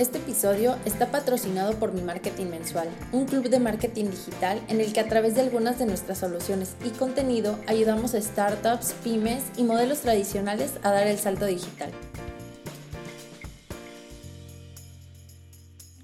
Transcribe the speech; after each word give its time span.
Este 0.00 0.16
episodio 0.16 0.76
está 0.86 1.10
patrocinado 1.10 1.74
por 1.74 1.92
Mi 1.92 2.00
Marketing 2.00 2.46
Mensual, 2.46 2.88
un 3.12 3.26
club 3.26 3.50
de 3.50 3.60
marketing 3.60 4.06
digital 4.06 4.58
en 4.68 4.80
el 4.80 4.94
que 4.94 5.00
a 5.00 5.08
través 5.10 5.34
de 5.34 5.42
algunas 5.42 5.78
de 5.78 5.84
nuestras 5.84 6.16
soluciones 6.16 6.74
y 6.82 6.88
contenido 6.88 7.58
ayudamos 7.66 8.14
a 8.14 8.22
startups, 8.22 8.94
pymes 9.04 9.44
y 9.58 9.62
modelos 9.62 9.98
tradicionales 9.98 10.72
a 10.82 10.90
dar 10.90 11.06
el 11.06 11.18
salto 11.18 11.44
digital. 11.44 11.90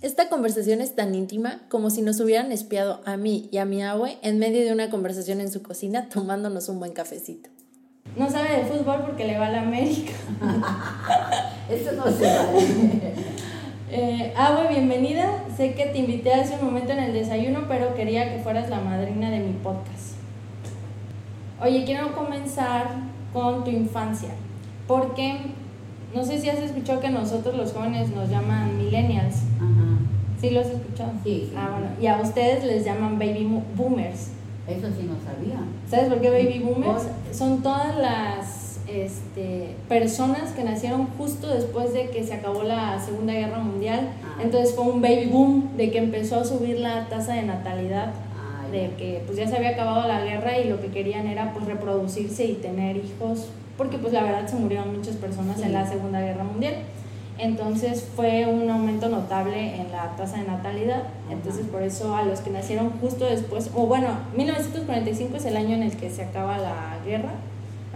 Esta 0.02 0.28
conversación 0.28 0.82
es 0.82 0.94
tan 0.94 1.14
íntima 1.14 1.62
como 1.70 1.88
si 1.88 2.02
nos 2.02 2.20
hubieran 2.20 2.52
espiado 2.52 3.00
a 3.06 3.16
mí 3.16 3.48
y 3.50 3.56
a 3.56 3.64
mi 3.64 3.82
abue 3.82 4.18
en 4.20 4.38
medio 4.38 4.62
de 4.62 4.74
una 4.74 4.90
conversación 4.90 5.40
en 5.40 5.50
su 5.50 5.62
cocina 5.62 6.10
tomándonos 6.10 6.68
un 6.68 6.80
buen 6.80 6.92
cafecito. 6.92 7.48
No 8.14 8.28
sabe 8.28 8.58
de 8.58 8.64
fútbol 8.66 9.04
porque 9.06 9.24
le 9.24 9.38
va 9.38 9.46
a 9.46 9.52
la 9.52 9.62
América. 9.62 10.12
Eso 11.70 11.92
no 11.92 12.04
se 12.10 12.24
vale. 12.24 13.46
Eh, 13.88 14.34
Abue, 14.36 14.68
bienvenida. 14.68 15.44
Sé 15.56 15.74
que 15.74 15.86
te 15.86 15.98
invité 15.98 16.34
hace 16.34 16.54
un 16.56 16.64
momento 16.64 16.92
en 16.92 16.98
el 16.98 17.12
desayuno, 17.12 17.66
pero 17.68 17.94
quería 17.94 18.32
que 18.32 18.42
fueras 18.42 18.68
la 18.68 18.80
madrina 18.80 19.30
de 19.30 19.38
mi 19.38 19.52
podcast. 19.52 20.16
Oye, 21.62 21.84
quiero 21.84 22.12
comenzar 22.12 22.88
con 23.32 23.62
tu 23.62 23.70
infancia, 23.70 24.30
porque 24.88 25.36
no 26.14 26.24
sé 26.24 26.40
si 26.40 26.48
has 26.50 26.58
escuchado 26.58 27.00
que 27.00 27.10
nosotros 27.10 27.56
los 27.56 27.72
jóvenes 27.72 28.10
nos 28.10 28.28
llaman 28.28 28.76
millennials. 28.76 29.36
Ajá. 29.56 29.98
¿Sí 30.40 30.50
lo 30.50 30.60
has 30.60 30.66
escuchado? 30.66 31.12
Sí, 31.22 31.48
sí. 31.48 31.54
Ah, 31.56 31.68
bueno. 31.70 31.86
Y 32.00 32.06
a 32.08 32.20
ustedes 32.20 32.64
les 32.64 32.84
llaman 32.84 33.18
baby 33.18 33.48
boomers. 33.76 34.32
Eso 34.66 34.88
sí 34.88 35.08
no 35.08 35.14
sabía. 35.24 35.60
¿Sabes 35.88 36.08
por 36.08 36.20
qué 36.20 36.30
baby 36.30 36.58
boomers? 36.58 37.06
Son 37.30 37.62
todas 37.62 37.96
las 37.96 38.65
este, 38.88 39.74
personas 39.88 40.52
que 40.52 40.62
nacieron 40.64 41.06
justo 41.18 41.48
después 41.48 41.92
de 41.92 42.10
que 42.10 42.24
se 42.24 42.34
acabó 42.34 42.62
la 42.62 43.00
Segunda 43.00 43.32
Guerra 43.32 43.58
Mundial. 43.58 44.10
Ah. 44.24 44.40
Entonces 44.42 44.74
fue 44.74 44.84
un 44.84 45.02
baby 45.02 45.26
boom 45.26 45.76
de 45.76 45.90
que 45.90 45.98
empezó 45.98 46.40
a 46.40 46.44
subir 46.44 46.78
la 46.80 47.08
tasa 47.08 47.34
de 47.34 47.42
natalidad, 47.42 48.12
Ay, 48.64 48.72
de 48.72 48.94
que 48.96 49.22
pues 49.26 49.36
ya 49.38 49.46
se 49.48 49.56
había 49.56 49.70
acabado 49.70 50.06
la 50.06 50.20
guerra 50.24 50.58
y 50.58 50.68
lo 50.68 50.80
que 50.80 50.88
querían 50.88 51.26
era 51.26 51.52
pues 51.52 51.64
reproducirse 51.66 52.44
y 52.44 52.54
tener 52.54 52.96
hijos, 52.96 53.48
porque 53.76 53.98
pues 53.98 54.12
la 54.12 54.22
verdad 54.22 54.46
se 54.46 54.56
murieron 54.56 54.96
muchas 54.96 55.16
personas 55.16 55.56
Sí. 55.58 55.64
en 55.64 55.72
la 55.72 55.86
Segunda 55.86 56.20
Guerra 56.20 56.44
Mundial. 56.44 56.74
Entonces 57.38 58.02
fue 58.16 58.46
un 58.46 58.70
aumento 58.70 59.10
notable 59.10 59.76
en 59.76 59.92
la 59.92 60.16
tasa 60.16 60.38
de 60.38 60.44
natalidad. 60.44 61.02
Entonces 61.30 61.66
por 61.66 61.82
eso 61.82 62.16
a 62.16 62.22
los 62.22 62.40
que 62.40 62.48
nacieron 62.50 62.90
justo 63.00 63.26
después, 63.26 63.70
o 63.74 63.86
bueno, 63.86 64.08
1945 64.36 65.36
es 65.36 65.44
el 65.44 65.56
año 65.58 65.74
en 65.74 65.82
el 65.82 65.96
que 65.96 66.08
se 66.08 66.22
acaba 66.22 66.56
la 66.56 66.96
guerra. 67.04 67.32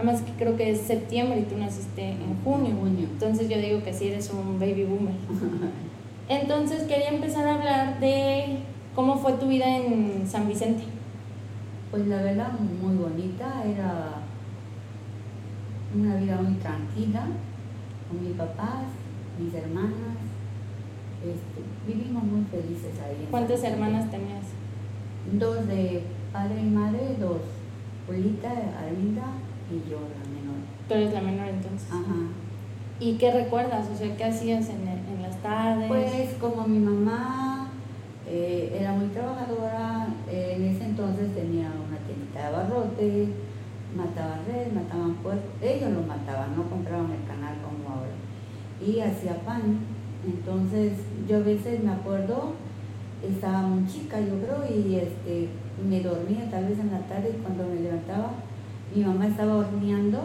Nada 0.01 0.13
más 0.13 0.23
que 0.23 0.33
creo 0.33 0.57
que 0.57 0.71
es 0.71 0.81
septiembre 0.81 1.41
y 1.41 1.43
tú 1.43 1.59
naciste 1.59 2.13
en 2.13 2.43
junio. 2.43 2.75
Junio. 2.75 3.07
Entonces 3.13 3.51
yo 3.51 3.59
digo 3.59 3.83
que 3.83 3.93
sí 3.93 4.09
eres 4.09 4.31
un 4.31 4.59
baby 4.59 4.85
boomer. 4.85 5.13
Entonces 6.29 6.85
quería 6.85 7.11
empezar 7.11 7.47
a 7.47 7.57
hablar 7.57 8.01
de 8.01 8.61
cómo 8.95 9.19
fue 9.19 9.35
tu 9.35 9.49
vida 9.49 9.67
en 9.77 10.27
San 10.27 10.49
Vicente. 10.49 10.85
Pues 11.91 12.07
la 12.07 12.23
verdad 12.23 12.53
muy 12.81 12.97
bonita, 12.97 13.63
era 13.67 14.23
una 15.95 16.17
vida 16.17 16.41
muy 16.41 16.55
tranquila, 16.55 17.27
con 18.09 18.27
mis 18.27 18.37
papás, 18.39 18.85
mis 19.39 19.53
hermanas. 19.53 20.17
Este, 21.23 21.61
vivimos 21.87 22.25
muy 22.25 22.45
felices 22.45 22.99
ahí. 23.05 23.29
¿Cuántas 23.31 23.63
hermanas 23.65 24.11
tenías? 24.11 24.47
Dos 25.31 25.69
de 25.69 26.05
padre 26.33 26.59
y 26.59 26.71
madre, 26.71 27.17
dos. 27.21 27.43
Polita, 28.07 28.51
Arminda 28.83 29.25
y 29.71 29.91
yo, 29.91 29.99
la 29.99 30.25
menor. 30.31 30.61
Tú 30.89 30.95
eres 30.95 31.13
la 31.13 31.21
menor 31.21 31.49
entonces. 31.49 31.89
Ajá. 31.91 32.29
¿Y 32.99 33.15
qué 33.15 33.31
recuerdas? 33.33 33.89
O 33.93 33.97
sea, 33.97 34.15
¿qué 34.17 34.25
hacías 34.25 34.69
en, 34.69 34.87
el- 34.87 35.15
en 35.17 35.23
las 35.23 35.37
tardes? 35.43 35.89
Pues 35.89 36.35
como 36.41 36.67
mi 36.67 36.79
mamá 36.79 37.69
eh, 38.29 38.77
era 38.79 38.93
muy 38.93 39.09
trabajadora, 39.09 40.09
eh, 40.31 40.55
en 40.57 40.65
ese 40.65 40.85
entonces 40.85 41.35
tenía 41.35 41.69
una 41.89 41.97
tiendita 42.07 42.39
de 42.41 42.47
abarrotes, 42.47 43.29
mataban 43.97 44.41
res, 44.47 44.73
mataban 44.73 45.15
puercos, 45.15 45.45
ellos 45.63 45.91
lo 45.93 46.03
mataban, 46.03 46.55
no 46.57 46.65
compraban 46.65 47.11
el 47.11 47.27
canal 47.27 47.55
como 47.63 47.95
ahora. 47.97 48.13
Y 48.85 49.01
hacía 49.01 49.37
pan. 49.45 49.79
Entonces 50.25 50.93
yo 51.29 51.39
a 51.39 51.41
veces 51.41 51.83
me 51.83 51.93
acuerdo, 51.93 52.53
estaba 53.27 53.63
muy 53.63 53.87
chica 53.89 54.21
yo 54.21 54.39
creo, 54.39 54.63
y 54.69 54.97
este, 54.97 55.49
me 55.89 56.01
dormía 56.03 56.51
tal 56.51 56.67
vez 56.67 56.79
en 56.79 56.93
la 56.93 57.01
tarde 57.01 57.35
y 57.37 57.43
cuando 57.43 57.65
me 57.67 57.81
levantaba, 57.81 58.33
mi 58.95 59.05
mamá 59.05 59.27
estaba 59.27 59.57
horneando 59.57 60.21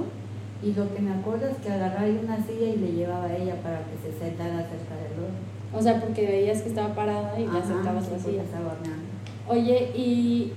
y 0.64 0.74
lo 0.74 0.94
que 0.94 1.02
me 1.02 1.12
acuerdo 1.14 1.48
es 1.48 1.58
que 1.58 1.72
agarraba 1.72 2.06
una 2.08 2.38
silla 2.38 2.68
y 2.74 2.78
le 2.78 2.92
llevaba 2.94 3.26
a 3.26 3.36
ella 3.38 3.56
para 3.62 3.80
que 3.80 3.96
se 4.02 4.18
sentara 4.18 4.58
cerca 4.60 4.96
del 4.96 5.24
horno. 5.24 5.46
O 5.74 5.82
sea, 5.82 6.00
porque 6.00 6.26
veías 6.26 6.62
que 6.62 6.70
estaba 6.70 6.94
parada 6.96 7.40
y 7.40 7.44
acercabas 7.46 8.06
sí, 8.06 8.12
la 8.14 8.20
silla. 8.20 8.44
estaba 8.44 8.74
horneando. 8.74 9.06
Oye, 9.48 9.92
¿y 9.96 10.54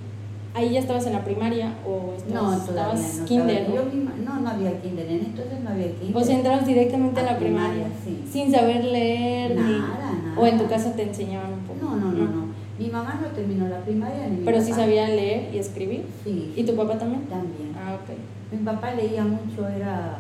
ahí 0.55 0.71
ya 0.73 0.81
estabas 0.81 1.07
en 1.07 1.13
la 1.15 1.25
primaria 1.25 1.75
o 1.87 2.15
No, 2.33 2.53
estabas, 2.55 2.67
todavía 2.67 2.95
estabas 2.95 3.19
no. 3.19 3.25
kinder? 3.27 3.57
estaba- 3.63 3.77
¿no? 3.85 3.91
yo 3.93 4.25
no, 4.25 4.41
no 4.41 4.49
había 4.51 4.81
kinder, 4.81 5.07
en 5.11 5.19
entonces 5.27 5.61
no 5.63 5.71
había 5.71 5.93
kinder. 5.93 6.17
O 6.17 6.25
sea, 6.25 6.37
entrabas 6.37 6.67
directamente 6.67 7.21
a 7.21 7.25
la 7.25 7.39
primaria, 7.39 7.85
primaria, 7.87 7.89
sí. 8.05 8.25
sin 8.31 8.53
saber 8.53 8.85
leer 8.85 9.51
ni... 9.57 9.61
Nada, 9.79 10.13
nada. 10.25 10.41
O 10.41 10.47
en 10.47 10.57
tu 10.59 10.67
casa 10.69 10.93
te 10.95 11.03
enseñaban 11.03 11.53
un 11.53 11.61
poco. 11.61 11.79
No, 11.85 11.97
no, 11.97 12.13
no, 12.13 12.25
no. 12.25 12.38
Mi 12.79 12.89
mamá 12.89 13.19
no 13.21 13.29
terminó 13.29 13.69
la 13.69 13.81
primaria 13.81 14.29
ni 14.29 14.39
mi 14.39 14.45
Pero 14.45 14.63
sí 14.63 14.73
sabía 14.73 15.09
leer 15.09 15.55
y 15.55 15.59
escribir. 15.59 16.05
Sí. 16.25 16.53
¿Y 16.57 16.65
tu 16.65 16.77
papá 16.77 16.99
también? 16.99 17.25
También. 17.27 17.75
Ah, 17.77 17.97
ok. 17.97 18.17
Mi 18.53 18.65
papá 18.65 18.95
leía 18.95 19.25
mucho, 19.25 19.69
era 19.69 20.19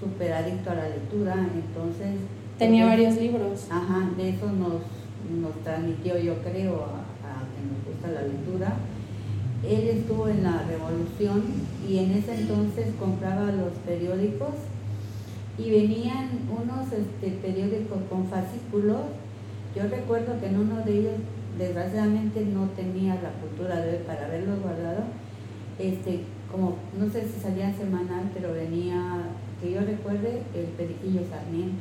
súper 0.00 0.32
adicto 0.32 0.70
a 0.70 0.74
la 0.74 0.88
lectura, 0.88 1.34
entonces... 1.34 2.20
Tenía 2.58 2.86
pues, 2.86 2.98
varios 2.98 3.16
libros. 3.20 3.66
Ajá, 3.70 4.10
de 4.16 4.30
eso 4.30 4.46
nos, 4.46 4.82
nos 5.40 5.54
transmitió, 5.62 6.18
yo 6.18 6.42
creo, 6.42 6.74
a, 6.74 7.06
a 7.22 7.46
que 7.54 7.62
nos 7.62 7.84
gusta 7.86 8.08
la 8.08 8.22
lectura. 8.22 8.72
Él 9.62 9.88
estuvo 9.88 10.28
en 10.28 10.42
la 10.42 10.62
revolución 10.68 11.42
y 11.88 11.98
en 11.98 12.12
ese 12.12 12.34
entonces 12.34 12.88
compraba 12.98 13.50
los 13.52 13.72
periódicos 13.86 14.54
y 15.58 15.70
venían 15.70 16.28
unos 16.48 16.92
este, 16.92 17.30
periódicos 17.42 17.98
con 18.08 18.26
fascículos. 18.28 19.00
Yo 19.74 19.82
recuerdo 19.88 20.38
que 20.40 20.46
en 20.46 20.60
uno 20.60 20.84
de 20.84 20.98
ellos, 20.98 21.14
desgraciadamente, 21.58 22.44
no 22.44 22.66
tenía 22.76 23.14
la 23.16 23.30
cultura 23.40 23.76
de 23.80 23.94
para 23.98 24.26
haberlos 24.26 24.60
guardado. 24.62 25.02
Este, 25.78 26.20
como, 26.50 26.76
no 26.98 27.10
sé 27.10 27.22
si 27.28 27.40
salía 27.40 27.72
semanal, 27.74 28.30
pero 28.34 28.52
venía, 28.52 29.22
que 29.60 29.72
yo 29.72 29.80
recuerde, 29.80 30.42
el 30.54 30.64
Periquillo 30.76 31.20
Sarmiento 31.28 31.76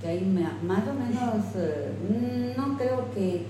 que 0.00 0.06
ahí 0.06 0.20
me- 0.24 0.42
más 0.64 0.84
o 0.86 0.94
menos 0.94 1.44
eh, 1.56 2.54
no 2.56 2.76
creo 2.78 3.10
que 3.12 3.46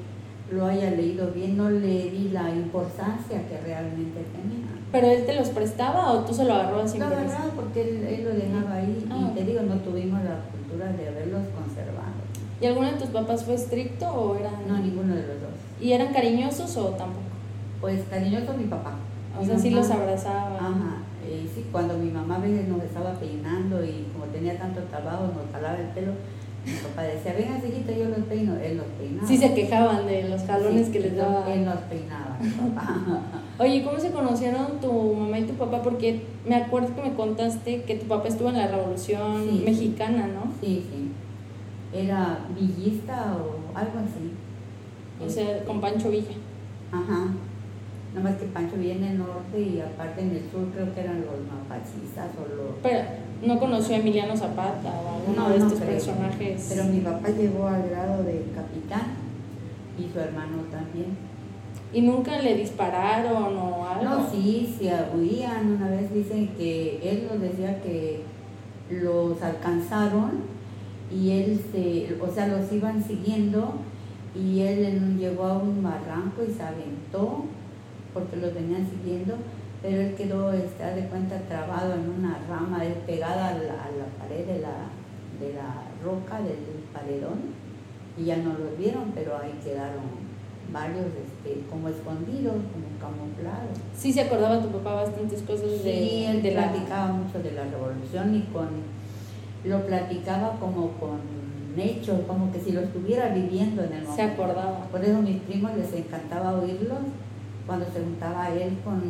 lo 0.51 0.65
haya 0.65 0.91
leído 0.93 1.31
bien, 1.33 1.59
no 1.59 1.69
le 1.69 2.11
di 2.11 2.31
la 2.33 2.49
importancia 2.49 3.47
que 3.47 3.61
realmente 3.61 4.21
tenía. 4.33 4.65
¿Pero 4.91 5.07
él 5.09 5.27
te 5.27 5.35
los 5.35 5.51
prestaba 5.51 6.11
o 6.13 6.25
tú 6.25 6.33
se 6.33 6.45
lo 6.47 6.55
agarrabas 6.55 6.91
sin 6.91 7.01
Lo 7.01 7.07
agarraba 7.09 7.51
porque 7.55 7.83
él, 7.83 8.03
él 8.03 8.25
lo 8.25 8.31
dejaba 8.31 8.77
ahí 8.77 9.07
Ah. 9.11 9.31
y 9.31 9.39
te 9.39 9.45
digo, 9.45 9.61
no 9.61 9.75
tuvimos 9.81 10.25
la 10.25 10.41
cultura 10.51 10.87
de 10.91 11.09
haberlos 11.09 11.43
conservado. 11.49 11.68
¿Y 12.61 12.67
alguno 12.67 12.89
de 12.91 12.95
tus 12.99 13.09
papás 13.11 13.45
fue 13.45 13.55
estricto 13.55 14.07
o 14.09 14.37
eran...? 14.37 14.55
No, 14.67 14.79
ninguno 14.79 15.15
de 15.15 15.21
los 15.23 15.41
dos. 15.41 15.51
¿Y 15.81 15.93
eran 15.93 16.13
cariñosos 16.13 16.77
o 16.77 16.87
tampoco? 16.91 17.23
Pues 17.81 18.03
cariñoso 18.11 18.53
mi 18.55 18.65
papá. 18.65 18.95
O 19.37 19.41
Mi 19.41 19.47
sea, 19.47 19.59
sí 19.59 19.71
mamá- 19.71 19.83
los 19.83 19.91
abrazaba. 19.93 20.57
Ajá, 20.57 20.97
eh, 21.25 21.49
sí, 21.55 21.65
cuando 21.71 21.95
mi 21.97 22.11
mamá 22.11 22.37
a 22.37 22.41
veces 22.41 22.67
nos 22.69 22.83
estaba 22.83 23.13
peinando 23.15 23.85
y 23.85 24.07
como 24.13 24.25
tenía 24.33 24.59
tanto 24.59 24.81
trabajo 24.85 25.25
nos 25.27 25.53
jalaba 25.53 25.79
el 25.79 25.87
pelo, 25.89 26.13
mi 26.67 26.73
papá 26.73 27.03
decía, 27.03 27.33
venga, 27.35 27.57
hijita, 27.65 27.93
yo 27.93 28.07
los 28.09 28.19
peino, 28.29 28.57
él 28.57 28.79
los 28.79 28.87
peinaba. 28.99 29.29
Sí 29.29 29.37
se 29.39 29.55
quejaban 29.55 30.07
de 30.07 30.29
los 30.29 30.43
jalones 30.43 30.87
Sí, 30.87 30.93
que 30.93 31.01
les 31.01 31.17
daba. 31.17 31.53
Él 31.55 31.65
nos 31.65 31.77
peinaba, 31.83 32.37
mi 32.43 32.51
papá. 32.51 32.99
Oye, 33.61 33.83
¿cómo 33.85 33.99
se 34.01 34.11
conocieron 34.11 34.81
tu 34.81 34.93
mamá 35.15 35.39
y 35.39 35.45
tu 35.45 35.55
papá? 35.55 35.83
Porque 35.83 36.23
me 36.47 36.57
acuerdo 36.57 36.95
que 36.97 37.03
me 37.03 37.15
contaste 37.15 37.83
que 37.83 37.95
tu 37.95 38.07
papá 38.07 38.27
estuvo 38.29 38.49
en 38.49 38.57
la 38.57 38.67
Revolución 38.67 39.45
Sí. 39.49 39.63
Mexicana, 39.65 40.27
¿no? 40.27 40.51
Sí, 40.61 40.85
sí. 40.91 41.11
Era 41.93 42.39
villista 42.55 43.37
o 43.37 43.77
algo 43.77 43.99
así. 43.99 44.33
O 45.25 45.29
sea, 45.29 45.65
con 45.65 45.81
Pancho 45.81 46.11
Villa. 46.11 46.37
Ajá. 46.93 47.29
Nada 48.15 48.31
más 48.31 48.39
que 48.39 48.47
Pancho 48.47 48.77
viene 48.77 49.09
del 49.09 49.19
norte 49.19 49.61
y 49.61 49.81
aparte 49.81 50.23
en 50.23 50.31
el 50.31 50.51
sur 50.51 50.69
creo 50.73 50.95
que 50.95 51.01
eran 51.01 51.21
los 51.21 51.41
mapacistas 51.47 52.31
o 52.37 52.57
los... 52.57 52.77
Pero 52.83 53.01
no 53.45 53.59
conoció 53.59 53.97
a 53.97 53.99
Emiliano 53.99 54.37
Zapata 54.37 54.89
o 54.89 55.17
alguno 55.17 55.49
No, 55.49 55.51
de 55.51 55.57
estos 55.59 55.81
personajes. 55.81 56.67
Pero 56.71 56.85
mi 56.85 57.01
papá 57.01 57.29
llegó 57.29 57.69
al 57.69 57.89
grado 57.89 58.23
de 58.25 58.45
capitán 58.55 59.13
y 59.99 60.13
su 60.13 60.19
hermano 60.19 60.63
también. 60.71 61.17
¿Y 61.93 62.03
nunca 62.03 62.39
le 62.39 62.55
dispararon 62.55 63.57
o 63.57 63.87
algo? 63.87 64.05
No, 64.05 64.31
sí, 64.31 64.75
se 64.79 64.91
huían. 65.15 65.73
Una 65.73 65.89
vez 65.91 66.13
dicen 66.13 66.49
que 66.57 67.01
él 67.03 67.29
nos 67.31 67.41
decía 67.41 67.81
que 67.83 68.23
los 68.91 69.41
alcanzaron 69.43 70.58
y 71.11 71.31
él 71.31 71.61
se, 71.73 72.17
o 72.21 72.33
sea, 72.33 72.49
los 72.49 72.71
iban 72.73 73.03
siguiendo 73.03 73.75
y 74.35 74.61
él 74.61 75.19
llegó 75.19 75.45
a 75.45 75.59
un 75.59 75.83
barranco 75.83 76.43
y 76.47 76.53
se 76.53 76.63
aventó 76.63 77.45
porque 78.13 78.37
los 78.37 78.55
venían 78.55 78.87
siguiendo, 78.89 79.37
pero 79.83 80.01
él 80.01 80.15
quedó, 80.15 80.49
haz 80.49 80.95
de 80.95 81.07
cuenta, 81.09 81.39
trabado 81.49 81.95
en 81.95 82.09
una 82.11 82.39
rama 82.49 82.85
él 82.85 82.95
pegada 83.07 83.49
a 83.49 83.55
la, 83.55 83.73
a 83.85 83.91
la 83.91 84.07
pared 84.19 84.47
de 84.47 84.61
la, 84.61 84.89
de 85.41 85.55
la 85.55 85.83
roca 86.05 86.41
del 86.41 86.83
paredón 86.93 87.57
y 88.19 88.25
ya 88.25 88.37
no 88.39 88.51
los 88.51 88.77
vieron, 88.77 89.13
pero 89.15 89.37
ahí 89.37 89.59
quedaron 89.63 90.29
varios 90.73 91.07
este, 91.07 91.65
como 91.71 91.89
escondidos, 91.89 92.55
como 92.55 92.89
camuflados. 93.01 93.79
Sí 93.95 94.13
se 94.13 94.23
acordaba 94.23 94.61
tu 94.61 94.69
papá 94.69 94.95
bastantes 94.95 95.43
cosas 95.43 95.71
de, 95.71 95.79
Sí, 95.79 96.25
él 96.25 96.43
de 96.43 96.53
la... 96.55 96.73
platicaba 96.73 97.13
mucho 97.13 97.39
de 97.39 97.53
la 97.53 97.65
revolución 97.65 98.35
y 98.35 98.43
con 98.53 98.69
lo 99.69 99.87
platicaba 99.87 100.57
como 100.59 100.93
con 100.93 101.19
hechos, 101.79 102.21
como 102.27 102.51
que 102.51 102.61
si 102.61 102.73
lo 102.73 102.81
estuviera 102.81 103.29
viviendo 103.29 103.83
en 103.85 103.93
el 103.93 104.03
momento. 104.03 104.17
Se 104.17 104.23
acordaba. 104.23 104.85
Por 104.91 105.05
eso 105.05 105.19
a 105.19 105.21
mis 105.21 105.41
primos 105.43 105.77
les 105.77 105.93
encantaba 105.93 106.59
oírlos 106.59 106.99
cuando 107.67 107.87
se 107.87 108.01
juntaba 108.01 108.51
él 108.51 108.79
con 108.85 109.03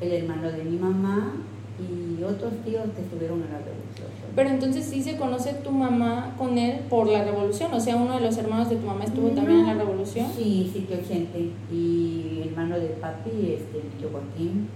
el 0.00 0.12
hermano 0.12 0.50
de 0.50 0.64
mi 0.64 0.76
mamá 0.76 1.32
y 1.78 2.22
otros 2.22 2.52
tíos 2.64 2.84
que 2.94 3.02
estuvieron 3.02 3.42
en 3.42 3.52
la 3.52 3.58
revolución. 3.58 4.08
Pero 4.34 4.50
entonces 4.50 4.84
sí 4.84 5.02
se 5.02 5.16
conoce 5.16 5.54
tu 5.54 5.70
mamá 5.70 6.34
con 6.36 6.58
él 6.58 6.80
por 6.88 7.06
la 7.08 7.24
revolución, 7.24 7.72
o 7.72 7.80
sea, 7.80 7.96
uno 7.96 8.14
de 8.14 8.20
los 8.20 8.36
hermanos 8.36 8.68
de 8.68 8.76
tu 8.76 8.86
mamá 8.86 9.04
estuvo 9.04 9.28
también 9.28 9.60
en 9.60 9.66
la 9.66 9.74
revolución. 9.74 10.26
Sí, 10.36 10.70
sí, 10.72 10.86
que 10.88 11.02
Chente 11.06 11.50
y 11.72 12.42
hermano 12.48 12.78
de 12.78 12.88
papi, 12.88 13.30
este, 13.30 13.80
Joaquín. 14.00 14.68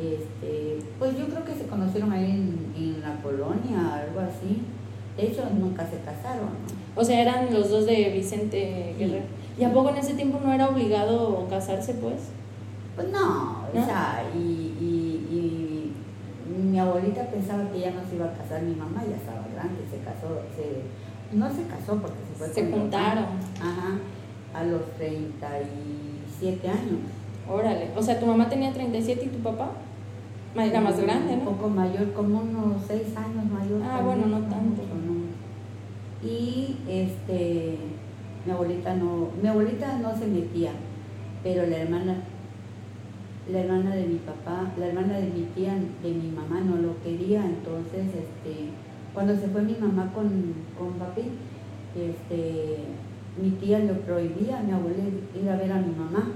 Este, 0.00 0.78
pues 0.98 1.16
yo 1.18 1.26
creo 1.26 1.44
que 1.44 1.54
se 1.54 1.66
conocieron 1.66 2.10
ahí 2.12 2.30
en, 2.30 2.72
en 2.76 3.00
la 3.02 3.20
colonia, 3.22 4.02
algo 4.06 4.20
así. 4.20 4.62
De 5.16 5.26
hecho, 5.26 5.42
nunca 5.58 5.84
se 5.86 5.98
casaron. 5.98 6.46
¿no? 6.46 7.00
O 7.00 7.04
sea, 7.04 7.20
eran 7.20 7.52
los 7.52 7.68
dos 7.68 7.86
de 7.86 8.10
Vicente 8.10 8.94
Guerrero. 8.98 9.26
¿Y 9.58 9.64
a 9.64 9.72
poco 9.72 9.90
en 9.90 9.96
ese 9.96 10.14
tiempo 10.14 10.40
no 10.42 10.52
era 10.52 10.68
obligado 10.68 11.46
casarse, 11.50 11.94
pues? 11.94 12.30
Pues 12.96 13.08
no, 13.10 13.68
¿No? 13.74 13.80
o 13.80 13.84
sea, 13.84 14.24
y, 14.34 14.38
y, 14.38 15.92
y 16.48 16.62
mi 16.70 16.78
abuelita 16.78 17.26
pensaba 17.26 17.70
que 17.70 17.80
ya 17.80 17.90
no 17.90 18.00
se 18.08 18.16
iba 18.16 18.26
a 18.26 18.32
casar, 18.32 18.62
mi 18.62 18.74
mamá 18.74 19.02
ya 19.08 19.16
estaba 19.16 19.46
grande, 19.54 19.82
se 19.90 19.98
casó, 19.98 20.40
se, 20.56 21.36
no 21.36 21.48
se 21.50 21.64
casó 21.66 22.00
porque 22.00 22.18
se 22.26 22.38
fue 22.38 22.48
Se 22.48 22.70
juntaron. 22.70 23.24
Ajá, 23.60 23.98
a 24.54 24.64
los 24.64 24.82
37 24.96 26.68
años. 26.68 27.00
Órale. 27.48 27.90
O 27.96 28.02
sea, 28.02 28.18
tu 28.18 28.26
mamá 28.26 28.48
tenía 28.48 28.72
37 28.72 29.24
y 29.24 29.28
tu 29.28 29.38
papá 29.38 29.70
era 30.56 30.80
más 30.80 31.00
grande, 31.00 31.34
Un 31.34 31.44
poco 31.44 31.68
mayor, 31.68 32.12
como 32.12 32.40
unos 32.40 32.82
6 32.86 33.16
años 33.16 33.50
mayor. 33.50 33.82
Ah, 33.84 34.02
bueno, 34.04 34.26
no 34.26 34.38
tanto. 34.40 34.82
mucho, 34.82 34.94
no. 35.06 36.28
Y 36.28 36.76
este, 36.88 37.76
mi 38.44 38.52
abuelita 38.52 38.94
no, 38.94 39.28
mi 39.40 39.48
abuelita 39.48 39.98
no 39.98 40.14
se 40.16 40.26
metía, 40.26 40.72
pero 41.42 41.66
la 41.66 41.78
hermana, 41.78 42.16
la 43.50 43.60
hermana 43.60 43.94
de 43.94 44.06
mi 44.06 44.16
papá, 44.18 44.72
la 44.78 44.86
hermana 44.86 45.18
de 45.18 45.30
mi 45.30 45.42
tía, 45.54 45.74
de 45.74 46.10
mi 46.10 46.30
mamá 46.30 46.60
no 46.60 46.76
lo 46.76 47.00
quería, 47.02 47.44
entonces 47.44 48.06
este, 48.08 48.70
cuando 49.14 49.34
se 49.34 49.48
fue 49.48 49.62
mi 49.62 49.74
mamá 49.74 50.12
con, 50.12 50.54
con 50.78 50.92
papi, 50.98 51.22
este, 51.96 52.78
mi 53.40 53.50
tía 53.52 53.78
le 53.78 53.94
prohibía 53.94 54.58
a 54.58 54.62
mi 54.62 54.72
abuela 54.72 55.04
ir 55.40 55.48
a 55.48 55.56
ver 55.56 55.72
a 55.72 55.76
mi 55.76 55.94
mamá. 55.94 56.32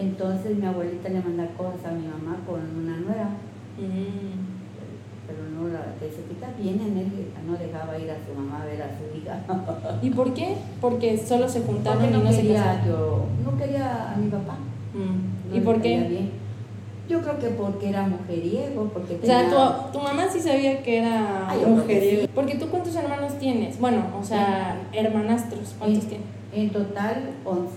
Entonces 0.00 0.56
mi 0.56 0.66
abuelita 0.66 1.08
le 1.08 1.20
manda 1.20 1.46
cosas 1.56 1.84
a 1.86 1.90
mi 1.92 2.06
mamá 2.06 2.38
con 2.46 2.60
una 2.82 2.96
nuera, 2.98 3.28
Mm. 3.78 4.48
pero 5.26 5.38
no 5.54 5.68
la 5.72 5.94
que 6.00 6.10
se 6.14 6.22
quita 6.24 6.48
bien 6.58 6.80
enérgica, 6.80 7.40
no 7.46 7.52
dejaba 7.56 7.98
ir 7.98 8.10
a 8.10 8.16
su 8.16 8.34
mamá 8.34 8.62
a 8.62 8.66
ver 8.66 8.82
a 8.82 8.88
su 8.88 9.16
hija. 9.16 9.40
¿Y 10.02 10.10
por 10.10 10.34
qué? 10.34 10.56
Porque 10.80 11.16
solo 11.18 11.48
se 11.48 11.60
juntaron 11.62 12.00
Porque 12.02 12.14
y 12.14 12.18
no 12.18 12.24
no 12.24 12.32
se 12.32 12.42
quería 12.42 12.84
yo, 12.86 13.24
no 13.44 13.56
quería 13.56 14.12
a 14.12 14.16
mi 14.16 14.28
papá. 14.30 14.56
Mm. 14.94 15.50
no 15.50 15.56
¿Y 15.56 15.60
por 15.60 15.80
qué? 15.80 15.98
bien. 16.08 16.30
Yo 17.08 17.20
creo 17.22 17.38
que 17.40 17.48
porque 17.48 17.88
era 17.88 18.06
mujeriego, 18.06 18.84
porque 18.92 19.14
O 19.14 19.18
tenía... 19.18 19.50
sea, 19.50 19.88
tu, 19.90 19.98
tu 19.98 20.04
mamá 20.04 20.28
sí 20.30 20.38
sabía 20.40 20.80
que 20.82 20.98
era 20.98 21.48
mujeriego. 21.66 22.22
sí. 22.22 22.28
Porque 22.34 22.54
tú 22.56 22.68
cuántos 22.68 22.94
hermanos 22.94 23.36
tienes? 23.38 23.80
Bueno, 23.80 24.02
o 24.20 24.22
sea, 24.24 24.76
hermanastros, 24.92 25.74
¿cuántos 25.78 26.04
en, 26.04 26.08
tienes? 26.08 26.26
en 26.52 26.70
total 26.70 27.30
11. 27.44 27.70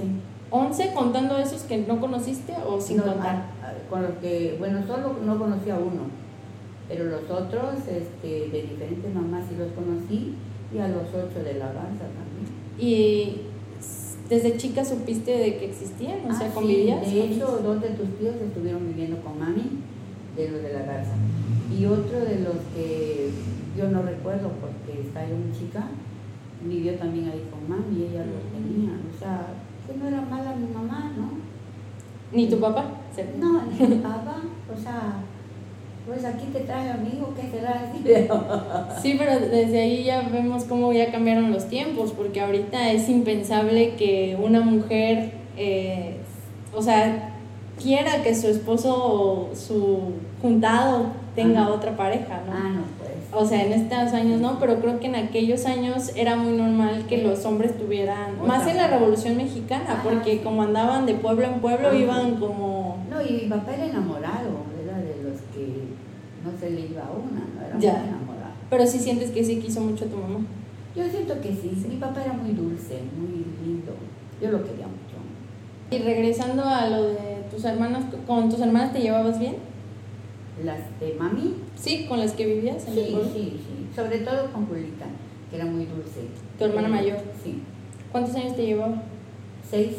¿11 0.53 0.93
contando 0.93 1.35
esos 1.39 1.63
que 1.63 1.79
no 1.79 1.99
conociste 1.99 2.53
o 2.67 2.79
sin 2.79 2.97
No, 2.97 3.03
contar? 3.05 3.35
a- 3.35 3.39
a- 3.69 3.89
con 3.89 4.03
los 4.03 4.11
que, 4.21 4.55
bueno, 4.59 4.85
solo 4.85 5.15
no 5.25 5.39
conocí 5.39 5.69
a 5.71 5.77
uno, 5.79 6.03
pero 6.87 7.05
los 7.05 7.23
otros 7.29 7.75
este, 7.87 8.49
de 8.51 8.61
diferentes 8.61 9.13
mamás 9.15 9.45
sí 9.49 9.55
los 9.57 9.71
conocí 9.71 10.35
y 10.73 10.77
a 10.77 10.87
los 10.89 11.07
ocho 11.09 11.43
de 11.43 11.55
la 11.55 11.73
danza 11.73 12.05
también. 12.05 12.45
¿Y 12.77 13.41
desde 14.29 14.55
chica 14.57 14.85
supiste 14.85 15.31
de 15.31 15.57
que 15.57 15.65
existían? 15.71 16.19
O 16.29 16.33
sea, 16.33 16.45
Ah, 16.47 16.49
sí, 16.49 16.53
convivías. 16.53 17.01
de 17.01 17.19
con 17.19 17.31
hecho, 17.31 17.59
dos 17.63 17.81
de 17.81 17.89
tus 17.89 18.09
tíos 18.19 18.35
estuvieron 18.35 18.85
viviendo 18.87 19.17
con 19.21 19.39
mami, 19.39 19.79
de 20.37 20.49
los 20.51 20.61
de 20.61 20.71
la 20.73 20.81
garza. 20.83 21.13
Y 21.75 21.85
otro 21.85 22.19
de 22.19 22.39
los 22.41 22.57
que 22.75 23.29
yo 23.75 23.89
no 23.89 24.03
recuerdo 24.03 24.49
porque 24.61 25.01
está 25.01 25.27
yo 25.27 25.35
muy 25.35 25.51
chica, 25.57 25.85
vivió 26.63 26.93
también 26.95 27.25
ahí 27.29 27.43
con 27.49 27.67
mami 27.67 28.03
ella 28.05 28.21
lo 28.25 28.37
tenía. 28.53 28.91
O 29.13 29.17
sea, 29.19 29.47
que 29.93 29.99
no 29.99 30.07
era 30.07 30.21
mala 30.21 30.55
mi 30.55 30.67
mamá, 30.73 31.11
¿no? 31.17 31.29
¿Ni 32.31 32.47
tu 32.47 32.59
papá? 32.59 32.85
No, 33.39 33.61
ni 33.63 33.87
mi 33.87 33.95
papá, 34.01 34.37
o 34.73 34.81
sea, 34.81 35.13
pues 36.07 36.25
aquí 36.25 36.47
te 36.51 36.61
trae 36.61 36.89
amigo, 36.91 37.33
¿qué 37.35 37.49
será? 37.49 37.91
Sí, 39.01 39.15
pero 39.17 39.39
desde 39.39 39.79
ahí 39.81 40.03
ya 40.03 40.21
vemos 40.21 40.63
cómo 40.63 40.91
ya 40.93 41.11
cambiaron 41.11 41.51
los 41.51 41.67
tiempos, 41.69 42.11
porque 42.11 42.41
ahorita 42.41 42.91
es 42.91 43.07
impensable 43.07 43.93
que 43.95 44.37
una 44.41 44.61
mujer, 44.61 45.31
eh, 45.57 46.17
o 46.75 46.81
sea, 46.81 47.33
quiera 47.81 48.23
que 48.23 48.33
su 48.35 48.47
esposo 48.47 48.95
o 48.95 49.55
su 49.55 50.13
juntado 50.41 51.07
tenga 51.35 51.61
Ajá. 51.63 51.71
otra 51.73 51.95
pareja, 51.95 52.41
¿no? 52.47 52.53
ah, 52.53 52.69
no, 52.69 52.81
pues. 52.97 53.02
O 53.35 53.45
sea, 53.45 53.63
en 53.65 53.73
estos 53.73 54.13
años 54.13 54.39
no, 54.41 54.59
pero 54.59 54.79
creo 54.79 54.99
que 54.99 55.07
en 55.07 55.15
aquellos 55.15 55.65
años 55.65 56.11
era 56.15 56.35
muy 56.35 56.53
normal 56.57 57.05
que 57.07 57.17
los 57.23 57.43
hombres 57.45 57.77
tuvieran, 57.77 58.33
Otra 58.39 58.47
más 58.47 58.67
en 58.67 58.77
la. 58.77 58.87
Revolución 58.87 59.37
Mexicana, 59.37 59.85
Ajá, 59.87 60.03
porque 60.03 60.33
sí. 60.33 60.39
como 60.43 60.61
andaban 60.63 61.05
de 61.05 61.15
pueblo 61.15 61.45
en 61.45 61.59
pueblo, 61.59 61.87
Ajá. 61.87 61.97
iban 61.97 62.35
como... 62.35 62.97
No, 63.09 63.21
y 63.21 63.33
mi 63.33 63.49
papá 63.49 63.73
era 63.75 63.85
enamorado, 63.85 64.49
era 64.83 64.97
de 64.99 65.23
los 65.23 65.41
que 65.53 65.83
no 66.43 66.57
se 66.59 66.69
le 66.69 66.81
iba 66.81 67.01
a 67.01 67.11
una, 67.11 67.41
no 67.55 67.65
era 67.65 67.79
Ya. 67.79 67.93
muy 67.99 68.07
enamorado. 68.09 68.53
Pero 68.69 68.85
sí 68.85 68.99
sientes 68.99 69.31
que 69.31 69.43
sí 69.43 69.57
quiso 69.59 69.81
mucho 69.81 70.05
a 70.05 70.07
tu 70.09 70.17
mamá. 70.17 70.39
Yo 70.95 71.03
siento 71.09 71.39
que 71.41 71.49
sí, 71.49 71.71
mi 71.89 71.95
papá 71.95 72.23
era 72.23 72.33
muy 72.33 72.51
dulce, 72.51 72.99
muy 73.17 73.45
lindo, 73.65 73.93
yo 74.41 74.51
lo 74.51 74.63
quería 74.63 74.85
mucho. 74.85 75.17
Y 75.89 75.97
regresando 75.99 76.63
a 76.65 76.87
lo 76.87 77.03
de 77.09 77.43
tus 77.49 77.63
hermanas, 77.65 78.03
¿con 78.27 78.49
tus 78.49 78.59
hermanas 78.59 78.93
te 78.93 78.99
llevabas 78.99 79.39
bien? 79.39 79.55
Las 80.63 80.77
de 80.99 81.15
mami, 81.17 81.55
Sí, 81.75 82.05
con 82.07 82.19
las 82.19 82.33
que 82.33 82.45
vivías 82.45 82.87
en 82.87 82.97
el 82.97 83.05
sí, 83.05 83.11
pueblo. 83.11 83.29
sí, 83.33 83.59
sí, 83.59 83.95
sobre 83.95 84.19
todo 84.19 84.51
con 84.51 84.67
Julita, 84.67 85.05
que 85.49 85.55
era 85.55 85.65
muy 85.65 85.85
dulce. 85.85 86.21
Tu 86.59 86.65
hermana 86.65 86.87
mayor. 86.89 87.17
Sí, 87.43 87.61
¿Cuántos 88.11 88.35
años 88.35 88.55
te 88.55 88.65
llevaba? 88.65 89.01
seis. 89.69 89.95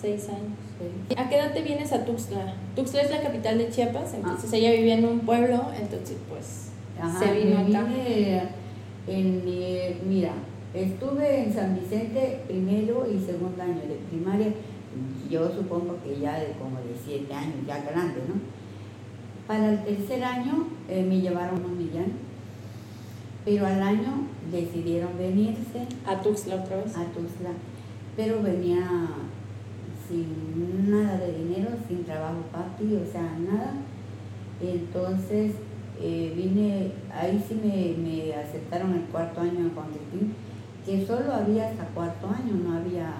Seis 0.00 0.28
años. 0.28 1.16
¿A 1.16 1.28
qué 1.28 1.36
edad 1.36 1.52
te 1.54 1.62
vienes 1.62 1.92
a 1.92 2.04
Tuxtla? 2.04 2.54
Tuxtla 2.74 3.02
es 3.02 3.10
la 3.10 3.22
capital 3.22 3.56
de 3.58 3.68
Chiapas, 3.70 4.12
entonces 4.14 4.52
Ah. 4.52 4.56
ella 4.56 4.72
vivía 4.72 4.94
en 4.98 5.04
un 5.04 5.20
pueblo, 5.20 5.62
entonces 5.80 6.16
pues 6.28 6.70
Ajá, 7.00 7.18
se 7.20 7.32
vino 7.32 7.58
acá. 7.58 7.84
vine 7.84 8.42
en, 9.06 9.42
eh, 9.46 9.96
mira, 10.06 10.32
estuve 10.74 11.44
en 11.44 11.54
San 11.54 11.78
Vicente 11.78 12.40
primero 12.48 13.06
y 13.08 13.24
segundo 13.24 13.62
año 13.62 13.80
de 13.88 13.96
primaria, 14.10 14.48
yo 15.30 15.48
supongo 15.54 15.96
que 16.04 16.18
ya 16.20 16.40
de 16.40 16.48
como 16.58 16.76
de 16.78 16.94
siete 17.06 17.32
años, 17.32 17.54
ya 17.66 17.78
grande, 17.88 18.20
¿no? 18.28 18.34
Para 19.46 19.72
el 19.72 19.84
tercer 19.84 20.24
año 20.24 20.68
eh, 20.88 21.04
me 21.06 21.20
llevaron 21.20 21.62
a 21.64 21.68
Millán, 21.68 22.12
pero 23.44 23.66
al 23.66 23.82
año 23.82 24.26
decidieron 24.50 25.18
venirse 25.18 25.86
A 26.06 26.22
Tuxtla 26.22 26.56
otra 26.56 26.76
vez. 26.76 26.96
a 26.96 27.04
Tuzla, 27.04 27.50
pero 28.16 28.42
venía 28.42 29.08
sin 30.08 30.90
nada 30.90 31.18
de 31.18 31.32
dinero, 31.32 31.70
sin 31.86 32.04
trabajo 32.04 32.40
papi, 32.52 32.94
o 32.94 33.10
sea, 33.10 33.36
nada. 33.38 33.74
Entonces 34.62 35.52
eh, 36.00 36.32
vine, 36.34 36.92
ahí 37.12 37.44
sí 37.46 37.54
me, 37.62 38.02
me 38.02 38.34
aceptaron 38.34 38.94
el 38.94 39.02
cuarto 39.02 39.42
año 39.42 39.60
en 39.60 39.74
Juan 39.74 39.88
Cristín, 39.88 40.34
que 40.86 41.06
solo 41.06 41.32
había 41.32 41.68
hasta 41.68 41.84
cuarto 41.88 42.28
año, 42.28 42.54
no 42.64 42.76
había... 42.76 43.12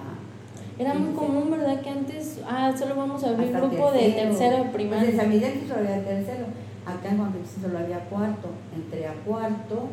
Era 0.77 0.93
muy 0.93 1.09
Sí, 1.11 1.15
común, 1.15 1.51
¿verdad? 1.51 1.79
Que 1.81 1.89
antes, 1.89 2.39
ah, 2.47 2.73
solo 2.77 2.95
vamos 2.95 3.23
a 3.23 3.29
abrir 3.29 3.51
grupo 3.51 3.91
de 3.91 4.09
tercero 4.09 4.57
de 4.57 4.69
Pues 4.69 5.03
en. 5.03 5.17
San 5.17 5.31
Vicente 5.31 5.67
solo 5.67 5.79
había 5.79 6.03
tercero, 6.03 6.45
acá 6.85 7.09
en 7.09 7.17
Juan 7.17 7.33
solo 7.61 7.79
había 7.79 7.99
cuarto, 8.09 8.49
entré 8.75 9.07
a 9.07 9.13
cuarto, 9.25 9.87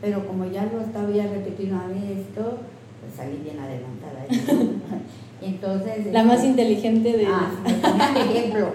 pero 0.00 0.26
como 0.26 0.46
ya 0.46 0.66
lo 0.66 0.80
estaba 0.80 1.10
ya 1.10 1.26
repetido 1.26 1.76
una 1.76 1.88
vez 1.88 2.26
esto, 2.26 2.58
pues 3.00 3.14
salí 3.16 3.38
bien 3.42 3.58
adelantada. 3.58 4.24
Entonces... 5.42 6.12
La 6.12 6.22
más 6.22 6.36
este, 6.36 6.48
inteligente 6.48 7.16
de... 7.16 7.26
Ah, 7.26 7.50
ejemplo. 8.16 8.72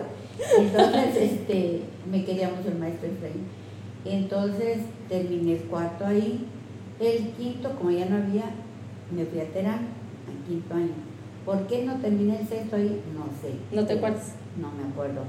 Entonces, 0.59 1.31
este, 1.31 1.81
me 2.11 2.25
quería 2.25 2.49
mucho 2.49 2.69
el 2.69 2.79
maestro 2.79 3.07
Efraín. 3.09 3.45
Entonces, 4.03 4.79
terminé 5.07 5.53
el 5.53 5.61
cuarto 5.63 6.05
ahí. 6.05 6.45
El 6.99 7.29
quinto, 7.29 7.71
como 7.77 7.91
ya 7.91 8.05
no 8.05 8.17
había, 8.17 8.45
me 9.11 9.25
fui 9.25 9.39
a 9.39 9.45
Terán, 9.45 9.87
al 10.27 10.47
quinto 10.47 10.73
año. 10.73 11.14
¿Por 11.45 11.67
qué 11.67 11.85
no 11.85 11.95
terminé 11.95 12.39
el 12.41 12.47
sexto 12.47 12.75
ahí? 12.75 13.01
No 13.15 13.25
sé. 13.41 13.53
¿No 13.71 13.85
te 13.85 13.93
acuerdas? 13.93 14.33
No 14.59 14.71
me 14.71 14.89
acuerdo. 14.91 15.21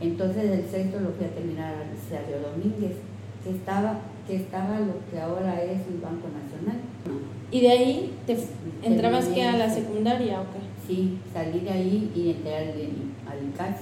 Entonces, 0.00 0.50
el 0.50 0.68
sexto 0.68 1.00
lo 1.00 1.10
fui 1.10 1.26
a 1.26 1.30
terminar 1.30 1.74
al 1.74 1.96
Sergio 2.08 2.40
Domínguez, 2.40 2.96
que 3.44 3.50
estaba 3.50 4.00
que 4.26 4.36
estaba 4.36 4.78
lo 4.78 4.94
que 5.10 5.20
ahora 5.20 5.62
es 5.62 5.80
el 5.88 5.98
Banco 6.00 6.28
Nacional. 6.28 6.80
¿Y 7.50 7.60
de 7.60 7.70
ahí 7.70 8.14
te 8.26 8.36
entrabas 8.82 9.26
que 9.26 9.42
a 9.42 9.56
la 9.56 9.68
secundaria 9.68 10.40
o 10.40 10.44
qué? 10.44 10.60
Sí, 10.86 11.18
salí 11.32 11.60
de 11.60 11.70
ahí 11.70 12.12
y 12.14 12.30
entré 12.30 12.56
al, 12.56 12.68
al 12.68 13.48
ICAS, 13.48 13.76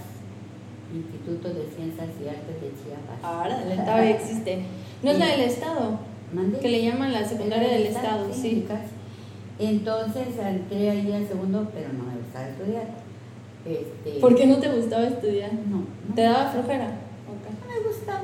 Instituto 0.94 1.48
de 1.48 1.68
Ciencias 1.74 2.08
y 2.22 2.28
Artes 2.28 2.60
de 2.60 2.72
Chiapas. 2.82 3.22
Ahora, 3.22 3.84
todavía 3.84 4.16
existe. 4.16 4.62
¿No 5.02 5.10
es 5.10 5.18
la 5.18 5.26
del 5.26 5.40
Estado? 5.42 5.98
¿Mande? 6.32 6.58
Que 6.58 6.68
le 6.68 6.84
llaman 6.84 7.12
la 7.12 7.24
secundaria 7.24 7.68
del 7.68 7.86
Estado, 7.86 8.28
sí. 8.32 8.66
Entonces 9.60 10.28
entré 10.38 10.90
ahí 10.90 11.12
al 11.12 11.28
segundo, 11.28 11.68
pero 11.74 11.92
no 11.92 12.04
me 12.04 12.16
gustaba 12.18 12.48
estudiar. 12.48 12.84
Este, 13.66 14.18
¿Por 14.18 14.34
qué 14.34 14.46
no 14.46 14.56
te 14.56 14.72
gustaba 14.72 15.06
estudiar? 15.06 15.52
No, 15.52 15.84
no. 16.08 16.14
¿Te 16.14 16.22
daba 16.22 16.50
flojera? 16.50 16.86
No 16.86 17.68
me 17.68 17.86
gustaba. 17.86 18.22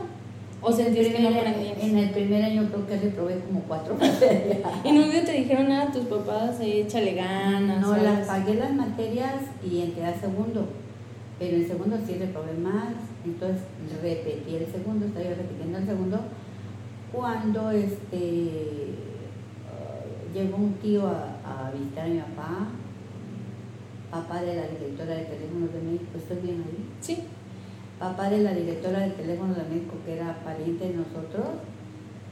¿O 0.62 0.72
sentías 0.72 1.08
que 1.08 1.20
no 1.20 1.28
aprendías? 1.28 1.78
En 1.78 1.98
el 1.98 2.10
primer 2.10 2.42
año 2.42 2.66
creo 2.68 2.86
que 2.86 2.96
reprobé 2.96 3.38
como 3.40 3.60
cuatro 3.60 3.94
materias. 4.00 4.60
¿Y 4.82 4.92
nunca 4.92 5.22
te 5.24 5.32
dijeron 5.32 5.68
nada 5.68 5.90
a 5.90 5.92
tus 5.92 6.06
papás? 6.06 6.56
Échale 6.60 7.14
ganas. 7.14 7.82
No, 7.82 7.88
¿sabes? 7.90 8.02
las 8.02 8.26
pagué 8.26 8.54
las 8.54 8.72
materias 8.72 9.34
y 9.62 9.82
entré 9.82 10.06
al 10.06 10.18
segundo. 10.18 10.66
Pero 11.38 11.56
el 11.56 11.66
segundo 11.66 11.98
sí 12.06 12.14
reprobé 12.14 12.54
más. 12.54 12.94
Entonces 13.26 13.60
repetí 14.02 14.56
el 14.56 14.66
segundo, 14.72 15.04
estaba 15.04 15.24
yo 15.26 15.34
repitiendo 15.36 15.78
el 15.78 15.86
segundo. 15.86 16.20
Cuando 17.12 17.70
este 17.70 18.94
llegó 20.36 20.56
un 20.58 20.74
tío 20.74 21.06
a, 21.06 21.66
a 21.66 21.70
visitar 21.70 22.04
a 22.04 22.08
mi 22.08 22.18
papá, 22.18 22.68
papá 24.10 24.42
de 24.42 24.56
la 24.56 24.68
directora 24.68 25.14
de 25.14 25.24
teléfonos 25.24 25.72
de 25.72 25.80
México, 25.80 26.12
¿estoy 26.16 26.36
bien 26.42 26.62
ahí? 26.66 26.84
Sí. 27.00 27.24
papá 27.98 28.28
de 28.28 28.40
la 28.42 28.52
directora 28.52 29.00
de 29.00 29.10
teléfono 29.10 29.54
de 29.54 29.64
México, 29.64 29.94
que 30.04 30.16
era 30.16 30.36
pariente 30.44 30.88
de 30.88 30.94
nosotros, 30.94 31.46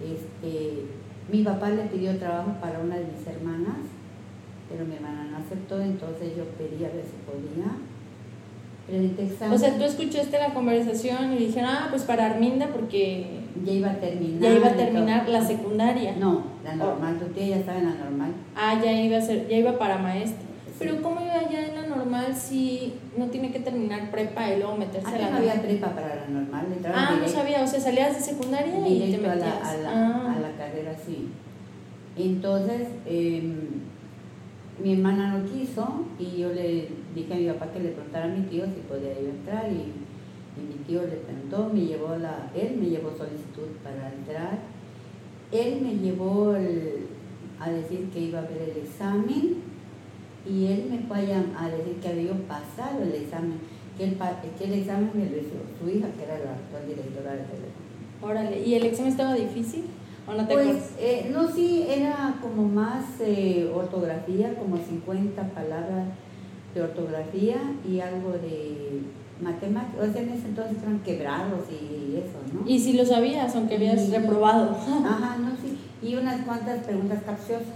este, 0.00 0.84
mi 1.32 1.42
papá 1.42 1.70
le 1.70 1.84
pidió 1.84 2.18
trabajo 2.18 2.52
para 2.60 2.80
una 2.80 2.96
de 2.96 3.06
mis 3.06 3.26
hermanas, 3.26 3.88
pero 4.68 4.84
mi 4.84 4.96
hermana 4.96 5.28
no 5.30 5.38
aceptó, 5.38 5.80
entonces 5.80 6.36
yo 6.36 6.44
pedí 6.58 6.84
a 6.84 6.88
ver 6.88 7.04
si 7.04 7.16
podía. 7.24 7.72
O 9.50 9.58
sea, 9.58 9.76
tú 9.78 9.84
escuchaste 9.84 10.38
la 10.38 10.52
conversación 10.52 11.32
y 11.32 11.36
dijeron, 11.46 11.70
ah, 11.72 11.86
pues 11.90 12.02
para 12.02 12.26
Arminda 12.26 12.66
porque 12.68 13.26
ya 13.64 13.72
iba 13.72 13.90
a 13.90 13.94
terminar. 13.98 14.42
ya 14.42 14.52
iba 14.58 14.68
a 14.68 14.74
terminar 14.74 15.28
la 15.28 15.42
secundaria. 15.42 16.14
No, 16.18 16.42
la 16.62 16.76
normal, 16.76 17.18
tu 17.18 17.26
tía 17.32 17.46
ya 17.48 17.56
estaba 17.56 17.78
en 17.78 17.86
la 17.86 17.94
normal. 17.94 18.32
Ah, 18.54 18.78
ya 18.84 18.92
iba 18.92 19.16
a 19.16 19.20
ser, 19.22 19.48
ya 19.48 19.56
iba 19.56 19.78
para 19.78 19.96
maestra. 19.98 20.42
Sí. 20.66 20.74
Pero 20.80 21.00
¿cómo 21.02 21.20
iba 21.20 21.48
ya 21.50 21.66
en 21.68 21.74
la 21.76 21.86
normal 21.96 22.34
si 22.34 22.94
no 23.16 23.26
tiene 23.28 23.52
que 23.52 23.60
terminar 23.60 24.10
prepa 24.10 24.50
y 24.50 24.58
luego 24.58 24.76
meterse 24.76 25.06
a 25.06 25.10
Antes 25.10 25.22
la 25.22 25.30
no 25.30 25.36
había 25.38 25.62
prepa 25.62 25.88
para 25.94 26.16
la 26.16 26.26
normal, 26.28 26.66
Ah, 26.92 27.06
no 27.10 27.14
directo, 27.16 27.38
sabía, 27.38 27.62
o 27.62 27.66
sea, 27.66 27.80
salías 27.80 28.14
de 28.16 28.20
secundaria 28.20 28.74
y 28.80 28.82
te 28.98 29.06
directo 29.06 29.30
a 29.30 29.34
metías. 29.34 29.60
la, 29.62 29.70
a, 29.70 29.76
la, 29.76 29.90
Ah. 29.90 30.34
a 30.36 30.40
la 30.40 30.50
carrera, 30.58 30.94
sí. 31.06 31.28
Entonces, 32.16 32.88
em, 33.06 33.54
mi 34.82 34.92
hermana 34.94 35.38
no 35.38 35.44
quiso 35.50 36.04
y 36.18 36.38
yo 36.40 36.52
le 36.52 36.88
dije 37.14 37.32
a 37.32 37.36
mi 37.36 37.46
papá 37.48 37.72
que 37.72 37.80
le 37.80 37.88
preguntara 37.90 38.26
a 38.26 38.28
mi 38.28 38.42
tío 38.46 38.64
si 38.66 38.80
podía 38.88 39.12
yo 39.14 39.28
entrar 39.30 39.70
y, 39.70 39.92
y 40.60 40.66
mi 40.66 40.84
tío 40.86 41.02
le 41.02 41.16
preguntó, 41.16 41.70
me 41.72 41.80
llevó 41.86 42.16
la, 42.16 42.50
él 42.54 42.76
me 42.80 42.86
llevó 42.90 43.10
solicitud 43.16 43.68
para 43.82 44.12
entrar, 44.12 44.58
él 45.52 45.80
me 45.82 45.94
llevó 45.96 46.54
el- 46.56 47.06
a 47.60 47.70
decir 47.70 48.08
que 48.12 48.20
iba 48.20 48.40
a 48.40 48.42
ver 48.42 48.70
el 48.74 48.82
examen 48.84 49.56
y 50.48 50.66
él 50.66 50.86
me 50.90 50.98
fue 51.08 51.18
a, 51.32 51.68
decir 51.68 51.94
que 52.02 52.08
había 52.08 52.32
pasado 52.48 53.02
el 53.02 53.14
examen, 53.14 53.58
que 53.96 54.04
el, 54.04 54.12
pa- 54.12 54.40
que 54.58 54.64
el 54.64 54.74
examen 54.74 55.10
me 55.14 55.26
lo 55.30 55.36
hizo 55.36 55.54
su 55.80 55.88
hija, 55.88 56.08
que 56.16 56.24
era 56.24 56.38
la 56.40 56.52
actual 56.52 56.86
directora 56.86 57.30
del 57.32 57.44
teléfono. 57.46 57.84
Órale, 58.22 58.60
¿y 58.66 58.74
el 58.74 58.84
examen 58.86 59.12
estaba 59.12 59.34
difícil? 59.34 59.84
¿O 60.26 60.32
no 60.32 60.46
te 60.46 60.52
Pues, 60.54 60.94
eh, 60.98 61.30
no, 61.32 61.48
sí, 61.50 61.84
era 61.88 62.34
como 62.42 62.66
más 62.68 63.04
eh, 63.20 63.70
ortografía, 63.74 64.54
como 64.56 64.76
50 64.78 65.42
palabras 65.50 66.08
de 66.74 66.82
ortografía 66.82 67.56
y 67.88 68.00
algo 68.00 68.32
de 68.32 69.00
matemáticas. 69.40 70.08
O 70.08 70.12
sea, 70.12 70.22
en 70.22 70.28
ese 70.30 70.48
entonces 70.48 70.76
eran 70.82 70.98
quebrados 71.00 71.60
y 71.70 72.16
eso, 72.16 72.38
¿no? 72.52 72.68
Y 72.68 72.78
si 72.78 72.94
lo 72.94 73.04
sabías, 73.06 73.54
aunque 73.54 73.76
habías 73.76 74.08
Y- 74.08 74.12
reprobado. 74.12 74.70
Ajá, 74.72 75.36
no, 75.38 75.50
sí. 75.62 75.78
Y 76.06 76.16
unas 76.16 76.42
cuantas 76.44 76.80
preguntas 76.84 77.22
capciosas, 77.24 77.66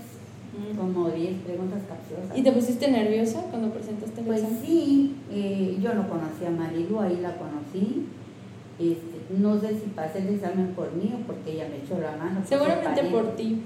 Mm. 0.52 0.76
como 0.76 1.08
10 1.10 1.34
preguntas 1.42 1.80
capciosas. 1.88 2.36
¿Y 2.36 2.42
te 2.42 2.50
pusiste 2.52 2.90
nerviosa 2.90 3.42
cuando 3.50 3.70
presentaste 3.70 4.20
el 4.20 4.26
Pues 4.26 4.40
examen? 4.42 4.62
sí, 4.64 5.16
eh, 5.30 5.78
yo 5.80 5.94
no 5.94 6.08
conocía 6.08 6.48
a 6.48 6.50
Marilu, 6.50 6.98
ahí 7.00 7.18
la 7.22 7.36
conocí. 7.36 8.06
Este, 8.80 9.18
no 9.38 9.60
sé 9.60 9.70
si 9.70 9.90
pasé 9.94 10.20
el 10.20 10.28
examen 10.34 10.68
por 10.74 10.92
mí 10.94 11.12
o 11.14 11.26
porque 11.26 11.52
ella 11.52 11.68
me 11.68 11.78
echó 11.84 11.98
la 12.00 12.16
mano. 12.16 12.40
Seguramente 12.48 13.04
por 13.04 13.34
ti, 13.36 13.60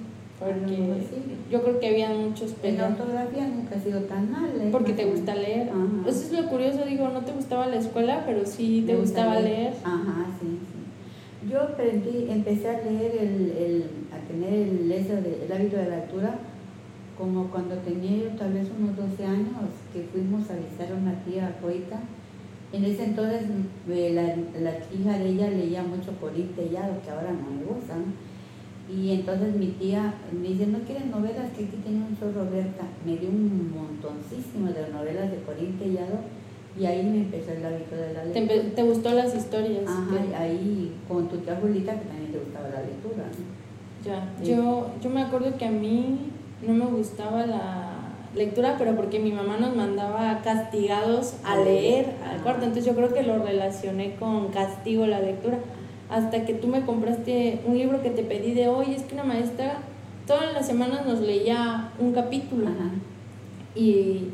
porque 0.44 1.06
yo 1.50 1.62
creo 1.62 1.80
que 1.80 1.88
había 1.88 2.10
muchos 2.10 2.50
En 2.50 2.56
peleando. 2.56 3.02
ortografía 3.04 3.46
nunca 3.48 3.76
ha 3.76 3.80
sido 3.80 4.00
tan 4.02 4.30
mal. 4.30 4.50
¿eh? 4.60 4.68
Porque 4.72 4.92
te 4.92 5.04
gusta 5.04 5.34
leer. 5.34 5.68
Ajá. 5.70 6.08
Eso 6.08 6.24
es 6.26 6.32
lo 6.32 6.48
curioso, 6.48 6.84
digo, 6.86 7.08
no 7.08 7.20
te 7.20 7.32
gustaba 7.32 7.66
la 7.66 7.76
escuela, 7.76 8.22
pero 8.26 8.44
sí 8.46 8.82
te 8.86 8.94
Me 8.94 9.00
gustaba 9.00 9.38
leer. 9.40 9.74
Ajá, 9.84 10.26
sí, 10.40 10.46
sí. 10.60 11.48
Yo 11.50 11.60
aprendí, 11.62 12.26
empecé 12.30 12.68
a 12.68 12.80
leer, 12.82 13.12
el, 13.20 13.50
el, 13.50 13.84
a 14.12 14.18
tener 14.28 14.52
el, 14.52 14.92
eso 14.92 15.14
de- 15.14 15.44
el 15.46 15.52
hábito 15.52 15.76
de 15.76 15.88
la 15.88 15.96
lectura 15.96 16.34
como 17.18 17.48
cuando 17.48 17.74
tenía 17.76 18.24
yo 18.24 18.30
tal 18.38 18.52
vez 18.54 18.66
unos 18.78 18.96
12 18.96 19.24
años, 19.26 19.70
que 19.92 20.02
fuimos 20.12 20.48
a 20.50 20.54
visitar 20.56 20.90
a 20.92 20.96
una 20.96 21.14
tía 21.24 21.56
Coita. 21.60 22.00
En 22.72 22.84
ese 22.86 23.04
entonces 23.04 23.42
eh, 23.90 24.12
la, 24.14 24.60
la 24.60 24.70
hija 24.96 25.18
de 25.18 25.28
ella 25.28 25.50
leía 25.50 25.82
mucho 25.82 26.12
Corín 26.20 26.48
Tellado, 26.56 26.94
que 27.04 27.10
ahora 27.10 27.30
no 27.32 27.50
me 27.50 27.64
gusta, 27.64 27.94
¿no? 27.96 28.31
Y 28.90 29.12
entonces 29.12 29.54
mi 29.54 29.68
tía 29.68 30.14
me 30.32 30.48
dice, 30.48 30.66
¿no 30.66 30.78
quieres 30.80 31.06
novelas? 31.06 31.50
Que 31.56 31.64
aquí 31.64 31.76
tiene 31.84 32.04
un 32.04 32.18
chorro 32.18 32.44
Roberta. 32.44 32.84
Me 33.06 33.16
dio 33.16 33.28
un 33.30 33.72
montoncísimo 33.74 34.68
de 34.68 34.88
novelas 34.92 35.30
de 35.30 35.38
Corín 35.38 35.78
Tellado 35.78 36.18
y 36.78 36.84
ahí 36.86 37.02
me 37.04 37.18
empezó 37.18 37.52
el 37.52 37.64
hábito 37.64 37.94
de 37.96 38.12
la 38.12 38.22
Te, 38.22 38.40
lectura. 38.40 38.62
empe- 38.62 38.74
te 38.74 38.82
gustó 38.82 39.10
las 39.12 39.34
historias. 39.34 39.84
Ajá, 39.88 40.26
que- 40.28 40.34
ahí 40.34 40.92
con 41.08 41.28
tu 41.28 41.38
tía 41.38 41.58
Julita, 41.60 41.92
que 41.98 42.06
también 42.06 42.32
te 42.32 42.38
gustaba 42.38 42.68
la 42.68 42.80
lectura. 42.82 43.24
¿no? 43.24 44.08
Ya, 44.10 44.28
Sí. 44.42 44.50
yo, 44.50 44.88
yo 45.02 45.10
me 45.10 45.22
acuerdo 45.22 45.56
que 45.56 45.64
a 45.64 45.70
mí 45.70 46.18
no 46.66 46.74
me 46.74 46.86
gustaba 46.86 47.46
la 47.46 47.88
lectura, 48.34 48.76
pero 48.78 48.96
porque 48.96 49.20
mi 49.20 49.30
mamá 49.30 49.58
nos 49.58 49.76
mandaba 49.76 50.40
castigados 50.42 51.34
a 51.44 51.56
leer 51.56 52.06
al 52.28 52.42
cuarto, 52.42 52.64
entonces 52.64 52.84
yo 52.86 52.94
creo 52.96 53.12
que 53.14 53.22
lo 53.22 53.38
relacioné 53.38 54.16
con 54.16 54.48
castigo 54.48 55.06
la 55.06 55.20
lectura, 55.20 55.58
hasta 56.12 56.44
que 56.44 56.54
tú 56.54 56.68
me 56.68 56.82
compraste 56.82 57.60
un 57.66 57.76
libro 57.78 58.02
que 58.02 58.10
te 58.10 58.22
pedí 58.22 58.52
de 58.52 58.68
hoy, 58.68 58.94
es 58.94 59.02
que 59.02 59.14
una 59.14 59.24
maestra 59.24 59.78
todas 60.26 60.52
las 60.52 60.66
semanas 60.66 61.06
nos 61.06 61.20
leía 61.20 61.90
un 61.98 62.12
capítulo 62.12 62.66
Ajá. 62.68 62.90
y, 63.74 64.28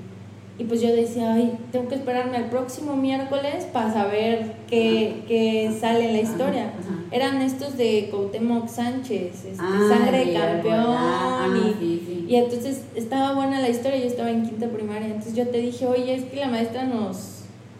y 0.58 0.64
pues 0.64 0.80
yo 0.80 0.94
decía, 0.94 1.34
ay, 1.34 1.56
tengo 1.72 1.88
que 1.88 1.94
esperarme 1.94 2.36
al 2.36 2.50
próximo 2.50 2.96
miércoles 2.96 3.66
para 3.72 3.92
saber 3.92 4.54
qué, 4.68 5.22
qué 5.28 5.72
sale 5.80 6.06
en 6.08 6.12
la 6.14 6.20
historia. 6.20 6.62
Ajá, 6.64 6.78
ajá. 6.80 6.94
Eran 7.10 7.40
estos 7.40 7.76
de 7.78 8.08
Cuauhtémoc 8.10 8.68
Sánchez, 8.68 9.44
este, 9.46 9.56
Ah, 9.58 9.88
Sangre 9.88 10.26
de 10.26 10.32
Campeón. 10.34 10.84
ah, 10.88 11.46
y, 11.56 11.74
sí, 11.80 12.02
sí. 12.06 12.26
y 12.28 12.34
entonces 12.36 12.82
estaba 12.96 13.34
buena 13.34 13.60
la 13.60 13.68
historia, 13.70 13.98
yo 13.98 14.06
estaba 14.06 14.30
en 14.30 14.42
quinta 14.46 14.66
primaria. 14.68 15.06
Entonces 15.06 15.34
yo 15.34 15.48
te 15.48 15.58
dije, 15.58 15.86
oye, 15.86 16.14
es 16.16 16.24
que 16.24 16.36
la 16.36 16.48
maestra 16.48 16.84
nos, 16.84 17.37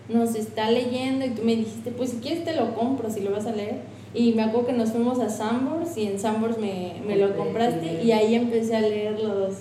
nos 0.09 0.35
está 0.35 0.71
leyendo. 0.71 1.27
Y 1.27 1.31
tú 1.31 1.43
me 1.45 1.57
dijiste, 1.57 1.91
pues 1.91 2.11
si 2.11 2.17
quieres 2.19 2.45
te 2.45 2.55
lo 2.55 2.75
compro, 2.75 3.11
si 3.11 3.21
lo 3.21 3.31
vas 3.33 3.47
a 3.47 3.53
leer. 3.53 3.77
Y 4.15 4.33
me 4.33 4.43
acuerdo 4.43 4.69
que 4.69 4.73
nos 4.73 4.91
fuimos 4.91 5.19
a 5.21 5.29
Sambors 5.29 5.97
y 5.99 6.07
en 6.07 6.19
Sambors 6.19 6.59
me, 6.59 6.95
me 7.07 7.17
lo 7.17 7.37
compraste 7.37 8.03
y 8.03 8.11
ahí 8.13 8.35
empecé 8.35 8.75
a 8.77 8.81
leer 8.81 9.21
los. 9.21 9.55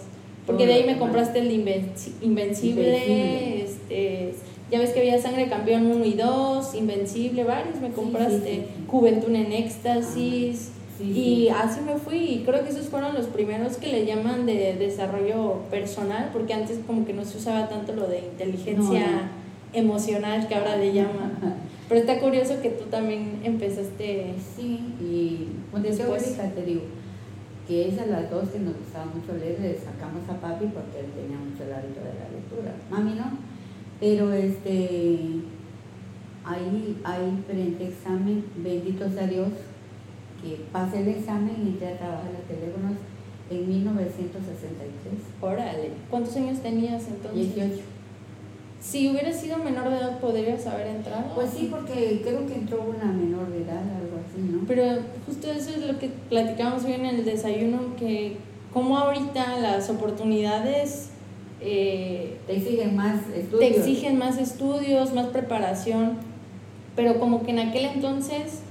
Porque 0.45 0.65
de 0.65 0.73
ahí 0.75 0.83
me 0.85 0.97
compraste 0.97 1.39
el 1.39 1.49
de 1.49 1.55
Invenci- 1.55 2.13
Invencible, 2.21 3.63
este. 3.63 4.33
Ya 4.71 4.79
ves 4.79 4.89
que 4.91 4.99
había 4.99 5.21
Sangre 5.21 5.47
Campeón 5.47 5.85
1 5.87 6.05
y 6.05 6.13
2, 6.13 6.75
Invencible, 6.75 7.43
varios 7.45 7.79
me 7.81 7.89
compraste. 7.91 8.39
sí, 8.39 8.55
sí, 8.55 8.61
sí. 8.77 8.85
Juventud 8.87 9.33
en 9.35 9.51
Éxtasis. 9.53 10.71
Sí, 10.97 11.03
y 11.03 11.13
sí. 11.13 11.49
así 11.49 11.81
me 11.81 11.95
fui. 11.95 12.17
Y 12.17 12.43
creo 12.45 12.63
que 12.63 12.69
esos 12.71 12.87
fueron 12.87 13.13
los 13.13 13.27
primeros 13.27 13.77
que 13.77 13.87
le 13.87 14.05
llaman 14.05 14.45
de 14.45 14.73
desarrollo 14.75 15.59
personal, 15.69 16.29
porque 16.33 16.53
antes 16.53 16.79
como 16.87 17.05
que 17.05 17.13
no 17.13 17.23
se 17.23 17.37
usaba 17.37 17.69
tanto 17.69 17.93
lo 17.93 18.07
de 18.07 18.19
inteligencia 18.19 19.05
No, 19.07 19.46
emocional 19.77 20.47
que 20.47 20.55
ahora 20.55 20.75
le 20.77 20.93
llaman. 20.93 21.33
Pero 21.87 22.01
está 22.01 22.19
curioso 22.19 22.61
que 22.61 22.69
tú 22.71 22.85
también 22.85 23.39
empezaste. 23.43 24.33
Sí, 24.55 24.93
y 24.99 25.47
Después. 25.81 26.23
Julita 26.23 26.49
te 26.51 26.65
digo, 26.65 26.81
que 27.67 27.89
esas 27.89 28.07
las 28.07 28.29
dos 28.29 28.49
que 28.49 28.59
nos 28.59 28.77
gustaba 28.77 29.05
mucho 29.05 29.33
leer, 29.33 29.59
le 29.59 29.77
sacamos 29.77 30.27
a 30.29 30.39
papi 30.39 30.65
porque 30.67 30.99
él 30.99 31.11
tenía 31.15 31.37
mucho 31.37 31.63
el 31.63 31.73
hábito 31.73 31.99
de 31.99 32.13
la 32.15 32.29
lectura. 32.29 32.75
Mami 32.89 33.15
no, 33.15 33.37
pero 33.99 34.33
este, 34.33 35.19
ahí, 36.45 36.97
ahí 37.03 37.43
frente 37.45 37.83
a 37.83 37.87
examen, 37.87 38.45
bendito 38.57 39.09
sea 39.09 39.27
Dios, 39.27 39.49
que 40.41 40.65
pasé 40.71 41.01
el 41.01 41.09
examen 41.09 41.55
y 41.79 41.83
a 41.83 41.97
trabajar 41.97 42.27
en 42.27 42.33
los 42.33 42.47
teléfonos 42.47 42.97
en 43.49 43.67
1963. 43.67 45.13
Órale. 45.41 45.91
¿Cuántos 46.09 46.35
años 46.35 46.59
tenías 46.59 47.07
entonces? 47.07 47.55
18. 47.55 47.96
Si 48.79 49.09
hubiera 49.09 49.33
sido 49.33 49.57
menor 49.57 49.89
de 49.89 49.97
edad, 49.97 50.19
¿podrías 50.19 50.65
haber 50.67 50.87
entrado? 50.87 51.33
Pues 51.35 51.51
sí, 51.51 51.67
porque 51.69 52.21
creo 52.23 52.45
que 52.45 52.55
entró 52.55 52.83
una 52.83 53.11
menor 53.11 53.49
de 53.49 53.63
edad, 53.63 53.81
algo 53.81 54.19
así, 54.25 54.41
¿no? 54.41 54.65
Pero 54.67 54.83
justo 55.25 55.51
eso 55.51 55.71
es 55.71 55.85
lo 55.85 55.97
que 55.99 56.09
platicamos 56.29 56.85
hoy 56.85 56.93
en 56.93 57.05
el 57.05 57.25
desayuno, 57.25 57.95
que 57.97 58.37
como 58.73 58.97
ahorita 58.97 59.59
las 59.59 59.89
oportunidades 59.89 61.09
eh, 61.59 62.37
te 62.45 62.57
exigen 62.57 62.95
más 62.95 63.21
estudios. 63.35 63.59
Te 63.59 63.67
exigen 63.77 64.17
más 64.19 64.37
estudios, 64.37 65.13
más 65.13 65.27
preparación, 65.27 66.17
pero 66.95 67.19
como 67.19 67.43
que 67.43 67.51
en 67.51 67.59
aquel 67.59 67.85
entonces 67.85 68.61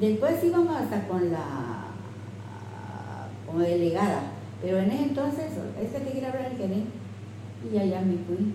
Después 0.00 0.42
íbamos 0.44 0.76
hasta 0.76 1.06
con 1.08 1.30
la 1.30 1.86
como 3.46 3.60
delegada, 3.60 4.22
pero 4.62 4.78
en 4.78 4.90
ese 4.90 5.04
entonces 5.04 5.46
es 5.80 5.90
que 5.90 6.10
quiere 6.10 6.26
hablar 6.26 6.50
el 6.52 6.58
gerente. 6.58 6.90
Y 7.72 7.76
allá 7.76 8.00
me 8.02 8.16
fui. 8.18 8.54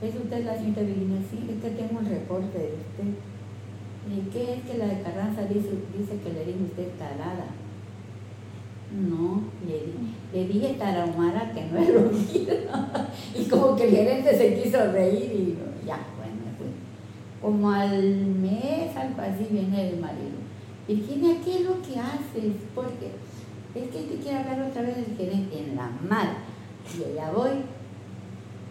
¿Es 0.00 0.16
usted 0.16 0.44
la 0.44 0.56
señorita 0.56 0.80
Virginia? 0.80 1.20
Sí, 1.30 1.48
es 1.48 1.62
que 1.62 1.76
tengo 1.76 2.00
un 2.00 2.06
reporte 2.06 2.58
de 2.58 2.74
usted. 2.74 3.14
¿Y 4.10 4.30
qué 4.30 4.54
es 4.54 4.62
que 4.64 4.78
la 4.78 4.86
de 4.86 5.00
Carranza 5.00 5.42
dice, 5.42 5.70
dice 5.96 6.18
que 6.24 6.32
le 6.32 6.44
dijo 6.44 6.64
usted 6.64 6.88
talada? 6.98 7.46
No, 8.92 9.42
le, 9.64 10.36
le 10.36 10.48
dije 10.48 10.74
tarahumara 10.74 11.52
que 11.52 11.64
no 11.66 11.78
es 11.78 11.88
lo 11.90 12.00
mismo. 12.10 12.52
y 13.38 13.44
como 13.44 13.76
que 13.76 13.84
el 13.84 13.90
gerente 13.90 14.36
se 14.36 14.60
quiso 14.60 14.92
reír 14.92 15.32
y 15.32 15.86
ya. 15.86 15.98
Como 17.42 17.70
al 17.70 18.26
mes, 18.26 18.96
algo 18.96 19.20
así, 19.20 19.48
viene 19.50 19.90
el 19.90 20.00
marido. 20.00 20.38
Virginia, 20.88 21.36
¿qué 21.44 21.56
es 21.56 21.60
lo 21.62 21.82
que 21.82 21.98
haces? 21.98 22.54
Porque 22.74 23.10
es 23.74 23.90
que 23.90 24.02
te 24.02 24.22
quiere 24.22 24.38
hablar 24.38 24.68
otra 24.68 24.82
vez 24.82 24.98
el 24.98 25.16
gerente 25.16 25.58
en 25.58 25.76
la 25.76 25.90
mar. 26.08 26.36
Y 26.94 27.16
ya 27.16 27.32
voy. 27.32 27.50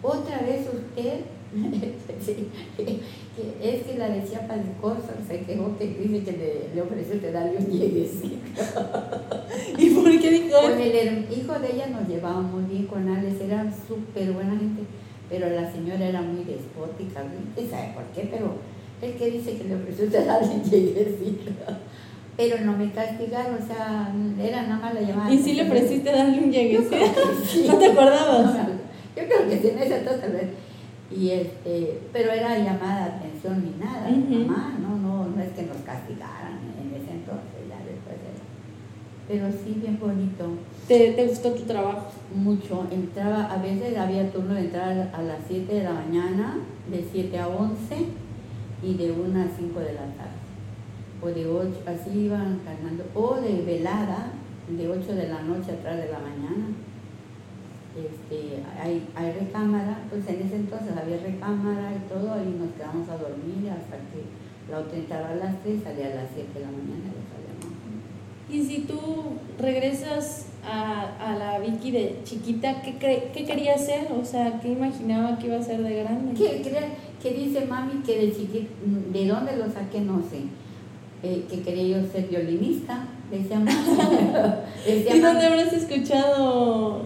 Otra 0.02 0.40
vez 0.40 0.66
usted 0.66 1.20
es 3.62 3.84
que 3.84 3.98
la 3.98 4.08
de 4.08 4.28
Chiapas 4.28 4.58
de 4.58 4.72
Corso 4.80 5.12
se 5.28 5.40
quejó 5.40 5.76
que 5.76 5.86
dice 5.86 6.24
que 6.24 6.32
le, 6.32 6.74
le 6.74 6.82
ofreció 6.82 7.20
te 7.20 7.30
darle 7.30 7.58
un 7.58 7.66
lleguecito. 7.66 8.36
¿Y 9.78 9.90
por 9.90 10.18
qué 10.18 10.30
dijo 10.30 10.60
Con 10.60 10.80
el 10.80 11.26
hijo 11.30 11.58
de 11.58 11.74
ella 11.74 11.88
nos 11.88 12.08
llevaba 12.08 12.40
muy 12.40 12.64
bien 12.64 12.86
con 12.86 13.06
Alex, 13.08 13.40
era 13.40 13.70
súper 13.86 14.32
buena 14.32 14.56
gente, 14.56 14.82
pero 15.32 15.48
la 15.48 15.72
señora 15.72 16.06
era 16.06 16.20
muy 16.20 16.44
despótica, 16.44 17.22
¿no? 17.24 17.70
sabe 17.70 17.94
por 17.94 18.04
qué, 18.14 18.28
pero 18.30 18.56
es 19.00 19.16
que 19.16 19.30
dice 19.30 19.56
que 19.56 19.64
le 19.64 19.76
ofreció 19.76 20.06
te 20.10 20.26
darle 20.26 20.56
un 20.56 20.62
lleguecito. 20.62 21.50
Pero 22.36 22.60
no 22.60 22.76
me 22.76 22.92
castigaron, 22.92 23.56
o 23.62 23.66
sea, 23.66 24.12
era 24.38 24.62
nada 24.62 24.78
más 24.78 24.94
la 24.94 25.00
llamada. 25.00 25.32
¿Y 25.32 25.38
si 25.38 25.54
le 25.54 25.62
ofreciste 25.62 26.12
darle 26.12 26.38
un 26.38 26.52
lleguecito? 26.52 26.96
¿No 27.68 27.78
te 27.78 27.86
acordabas? 27.86 28.56
yo 29.16 29.24
creo 29.26 29.48
que 29.48 29.58
sí, 29.58 29.68
en 29.68 29.78
ese 29.78 29.96
entonces 29.98 30.20
tal 30.20 30.32
vez 30.32 30.48
y 31.10 31.30
este, 31.30 32.00
pero 32.12 32.32
era 32.32 32.58
llamada 32.58 33.04
de 33.04 33.12
atención 33.12 33.62
ni 33.64 33.84
nada, 33.84 34.08
mamá, 34.08 34.78
no, 34.80 34.96
no, 34.96 35.28
no 35.28 35.42
es 35.42 35.50
que 35.52 35.62
nos 35.62 35.76
castigaran 35.78 36.58
en 36.80 36.88
ese 36.88 37.12
entonces, 37.12 37.68
ya 37.68 37.76
después 37.84 38.16
era. 38.16 38.42
Pero 39.28 39.50
sí, 39.50 39.78
bien 39.80 39.98
bonito. 39.98 40.56
¿Te, 40.88 41.12
¿Te, 41.12 41.26
gustó 41.26 41.52
tu 41.52 41.62
trabajo? 41.62 42.08
Mucho. 42.34 42.86
Entraba, 42.90 43.52
a 43.52 43.56
veces 43.62 43.96
había 43.96 44.30
turno 44.30 44.54
de 44.54 44.62
entrar 44.62 45.10
a 45.12 45.22
las 45.22 45.38
7 45.48 45.72
de 45.72 45.84
la 45.84 45.92
mañana, 45.92 46.58
de 46.90 47.04
7 47.10 47.38
a 47.38 47.48
11 47.48 47.96
y 48.82 48.94
de 48.94 49.12
1 49.12 49.40
a 49.40 49.46
5 49.56 49.80
de 49.80 49.92
la 49.92 50.06
tarde. 50.16 50.42
O 51.22 51.26
de 51.28 51.46
8, 51.46 51.82
así 51.86 52.18
iban 52.18 52.60
cargando. 52.64 53.04
O 53.14 53.36
de 53.40 53.62
velada, 53.62 54.32
de 54.68 54.88
8 54.88 55.14
de 55.14 55.28
la 55.28 55.42
noche 55.42 55.72
atrás 55.72 55.96
de 55.98 56.08
la 56.10 56.18
mañana 56.18 56.66
este, 57.96 58.62
hay, 58.80 59.06
hay 59.14 59.32
recámara, 59.32 59.98
pues 60.08 60.26
en 60.26 60.46
ese 60.46 60.56
entonces 60.56 60.96
había 60.96 61.18
recámara 61.18 61.92
y 61.92 62.08
todo, 62.08 62.42
y 62.42 62.56
nos 62.56 62.72
quedamos 62.72 63.08
a 63.08 63.18
dormir 63.18 63.70
hasta 63.70 63.96
que 63.96 64.24
la 64.70 64.78
otra 64.78 64.96
entraba 64.96 65.28
a 65.28 65.34
las 65.34 65.62
3, 65.62 65.82
salía 65.82 66.06
a 66.06 66.14
las 66.14 66.28
7 66.34 66.50
de 66.54 66.60
la 66.60 66.70
mañana 66.70 67.12
y 68.48 68.56
Y 68.56 68.64
si 68.64 68.80
tú 68.82 68.98
regresas 69.58 70.46
a, 70.64 71.10
a 71.18 71.36
la 71.36 71.58
Vicky 71.58 71.90
de 71.90 72.20
chiquita, 72.24 72.82
¿qué, 72.82 72.96
¿qué 73.32 73.44
quería 73.44 73.74
hacer? 73.74 74.08
O 74.12 74.24
sea, 74.24 74.60
¿qué 74.60 74.68
imaginaba 74.68 75.38
que 75.38 75.48
iba 75.48 75.56
a 75.56 75.62
ser 75.62 75.82
de 75.82 76.02
grande? 76.02 76.34
¿Qué, 76.34 76.62
qué, 77.22 77.30
dice 77.32 77.66
mami 77.66 78.02
que 78.02 78.18
de 78.18 78.32
chiquita, 78.32 78.70
de 79.12 79.26
dónde 79.26 79.56
lo 79.56 79.70
saqué? 79.70 80.00
No 80.00 80.22
sé. 80.22 80.42
Eh, 81.24 81.44
que 81.48 81.62
quería 81.62 81.98
yo 81.98 82.06
ser 82.10 82.28
violinista, 82.28 83.06
decía 83.30 83.58
mami. 83.58 83.72
¿Y 85.14 85.18
dónde 85.20 85.46
habrás 85.46 85.72
escuchado 85.72 87.02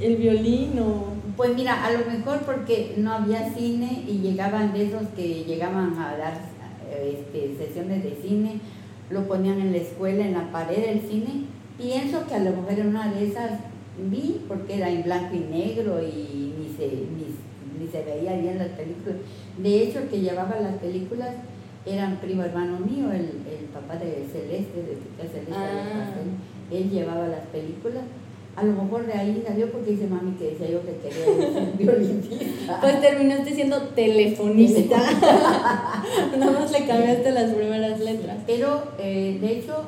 el 0.00 0.16
violín 0.16 0.78
o...? 0.78 1.18
Pues 1.36 1.54
mira, 1.54 1.84
a 1.84 1.92
lo 1.92 1.98
mejor 1.98 2.40
porque 2.40 2.94
no 2.96 3.12
había 3.12 3.52
cine 3.54 4.02
y 4.08 4.18
llegaban 4.18 4.72
de 4.72 4.86
esos 4.86 5.02
que 5.14 5.44
llegaban 5.44 5.96
a 5.96 6.16
dar 6.16 6.48
este, 7.00 7.56
sesiones 7.56 8.02
de 8.02 8.16
cine, 8.20 8.60
lo 9.10 9.26
ponían 9.28 9.60
en 9.60 9.72
la 9.72 9.78
escuela, 9.78 10.24
en 10.24 10.32
la 10.32 10.50
pared 10.50 10.84
del 10.84 11.00
cine. 11.02 11.44
Pienso 11.78 12.26
que 12.26 12.34
a 12.34 12.40
lo 12.40 12.50
mejor 12.50 12.72
en 12.72 12.88
una 12.88 13.12
de 13.12 13.28
esas 13.28 13.52
vi, 14.10 14.44
porque 14.46 14.76
era 14.76 14.90
en 14.90 15.04
blanco 15.04 15.34
y 15.34 15.38
negro 15.38 16.02
y 16.02 16.54
ni 16.58 16.68
se, 16.76 16.88
ni, 16.88 17.88
se 17.90 18.02
veía 18.02 18.36
bien 18.36 18.58
las 18.58 18.68
películas. 18.68 19.18
De 19.56 19.82
hecho, 19.82 20.00
el 20.00 20.08
que 20.08 20.20
llevaba 20.20 20.60
las 20.60 20.74
películas 20.74 21.30
era 21.86 22.08
un 22.08 22.16
primo 22.16 22.42
hermano 22.42 22.80
mío, 22.80 23.10
el, 23.12 23.66
papá 23.72 23.96
de 23.96 24.26
Celeste, 24.30 24.82
de 24.82 25.28
Celeste. 25.28 25.52
Ah. 25.52 26.10
Él 26.70 26.90
llevaba 26.90 27.28
las 27.28 27.46
películas 27.46 28.02
a 28.58 28.64
lo 28.64 28.72
mejor 28.72 29.06
de 29.06 29.12
ahí 29.12 29.44
salió 29.46 29.70
porque 29.70 29.92
dice 29.92 30.08
mami 30.08 30.32
que 30.32 30.50
decía 30.50 30.68
yo 30.68 30.80
que 30.84 30.96
quería 30.96 31.52
ser 31.52 31.72
violinista. 31.78 32.80
Pues 32.80 33.00
terminaste 33.00 33.54
siendo 33.54 33.80
telefonista. 33.88 34.96
Nada 36.38 36.52
más 36.52 36.72
le 36.72 36.84
cambiaste 36.84 37.30
las 37.30 37.54
primeras 37.54 38.00
letras. 38.00 38.38
Pero 38.48 38.82
eh, 38.98 39.38
de 39.40 39.52
hecho 39.52 39.84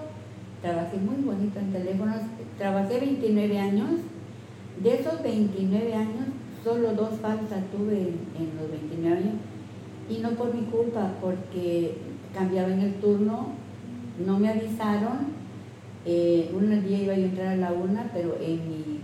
trabajé 0.63 0.97
muy 0.99 1.23
bonito 1.25 1.59
en 1.59 1.73
teléfonos. 1.73 2.17
Trabajé 2.59 3.01
29 3.01 3.59
años. 3.59 3.91
De 4.83 4.95
esos 4.95 5.23
29 5.23 5.95
años, 5.95 6.27
solo 6.65 6.93
dos 6.95 7.19
faltas 7.21 7.65
tuve 7.71 7.99
en, 8.39 8.51
los 8.61 8.71
29 8.71 9.17
años. 9.17 9.35
Y 10.09 10.19
no 10.19 10.31
por 10.31 10.55
mi 10.55 10.63
culpa, 10.63 11.13
porque 11.21 11.95
cambiaba 12.35 12.69
en 12.73 12.81
el 12.81 12.95
turno, 12.95 13.49
no 14.25 14.39
me 14.39 14.49
avisaron 14.49 15.41
eh, 16.07 16.51
un 16.55 16.71
día 16.87 16.99
iba 17.03 17.13
a 17.13 17.17
entrar 17.17 17.49
a 17.49 17.57
la 17.57 17.73
una, 17.73 18.11
pero 18.15 18.37
en 18.41 18.69
mi 18.69 19.01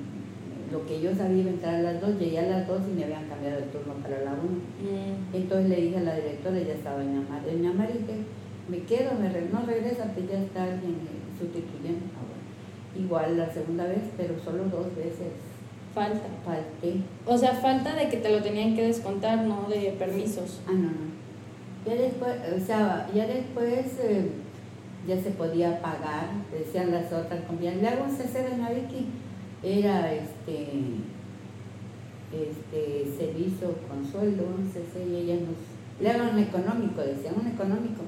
lo 0.72 0.84
que 0.84 1.00
yo 1.00 1.14
sabía 1.14 1.42
iba 1.42 1.50
a 1.50 1.54
entrar 1.54 1.74
a 1.76 1.82
las 1.82 2.00
2, 2.00 2.18
llegué 2.18 2.38
a 2.40 2.46
las 2.48 2.66
2 2.66 2.80
y 2.90 2.94
me 2.96 3.04
habían 3.04 3.28
cambiado 3.28 3.58
el 3.58 3.64
turno 3.66 3.94
para 4.02 4.20
la 4.24 4.32
1. 4.32 4.40
Mm. 4.40 5.36
Entonces 5.36 5.68
le 5.68 5.76
dije 5.76 5.96
a 5.98 6.02
la 6.02 6.14
directora, 6.16 6.58
ya 6.58 6.72
estaba 6.72 6.98
doña 7.02 7.22
María, 7.28 7.52
doña 7.52 7.72
María, 7.72 7.96
me 8.68 8.78
quedo, 8.80 9.10
me 9.20 9.28
re- 9.28 9.48
no 9.52 9.64
regresa, 9.64 10.10
pues 10.12 10.28
ya 10.28 10.38
está 10.42 10.64
alguien 10.64 10.96
eh, 11.36 11.44
sustituyendo. 11.44 12.06
Ah, 12.16 12.22
bueno. 12.26 13.04
Igual 13.06 13.38
la 13.38 13.52
segunda 13.52 13.84
vez, 13.84 14.02
pero 14.16 14.34
solo 14.42 14.64
dos 14.64 14.94
veces 14.96 15.32
Falta. 15.94 16.28
falté. 16.44 17.00
O 17.26 17.36
sea, 17.36 17.52
falta 17.54 17.94
de 17.94 18.08
que 18.08 18.18
te 18.18 18.30
lo 18.30 18.42
tenían 18.42 18.74
que 18.74 18.86
descontar, 18.86 19.44
no 19.46 19.66
de 19.68 19.94
permisos. 19.98 20.60
Ah, 20.66 20.72
no, 20.72 20.88
no. 20.88 21.16
Ya 21.86 21.94
después, 21.94 22.34
o 22.54 22.66
sea, 22.66 23.08
ya 23.14 23.26
después 23.26 23.86
eh, 24.00 24.30
ya 25.06 25.22
se 25.22 25.30
podía 25.30 25.80
pagar, 25.80 26.28
decían 26.52 26.90
las 26.90 27.12
otras 27.12 27.44
compañías. 27.44 27.76
Le 27.76 27.88
hago 27.88 28.04
un 28.04 28.10
CC, 28.10 28.42
doña 28.42 28.70
Vicky, 28.70 29.06
era 29.62 30.12
este, 30.12 30.68
este 32.32 33.16
servicio 33.16 33.74
con 33.88 34.04
sueldo, 34.04 34.44
un 34.44 34.68
CC, 34.68 35.06
y 35.08 35.16
ellas 35.16 35.40
nos, 35.40 36.02
le 36.02 36.10
hagan 36.10 36.34
un 36.34 36.42
económico, 36.42 37.00
decían 37.00 37.34
un 37.40 37.46
económico. 37.46 38.02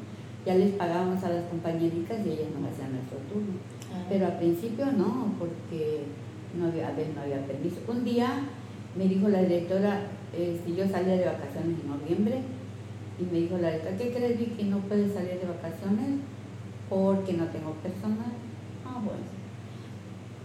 Ya 0.49 0.55
les 0.55 0.73
pagábamos 0.73 1.23
a 1.25 1.29
las 1.29 1.45
compañeritas 1.45 2.25
y 2.25 2.31
ellas 2.31 2.49
nos 2.59 2.73
hacían 2.73 2.93
nuestro 2.93 3.19
turno. 3.29 3.53
Pero 4.09 4.25
al 4.25 4.39
principio 4.39 4.87
no, 4.87 5.35
porque 5.39 6.05
no 6.59 6.69
había, 6.69 6.89
a 6.89 6.93
ver, 6.93 7.09
no 7.15 7.21
había 7.21 7.47
permiso. 7.47 7.77
Un 7.87 8.03
día 8.03 8.31
me 8.97 9.05
dijo 9.09 9.29
la 9.29 9.43
directora, 9.43 10.07
este, 10.33 10.75
yo 10.75 10.89
salía 10.89 11.19
de 11.19 11.27
vacaciones 11.27 11.77
en 11.85 11.91
noviembre, 11.91 12.41
y 13.21 13.25
me 13.25 13.41
dijo 13.41 13.59
la 13.59 13.73
directora, 13.73 13.99
¿qué 13.99 14.11
crees 14.11 14.39
Vicky? 14.39 14.65
No 14.65 14.79
puedes 14.79 15.13
salir 15.13 15.39
de 15.39 15.53
vacaciones 15.53 16.25
porque 16.89 17.35
no 17.35 17.45
tengo 17.49 17.73
personal. 17.83 18.33
Ah, 18.87 19.03
bueno. 19.05 19.29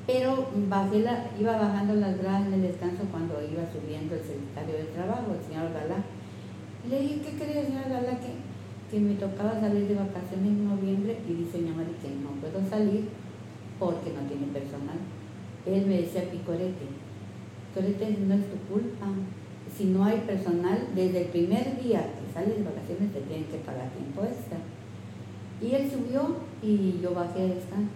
Pero 0.05 0.49
bajé 0.67 0.99
la, 0.99 1.31
iba 1.39 1.55
bajando 1.55 1.95
las 1.95 2.17
gradas 2.17 2.47
en 2.47 2.55
el 2.55 2.61
descanso 2.63 3.03
cuando 3.09 3.39
iba 3.41 3.63
subiendo 3.71 4.15
el 4.15 4.21
secretario 4.21 4.75
de 4.79 4.91
Trabajo, 4.91 5.31
el 5.31 5.47
señor 5.47 5.71
Galá. 5.71 6.03
Le 6.89 6.99
dije, 6.99 7.21
¿qué 7.21 7.37
crees, 7.39 7.67
señor 7.67 7.87
Galá? 7.87 8.19
Que, 8.19 8.42
que 8.93 8.99
me 8.99 9.15
tocaba 9.15 9.59
salir 9.59 9.87
de 9.87 9.95
vacaciones 9.95 10.49
en 10.49 10.69
noviembre 10.69 11.17
y 11.27 11.33
dice 11.33 11.57
mi 11.57 11.71
madre 11.71 11.97
que 11.99 12.09
no 12.09 12.29
puedo 12.39 12.61
salir 12.69 13.09
porque 13.79 14.13
no 14.13 14.21
tiene 14.29 14.53
personal. 14.53 14.99
Él 15.65 15.87
me 15.87 16.01
decía, 16.01 16.29
Picorete, 16.29 16.85
Picorete 17.73 18.17
no 18.21 18.35
es 18.35 18.45
tu 18.51 18.57
culpa. 18.71 19.07
Si 19.75 19.85
no 19.85 20.05
hay 20.05 20.19
personal, 20.27 20.89
desde 20.93 21.23
el 21.23 21.27
primer 21.29 21.81
día 21.81 22.05
que 22.13 22.31
sales 22.31 22.55
de 22.55 22.63
vacaciones 22.63 23.11
te 23.11 23.21
tienen 23.21 23.45
que 23.45 23.57
pagar 23.65 23.89
tiempo 23.89 24.21
extra. 24.21 24.59
Y 25.59 25.73
él 25.73 25.89
subió 25.89 26.35
y 26.61 26.99
yo 27.01 27.15
bajé 27.15 27.41
a 27.41 27.47
descanso. 27.47 27.89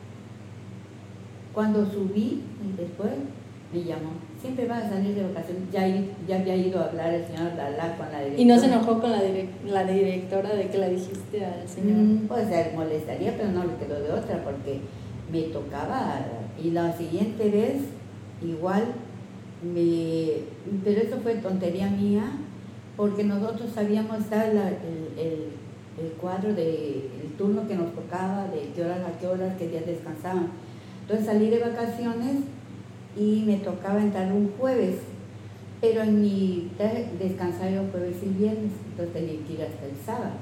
Cuando 1.54 1.86
subí, 1.86 2.42
y 2.66 2.76
después 2.76 3.12
me 3.72 3.84
llamó. 3.84 4.27
Siempre 4.42 4.68
vas 4.68 4.84
a 4.86 4.90
salir 4.90 5.16
de 5.16 5.24
vacaciones. 5.24 5.64
Ya, 5.72 5.88
ya 6.28 6.40
había 6.40 6.56
ido 6.56 6.80
a 6.80 6.86
hablar 6.86 7.14
el 7.14 7.26
señor 7.26 7.54
Lala 7.58 7.98
con 7.98 8.06
la 8.12 8.20
directora. 8.20 8.42
Y 8.42 8.46
no 8.46 8.60
se 8.60 8.66
enojó 8.68 9.00
con 9.02 9.12
la, 9.12 9.22
direc- 9.24 9.64
la 9.66 9.84
directora 9.84 10.54
de 10.54 10.68
que 10.68 10.78
la 10.78 10.90
dijiste 10.90 11.44
al 11.44 11.68
señor. 11.68 11.98
Mm, 11.98 12.28
Pues 12.28 12.48
se 12.48 12.72
molestaría, 12.76 13.36
pero 13.36 13.52
no 13.52 13.64
le 13.64 13.74
quedó 13.76 14.00
de 14.00 14.12
otra 14.12 14.44
porque 14.44 14.80
me 15.32 15.42
tocaba. 15.54 16.20
Y 16.64 16.70
la 16.72 16.96
siguiente 16.96 17.50
vez, 17.50 17.76
igual, 18.44 18.84
me, 19.64 20.28
pero 20.84 21.02
eso 21.02 21.18
fue 21.24 21.36
tontería 21.36 21.90
mía, 21.90 22.32
porque 22.96 23.24
nosotros 23.24 23.72
sabíamos 23.74 24.20
la- 24.30 24.70
el, 24.70 25.18
el- 25.18 25.48
el 26.00 26.12
cuadro 26.22 26.54
de 26.54 27.10
el 27.24 27.32
turno 27.40 27.68
que 27.68 27.74
nos 27.74 27.92
tocaba, 27.96 28.46
de 28.50 28.70
qué 28.76 28.84
horas 28.84 29.00
a 29.00 29.20
qué 29.20 29.26
horas, 29.26 29.56
qué 29.58 29.68
días 29.68 29.84
descansaban. 29.88 30.50
Entonces 31.02 31.26
salí 31.26 31.50
de 31.50 31.58
vacaciones 31.60 32.36
y 33.18 33.44
me 33.46 33.58
tocaba 33.58 34.02
entrar 34.02 34.32
un 34.32 34.52
jueves, 34.58 35.00
pero 35.82 36.02
en 36.02 36.22
mi 36.22 36.72
descansaba 37.20 37.70
yo 37.70 37.84
jueves 37.92 38.18
y 38.24 38.30
viernes, 38.30 38.72
entonces 38.90 39.14
tenía 39.14 39.46
que 39.46 39.54
ir 39.54 39.62
hasta 39.64 39.86
el 39.86 39.96
sábado. 40.06 40.34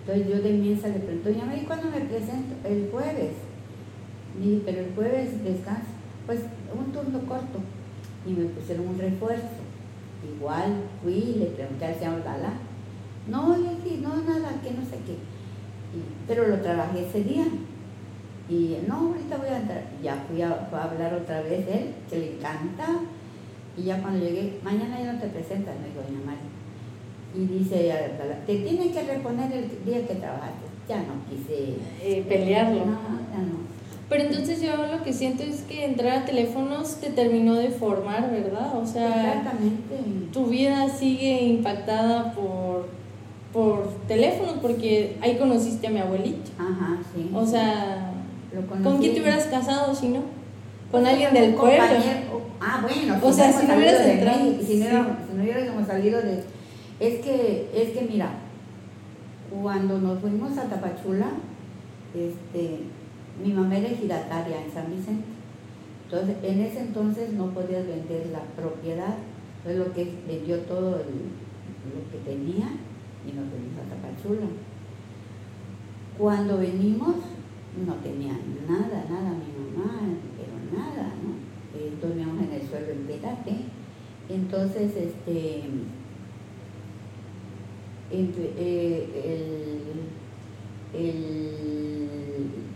Entonces 0.00 0.28
yo 0.28 0.42
de 0.42 0.52
mienza 0.52 0.88
le 0.88 1.00
pregunto, 1.00 1.30
ya 1.30 1.56
¿y 1.56 1.64
cuándo 1.66 1.90
me 1.90 2.00
presento? 2.00 2.54
El 2.64 2.88
jueves. 2.90 3.32
Y 4.42 4.62
pero 4.64 4.80
el 4.80 4.94
jueves 4.94 5.44
descanso. 5.44 5.90
Pues 6.26 6.40
un 6.74 6.92
turno 6.92 7.20
corto. 7.26 7.60
Y 8.26 8.32
me 8.32 8.46
pusieron 8.46 8.88
un 8.88 8.98
refuerzo. 8.98 9.60
Igual 10.36 10.82
fui, 11.02 11.36
le 11.38 11.46
pregunté 11.46 11.86
al 11.86 11.94
señor 11.94 12.22
Gala. 12.22 12.54
No, 13.28 13.56
le 13.56 13.82
dije, 13.84 14.00
no, 14.00 14.16
nada, 14.16 14.60
que 14.62 14.70
no 14.70 14.82
sé 14.82 14.96
qué. 15.06 15.16
Pero 16.26 16.48
lo 16.48 16.60
trabajé 16.60 17.06
ese 17.06 17.22
día. 17.24 17.44
Y 18.48 18.78
no, 18.86 19.08
ahorita 19.08 19.36
voy 19.36 19.48
a 19.48 19.58
entrar. 19.58 19.84
Ya 20.02 20.24
fui 20.28 20.40
a, 20.42 20.68
hablar 20.72 21.14
otra 21.14 21.42
vez 21.42 21.66
él, 21.68 21.94
que 22.08 22.18
le 22.18 22.32
encanta. 22.36 23.00
Y 23.76 23.82
ya 23.82 24.00
cuando 24.00 24.24
llegué, 24.24 24.58
mañana 24.62 25.00
ya 25.00 25.12
no 25.12 25.20
te 25.20 25.28
presentas, 25.28 25.74
me 25.80 25.88
dijo 25.88 26.00
doña 26.00 26.24
María. 26.24 26.48
Y 27.34 27.58
dice, 27.58 27.92
te 28.46 28.56
tiene 28.56 28.90
que 28.90 29.02
reponer 29.02 29.52
el 29.52 29.84
día 29.84 30.06
que 30.06 30.14
trabajaste. 30.14 30.66
Ya 30.88 30.96
no 30.98 31.24
quise 31.28 31.74
Eh, 32.02 32.24
pelearlo. 32.26 32.86
No, 32.86 32.92
ya 33.32 33.42
no. 33.42 33.68
Pero 34.08 34.24
entonces 34.24 34.62
yo 34.62 34.74
lo 34.86 35.02
que 35.04 35.12
siento 35.12 35.42
es 35.42 35.60
que 35.62 35.84
entrar 35.84 36.22
a 36.22 36.24
teléfonos 36.24 36.96
te 36.96 37.10
terminó 37.10 37.54
de 37.54 37.68
formar, 37.68 38.30
¿verdad? 38.30 38.78
O 38.78 38.86
sea, 38.86 39.34
Exactamente. 39.34 39.96
tu 40.32 40.46
vida 40.46 40.88
sigue 40.88 41.42
impactada 41.42 42.32
por, 42.32 42.86
por 43.52 43.86
teléfonos 44.08 44.54
porque 44.62 45.18
ahí 45.20 45.36
conociste 45.36 45.88
a 45.88 45.90
mi 45.90 46.00
abuelito. 46.00 46.50
Ajá, 46.58 46.98
sí. 47.14 47.30
O 47.34 47.44
sea, 47.44 48.14
Lo 48.54 48.66
¿con 48.82 48.98
quién 48.98 49.14
te 49.14 49.20
hubieras 49.20 49.44
casado 49.46 49.94
si 49.94 50.08
no? 50.08 50.20
Con 50.90 51.06
alguien 51.06 51.32
del 51.34 51.54
pueblo. 51.54 51.84
Ah, 52.60 52.80
bueno, 52.82 53.16
O 53.22 53.32
sea, 53.32 53.52
si 53.52 53.66
no 53.66 53.76
hubieras 53.76 54.06
entrado, 54.06 54.38
si, 54.66 54.76
no 54.78 54.86
hubiéramos- 54.86 55.16
si 55.30 55.36
no 55.36 55.42
hubiéramos 55.42 55.86
salido 55.86 56.20
de... 56.22 56.42
Es 56.98 57.20
que, 57.20 57.70
es 57.74 57.90
que 57.90 58.08
mira, 58.10 58.30
cuando 59.62 59.98
nos 60.00 60.18
fuimos 60.20 60.56
a 60.58 60.64
Tapachula, 60.64 61.26
este, 62.14 62.80
mi 63.44 63.52
mamá 63.52 63.76
era 63.78 63.88
ejidataria 63.88 64.56
en 64.64 64.72
San 64.72 64.90
Vicente. 64.90 65.24
Entonces, 66.04 66.36
en 66.42 66.60
ese 66.62 66.80
entonces 66.80 67.32
no 67.34 67.50
podías 67.50 67.86
vender 67.86 68.26
la 68.32 68.40
propiedad. 68.60 69.14
Entonces, 69.58 69.86
lo 69.86 69.92
que 69.94 70.10
vendió 70.26 70.58
todo 70.60 70.96
el- 70.96 71.28
lo 71.94 72.10
que 72.10 72.18
tenía 72.24 72.66
y 73.26 73.32
nos 73.32 73.44
venimos 73.52 73.78
a 73.86 73.94
Tapachula. 73.94 74.46
Cuando 76.18 76.58
venimos, 76.58 77.14
no 77.86 77.94
tenía 77.96 78.32
nada, 78.68 79.04
nada 79.08 79.30
mi 79.30 79.52
mamá, 79.58 80.00
pero 80.36 80.54
nada, 80.80 81.14
¿no? 81.22 81.78
Eh, 81.78 81.92
dormíamos 82.00 82.42
en 82.42 82.52
el 82.52 82.68
suelo 82.68 82.90
en 82.90 83.06
Petate. 83.06 83.56
Entonces, 84.28 84.94
este, 84.96 85.62
eh, 88.10 89.08
el, 90.94 91.00
el, 91.00 92.08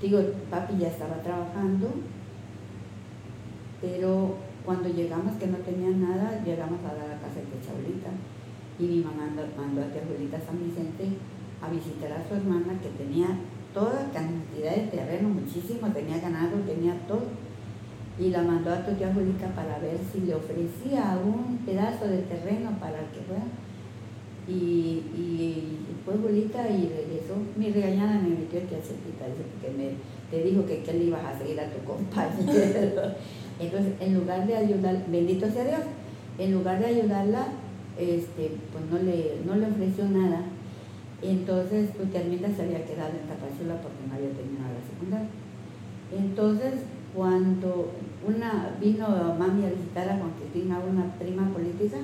digo, 0.01 0.21
papi 0.51 0.79
ya 0.79 0.88
estaba 0.88 1.23
trabajando, 1.23 1.88
pero 3.81 4.37
cuando 4.65 4.88
llegamos 4.88 5.37
que 5.37 5.47
no 5.47 5.59
tenía 5.59 5.91
nada, 5.91 6.43
llegamos 6.45 6.81
a 6.85 6.95
la 6.95 7.21
casa 7.21 7.41
de 7.41 7.67
Chaulita 7.67 8.11
y 8.79 8.85
mi 8.85 9.05
mamá 9.05 9.29
mandó, 9.57 9.83
a 9.83 9.93
tía 9.93 10.03
Julita 10.07 10.41
San 10.41 10.59
Vicente 10.65 11.17
a 11.61 11.71
visitar 11.71 12.12
a 12.12 12.29
su 12.29 12.35
hermana 12.35 12.81
que 12.81 12.88
tenía 12.91 13.29
toda 13.73 14.11
cantidad 14.13 14.77
de 14.77 14.89
terreno, 14.89 15.29
muchísimo, 15.29 15.89
tenía 15.89 16.19
ganado, 16.19 16.59
tenía 16.67 16.95
todo. 17.07 17.23
Y 18.19 18.29
la 18.31 18.43
mandó 18.43 18.71
a 18.73 18.85
tu 18.85 18.93
tía 18.93 19.13
Julita 19.13 19.49
para 19.55 19.79
ver 19.79 19.99
si 20.13 20.21
le 20.21 20.35
ofrecía 20.35 21.19
un 21.25 21.59
pedazo 21.65 22.07
de 22.07 22.19
terreno 22.19 22.71
para 22.79 22.99
que 23.11 23.21
fuera. 23.27 23.45
Y, 24.47 25.03
y 25.17 25.79
fue 26.05 26.15
Julita 26.15 26.69
y 26.69 26.89
regresó. 26.89 27.37
Mi 27.57 27.71
regañada 27.71 28.21
me 28.21 28.31
metió 28.31 28.61
aquí 28.61 28.75
a 28.75 28.79
porque 28.79 29.77
me, 29.77 29.91
te 30.31 30.45
dijo 30.45 30.67
que 30.67 30.83
qué 30.83 30.93
le 30.93 31.05
ibas 31.05 31.25
a 31.25 31.39
seguir 31.39 31.59
a 31.61 31.71
tu 31.71 31.85
compañero. 31.85 33.15
Entonces, 33.61 33.95
en 34.01 34.15
lugar 34.15 34.47
de 34.47 34.57
ayudar, 34.57 35.05
bendito 35.09 35.49
sea 35.51 35.65
Dios, 35.65 35.81
en 36.39 36.53
lugar 36.53 36.79
de 36.81 36.87
ayudarla, 36.87 37.47
este, 37.99 38.53
pues 38.73 38.85
no 38.91 38.99
le, 38.99 39.41
no 39.47 39.57
le 39.57 39.67
ofreció 39.67 40.05
nada. 40.07 40.43
Entonces, 41.23 41.93
tu 41.97 42.05
tía 42.07 42.21
Arminda 42.21 42.49
se 42.51 42.63
había 42.63 42.85
quedado 42.85 43.15
en 43.15 43.29
Tapachula 43.31 43.79
porque 43.79 44.03
no 44.09 44.15
había 44.15 44.35
terminado 44.35 44.75
la 44.75 44.83
secundaria. 44.83 45.31
Entonces, 46.11 46.83
cuando 47.15 47.93
una 48.27 48.75
vino 48.81 49.07
mami 49.39 49.65
a 49.65 49.71
visitar 49.71 50.09
a 50.09 50.19
Juan 50.19 50.33
Cristina, 50.35 50.81
una 50.81 51.15
prima 51.15 51.49
política, 51.55 51.99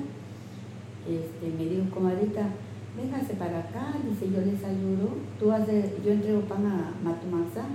este, 1.03 1.51
me 1.51 1.69
dijo, 1.69 1.89
comadita, 1.93 2.47
véngase 2.95 3.33
para 3.33 3.59
acá, 3.59 3.93
dice, 4.07 4.31
yo 4.31 4.39
les 4.39 4.63
ayudo, 4.63 5.19
tú 5.37 5.51
haces, 5.51 5.91
yo 6.03 6.13
entrego 6.13 6.41
pan 6.41 6.65
a 6.65 6.93
Matumaxa, 7.03 7.65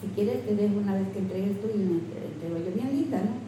si 0.00 0.08
quieres 0.08 0.44
te 0.46 0.56
dejo 0.56 0.78
una 0.78 0.94
vez 0.94 1.08
que 1.12 1.20
entregues 1.20 1.60
tú 1.60 1.68
y 1.74 1.78
le 1.78 1.84
entrego 1.94 2.58
yo, 2.58 2.74
bien 2.74 2.90
linda, 2.90 3.22
¿no? 3.22 3.38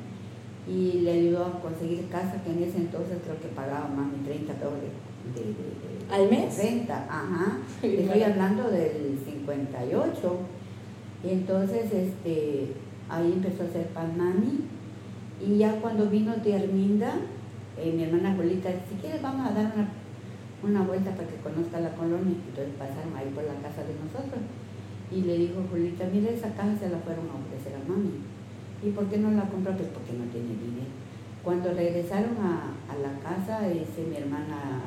Y 0.72 1.00
le 1.00 1.12
ayudó 1.12 1.46
a 1.46 1.60
conseguir 1.60 2.06
casa, 2.08 2.42
que 2.44 2.52
en 2.52 2.62
ese 2.62 2.78
entonces 2.78 3.18
creo 3.24 3.40
que 3.40 3.48
pagaba 3.48 3.88
mami 3.88 4.18
30 4.24 4.54
dólares 4.54 5.09
de, 5.34 5.40
de- 5.40 6.14
¿Al 6.14 6.28
mes? 6.28 6.56
de 6.56 6.62
renta, 6.62 7.06
ajá, 7.08 7.58
estoy 7.82 8.22
hablando 8.22 8.70
del 8.70 9.18
58, 9.24 10.36
y 11.24 11.28
entonces 11.30 11.92
este, 11.92 12.72
ahí 13.08 13.32
empezó 13.32 13.62
a 13.62 13.66
hacer 13.66 13.86
pan 13.88 14.16
mami, 14.16 14.60
Y 15.44 15.58
ya 15.58 15.80
cuando 15.80 16.06
vino 16.10 16.34
de 16.36 16.52
Herminda, 16.52 17.14
eh, 17.78 17.92
mi 17.96 18.02
hermana 18.04 18.34
Julita, 18.36 18.70
si 18.88 18.96
quieres 19.00 19.22
vamos 19.22 19.46
a 19.48 19.52
dar 19.54 19.72
una, 19.74 19.88
una 20.62 20.86
vuelta 20.86 21.10
para 21.14 21.28
que 21.28 21.36
conozca 21.36 21.80
la 21.80 21.94
colonia. 21.94 22.36
Entonces 22.48 22.74
pasaron 22.78 23.16
ahí 23.16 23.30
por 23.34 23.44
la 23.44 23.54
casa 23.64 23.80
de 23.88 23.94
nosotros. 24.04 24.42
Y 25.10 25.22
le 25.22 25.38
dijo 25.38 25.64
Julita, 25.70 26.04
mira 26.12 26.30
esa 26.30 26.52
casa 26.54 26.76
se 26.78 26.90
la 26.90 26.98
fueron 26.98 27.24
a 27.32 27.40
ofrecer 27.40 27.72
a 27.72 27.82
mami. 27.88 28.20
¿Y 28.84 28.90
por 28.90 29.06
qué 29.08 29.16
no 29.18 29.30
la 29.32 29.48
compró? 29.48 29.72
Pues 29.76 29.88
porque 29.96 30.12
no 30.12 30.24
tiene 30.28 30.52
dinero. 30.60 30.92
Cuando 31.44 31.72
regresaron 31.72 32.36
a, 32.36 32.76
a 32.92 32.96
la 33.00 33.18
casa, 33.20 33.66
dice 33.68 34.04
mi 34.08 34.16
hermana, 34.16 34.80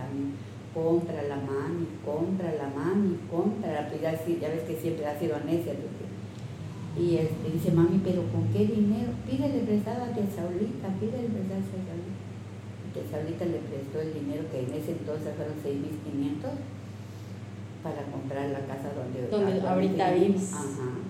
compra 0.73 1.21
la 1.23 1.37
mami, 1.37 1.87
compra 2.05 2.53
la 2.53 2.69
mami, 2.69 3.17
compra 3.29 3.71
la, 3.73 3.89
pues 3.89 4.01
ya, 4.01 4.11
ya 4.13 4.49
ves 4.49 4.63
que 4.63 4.75
siempre 4.75 5.05
ha 5.05 5.17
sido 5.17 5.37
necia. 5.45 5.73
Y 6.97 7.15
este, 7.17 7.49
dice, 7.51 7.71
mami, 7.71 8.01
pero 8.03 8.21
¿con 8.29 8.47
qué 8.53 8.65
dinero? 8.65 9.13
Pídele 9.25 9.65
prestada 9.65 10.05
a 10.05 10.13
Saulita, 10.13 10.89
pídele 10.99 11.29
prestada 11.29 11.61
a 11.61 11.69
Saulita. 11.73 12.21
Y 12.93 13.09
Saulita 13.09 13.45
le 13.45 13.57
prestó 13.65 14.01
el 14.01 14.13
dinero 14.13 14.43
que 14.51 14.59
en 14.59 14.73
ese 14.77 14.91
entonces 14.91 15.33
fueron 15.35 15.57
6.500 15.57 16.53
para 17.81 18.03
comprar 18.11 18.49
la 18.49 18.59
casa 18.65 18.93
donde, 18.93 19.27
donde 19.27 19.67
ahorita 19.67 20.13
vives. 20.13 20.53
Ajá. 20.53 21.01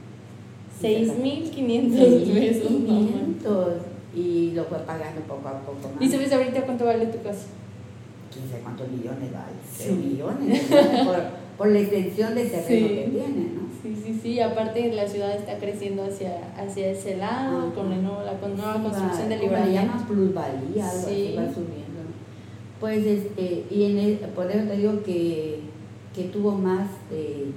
6.500 0.81 2.33
pesos. 2.33 2.67
500 2.67 3.92
y 4.15 4.51
lo 4.51 4.63
fue 4.65 4.79
pagando 4.79 5.21
poco 5.21 5.47
a 5.47 5.59
poco 5.61 5.89
más. 5.93 6.01
¿Y 6.01 6.09
sabes 6.09 6.31
ahorita 6.31 6.61
cuánto 6.61 6.85
vale 6.85 7.07
tu 7.07 7.21
casa? 7.21 7.47
quién 8.33 8.49
sabe 8.49 8.61
cuántos 8.61 8.89
millones 8.89 9.31
vale, 9.31 9.55
sí. 9.71 9.91
millones, 9.91 10.61
por, 11.05 11.17
por, 11.57 11.67
la 11.67 11.79
extensión 11.79 12.35
de 12.35 12.45
terreno 12.45 12.87
sí. 12.87 12.95
que 12.95 13.07
tiene, 13.11 13.51
¿no? 13.53 13.63
Sí, 13.81 13.95
sí, 14.01 14.19
sí, 14.21 14.39
aparte 14.39 14.91
la 14.93 15.07
ciudad 15.07 15.35
está 15.35 15.57
creciendo 15.57 16.03
hacia, 16.03 16.53
hacia 16.57 16.89
ese 16.89 17.17
lado, 17.17 17.73
con, 17.73 17.91
el 17.91 18.01
nuevo, 18.01 18.23
la 18.23 18.39
con 18.39 18.55
nueva 18.55 18.81
construcción 18.81 19.29
de. 19.29 19.37
Le 19.37 19.73
llaman 19.73 20.07
plusvalía, 20.07 20.89
algo 20.89 21.07
así 21.07 21.35
va 21.37 21.45
subiendo. 21.53 21.83
Pues, 22.79 23.05
este, 23.05 23.65
y 23.69 23.83
en 23.83 23.97
el, 23.97 24.17
por 24.33 24.49
eso 24.49 24.67
te 24.67 24.77
digo 24.77 25.03
que, 25.03 25.59
que 26.15 26.23
tuvo 26.25 26.53
más 26.53 26.87
de, 27.09 27.51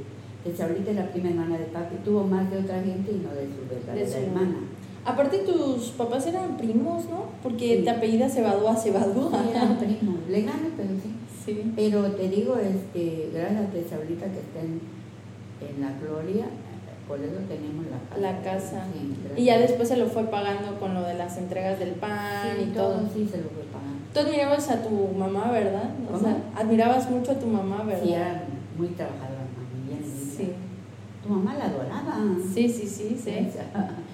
de 0.44 0.62
ahorita 0.62 0.92
la 0.92 1.10
prima 1.12 1.30
hermana 1.30 1.58
de 1.58 1.66
papi, 1.66 1.96
tuvo 2.04 2.24
más 2.24 2.50
de 2.50 2.58
otra 2.58 2.82
gente 2.82 3.12
y 3.12 3.22
no 3.24 3.30
de 3.30 3.46
su 3.46 3.68
verdadera 3.68 4.26
hermana. 4.26 4.58
Aparte 5.06 5.38
tus 5.38 5.90
papás 5.90 6.26
eran 6.26 6.56
primos, 6.56 7.04
¿no? 7.04 7.26
Porque 7.40 7.82
te 7.84 7.90
apellida 7.90 8.28
Cebadúa 8.28 8.74
Cebadúa. 8.74 9.30
Sí, 9.30 9.50
eran 9.50 9.78
primos, 9.78 10.28
leganes, 10.28 10.72
pero 10.76 10.88
sí. 11.00 11.14
sí. 11.44 11.72
Pero 11.76 12.02
te 12.12 12.28
digo, 12.28 12.56
este, 12.56 13.30
gracias 13.32 13.66
a 13.66 13.70
Tesaurita 13.70 14.26
que 14.26 14.40
está 14.40 14.60
en, 14.60 14.80
en, 15.62 15.80
la 15.80 15.92
gloria, 16.00 16.46
por 17.06 17.20
eso 17.20 17.36
tenemos 17.48 17.86
la 17.86 18.00
casa. 18.08 18.20
La 18.20 18.42
casa. 18.42 18.84
Sí, 18.92 19.40
y 19.40 19.44
ya 19.44 19.58
después 19.58 19.88
se 19.88 19.96
lo 19.96 20.06
fue 20.06 20.24
pagando 20.24 20.80
con 20.80 20.94
lo 20.94 21.02
de 21.02 21.14
las 21.14 21.38
entregas 21.38 21.78
del 21.78 21.92
pan 21.92 22.56
y 22.60 22.74
todo. 22.74 23.00
Sí, 23.14 23.28
se 23.30 23.38
lo 23.38 23.48
fue 23.50 23.62
pagando. 23.72 24.02
Tú 24.12 24.20
admirabas 24.20 24.68
a 24.70 24.82
tu 24.82 24.90
mamá, 25.16 25.52
¿verdad? 25.52 25.90
O 26.12 26.18
sea, 26.18 26.36
admirabas 26.56 27.08
mucho 27.08 27.30
a 27.30 27.38
tu 27.38 27.46
mamá, 27.46 27.84
¿verdad? 27.84 28.02
Sí, 28.02 28.12
era 28.12 28.42
muy 28.76 28.88
trabajadora. 28.88 29.35
Tu 31.26 31.32
mamá 31.32 31.54
la 31.54 31.64
adoraba. 31.64 32.18
Sí, 32.54 32.68
sí, 32.68 32.86
sí, 32.86 33.18
sí. 33.22 33.48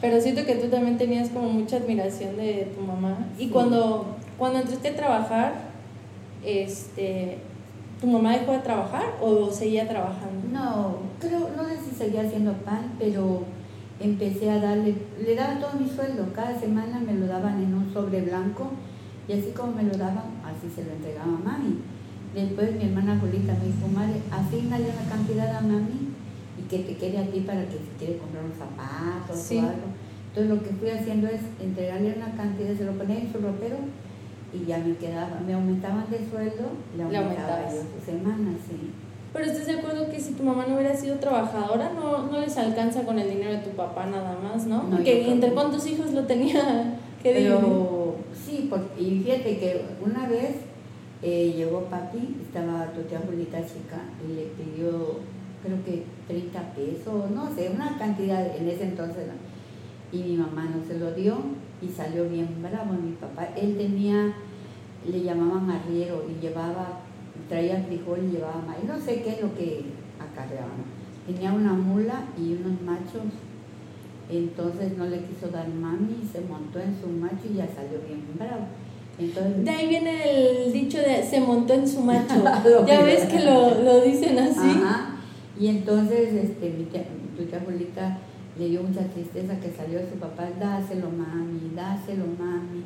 Pero 0.00 0.20
siento 0.20 0.46
que 0.46 0.54
tú 0.54 0.68
también 0.68 0.96
tenías 0.96 1.28
como 1.28 1.48
mucha 1.48 1.76
admiración 1.76 2.36
de 2.36 2.72
tu 2.74 2.80
mamá. 2.80 3.26
Y 3.38 3.48
cuando, 3.48 4.16
cuando 4.38 4.60
entraste 4.60 4.88
a 4.88 4.96
trabajar, 4.96 5.52
este, 6.42 7.38
¿tu 8.00 8.06
mamá 8.06 8.32
dejó 8.32 8.52
de 8.52 8.60
trabajar 8.60 9.04
o 9.20 9.50
seguía 9.50 9.86
trabajando? 9.86 10.48
No, 10.50 10.96
creo, 11.20 11.50
no 11.54 11.64
sé 11.68 11.78
si 11.84 11.94
seguía 11.94 12.22
haciendo 12.22 12.52
pan, 12.64 12.92
pero 12.98 13.42
empecé 14.00 14.50
a 14.50 14.58
darle, 14.58 14.94
le 15.22 15.34
daba 15.34 15.58
todo 15.60 15.78
mi 15.78 15.88
sueldo, 15.88 16.32
cada 16.34 16.58
semana 16.58 16.98
me 16.98 17.14
lo 17.14 17.26
daban 17.26 17.62
en 17.62 17.74
un 17.74 17.92
sobre 17.92 18.22
blanco 18.22 18.70
y 19.28 19.34
así 19.34 19.52
como 19.54 19.72
me 19.72 19.82
lo 19.82 19.96
daban, 19.96 20.24
así 20.44 20.72
se 20.74 20.84
lo 20.84 20.92
entregaba 20.92 21.34
a 21.34 21.44
mami. 21.50 21.78
Después 22.34 22.74
mi 22.74 22.84
hermana 22.84 23.20
Julita 23.20 23.52
me 23.52 23.66
dijo, 23.66 23.86
madre, 23.94 24.22
asignale 24.30 24.84
una 24.84 25.10
cantidad 25.10 25.54
a 25.54 25.60
mami 25.60 26.12
que 26.72 26.78
te 26.78 26.96
quede 26.96 27.18
a 27.18 27.26
ti 27.26 27.40
para 27.40 27.66
que 27.66 27.76
si 27.76 27.92
quiere 27.98 28.16
comprar 28.16 28.44
unos 28.44 28.56
zapatos 28.56 29.36
o 29.36 29.60
algo. 29.60 29.88
Entonces 30.28 30.48
lo 30.48 30.62
que 30.62 30.74
fui 30.76 30.88
haciendo 30.88 31.28
es 31.28 31.42
entregarle 31.60 32.14
una 32.16 32.32
cantidad, 32.34 32.74
se 32.74 32.84
lo 32.84 32.92
ponía 32.92 33.18
en 33.18 33.30
su 33.30 33.38
ropero 33.38 33.76
y 34.54 34.64
ya 34.64 34.78
me 34.78 34.96
quedaba, 34.96 35.40
me 35.46 35.52
aumentaban 35.52 36.06
de 36.10 36.18
sueldo, 36.18 36.72
le 36.96 37.02
aumentaba 37.02 37.68
yo 37.70 37.82
su 37.82 38.04
semana, 38.04 38.56
sí. 38.66 38.90
Pero 39.34 39.44
estás 39.46 39.66
de 39.66 39.72
acuerdo 39.72 40.10
que 40.10 40.18
si 40.18 40.32
tu 40.32 40.42
mamá 40.42 40.66
no 40.66 40.76
hubiera 40.76 40.94
sido 40.94 41.16
trabajadora, 41.16 41.92
no, 41.94 42.26
no 42.26 42.40
les 42.40 42.56
alcanza 42.56 43.04
con 43.04 43.18
el 43.18 43.28
dinero 43.28 43.52
de 43.52 43.58
tu 43.58 43.70
papá 43.70 44.06
nada 44.06 44.38
más, 44.42 44.66
¿no? 44.66 44.88
Porque 44.90 45.30
entre 45.30 45.52
cuántos 45.52 45.86
hijos 45.86 46.12
lo 46.12 46.24
tenía 46.24 46.98
que 47.22 47.32
Pero 47.32 48.16
sí, 48.34 48.68
porque, 48.70 49.02
y 49.02 49.20
fíjate 49.20 49.58
que 49.58 49.84
una 50.02 50.26
vez 50.26 50.56
eh, 51.22 51.52
llegó 51.54 51.82
papi, 51.84 52.36
estaba 52.42 52.86
tu 52.92 53.02
tía 53.02 53.20
Julita 53.26 53.58
chica, 53.60 54.00
y 54.26 54.34
le 54.34 54.42
pidió 54.56 55.20
creo 55.62 55.84
que 55.84 56.04
30 56.26 56.74
pesos, 56.74 57.30
no 57.30 57.54
sé, 57.54 57.70
una 57.74 57.96
cantidad 57.98 58.56
en 58.56 58.68
ese 58.68 58.84
entonces. 58.84 59.26
Y 60.12 60.18
mi 60.18 60.36
mamá 60.36 60.64
no 60.64 60.84
se 60.86 60.98
lo 60.98 61.12
dio 61.12 61.38
y 61.80 61.88
salió 61.88 62.28
bien 62.28 62.48
bravo 62.62 62.92
mi 62.94 63.12
papá. 63.12 63.48
Él 63.56 63.76
tenía, 63.76 64.34
le 65.06 65.22
llamaban 65.22 65.70
arriero 65.70 66.24
y 66.28 66.40
llevaba, 66.40 67.00
traía 67.48 67.82
frijol 67.82 68.20
y 68.24 68.32
llevaba 68.32 68.62
maíz, 68.66 68.84
no 68.86 69.00
sé 69.00 69.22
qué 69.22 69.30
es 69.30 69.42
lo 69.42 69.54
que 69.54 69.84
acarreaban. 70.20 71.02
Tenía 71.26 71.52
una 71.52 71.72
mula 71.72 72.24
y 72.36 72.54
unos 72.54 72.82
machos, 72.82 73.32
entonces 74.28 74.96
no 74.98 75.06
le 75.06 75.20
quiso 75.20 75.48
dar 75.48 75.68
mami, 75.68 76.28
se 76.30 76.40
montó 76.40 76.80
en 76.80 77.00
su 77.00 77.08
macho 77.08 77.46
y 77.50 77.56
ya 77.56 77.66
salió 77.66 78.00
bien 78.06 78.22
bravo. 78.36 78.66
Entonces, 79.18 79.64
de 79.64 79.70
ahí 79.70 79.88
viene 79.88 80.64
el 80.64 80.72
dicho 80.72 80.98
de 80.98 81.22
se 81.22 81.40
montó 81.40 81.74
en 81.74 81.86
su 81.86 82.00
macho. 82.00 82.42
ya 82.86 83.02
ves 83.02 83.26
que 83.26 83.40
lo, 83.40 83.82
lo 83.82 84.00
dicen 84.00 84.38
así. 84.38 84.58
Ajá. 84.58 85.11
Y 85.58 85.68
entonces 85.68 86.32
este, 86.32 86.70
mi 86.70 86.84
tía, 86.84 87.04
tu 87.36 87.44
tía 87.44 87.58
abuelita 87.58 88.18
le 88.58 88.68
dio 88.68 88.82
mucha 88.82 89.04
tristeza 89.08 89.58
que 89.60 89.70
salió 89.70 90.00
su 90.00 90.18
papá, 90.18 90.48
dáselo 90.58 91.08
mami, 91.10 91.72
dáselo 91.74 92.24
mami. 92.38 92.82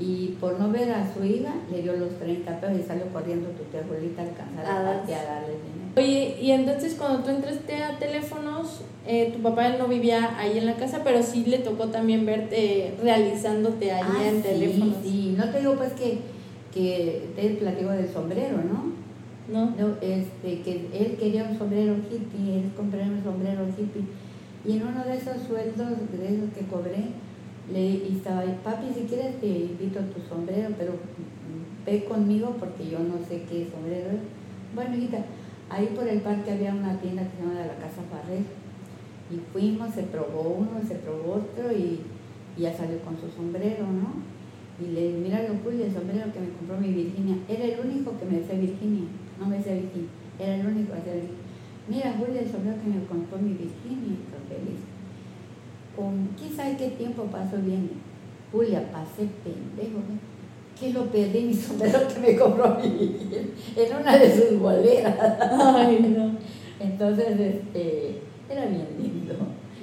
Y 0.00 0.36
por 0.40 0.60
no 0.60 0.70
ver 0.70 0.92
a 0.92 1.12
su 1.12 1.24
hija, 1.24 1.54
le 1.72 1.82
dio 1.82 1.96
los 1.96 2.18
30 2.20 2.60
pesos 2.60 2.78
y 2.78 2.82
salió 2.82 3.06
corriendo 3.12 3.48
tu 3.50 3.64
tía 3.64 3.80
abuelita 3.80 4.22
a 4.22 4.26
alcanzar 4.26 4.66
a, 4.66 4.82
darle 4.82 5.06
dinero. 5.06 5.78
Oye, 5.96 6.38
y 6.40 6.52
entonces 6.52 6.94
cuando 6.94 7.24
tú 7.24 7.30
entraste 7.30 7.82
a 7.82 7.98
teléfonos, 7.98 8.82
eh, 9.06 9.32
tu 9.32 9.42
papá 9.42 9.70
no 9.70 9.88
vivía 9.88 10.38
ahí 10.38 10.58
en 10.58 10.66
la 10.66 10.76
casa, 10.76 11.00
pero 11.02 11.22
sí 11.24 11.46
le 11.46 11.58
tocó 11.58 11.88
también 11.88 12.24
verte 12.24 12.94
realizándote 13.02 13.90
ahí 13.90 14.04
ah, 14.06 14.28
en 14.28 14.42
teléfonos. 14.42 14.96
Sí, 15.02 15.34
no 15.36 15.50
te 15.50 15.58
digo 15.58 15.74
pues 15.74 15.94
que, 15.94 16.20
que 16.72 17.30
te 17.34 17.48
platico 17.56 17.90
del 17.90 18.08
sombrero, 18.08 18.58
¿no? 18.58 18.92
¿No? 19.48 19.74
este, 20.00 20.60
que 20.62 20.88
él 20.92 21.16
quería 21.18 21.44
un 21.44 21.58
sombrero 21.58 21.96
hippie, 21.96 22.58
él 22.58 22.70
compró 22.76 23.00
un 23.00 23.22
sombrero 23.22 23.66
hippie. 23.66 24.04
Y 24.64 24.76
en 24.76 24.86
uno 24.86 25.04
de 25.04 25.16
esos 25.16 25.42
sueldos 25.46 25.88
de 26.12 26.34
esos 26.34 26.52
que 26.52 26.66
cobré, 26.66 27.08
le 27.72 28.08
estaba 28.08 28.42
papi, 28.64 28.86
si 28.94 29.02
quieres 29.02 29.40
te 29.40 29.46
invito 29.46 30.00
a 30.00 30.02
tu 30.02 30.20
sombrero, 30.28 30.74
pero 30.76 30.92
ve 31.86 32.04
conmigo 32.04 32.56
porque 32.58 32.88
yo 32.88 32.98
no 32.98 33.18
sé 33.26 33.44
qué 33.48 33.68
sombrero 33.70 34.10
es. 34.10 34.20
Bueno, 34.74 34.96
hijita, 34.96 35.24
ahí 35.70 35.86
por 35.94 36.06
el 36.06 36.20
parque 36.20 36.52
había 36.52 36.74
una 36.74 36.98
tienda 37.00 37.22
que 37.22 37.36
se 37.36 37.42
llama 37.42 37.54
la 37.54 37.76
Casa 37.76 38.02
Farrer. 38.10 38.44
Y 39.30 39.36
fuimos, 39.52 39.94
se 39.94 40.04
probó 40.04 40.56
uno, 40.58 40.80
se 40.86 40.94
probó 40.96 41.34
otro 41.34 41.70
y, 41.72 42.00
ya 42.56 42.76
salió 42.76 42.98
con 43.00 43.16
su 43.20 43.28
sombrero, 43.30 43.86
¿no? 43.86 44.18
Y 44.84 44.90
le 44.92 45.08
dije, 45.08 45.18
mira 45.18 45.42
lo 45.42 45.54
Julio, 45.62 45.84
el 45.84 45.94
sombrero 45.94 46.32
que 46.32 46.40
me 46.40 46.50
compró 46.50 46.78
mi 46.80 46.92
Virginia. 46.92 47.36
Era 47.48 47.64
el 47.64 47.80
único 47.80 48.18
que 48.18 48.24
me 48.24 48.38
decía 48.38 48.58
Virginia 48.58 49.04
no 49.38 49.46
me 49.46 49.58
decía 49.58 49.74
Virginia, 49.74 50.08
era 50.38 50.54
el 50.56 50.66
único 50.66 50.92
que 50.92 51.10
decía 51.10 51.48
Mira, 51.88 52.14
Julia, 52.18 52.42
el 52.42 52.50
sombrero 52.50 52.76
que 52.82 52.88
me 52.88 53.04
compró 53.06 53.38
mi 53.38 53.54
Virginia, 53.54 54.18
feliz. 54.46 54.80
Con 55.96 56.28
quién 56.38 56.54
sabe 56.54 56.76
qué 56.76 56.88
tiempo 56.90 57.24
pasó 57.24 57.56
bien. 57.56 57.90
Julia, 58.52 58.92
pasé 58.92 59.26
pendejo, 59.42 59.98
¿no? 59.98 60.38
que 60.78 60.92
lo 60.92 61.06
perdí 61.06 61.40
mi 61.40 61.54
sombrero 61.54 62.00
que 62.06 62.20
me 62.20 62.36
compró 62.36 62.76
mi 62.76 63.16
en 63.74 63.96
una 63.96 64.16
de 64.16 64.32
sus 64.32 64.58
boleras. 64.60 65.16
Ay, 65.40 66.14
no. 66.16 66.32
Entonces, 66.78 67.40
este, 67.40 68.20
era 68.48 68.66
bien 68.66 68.86
lindo. 69.00 69.34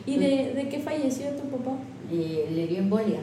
¿Y 0.06 0.18
de, 0.18 0.54
de 0.54 0.70
qué 0.70 0.80
falleció 0.80 1.32
tu 1.32 1.50
papá? 1.50 1.76
Eh, 2.12 2.50
le 2.54 2.68
dio 2.68 2.78
embolia, 2.78 3.20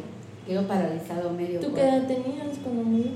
quedó 0.47 0.67
paralizado 0.67 1.31
medio. 1.31 1.61
¿Tú 1.61 1.73
qué 1.73 1.83
edad 1.83 2.07
tenías 2.07 2.59
cuando 2.63 2.83
murió? 2.83 3.13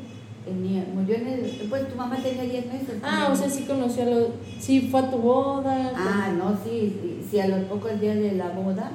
tenía, 0.47 0.86
murió 1.07 1.23
en 1.23 1.29
el, 1.29 1.67
pues 1.69 1.89
tu 1.89 1.95
mamá 1.95 2.17
tenía 2.17 2.43
10 2.43 2.67
meses. 2.67 3.01
Ah, 3.03 3.29
o 3.33 3.37
sea, 3.37 3.49
sí 3.49 3.65
conoció 3.65 4.03
a 4.03 4.07
los, 4.07 4.29
sí 4.59 4.89
fue 4.91 5.01
a 5.01 5.11
tu 5.11 5.19
boda. 5.19 5.93
Ah, 5.95 6.33
no, 6.37 6.57
sí, 6.65 7.21
sí, 7.31 7.39
a 7.39 7.47
los 7.49 7.61
pocos 7.65 8.01
días 8.01 8.17
de 8.17 8.33
la 8.33 8.49
boda, 8.51 8.91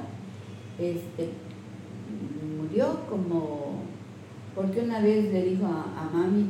este, 0.78 1.30
murió 2.58 3.00
como, 3.08 3.82
porque 4.54 4.80
una 4.80 5.00
vez 5.00 5.32
le 5.32 5.42
dijo 5.42 5.64
a, 5.66 6.10
mami, 6.12 6.48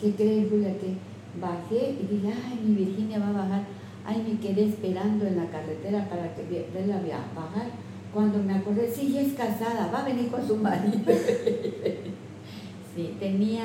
¿qué 0.00 0.12
crees, 0.12 0.50
Julia? 0.50 0.78
Que 0.78 0.94
bajé 1.40 1.96
y 2.00 2.06
dije, 2.14 2.32
ay, 2.32 2.60
mi 2.64 2.74
Virginia 2.74 3.18
va 3.18 3.28
a 3.28 3.32
bajar, 3.32 3.62
ay, 4.04 4.26
me 4.28 4.38
quedé 4.38 4.64
esperando 4.66 5.26
en 5.26 5.36
la 5.36 5.46
carretera 5.46 6.08
para 6.08 6.34
que 6.34 6.68
verla 6.74 7.00
bajar, 7.34 7.70
cuando 8.12 8.42
me 8.42 8.54
acordé, 8.54 8.90
sí, 8.90 9.12
ya 9.12 9.20
es 9.22 9.32
casada, 9.32 9.90
va 9.92 10.00
a 10.00 10.04
venir 10.04 10.28
con 10.28 10.46
su 10.46 10.56
marido. 10.56 11.04
sí, 12.94 13.16
tenía 13.18 13.64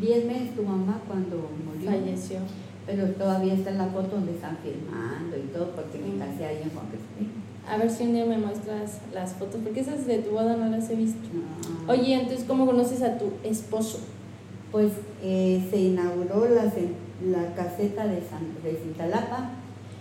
10 0.00 0.24
meses 0.26 0.54
tu 0.54 0.62
mamá 0.62 1.00
cuando 1.06 1.50
murió. 1.64 1.90
Falleció. 1.90 2.38
Pero 2.86 3.06
todavía 3.12 3.54
está 3.54 3.70
en 3.70 3.78
la 3.78 3.86
foto 3.88 4.16
donde 4.16 4.32
están 4.32 4.56
filmando 4.62 5.36
y 5.36 5.52
todo, 5.52 5.72
porque 5.72 5.98
me 5.98 6.18
casé 6.18 6.46
ahí 6.46 6.60
en 6.62 6.70
Juan 6.70 6.86
Crispín. 6.88 7.32
A 7.68 7.76
ver 7.76 7.90
si 7.90 8.04
un 8.04 8.14
día 8.14 8.24
me 8.24 8.38
muestras 8.38 9.00
las 9.12 9.34
fotos, 9.34 9.60
porque 9.62 9.80
esas 9.80 10.06
de 10.06 10.18
tu 10.20 10.30
boda 10.30 10.56
no 10.56 10.70
las 10.70 10.88
he 10.88 10.94
visto. 10.94 11.28
Oye, 11.86 12.14
entonces, 12.14 12.46
¿cómo 12.48 12.64
conoces 12.64 13.02
a 13.02 13.18
tu 13.18 13.32
esposo? 13.44 13.98
Pues 14.72 14.92
eh, 15.22 15.62
se 15.70 15.76
inauguró 15.78 16.48
la, 16.48 16.64
la 16.64 17.54
caseta 17.54 18.06
de, 18.06 18.22
San, 18.22 18.54
de 18.62 18.74
Cintalapa 18.82 19.50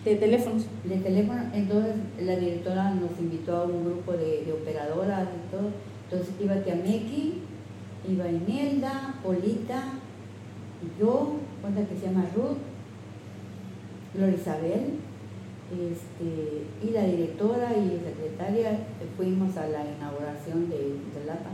De 0.05 0.15
teléfonos. 0.15 0.63
de 0.85 0.97
teléfono, 0.97 1.41
entonces 1.53 1.95
la 2.21 2.37
directora 2.37 2.91
nos 2.91 3.19
invitó 3.19 3.57
a 3.57 3.63
un 3.65 3.83
grupo 3.83 4.13
de, 4.13 4.45
de 4.45 4.53
operadoras 4.53 5.23
y 5.27 5.51
todo. 5.51 5.69
Entonces 6.09 6.35
iba 6.41 6.55
Tiameki, 6.55 7.41
iba 8.07 8.27
Imelda, 8.29 9.15
Polita, 9.23 9.83
yo, 10.99 11.37
otra 11.63 11.85
que 11.85 11.95
se 11.97 12.07
llama 12.07 12.25
Ruth, 12.35 12.57
Gloria 14.13 14.35
Isabel, 14.35 14.93
este, 15.71 16.63
y 16.81 16.91
la 16.91 17.03
directora 17.03 17.71
y 17.73 17.99
secretaria 17.99 18.71
eh, 18.71 19.07
fuimos 19.17 19.57
a 19.57 19.67
la 19.67 19.83
inauguración 19.85 20.69
de 20.69 20.97
Cintalapa 21.03 21.49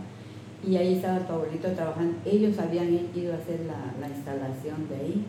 y 0.65 0.75
ahí 0.77 0.93
estaba 0.95 1.19
tu 1.19 1.33
abuelito 1.33 1.69
trabajando. 1.69 2.17
Ellos 2.23 2.57
habían 2.59 2.93
ido 3.15 3.33
a 3.33 3.37
hacer 3.37 3.61
la, 3.61 3.93
la 3.99 4.07
instalación 4.07 4.87
de 4.87 4.95
ahí. 4.95 5.25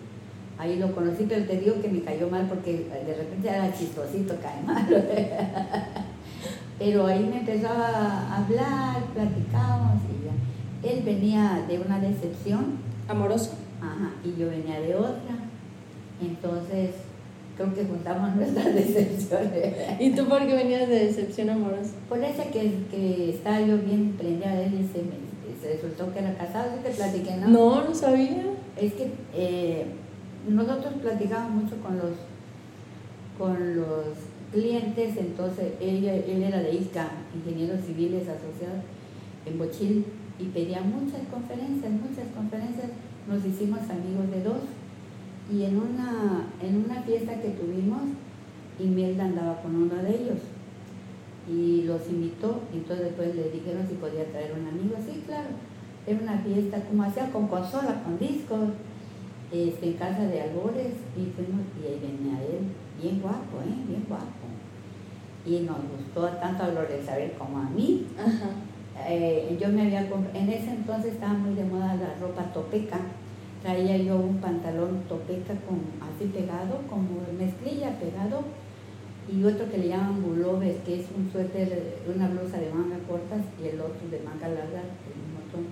Ahí 0.59 0.79
lo 0.79 0.95
conocí, 0.95 1.25
pero 1.29 1.45
te 1.47 1.59
digo 1.59 1.81
que 1.81 1.89
me 1.89 2.03
cayó 2.03 2.29
mal 2.29 2.47
porque 2.47 2.87
de 2.89 3.15
repente 3.15 3.49
era 3.49 3.73
chistosito, 3.73 4.35
cae 4.41 4.63
mal. 4.63 4.87
pero 6.79 7.07
ahí 7.07 7.25
me 7.25 7.39
empezaba 7.39 7.89
a 7.89 8.45
hablar, 8.45 9.03
platicábamos 9.15 10.03
y 10.05 10.27
ya. 10.27 10.33
Él 10.85 11.03
venía 11.05 11.65
de 11.69 11.79
una 11.79 11.99
decepción, 11.99 12.79
Amoroso. 13.09 13.53
ajá, 13.81 14.13
y 14.25 14.39
yo 14.39 14.49
venía 14.49 14.81
de 14.81 14.95
otra. 14.95 15.37
Entonces, 16.21 16.91
creo 17.57 17.75
que 17.75 17.85
juntamos 17.85 18.35
nuestras 18.37 18.75
decepciones. 18.75 19.75
¿Y 20.01 20.11
tú 20.13 20.27
por 20.27 20.47
qué 20.47 20.55
venías 20.55 20.89
de 20.89 21.07
decepción 21.07 21.51
amorosa? 21.51 21.93
Por 22.09 22.23
eso 22.23 22.43
que, 22.53 22.73
que 22.91 23.31
estaba 23.31 23.61
yo 23.61 23.79
bien 23.79 24.15
prendida 24.19 24.55
de 24.55 24.67
él 24.67 24.75
y 24.75 24.93
se, 24.93 25.03
me, 25.03 25.61
se 25.61 25.75
resultó 25.75 26.13
que 26.13 26.21
era 26.21 26.35
casado, 26.37 26.73
¿sí 26.75 26.81
te 26.85 26.91
platiqué, 26.91 27.37
no? 27.37 27.49
No, 27.49 27.85
no 27.85 27.95
sabía. 27.95 28.45
Es 28.81 28.93
que 28.95 29.11
eh, 29.35 29.87
nosotros 30.49 30.95
platicábamos 31.01 31.65
mucho 31.65 31.77
con 31.83 31.97
los 31.99 32.13
con 33.39 33.77
los 33.77 34.05
clientes, 34.53 35.17
entonces 35.17 35.73
ella, 35.81 36.15
él 36.15 36.45
era 36.45 36.61
de 36.61 36.73
ISCA, 36.73 37.09
Ingenieros 37.35 37.85
Civiles 37.85 38.23
Asociados 38.23 38.85
en 39.45 39.59
Bochil, 39.59 40.05
y 40.39 40.45
pedía 40.47 40.81
muchas 40.81 41.23
conferencias, 41.31 41.93
muchas 41.93 42.29
conferencias, 42.35 42.91
nos 43.29 43.45
hicimos 43.45 43.81
amigos 43.91 44.31
de 44.31 44.43
dos, 44.43 44.63
y 45.53 45.65
en 45.65 45.77
una, 45.77 46.47
en 46.63 46.85
una 46.85 47.03
fiesta 47.03 47.41
que 47.41 47.51
tuvimos, 47.51 48.03
Imelda 48.79 49.25
andaba 49.25 49.63
con 49.63 49.77
uno 49.77 49.95
de 50.03 50.11
ellos, 50.11 50.39
y 51.49 51.83
los 51.83 52.09
invitó, 52.09 52.63
entonces 52.73 53.07
después 53.07 53.35
le 53.35 53.51
dijeron 53.51 53.87
si 53.87 53.95
podía 53.95 54.25
traer 54.31 54.55
un 54.59 54.67
amigo, 54.67 54.97
sí, 55.05 55.23
claro, 55.27 55.51
era 56.07 56.21
una 56.21 56.39
fiesta 56.39 56.81
como 56.81 57.03
hacía 57.03 57.31
con 57.31 57.49
consola, 57.49 58.03
con 58.03 58.19
discos, 58.19 58.71
este, 59.51 59.87
en 59.87 59.93
casa 59.95 60.27
de 60.27 60.41
Albores. 60.43 60.93
Y 61.17 61.31
fuimos 61.31 61.65
y 61.81 61.87
ahí 61.87 62.01
venía 62.01 62.43
él, 62.43 62.69
bien 63.01 63.21
guapo, 63.21 63.61
¿eh? 63.65 63.85
bien 63.89 64.05
guapo. 64.09 64.25
Y 65.47 65.61
nos 65.61 65.79
gustó 65.97 66.29
tanto 66.39 66.65
a 66.65 66.71
Gloria 66.71 67.01
Isabel 67.01 67.33
como 67.39 67.59
a 67.59 67.71
mí. 67.71 68.07
Eh, 68.97 69.57
yo 69.61 69.69
me 69.69 69.83
había 69.83 70.09
comprado, 70.09 70.39
en 70.39 70.49
ese 70.51 70.71
entonces 70.71 71.15
estaba 71.15 71.35
muy 71.35 71.55
de 71.55 71.65
moda 71.65 71.97
la 71.97 72.15
ropa 72.21 72.45
topeca. 72.53 72.99
Traía 73.63 73.97
yo 73.97 74.17
un 74.17 74.39
pantalón 74.39 75.03
topeca 75.09 75.55
con, 75.67 75.81
así 76.01 76.27
pegado, 76.27 76.83
como 76.89 77.21
mezclilla 77.39 77.99
pegado, 77.99 78.43
y 79.33 79.43
otro 79.43 79.71
que 79.71 79.79
le 79.79 79.89
llaman 79.89 80.23
bulobes, 80.23 80.77
que 80.85 81.01
es 81.01 81.07
un 81.17 81.31
suéter, 81.33 81.99
una 82.15 82.29
blusa 82.29 82.59
de 82.59 82.71
manga 82.71 82.99
cortas 83.09 83.41
y 83.61 83.69
el 83.69 83.81
otro 83.81 84.09
de 84.11 84.21
manga 84.21 84.49
larga, 84.49 84.83
el 84.83 85.17
mismo 85.17 85.41
tono. 85.51 85.67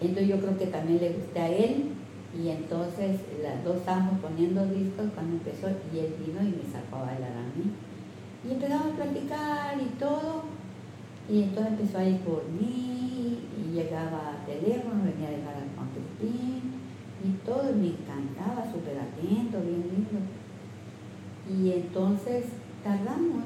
Entonces 0.00 0.28
yo 0.28 0.38
creo 0.40 0.58
que 0.58 0.66
también 0.66 1.00
le 1.00 1.10
gusté 1.10 1.40
a 1.40 1.48
él 1.48 1.90
y 2.36 2.48
entonces 2.48 3.20
las 3.42 3.62
dos 3.64 3.76
estábamos 3.76 4.20
poniendo 4.20 4.64
discos 4.66 5.06
cuando 5.14 5.36
empezó 5.36 5.68
y 5.92 5.98
él 5.98 6.14
vino 6.24 6.40
y 6.40 6.62
me 6.62 6.72
sacó 6.72 6.96
a 6.96 7.06
bailar 7.06 7.32
a. 7.32 8.48
Y 8.48 8.52
empezamos 8.52 8.92
a 8.92 8.96
platicar 8.96 9.76
y 9.80 9.98
todo. 9.98 10.57
Y 11.28 11.42
entonces 11.42 11.72
empezó 11.72 11.98
a 11.98 12.04
ir 12.04 12.18
por 12.20 12.42
mí 12.48 13.38
y 13.58 13.74
llegaba 13.74 14.44
teléfono, 14.46 15.04
venía 15.04 15.28
a 15.28 15.32
dejar 15.32 15.54
al 15.56 15.68
Juan 15.76 15.88
Crispín 15.92 16.62
y 17.24 17.30
todo, 17.44 17.64
me 17.74 17.88
encantaba, 17.88 18.70
súper 18.72 18.98
atento, 18.98 19.60
bien 19.60 19.84
lindo. 19.90 20.20
Y 21.50 21.72
entonces 21.72 22.46
tardamos, 22.82 23.44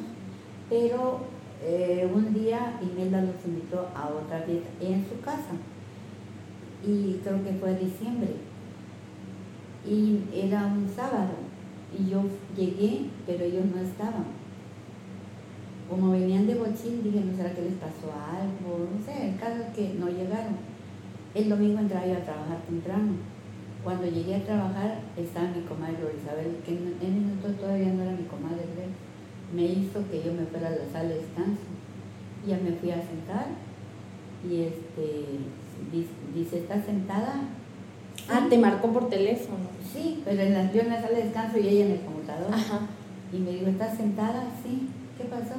pero 0.69 1.21
eh, 1.65 2.11
un 2.13 2.35
día 2.35 2.79
Imelda 2.83 3.23
los 3.23 3.37
invitó 3.47 3.89
a 3.95 4.09
otra 4.09 4.43
fiesta 4.43 4.69
en 4.81 5.07
su 5.09 5.21
casa 5.21 5.55
y 6.85 7.21
creo 7.23 7.45
que 7.45 7.53
fue 7.53 7.77
diciembre 7.77 8.35
y 9.87 10.23
era 10.35 10.67
un 10.67 10.89
sábado 10.95 11.35
y 11.97 12.11
yo 12.11 12.23
llegué 12.57 13.07
pero 13.27 13.45
ellos 13.45 13.65
no 13.73 13.81
estaban 13.81 14.25
como 15.93 16.13
venían 16.13 16.47
de 16.47 16.55
bochín 16.55 17.05
dije 17.05 17.21
no 17.21 17.37
será 17.37 17.53
que 17.53 17.69
les 17.69 17.75
pasó 17.75 18.09
algo 18.09 18.89
no 18.89 18.97
sé 19.05 19.29
el 19.29 19.37
caso 19.37 19.61
es 19.61 19.77
que 19.77 19.93
no 20.01 20.09
llegaron 20.09 20.57
el 21.35 21.49
domingo 21.51 21.81
entraba 21.81 22.07
yo 22.07 22.17
a 22.17 22.25
trabajar 22.25 22.65
temprano 22.65 23.13
cuando 23.85 24.07
llegué 24.07 24.37
a 24.37 24.45
trabajar 24.45 25.01
estaba 25.19 25.53
mi 25.53 25.61
comadre 25.69 26.17
Isabel 26.17 26.57
que 26.65 26.73
en 26.73 27.37
ese 27.37 27.53
todavía 27.61 27.93
no 27.93 28.05
era 28.05 28.13
mi 28.13 28.25
comadre 28.25 28.65
me 29.55 29.65
hizo 29.65 30.01
que 30.09 30.25
yo 30.25 30.33
me 30.33 30.47
fuera 30.47 30.69
a 30.69 30.71
la 30.71 30.89
sala 30.91 31.11
de 31.11 31.21
descanso 31.21 31.69
y 32.41 32.49
ya 32.49 32.57
me 32.57 32.73
fui 32.73 32.91
a 32.91 32.97
sentar 32.97 33.49
y 34.49 34.63
este 34.63 35.45
dice, 36.35 36.59
¿estás 36.59 36.85
sentada? 36.85 37.35
Ah, 38.29 38.47
te 38.49 38.59
marcó 38.59 38.93
por 38.93 39.09
teléfono. 39.09 39.67
Sí, 39.93 40.23
pero 40.25 40.43
en 40.43 40.55
la, 40.55 40.73
yo 40.73 40.81
en 40.81 40.89
la 40.89 41.01
sala 41.01 41.19
de 41.19 41.25
descanso 41.25 41.59
y 41.59 41.69
ella 41.69 41.87
en 41.87 41.93
el 41.93 42.01
computador. 42.01 42.53
Ajá. 42.53 42.81
Y 43.33 43.39
me 43.39 43.51
dijo, 43.51 43.67
¿estás 43.67 43.97
sentada? 43.97 44.45
Sí. 44.63 44.89
¿Qué 45.17 45.25
pasó? 45.25 45.55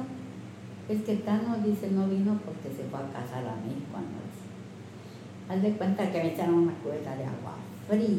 Es 0.88 1.02
que 1.02 1.16
Tano 1.16 1.56
dice 1.64 1.90
no 1.90 2.06
vino 2.08 2.38
porque 2.44 2.68
se 2.76 2.88
fue 2.88 2.98
a 2.98 3.12
casar 3.12 3.46
a 3.46 3.56
México 3.56 3.94
anoche. 3.96 4.44
Haz 5.48 5.62
de 5.62 5.72
cuenta 5.78 6.10
que 6.10 6.22
me 6.22 6.32
echaron 6.34 6.54
una 6.54 6.74
cubeta 6.74 7.16
de 7.16 7.24
agua 7.24 7.54
fría. 7.88 8.18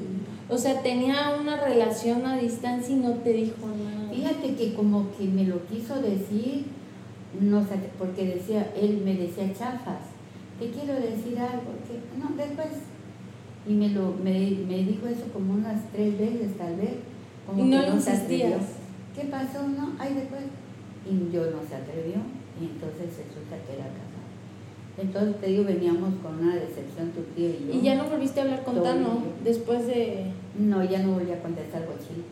O 0.49 0.57
sea, 0.57 0.81
tenía 0.81 1.35
una 1.39 1.57
relación 1.59 2.25
a 2.25 2.37
distancia 2.37 2.95
y 2.95 2.99
no 2.99 3.11
te 3.15 3.33
dijo 3.33 3.67
nada. 3.67 4.11
Fíjate 4.13 4.55
que 4.55 4.73
como 4.73 5.11
que 5.17 5.25
me 5.25 5.43
lo 5.45 5.65
quiso 5.65 6.01
decir, 6.01 6.65
no 7.39 7.61
sé, 7.63 7.75
porque 7.97 8.25
decía, 8.35 8.71
él 8.79 9.01
me 9.03 9.15
decía 9.15 9.51
chafas, 9.53 10.01
te 10.59 10.69
quiero 10.69 10.93
decir 10.93 11.37
algo, 11.39 11.73
que 11.87 11.99
no, 12.19 12.35
después, 12.37 12.67
y 13.67 13.73
me 13.73 13.89
lo, 13.89 14.13
me, 14.23 14.31
me 14.67 14.83
dijo 14.83 15.07
eso 15.07 15.25
como 15.33 15.53
unas 15.53 15.81
tres 15.91 16.17
veces 16.17 16.57
tal 16.57 16.75
vez, 16.75 16.93
como 17.47 17.63
Y 17.65 17.67
no 17.67 17.81
que 17.81 17.99
se 18.01 18.11
atrevió. 18.11 18.45
insistías. 18.47 18.61
¿Qué 19.15 19.21
pasó? 19.27 19.67
No, 19.67 19.93
ay 19.97 20.13
después, 20.13 20.43
y 21.09 21.33
yo 21.33 21.41
no 21.51 21.57
se 21.67 21.75
atrevió, 21.75 22.17
y 22.59 22.65
entonces 22.65 23.17
resulta 23.17 23.57
que 23.65 23.73
era 23.73 23.85
casado. 23.85 24.15
Entonces 24.97 25.41
te 25.41 25.47
digo, 25.47 25.65
veníamos 25.65 26.13
con 26.23 26.39
una 26.39 26.55
decepción 26.55 27.11
tu 27.11 27.21
tío 27.35 27.49
y 27.49 27.67
yo. 27.67 27.73
Y 27.73 27.81
ya 27.81 27.95
no 27.95 28.05
volviste 28.05 28.39
a 28.39 28.43
hablar 28.43 28.63
con 28.63 28.81
Tano 28.81 29.23
después 29.43 29.87
de... 29.87 30.31
No, 30.57 30.83
ya 30.83 30.99
no 30.99 31.13
volví 31.13 31.31
a 31.31 31.41
contestar 31.41 31.85
bochín. 31.85 32.23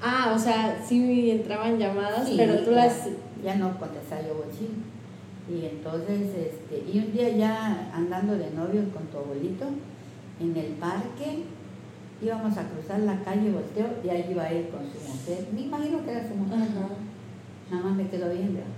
Ah, 0.00 0.32
o 0.34 0.38
sea, 0.38 0.82
sí 0.86 1.30
entraban 1.30 1.78
llamadas, 1.78 2.28
Sí, 2.28 2.34
pero 2.36 2.60
tú 2.60 2.70
las... 2.70 3.08
Ya 3.44 3.56
no 3.56 3.78
contestaba 3.78 4.22
yo 4.22 4.34
bochín. 4.34 4.84
Y 5.48 5.66
entonces, 5.66 6.28
este, 6.34 6.90
y 6.90 6.98
un 6.98 7.12
día 7.12 7.28
ya 7.30 7.90
andando 7.94 8.36
de 8.36 8.50
novios 8.50 8.86
con 8.92 9.04
tu 9.06 9.18
abuelito, 9.18 9.66
en 10.40 10.56
el 10.56 10.72
parque, 10.72 11.44
íbamos 12.22 12.56
a 12.56 12.68
cruzar 12.68 13.00
la 13.00 13.22
calle, 13.22 13.50
volteo, 13.50 13.86
y 14.02 14.08
ahí 14.08 14.26
iba 14.30 14.48
él 14.48 14.68
con 14.68 14.80
su 14.80 14.98
mujer. 15.06 15.46
Me 15.54 15.62
imagino 15.62 16.04
que 16.04 16.10
era 16.10 16.26
su 16.26 16.34
mujer. 16.34 16.58
Ajá. 16.58 16.88
Nada 17.70 17.84
más 17.84 17.96
me 17.96 18.08
quedó 18.08 18.32
bien, 18.32 18.54
¿verdad? 18.54 18.70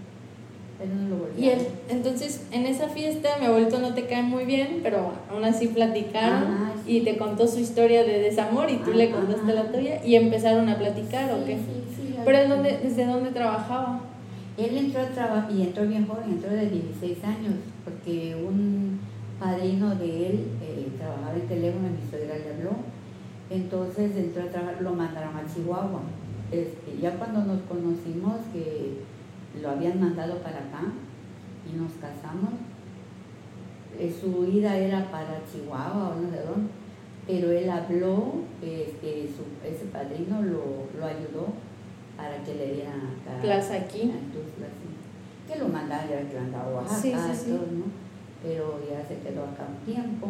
Él 0.81 0.91
no 0.95 1.09
lo 1.09 1.17
volvió 1.25 1.45
Y 1.45 1.49
él, 1.51 1.59
entonces 1.89 2.47
en 2.53 2.67
esa 2.67 2.89
fiesta 2.89 3.31
mi 3.41 3.47
abuelito 3.47 3.79
no 3.81 3.95
te 3.95 4.07
cae 4.07 4.23
muy 4.23 4.45
bien, 4.45 4.81
pero 4.83 5.13
aún 5.31 5.45
así 5.45 5.67
platicaron 5.69 6.45
sí. 6.87 6.99
y 6.99 7.01
te 7.01 7.17
contó 7.17 7.47
su 7.49 7.59
historia 7.59 8.05
de 8.05 8.21
desamor 8.21 8.71
y 8.71 8.77
tú 8.79 8.93
le 8.93 9.09
Ajá. 9.11 9.17
contaste 9.17 9.53
la 9.55 9.73
tuya 9.73 10.05
y 10.05 10.15
empezaron 10.15 10.69
a 10.69 10.79
platicar 10.79 11.33
o 11.33 11.39
Sí, 11.39 11.43
qué. 11.47 11.57
sí, 11.57 11.95
sí, 11.97 12.15
Pero 12.25 12.37
ahí- 12.39 12.45
¿en 12.45 12.51
dónde, 12.51 12.79
¿desde 12.83 13.07
dónde 13.07 13.31
trabajaba? 13.31 14.01
Él 14.57 14.77
entró 14.77 15.01
a 15.03 15.07
trabajar 15.07 15.51
y 15.53 15.63
entró 15.63 15.87
bien 15.87 16.07
joven, 16.07 16.31
entró 16.31 16.51
de 16.51 16.69
16 16.69 17.25
años, 17.25 17.55
porque 17.85 18.37
un 18.37 19.01
padrino 19.41 19.95
de 19.95 20.27
él 20.29 20.45
eh, 20.63 20.89
trabajaba 20.99 21.35
en 21.35 21.47
teléfono 21.49 21.87
y 21.89 22.03
mi 22.05 22.11
suegra 22.11 22.37
le 22.39 22.55
habló. 22.55 22.71
Entonces 23.51 24.17
entró 24.17 24.43
a 24.43 24.47
trabajar, 24.47 24.83
lo 24.83 24.93
mandaron 24.93 25.37
a 25.37 25.43
Chihuahua. 25.53 26.01
Este, 26.53 26.99
ya 27.01 27.13
cuando 27.17 27.45
nos 27.45 27.61
conocimos, 27.63 28.35
que 28.53 28.99
lo 29.63 29.71
habían 29.71 30.01
mandado 30.01 30.39
para 30.39 30.59
acá 30.59 30.83
y 31.71 31.77
nos 31.77 31.93
casamos. 31.95 32.51
Eh, 33.99 34.15
su 34.21 34.45
ida 34.45 34.77
era 34.77 35.11
para 35.11 35.41
Chihuahua 35.51 36.11
o 36.11 36.21
no 36.21 36.31
sé 36.31 36.43
dónde, 36.43 36.71
pero 37.27 37.51
él 37.51 37.69
habló, 37.69 38.35
este, 38.63 39.29
su, 39.29 39.67
ese 39.67 39.87
padrino 39.87 40.41
lo, 40.43 40.87
lo 40.99 41.05
ayudó 41.07 41.47
para 42.17 42.43
que 42.45 42.55
le 42.55 42.75
dieran 42.75 42.97
acá. 43.01 43.41
Plaza 43.43 43.75
aquí. 43.75 44.03
en 44.03 44.31
Tuxtla, 44.33 44.67
sí. 44.67 45.53
Que 45.53 45.59
lo 45.59 45.69
mandaron, 45.69 46.09
ya 46.11 46.29
que 46.31 46.39
andaba 46.39 46.71
a 46.71 46.75
Oaxaca, 46.77 47.01
Sí, 47.01 47.13
sí, 47.35 47.51
todo, 47.51 47.67
¿no? 47.73 47.85
Pero 48.43 48.81
ya 48.89 49.03
se 49.07 49.17
quedó 49.19 49.43
acá 49.45 49.67
un 49.69 49.85
tiempo. 49.93 50.29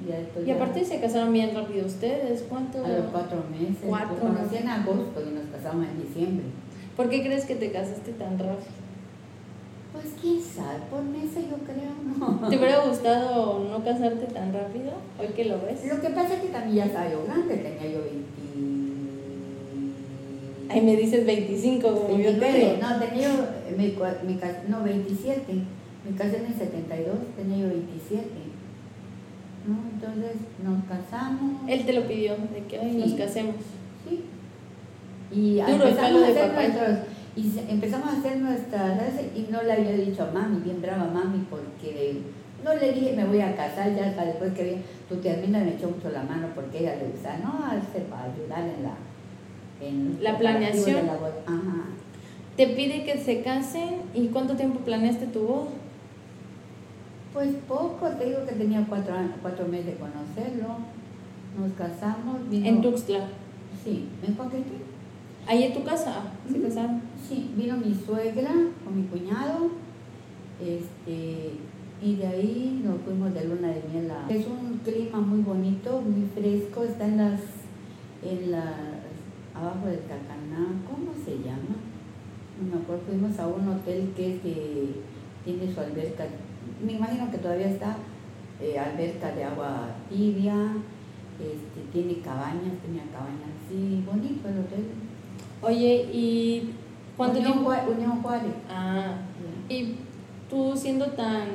Y, 0.00 0.40
Y 0.42 0.44
ya- 0.46 0.54
aparte 0.56 0.84
se 0.84 1.00
casaron 1.00 1.32
bien 1.32 1.54
rápido 1.54 1.86
ustedes. 1.86 2.42
¿Cuánto? 2.48 2.84
a 2.84 2.88
los 2.88 3.06
cuatro 3.12 3.44
meses. 3.50 3.84
Cuatro 3.86 4.14
Lo 4.14 4.20
conocí 4.34 4.56
en 4.56 4.68
agosto 4.68 5.22
y 5.28 5.34
nos 5.34 5.44
casamos 5.54 5.86
en 5.86 6.02
diciembre. 6.02 6.46
¿Por 6.98 7.08
qué 7.08 7.22
crees 7.22 7.44
que 7.44 7.54
te 7.54 7.70
casaste 7.70 8.10
tan 8.10 8.36
rápido? 8.40 8.74
Pues 9.92 10.06
quién 10.20 10.40
sabe, 10.42 10.80
por 10.90 11.04
meses 11.04 11.44
yo 11.48 11.58
creo, 11.64 11.94
¿no? 12.18 12.48
¿Te 12.48 12.56
hubiera 12.56 12.84
gustado 12.84 13.60
no 13.70 13.84
casarte 13.84 14.26
tan 14.26 14.52
rápido? 14.52 14.94
Hoy 15.20 15.28
que 15.28 15.44
lo 15.44 15.60
ves. 15.62 15.84
Lo 15.86 16.00
que 16.00 16.08
pasa 16.10 16.34
es 16.34 16.40
que 16.40 16.48
también 16.48 16.74
ya 16.78 16.86
estaba 16.86 17.08
yo 17.08 17.22
grande, 17.24 17.54
tenía 17.56 17.86
yo 17.92 18.00
20... 18.02 18.28
Ahí 20.70 20.80
me 20.82 20.96
dices 20.96 21.24
25, 21.24 21.88
como 21.88 22.18
yo 22.18 22.32
te 22.32 22.40
29, 22.40 22.58
digo. 22.58 22.72
no, 22.82 22.98
tenía 22.98 23.28
yo, 23.28 23.76
me 23.76 23.94
cas- 24.40 24.68
no, 24.68 24.82
27, 24.82 25.52
me 26.10 26.16
casé 26.16 26.38
en 26.38 26.46
el 26.46 26.54
72, 26.58 27.14
tenía 27.36 27.58
yo 27.58 27.68
27, 27.68 28.24
¿no? 29.68 29.78
Entonces 29.94 30.32
nos 30.64 30.84
casamos, 30.84 31.62
Él 31.68 31.86
te 31.86 31.92
lo 31.92 32.08
pidió, 32.08 32.32
de 32.36 32.64
que 32.68 32.78
hoy 32.80 32.92
nos 32.94 33.10
Sí. 33.12 33.16
casemos. 33.16 33.54
Y 35.30 35.60
empezamos 35.60 36.22
a 36.22 36.28
hacer 36.28 36.52
nuestros, 36.52 36.98
y 37.36 37.58
empezamos 37.68 38.08
a 38.08 38.16
hacer 38.18 38.36
nuestras, 38.38 39.12
y 39.36 39.46
no 39.50 39.62
le 39.62 39.72
había 39.72 39.92
dicho 39.92 40.22
a 40.24 40.30
mami, 40.32 40.60
bien 40.60 40.80
brava 40.82 41.04
mami, 41.06 41.44
porque 41.50 42.20
no 42.64 42.74
le 42.74 42.92
dije 42.92 43.14
me 43.14 43.24
voy 43.24 43.40
a 43.40 43.54
casar, 43.54 43.94
ya 43.94 44.06
hasta 44.06 44.24
después 44.24 44.52
que 44.54 44.78
tu 45.08 45.16
tiermina 45.16 45.60
me 45.60 45.74
echó 45.74 45.88
mucho 45.90 46.10
la 46.10 46.22
mano 46.22 46.48
porque 46.54 46.80
ella 46.80 46.96
le 46.96 47.08
gusta, 47.10 47.38
no, 47.38 47.64
hace 47.66 48.00
para 48.10 48.24
ayudar 48.32 48.60
en 48.62 48.82
la... 48.82 48.94
En 49.80 50.18
La 50.20 50.36
planeación. 50.36 51.06
la. 51.06 51.12
Ajá. 51.12 51.84
Te 52.56 52.66
pide 52.66 53.04
que 53.04 53.16
se 53.18 53.42
casen 53.42 53.98
y 54.12 54.26
¿cuánto 54.26 54.54
tiempo 54.56 54.80
planeaste 54.80 55.26
tu 55.26 55.40
boda? 55.42 55.68
Pues 57.32 57.50
poco, 57.68 58.08
te 58.18 58.24
digo 58.26 58.44
que 58.44 58.56
tenía 58.56 58.84
cuatro, 58.88 59.14
años- 59.14 59.32
cuatro 59.40 59.68
meses 59.68 59.86
de 59.86 59.94
conocerlo. 59.94 60.78
Nos 61.56 61.72
casamos. 61.74 62.48
Vino, 62.50 62.66
En 62.66 62.82
Tuxtla. 62.82 63.20
Sí, 63.84 64.08
en 64.26 64.34
Coaquetí. 64.34 64.72
Ahí 65.48 65.62
en 65.64 65.72
tu 65.74 65.82
casa 65.82 66.24
se 66.50 66.60
casaron. 66.60 67.00
Sí, 67.26 67.50
vino 67.56 67.76
mi 67.78 67.94
suegra 67.94 68.52
con 68.84 68.94
mi 68.96 69.04
cuñado. 69.08 69.70
Este, 70.60 71.52
y 72.02 72.16
de 72.16 72.26
ahí 72.26 72.82
nos 72.84 73.00
fuimos 73.00 73.32
de 73.32 73.44
luna 73.46 73.68
de 73.68 73.82
miel. 73.92 74.10
a- 74.10 74.28
Es 74.30 74.46
un 74.46 74.78
clima 74.84 75.20
muy 75.20 75.40
bonito, 75.40 76.02
muy 76.02 76.28
fresco. 76.34 76.82
Está 76.82 77.06
en 77.06 77.16
las, 77.16 77.40
en 78.22 78.50
las, 78.50 78.74
abajo 79.54 79.86
del 79.86 80.00
Tacaná. 80.00 80.66
¿Cómo 80.88 81.12
se 81.24 81.38
llama? 81.38 81.76
No 82.60 82.76
me 82.76 82.82
acuerdo. 82.82 83.02
Fuimos 83.08 83.38
a 83.38 83.46
un 83.46 83.68
hotel 83.68 84.12
que 84.16 84.36
es 84.36 84.42
de- 84.42 84.94
tiene 85.44 85.72
su 85.72 85.80
alberca. 85.80 86.24
Me 86.84 86.92
imagino 86.92 87.30
que 87.30 87.38
todavía 87.38 87.68
está 87.68 87.96
eh, 88.60 88.78
alberca 88.78 89.32
de 89.34 89.44
agua 89.44 89.88
tibia. 90.10 90.72
Este, 91.40 91.80
tiene 91.92 92.20
cabañas, 92.20 92.74
tenía 92.84 93.04
cabañas. 93.12 93.54
Sí, 93.70 94.02
bonito 94.04 94.48
el 94.48 94.58
hotel. 94.58 94.84
Oye, 95.62 96.06
¿y 96.12 96.70
cuánto 97.16 97.38
Unión, 97.38 97.52
tiempo? 97.54 97.72
Unión 97.96 98.22
Juárez. 98.22 98.52
Ah, 98.70 99.16
y 99.68 99.94
tú 100.48 100.74
siendo 100.76 101.06
tan 101.06 101.46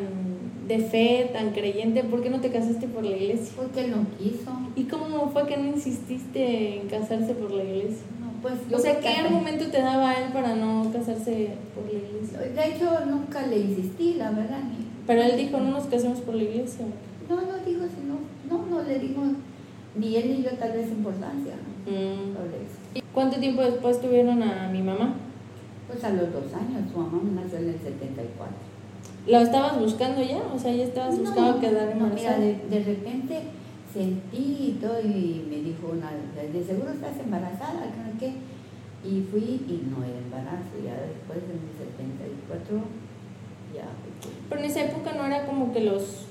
de 0.68 0.80
fe, 0.80 1.30
tan 1.34 1.52
creyente, 1.52 2.04
¿por 2.04 2.22
qué 2.22 2.30
no 2.30 2.40
te 2.40 2.52
casaste 2.52 2.88
por 2.88 3.04
la 3.04 3.18
iglesia? 3.18 3.54
Porque 3.56 3.86
él 3.86 3.92
no 3.92 4.06
quiso. 4.18 4.52
¿Y 4.76 4.84
cómo 4.84 5.30
fue 5.30 5.46
que 5.46 5.58
no 5.58 5.66
insististe 5.66 6.82
en 6.82 6.88
casarse 6.88 7.34
por 7.34 7.52
la 7.52 7.64
iglesia? 7.64 8.06
No, 8.20 8.42
pues 8.42 8.54
yo 8.70 8.78
O 8.78 8.80
sea, 8.80 9.00
¿qué 9.00 9.10
argumento 9.10 9.68
te 9.68 9.82
daba 9.82 10.14
él 10.14 10.32
para 10.32 10.56
no 10.56 10.90
casarse 10.92 11.50
por 11.76 11.86
la 11.92 12.00
iglesia? 12.00 12.40
De 12.40 12.76
hecho, 12.76 13.06
nunca 13.06 13.46
le 13.46 13.60
insistí, 13.60 14.14
la 14.14 14.32
verdad. 14.32 14.60
Ni, 14.64 14.86
Pero 15.06 15.22
él 15.22 15.38
dijo, 15.38 15.60
no 15.60 15.72
nos 15.72 15.86
casemos 15.86 16.20
por 16.22 16.36
la 16.36 16.44
iglesia. 16.44 16.86
no, 17.30 17.36
no 17.36 17.58
digo, 17.66 17.86
sino, 17.96 18.20
no, 18.50 18.66
no 18.68 18.84
le 18.84 19.00
digo 19.00 19.22
ni 19.96 20.16
él 20.16 20.38
ni 20.38 20.44
yo 20.44 20.52
tal 20.52 20.72
vez 20.72 20.88
importancia. 20.88 21.54
¿no? 21.56 21.92
Mm. 21.92 22.34
Sobre 22.34 22.58
eso. 22.64 22.83
¿Y 23.14 23.16
¿Cuánto 23.16 23.38
tiempo 23.38 23.62
después 23.62 24.02
tuvieron 24.02 24.42
a 24.42 24.70
mi 24.70 24.82
mamá? 24.82 25.14
Pues 25.88 26.04
a 26.04 26.10
los 26.10 26.34
dos 26.34 26.52
años, 26.54 26.90
su 26.92 26.98
mamá 26.98 27.22
me 27.24 27.42
nació 27.42 27.60
en 27.60 27.70
el 27.70 27.80
74. 27.80 28.56
¿La 29.28 29.42
estabas 29.44 29.80
buscando 29.80 30.24
ya? 30.24 30.42
O 30.54 30.58
sea, 30.58 30.74
ya 30.74 30.84
estabas 30.86 31.20
buscando 31.20 31.60
quedar 31.60 31.96
no, 31.96 32.08
mira, 32.08 32.40
de, 32.40 32.56
de 32.70 32.84
repente 32.84 33.44
sentí 33.94 34.58
y 34.60 34.80
todo 34.82 35.00
y 35.00 35.46
me 35.48 35.58
dijo 35.58 35.92
una, 35.92 36.10
de 36.12 36.66
seguro 36.66 36.92
estás 36.92 37.20
embarazada, 37.20 37.84
que 37.84 38.02
no 38.02 38.12
sé 38.14 38.18
qué. 38.20 38.34
Y 39.08 39.22
fui 39.30 39.62
y 39.68 39.86
no 39.92 40.04
era 40.04 40.18
embarazo, 40.18 40.74
ya 40.84 40.96
después 40.96 41.38
en 41.46 41.62
el 41.62 41.74
74 41.78 42.78
ya 43.76 43.84
fui. 44.02 44.32
Pero 44.50 44.60
en 44.62 44.66
esa 44.66 44.86
época 44.86 45.14
no 45.14 45.26
era 45.28 45.46
como 45.46 45.72
que 45.72 45.82
los, 45.82 46.26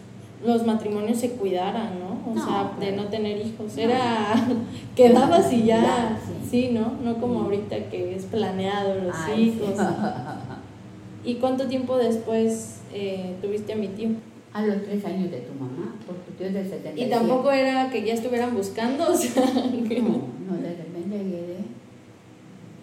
los 0.44 0.66
matrimonios 0.66 1.18
se 1.18 1.30
cuidaran, 1.32 1.98
¿no? 2.00 2.30
O 2.30 2.34
No, 2.34 2.44
sea, 2.44 2.72
de 2.80 2.88
claro. 2.92 3.02
no 3.02 3.08
tener 3.08 3.36
hijos. 3.46 3.76
Era, 3.76 4.34
quedabas 4.96 5.52
y 5.52 5.64
ya, 5.64 6.18
sí. 6.24 6.48
sí. 6.50 6.70
¿no? 6.72 6.92
No 7.02 7.18
como 7.18 7.42
ahorita 7.42 7.76
que 7.90 8.14
es 8.16 8.24
planeado 8.24 8.94
los 8.96 9.14
Ay, 9.14 9.34
sí. 9.36 9.42
hijos. 9.64 9.74
¿Y 11.24 11.34
cuánto 11.36 11.66
tiempo 11.68 11.96
después 11.96 12.80
eh, 12.92 13.36
tuviste 13.40 13.72
a 13.74 13.76
mi 13.76 13.88
tío? 13.88 14.08
A 14.52 14.60
los 14.66 14.82
tres 14.82 15.02
años 15.06 15.30
de 15.30 15.38
tu 15.38 15.54
mamá, 15.54 15.94
porque 16.06 16.20
tu 16.26 16.32
tío 16.32 16.46
es 16.48 16.52
del 16.54 16.64
77. 16.68 17.00
Y 17.06 17.10
tampoco 17.10 17.50
era 17.52 17.88
que 17.88 18.04
ya 18.04 18.12
estuvieran 18.12 18.54
buscando, 18.54 19.08
o 19.12 19.14
sea, 19.16 19.44
que- 19.44 20.02
No, 20.02 20.10
no, 20.10 20.56
de 20.60 20.76
repente 20.76 21.16
llegué 21.24 21.56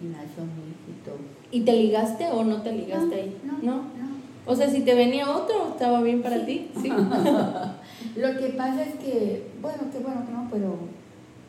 y 0.02 0.06
nació 0.06 0.42
mi 0.44 0.70
hijito. 0.72 1.12
¿Y 1.52 1.60
te 1.60 1.72
ligaste 1.74 2.26
o 2.28 2.42
no 2.42 2.62
te 2.62 2.72
ligaste 2.72 3.06
No, 3.06 3.14
ahí? 3.14 3.36
no, 3.44 3.52
¿No? 3.62 3.74
no. 3.76 4.09
O 4.50 4.56
sea, 4.56 4.68
si 4.68 4.80
te 4.80 4.94
venía 4.94 5.30
otro, 5.30 5.68
estaba 5.70 6.02
bien 6.02 6.22
para 6.22 6.44
ti. 6.44 6.70
Sí. 6.80 6.88
Lo 8.16 8.36
que 8.38 8.46
pasa 8.56 8.82
es 8.82 8.94
que, 8.96 9.46
bueno, 9.62 9.78
qué 9.92 9.98
bueno 9.98 10.26
que 10.26 10.32
no, 10.32 10.48
pero 10.50 10.74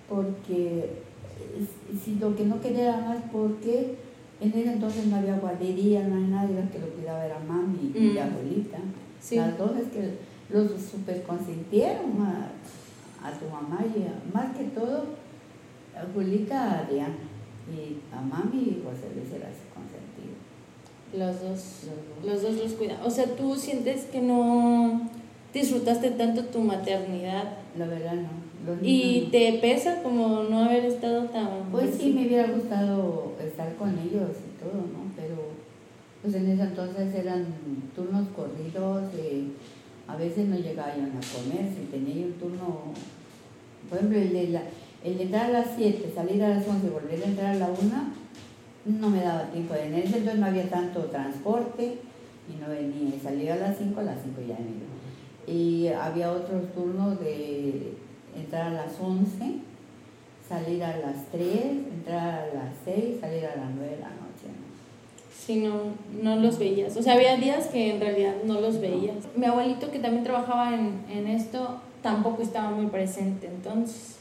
porque 0.07 0.85
eh, 0.85 1.67
si 2.03 2.15
lo 2.15 2.35
que 2.35 2.45
no 2.45 2.59
quería 2.61 2.89
era 2.89 2.97
más 3.01 3.17
porque 3.31 3.95
en 4.39 4.49
ese 4.49 4.73
entonces 4.73 5.07
no 5.07 5.15
había 5.17 5.37
guardería, 5.37 6.03
no 6.07 6.15
había 6.15 6.27
nadie, 6.27 6.55
la 6.61 6.69
que 6.69 6.79
lo 6.79 6.87
cuidaba 6.89 7.25
era 7.25 7.39
mami 7.39 7.91
y 7.95 7.99
Mm. 7.99 8.17
abuelita. 8.19 8.77
Sí. 9.21 9.35
Las 9.37 9.57
dos 9.57 9.71
es 9.77 9.87
que 9.89 10.17
los 10.49 10.69
super 10.81 11.23
consintieron 11.23 12.11
a, 12.21 12.51
a 13.27 13.31
tu 13.31 13.45
mamá 13.45 13.79
y 13.95 14.03
a- 14.03 14.21
más 14.33 14.55
que 14.55 14.65
todo 14.65 15.05
a 15.95 16.03
Julita 16.13 16.79
a 16.79 16.83
Diana 16.83 17.15
y 17.71 17.97
a 18.15 18.21
mami 18.21 18.59
y 18.61 18.83
José 18.83 19.07
Luis 19.15 19.31
era 19.33 19.47
su 19.49 19.70
consentido. 19.70 19.70
Los 21.17 21.41
dos. 21.41 21.63
Los 22.25 22.41
dos. 22.41 22.53
Los 22.55 22.71
cuidan. 22.73 22.97
O 23.05 23.09
sea, 23.09 23.25
tú 23.35 23.55
sientes 23.55 24.05
que 24.05 24.21
no 24.21 25.09
disfrutaste 25.53 26.11
tanto 26.11 26.45
tu 26.45 26.59
maternidad 26.59 27.43
La 27.77 27.85
verdad 27.85 28.13
no. 28.13 28.77
Y 28.87 29.23
no. 29.25 29.31
te 29.31 29.53
pesa 29.61 30.01
como 30.03 30.43
no 30.43 30.63
haber 30.63 30.85
estado 30.85 31.23
tan... 31.25 31.47
Pues 31.71 31.95
sí, 31.99 32.11
me 32.13 32.27
hubiera 32.27 32.47
gustado 32.47 33.33
estar 33.43 33.75
con 33.75 33.89
ellos 33.97 34.29
y 34.37 34.59
todo, 34.63 34.73
¿no? 34.75 35.11
Pero 35.15 35.35
pues 36.21 36.35
en 36.35 36.49
ese 36.51 36.61
entonces 36.63 37.13
eran 37.15 37.45
turnos 37.95 38.27
corridos, 38.35 39.03
eh, 39.17 39.47
a 40.07 40.15
veces 40.15 40.47
no 40.47 40.55
llegaba 40.57 40.95
yo 40.95 41.01
a 41.03 41.07
comer, 41.07 41.65
si 41.75 41.85
tenía 41.89 42.27
un 42.27 42.33
turno, 42.33 42.81
por 43.89 43.97
ejemplo, 43.97 44.19
el 44.19 44.31
de, 44.31 44.47
la- 44.49 44.63
el 45.03 45.17
de 45.17 45.23
entrar 45.23 45.45
a 45.47 45.49
las 45.49 45.67
7, 45.75 46.11
salir 46.13 46.43
a 46.43 46.49
las 46.49 46.67
11 46.67 46.85
y 46.85 46.89
volver 46.91 47.23
a 47.23 47.25
entrar 47.27 47.55
a 47.55 47.59
la 47.59 47.67
1, 47.69 47.77
no 48.85 49.09
me 49.09 49.21
daba 49.21 49.43
tiempo. 49.51 49.75
En 49.75 49.93
ese 49.95 50.17
entonces 50.17 50.39
no 50.39 50.45
había 50.45 50.69
tanto 50.69 51.05
transporte 51.05 51.97
y 52.49 52.61
no 52.61 52.69
venía, 52.69 53.13
salía 53.21 53.53
a 53.53 53.57
las 53.57 53.77
5, 53.77 53.99
a 53.99 54.03
las 54.03 54.17
5 54.23 54.41
ya 54.47 54.55
me 54.55 54.71
iba. 54.71 54.91
Y 55.47 55.87
había 55.87 56.31
otros 56.31 56.71
turnos 56.73 57.19
de 57.19 57.93
entrar 58.35 58.67
a 58.67 58.85
las 58.85 58.99
11 58.99 59.61
salir 60.51 60.83
a 60.83 60.97
las 60.97 61.27
3, 61.31 61.47
entrar 61.93 62.49
a 62.49 62.53
las 62.53 62.73
6, 62.83 63.21
salir 63.21 63.45
a 63.45 63.55
las 63.55 63.69
9 63.73 63.95
de 63.95 63.99
la 64.01 64.09
noche. 64.09 64.47
¿no? 64.47 64.71
Sí, 65.33 65.61
no, 65.63 65.93
no 66.21 66.35
los 66.41 66.59
veías. 66.59 66.97
O 66.97 67.01
sea, 67.01 67.13
había 67.13 67.37
días 67.37 67.67
que 67.67 67.93
en 67.95 68.01
realidad 68.01 68.33
no 68.45 68.59
los 68.59 68.81
veías. 68.81 69.15
Mi 69.37 69.45
abuelito, 69.45 69.89
que 69.91 69.99
también 69.99 70.25
trabajaba 70.25 70.73
en, 70.75 71.05
en 71.09 71.27
esto, 71.27 71.79
tampoco 72.01 72.41
estaba 72.41 72.69
muy 72.71 72.87
presente, 72.87 73.47
entonces... 73.47 74.17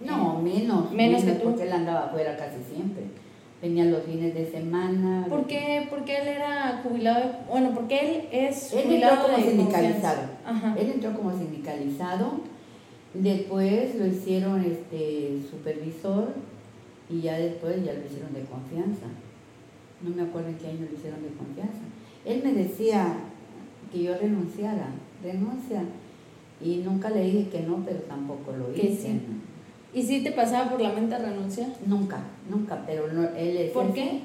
No, 0.00 0.40
menos, 0.40 0.92
Menos 0.92 1.22
que 1.24 1.32
tú. 1.32 1.44
porque 1.44 1.64
él 1.64 1.72
andaba 1.72 2.06
afuera 2.06 2.36
casi 2.36 2.56
siempre. 2.72 3.04
Venía 3.60 3.84
los 3.86 4.04
fines 4.04 4.34
de 4.34 4.46
semana. 4.50 5.26
¿Por 5.28 5.46
qué? 5.46 5.86
Porque 5.90 6.16
él 6.16 6.28
era 6.28 6.80
jubilado, 6.82 7.20
de- 7.20 7.32
bueno, 7.50 7.72
porque 7.74 7.98
él 7.98 8.22
es 8.30 8.72
Él 8.72 8.78
entró 8.78 8.88
jubilado 8.90 9.22
como 9.26 9.36
de 9.36 9.50
sindicalizado. 9.50 10.20
Ajá. 10.46 10.76
Él 10.78 10.90
entró 10.94 11.12
como 11.14 11.32
sindicalizado, 11.36 12.40
después 13.14 13.94
lo 13.96 14.06
hicieron 14.06 14.64
este 14.64 15.40
supervisor 15.50 16.28
y 17.10 17.20
ya 17.22 17.36
después 17.38 17.84
ya 17.84 17.94
lo 17.94 18.04
hicieron 18.06 18.32
de 18.32 18.42
confianza. 18.42 19.06
no 20.02 20.10
me 20.14 20.22
acuerdo 20.22 20.50
en 20.50 20.54
qué 20.58 20.68
año 20.68 20.86
le 20.88 20.96
hicieron 20.96 21.22
de 21.22 21.30
confianza. 21.30 21.80
Él 22.24 22.40
me 22.44 22.52
decía 22.52 23.14
que 23.90 24.02
yo 24.04 24.16
renunciara, 24.16 24.86
renuncia. 25.22 25.82
Y 26.64 26.76
nunca 26.84 27.10
le 27.10 27.22
dije 27.24 27.48
que 27.48 27.60
no, 27.62 27.82
pero 27.84 27.98
tampoco 28.00 28.52
lo 28.52 28.72
hice. 28.72 28.96
sí. 28.96 29.08
¿no? 29.26 29.47
¿Y 29.94 30.02
si 30.02 30.22
te 30.22 30.32
pasaba 30.32 30.70
por 30.70 30.80
la 30.80 30.92
mente 30.92 31.16
renunciar? 31.18 31.68
Nunca, 31.86 32.18
nunca, 32.48 32.82
pero 32.86 33.08
no, 33.12 33.22
él 33.36 33.70
¿Por 33.72 33.92
qué? 33.92 34.20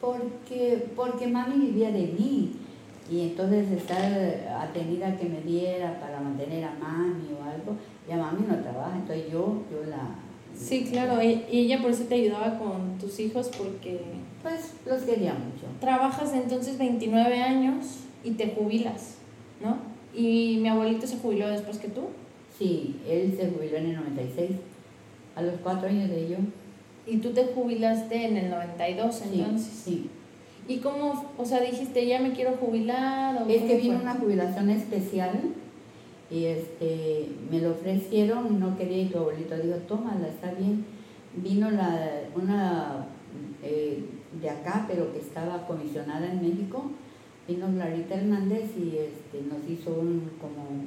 Porque, 0.00 0.86
porque 0.96 1.26
mami 1.26 1.66
vivía 1.66 1.90
de 1.90 2.06
mí. 2.06 2.52
Y 3.10 3.22
entonces 3.22 3.68
estar 3.72 4.00
atendida 4.60 5.16
que 5.16 5.28
me 5.28 5.40
diera 5.40 5.98
para 5.98 6.20
mantener 6.20 6.64
a 6.64 6.72
mami 6.74 7.28
o 7.32 7.42
algo, 7.42 7.76
ya 8.08 8.16
mami 8.16 8.46
no 8.46 8.56
trabaja, 8.58 8.96
entonces 8.96 9.24
yo, 9.32 9.62
yo 9.70 9.84
la... 9.90 10.14
Sí, 10.54 10.84
claro, 10.84 11.20
y 11.22 11.44
ella 11.50 11.80
por 11.82 11.90
eso 11.90 12.04
te 12.04 12.14
ayudaba 12.14 12.56
con 12.58 12.98
tus 12.98 13.18
hijos 13.18 13.50
porque 13.56 14.00
Pues 14.42 14.74
los 14.86 15.02
quería 15.02 15.32
mucho. 15.32 15.66
trabajas 15.80 16.32
entonces 16.34 16.78
29 16.78 17.42
años 17.42 17.84
y 18.22 18.32
te 18.32 18.48
jubilas, 18.48 19.16
¿no? 19.60 19.78
Y 20.14 20.58
mi 20.60 20.68
abuelito 20.68 21.06
se 21.06 21.18
jubiló 21.18 21.48
después 21.48 21.78
que 21.78 21.88
tú. 21.88 22.02
Sí, 22.60 22.96
él 23.08 23.34
se 23.36 23.48
jubiló 23.50 23.78
en 23.78 23.86
el 23.86 23.96
96, 23.96 24.50
a 25.34 25.40
los 25.42 25.54
cuatro 25.62 25.88
años 25.88 26.10
de 26.10 26.26
ello. 26.26 26.36
Y 27.06 27.16
tú 27.16 27.30
te 27.30 27.46
jubilaste 27.46 28.26
en 28.26 28.36
el 28.36 28.50
92 28.50 29.14
Sí, 29.14 29.24
entonces. 29.40 29.72
sí. 29.72 30.10
¿Y 30.68 30.76
cómo, 30.76 31.24
o 31.38 31.44
sea, 31.44 31.60
dijiste, 31.60 32.06
ya 32.06 32.20
me 32.20 32.32
quiero 32.32 32.52
jubilar? 32.52 33.42
O 33.42 33.48
Es 33.48 33.62
que 33.62 33.78
vino 33.78 33.94
fue? 33.94 34.02
una 34.02 34.14
jubilación 34.14 34.68
especial 34.70 35.40
y 36.30 36.44
este, 36.44 37.28
me 37.50 37.60
lo 37.60 37.70
ofrecieron, 37.70 38.60
no 38.60 38.76
quería 38.76 39.02
y 39.04 39.06
tu 39.06 39.18
abuelito 39.18 39.56
dijo, 39.56 39.78
tómala, 39.88 40.28
está 40.28 40.52
bien. 40.52 40.84
Vino 41.34 41.70
la, 41.70 42.10
una 42.36 43.06
eh, 43.62 44.04
de 44.40 44.50
acá, 44.50 44.84
pero 44.86 45.12
que 45.12 45.18
estaba 45.20 45.66
comisionada 45.66 46.30
en 46.30 46.42
México, 46.42 46.84
vino 47.48 47.66
Clarita 47.68 48.14
Hernández 48.16 48.70
y 48.78 48.98
este, 48.98 49.40
nos 49.48 49.68
hizo 49.68 49.90
un 49.98 50.30
como 50.40 50.84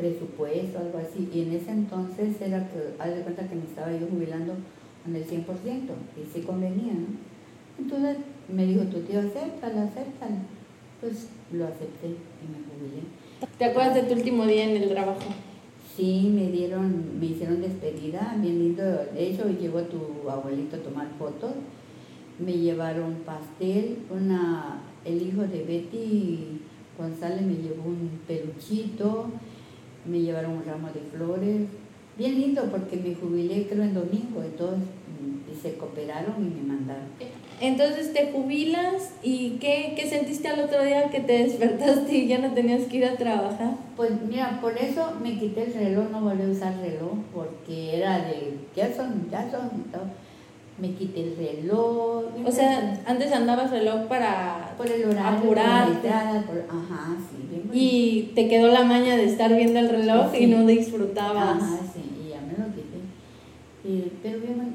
presupuesto, 0.00 0.78
algo 0.78 0.98
así. 0.98 1.28
Y 1.32 1.42
en 1.42 1.52
ese 1.52 1.70
entonces 1.70 2.40
era 2.40 2.68
que, 2.68 2.94
haz 2.98 3.14
de 3.14 3.22
cuenta 3.22 3.46
que 3.46 3.54
me 3.54 3.64
estaba 3.64 3.92
yo 3.92 4.06
jubilando 4.10 4.54
con 5.04 5.14
el 5.14 5.24
100%, 5.24 5.44
y 5.46 6.32
sí 6.32 6.40
convenía, 6.42 6.92
¿no? 6.94 7.06
Entonces 7.78 8.18
me 8.48 8.66
dijo 8.66 8.82
tu 8.84 9.00
tío, 9.00 9.20
acéptala, 9.20 9.84
acéptala. 9.84 10.36
Pues 11.00 11.28
lo 11.52 11.64
acepté 11.64 12.08
y 12.08 12.46
me 12.50 12.58
jubilé. 12.66 13.02
¿Te 13.58 13.64
acuerdas 13.64 13.94
de 13.94 14.02
tu 14.02 14.14
último 14.14 14.44
día 14.44 14.64
en 14.64 14.82
el 14.82 14.88
trabajo? 14.90 15.20
Sí, 15.96 16.30
me 16.34 16.50
dieron, 16.50 17.18
me 17.18 17.26
hicieron 17.26 17.62
despedida, 17.62 18.36
bien 18.38 18.58
lindo. 18.58 18.82
De 18.82 19.28
hecho, 19.28 19.48
llegó 19.48 19.82
tu 19.82 20.28
abuelito 20.28 20.76
a 20.76 20.80
tomar 20.80 21.08
fotos. 21.18 21.52
Me 22.38 22.52
llevaron 22.52 23.16
pastel, 23.26 23.98
una, 24.10 24.82
el 25.04 25.22
hijo 25.22 25.42
de 25.42 25.62
Betty 25.62 26.60
González 27.00 27.42
me 27.42 27.54
llevó 27.54 27.88
un 27.88 28.20
peluchito, 28.26 29.30
me 30.04 30.20
llevaron 30.20 30.52
un 30.52 30.64
ramo 30.64 30.88
de 30.88 31.00
flores. 31.00 31.68
Bien 32.16 32.38
lindo 32.38 32.64
porque 32.70 32.96
me 32.96 33.14
jubilé 33.14 33.66
creo 33.66 33.82
en 33.82 33.94
domingo, 33.94 34.42
entonces 34.42 34.78
mm, 34.78 35.62
se 35.62 35.74
cooperaron 35.74 36.34
y 36.38 36.60
me 36.60 36.72
mandaron. 36.74 37.04
Entonces 37.60 38.12
te 38.12 38.32
jubilas 38.32 39.14
y 39.22 39.58
¿qué, 39.60 39.94
qué 39.96 40.08
sentiste 40.08 40.48
al 40.48 40.60
otro 40.60 40.82
día 40.82 41.10
que 41.10 41.20
te 41.20 41.44
despertaste 41.44 42.14
y 42.14 42.28
ya 42.28 42.38
no 42.38 42.52
tenías 42.52 42.82
que 42.84 42.98
ir 42.98 43.04
a 43.04 43.16
trabajar? 43.16 43.74
Pues 43.96 44.10
mira, 44.28 44.60
por 44.60 44.76
eso 44.76 45.12
me 45.22 45.38
quité 45.38 45.64
el 45.64 45.74
reloj, 45.74 46.10
no 46.10 46.20
volví 46.22 46.42
a 46.42 46.48
usar 46.48 46.74
reloj, 46.78 47.18
porque 47.34 47.96
era 47.96 48.18
de, 48.18 48.58
ya 48.74 48.94
son, 48.94 49.30
ya 49.30 49.50
son, 49.50 49.68
¿no? 49.92 50.29
Me 50.80 50.94
quité 50.94 51.22
el 51.24 51.36
reloj. 51.36 52.24
O 52.44 52.50
sea, 52.50 53.02
antes 53.06 53.32
andabas 53.32 53.70
reloj 53.70 54.06
para... 54.08 54.74
por 54.76 54.86
el 54.86 55.04
horario, 55.04 55.38
apurarte. 55.38 55.92
por 55.92 56.10
la 56.10 56.20
entrada, 56.22 56.42
por- 56.42 56.64
ajá, 56.68 57.16
sí, 57.30 57.46
bien. 57.50 57.70
Y 57.72 58.32
te 58.34 58.48
quedó 58.48 58.68
la 58.68 58.84
maña 58.84 59.16
de 59.16 59.24
estar 59.24 59.54
viendo 59.54 59.78
el 59.78 59.88
reloj 59.90 60.32
Sí. 60.32 60.44
y 60.44 60.46
no 60.46 60.64
disfrutabas. 60.66 61.62
Ajá, 61.62 61.78
sí, 61.92 62.00
y 62.24 62.30
ya 62.30 62.40
me 62.40 62.52
lo 62.52 62.70
quité. 62.74 62.98
Y- 63.84 64.12
pero 64.22 64.40
bien, 64.40 64.74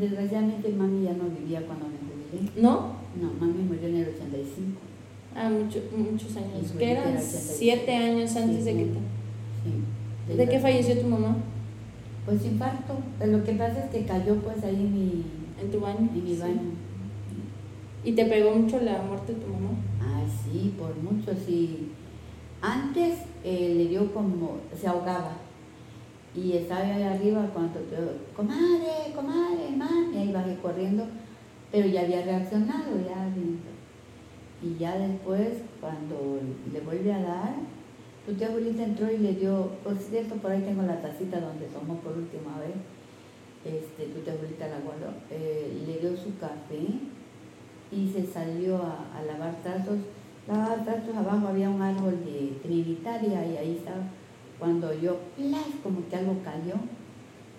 desgraciadamente 0.00 0.68
mami 0.70 1.04
ya 1.04 1.12
no 1.12 1.24
vivía 1.38 1.62
cuando 1.66 1.86
me 1.86 1.98
jubilé. 1.98 2.50
¿No? 2.60 3.04
No, 3.20 3.32
mami 3.38 3.62
murió 3.62 3.88
en 3.88 3.96
el 3.96 4.08
85. 4.08 4.80
Ah, 5.36 5.48
mucho- 5.50 5.82
muchos 5.96 6.36
años. 6.36 6.72
Y 6.74 6.78
Que 6.78 6.90
eran 6.92 7.02
era 7.08 7.12
86. 7.20 7.56
siete 7.58 7.94
años 7.94 8.34
antes 8.36 8.58
Sí, 8.58 8.64
de 8.64 8.76
que 8.76 8.84
te... 8.84 8.98
Sí, 10.28 10.36
¿De 10.36 10.48
qué 10.48 10.58
falleció 10.58 10.98
tu 11.00 11.06
mamá? 11.08 11.36
Pues 12.24 12.44
infarto. 12.44 12.94
Pero 13.18 13.38
lo 13.38 13.44
que 13.44 13.52
pasa 13.52 13.84
es 13.84 13.90
que 13.90 14.04
cayó 14.06 14.36
pues 14.36 14.62
ahí 14.64 14.76
mi, 14.76 15.22
¿En 15.60 15.70
tu 15.70 15.80
baño? 15.80 16.08
en 16.14 16.24
mi 16.24 16.34
Sí. 16.34 16.40
baño. 16.40 16.60
¿Y 18.04 18.12
te 18.12 18.24
pegó 18.26 18.50
mucho 18.54 18.80
la 18.80 19.02
muerte 19.02 19.32
de 19.34 19.40
tu 19.40 19.48
mamá? 19.48 19.70
Ah, 20.00 20.22
sí, 20.44 20.74
por 20.78 20.94
mucho, 20.96 21.32
sí. 21.46 21.90
Antes 22.60 23.20
eh, 23.44 23.74
le 23.76 23.88
dio 23.88 24.12
como, 24.12 24.58
se 24.74 24.86
ahogaba. 24.86 25.32
Y 26.34 26.52
estaba 26.52 26.80
ahí 26.80 27.02
arriba 27.02 27.48
cuando, 27.52 27.78
yo, 27.80 28.34
comadre, 28.36 29.12
comadre, 29.14 29.70
mami, 29.76 30.16
ahí 30.16 30.32
bajé 30.32 30.56
corriendo, 30.60 31.06
pero 31.70 31.86
ya 31.86 32.00
había 32.02 32.22
reaccionado, 32.24 32.96
ya. 33.06 33.28
Y 34.62 34.76
ya 34.78 34.96
después, 34.98 35.62
cuando 35.80 36.40
le 36.72 36.80
vuelve 36.80 37.12
a 37.12 37.20
dar, 37.22 37.54
tu 38.26 38.32
tía 38.34 38.48
abuelita 38.48 38.82
entró 38.82 39.10
y 39.12 39.18
le 39.18 39.34
dio, 39.34 39.70
por 39.84 39.96
cierto, 39.96 40.34
por 40.36 40.50
ahí 40.50 40.62
tengo 40.62 40.82
la 40.82 41.00
tacita 41.00 41.40
donde 41.40 41.66
tomó 41.66 41.96
por 41.96 42.16
última 42.16 42.58
vez, 42.58 42.74
este, 43.64 44.06
tu 44.06 44.30
abuelita 44.30 44.68
la 44.68 44.80
guardó, 44.80 45.14
eh, 45.30 45.82
le 45.86 45.98
dio 45.98 46.16
su 46.16 46.36
café 46.38 46.84
y 47.90 48.08
se 48.12 48.26
salió 48.26 48.76
a, 48.76 49.22
lavar 49.26 49.62
trastos. 49.62 49.98
Lavaba 50.46 50.84
trastos 50.84 51.16
abajo, 51.16 51.48
había 51.48 51.70
un 51.70 51.80
árbol 51.80 52.22
de 52.24 52.58
trinitaria 52.62 53.46
y 53.46 53.56
ahí 53.56 53.76
estaba. 53.78 54.02
Cuando 54.58 54.92
yo, 54.94 55.18
¡plas! 55.36 55.66
como 55.82 56.06
que 56.08 56.16
algo 56.16 56.36
cayó 56.44 56.76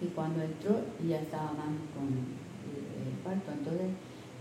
y 0.01 0.05
cuando 0.07 0.41
entró 0.41 0.79
ya 1.07 1.19
estaba 1.19 1.51
mami 1.53 1.79
con 1.93 2.07
el, 2.07 3.07
el 3.07 3.17
parto. 3.23 3.51
Entonces 3.51 3.89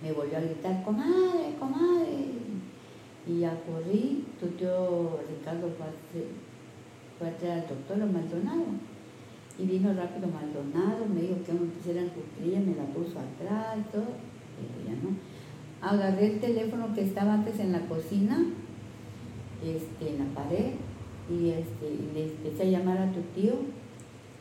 me 0.03 0.13
volvió 0.13 0.37
a 0.37 0.41
gritar, 0.41 0.85
comadre, 0.85 1.57
comadre. 1.59 2.35
Y 3.27 3.41
ya 3.41 3.59
corrí, 3.65 4.27
tu 4.39 4.47
Ricardo 4.47 5.71
fue 7.19 7.29
a, 7.29 7.37
traer 7.39 7.61
al 7.61 7.69
doctor 7.69 7.97
Maldonado. 7.97 8.65
Y 9.59 9.67
vino 9.67 9.95
rápido 9.95 10.29
Maldonado, 10.29 11.07
me 11.07 11.23
dijo 11.23 11.37
que 11.47 11.53
me 11.53 11.67
pusieran 11.67 12.09
cuclilla, 12.09 12.61
me 12.61 12.75
la 12.75 12.85
puso 12.87 13.19
atrás, 13.21 13.77
todo, 13.93 14.03
pero 14.57 14.89
ya 14.89 15.01
no 15.01 15.15
agarré 15.85 16.33
el 16.33 16.41
teléfono 16.41 16.95
que 16.95 17.03
estaba 17.03 17.35
antes 17.35 17.59
en 17.61 17.73
la 17.73 17.81
cocina, 17.81 18.43
este, 19.63 20.11
en 20.11 20.19
la 20.19 20.35
pared, 20.35 20.73
y 21.31 21.51
este, 21.51 21.87
y 21.87 22.11
le 22.15 22.25
empecé 22.25 22.63
a 22.63 22.79
llamar 22.79 22.99
a 22.99 23.13
tu 23.13 23.21
tío. 23.35 23.55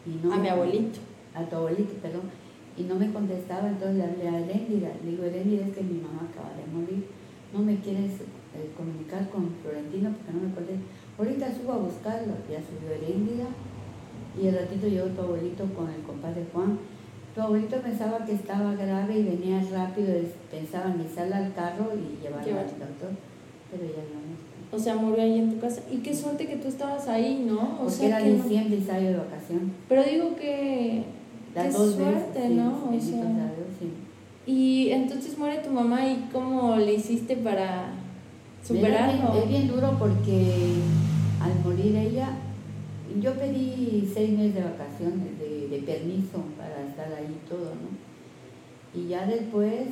Y 0.06 0.26
no 0.26 0.34
A 0.34 0.38
mi 0.38 0.50
abuelito. 0.50 1.00
A 1.34 1.44
tu 1.44 1.56
abuelito, 1.56 1.94
perdón. 2.02 2.24
Y 2.78 2.84
no 2.84 2.96
me 2.96 3.12
contestaba, 3.12 3.70
entonces 3.70 3.98
le 3.98 4.04
hablé 4.04 4.28
a 4.28 4.40
Erendira. 4.40 4.92
Le 5.04 5.12
digo, 5.12 5.24
Erendira, 5.24 5.68
es 5.68 5.76
que 5.76 5.84
mi 5.84 6.00
mamá 6.00 6.28
acaba 6.30 6.50
de 6.56 6.66
morir. 6.72 7.08
No 7.54 7.60
me 7.60 7.78
quieres 7.80 8.22
eh, 8.56 8.72
comunicar 8.76 9.30
con 9.30 9.50
Florentino 9.62 10.12
porque 10.12 10.34
no 10.34 10.48
me 10.48 10.54
contesta. 10.54 10.84
Ahorita 11.18 11.54
subo 11.54 11.74
a 11.74 11.78
buscarlo. 11.78 12.34
Ya 12.50 12.60
subió 12.60 12.92
Erendira. 12.92 13.46
Y 14.42 14.48
el 14.48 14.56
ratito 14.56 14.88
llegó 14.88 15.08
tu 15.08 15.22
abuelito 15.22 15.66
con 15.76 15.90
el 15.90 16.02
compadre 16.02 16.44
Juan. 16.54 16.78
Tu 17.36 17.42
abuelito 17.42 17.78
pensaba 17.78 18.26
que 18.26 18.34
estaba 18.34 18.74
grave 18.76 19.20
y 19.20 19.24
venía 19.24 19.62
rápido, 19.72 20.14
es- 20.14 20.34
pensaba 20.52 20.92
en 20.94 21.02
izarla 21.02 21.38
al 21.38 21.54
carro 21.54 21.92
y 21.96 22.22
llevarla 22.24 22.46
Llevar. 22.46 22.64
al 22.66 22.70
doctor, 22.80 23.10
pero 23.72 23.84
ya 23.86 24.04
no. 24.04 24.76
O 24.76 24.80
sea, 24.80 24.96
murió 24.96 25.24
ahí 25.24 25.38
en 25.40 25.52
tu 25.54 25.60
casa. 25.60 25.82
Y 25.92 25.98
qué 25.98 26.16
suerte 26.16 26.48
que 26.48 26.56
tú 26.58 26.68
estabas 26.68 27.08
ahí, 27.08 27.44
¿no? 27.48 27.60
O 27.76 27.78
Porque 27.84 27.92
sea, 27.94 28.08
era 28.08 28.18
que 28.24 28.32
no- 28.32 28.44
diciembre 28.44 28.76
y 28.76 28.80
estaba 28.80 29.00
yo 29.00 29.08
de 29.10 29.18
vacación. 29.18 29.72
Pero 29.88 30.04
digo 30.04 30.36
que... 30.36 31.04
Las 31.54 31.68
qué 31.68 31.72
suerte, 31.72 32.40
veces, 32.40 32.52
¿no? 32.56 32.72
sí, 32.92 32.98
O 32.98 33.22
sea, 33.22 33.52
sí. 33.80 34.52
y 34.52 34.90
entonces 34.90 35.38
muere 35.38 35.60
tu 35.60 35.70
mamá 35.70 36.08
y 36.08 36.28
cómo 36.34 36.76
le 36.76 36.96
hiciste 36.96 37.36
para 37.38 37.64
Era 37.64 37.92
superarlo. 38.64 39.32
bien- 39.34 39.44
Es 39.44 39.50
bien 39.50 39.68
duro 39.68 39.96
porque 40.00 40.56
al 41.40 41.60
morir 41.64 41.96
ella, 41.96 42.30
yo 43.22 43.34
pedí 43.34 44.10
seis 44.14 44.32
meses 44.38 44.56
de 44.56 44.62
vacaciones, 44.64 45.40
de, 45.40 45.68
de 45.68 45.80
permiso 45.80 46.44
para 46.58 46.82
estar 46.88 47.14
ahí 47.14 47.38
todo, 47.50 47.72
¿no? 47.76 47.90
Y 49.00 49.08
ya 49.08 49.26
después, 49.26 49.86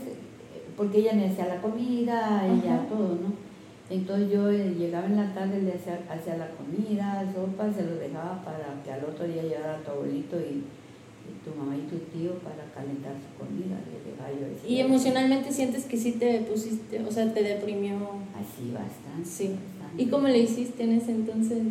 porque 0.78 1.00
ella 1.00 1.14
me 1.14 1.28
hacía 1.28 1.48
la 1.48 1.62
comida, 1.62 2.46
ella 2.46 2.76
Ajá. 2.76 2.88
todo, 2.88 3.10
¿no? 3.16 3.52
Entonces 3.90 4.32
yo 4.32 4.50
eh, 4.50 4.74
llegaba 4.78 5.06
en 5.08 5.18
la 5.18 5.34
tarde, 5.34 5.62
le 5.62 5.74
hacía, 5.74 6.00
hacía 6.10 6.38
la 6.38 6.50
comida, 6.52 7.30
sopa, 7.36 7.72
se 7.74 7.84
lo 7.84 7.96
dejaba 7.96 8.42
para 8.44 8.82
que 8.84 8.92
al 8.92 9.04
otro 9.04 9.28
día 9.28 9.44
llegara 9.44 9.84
tu 9.84 9.92
abuelito 9.92 10.38
y, 10.40 10.64
y 10.64 11.44
tu 11.44 11.54
mamá 11.60 11.76
y 11.76 11.82
tu 11.90 11.98
tío 12.18 12.36
para 12.40 12.64
calentar 12.74 13.14
su 13.20 13.38
comida. 13.38 13.76
le 13.92 14.12
dejaba 14.12 14.32
yo 14.32 14.70
Y 14.70 14.80
emocionalmente 14.80 15.52
sientes 15.52 15.86
que 15.86 15.98
sí 15.98 16.14
te 16.14 16.40
pusiste, 16.40 17.02
o 17.04 17.12
sea, 17.12 17.34
te 17.34 17.44
deprimió. 17.44 17.96
Así 18.34 18.72
bastante. 18.72 19.26
Sí. 19.28 19.48
bastante. 19.50 20.04
¿Y 20.04 20.06
cómo 20.08 20.28
le 20.30 20.38
hiciste 20.40 20.84
en 20.84 20.94
ese 20.94 21.12
entonces? 21.12 21.64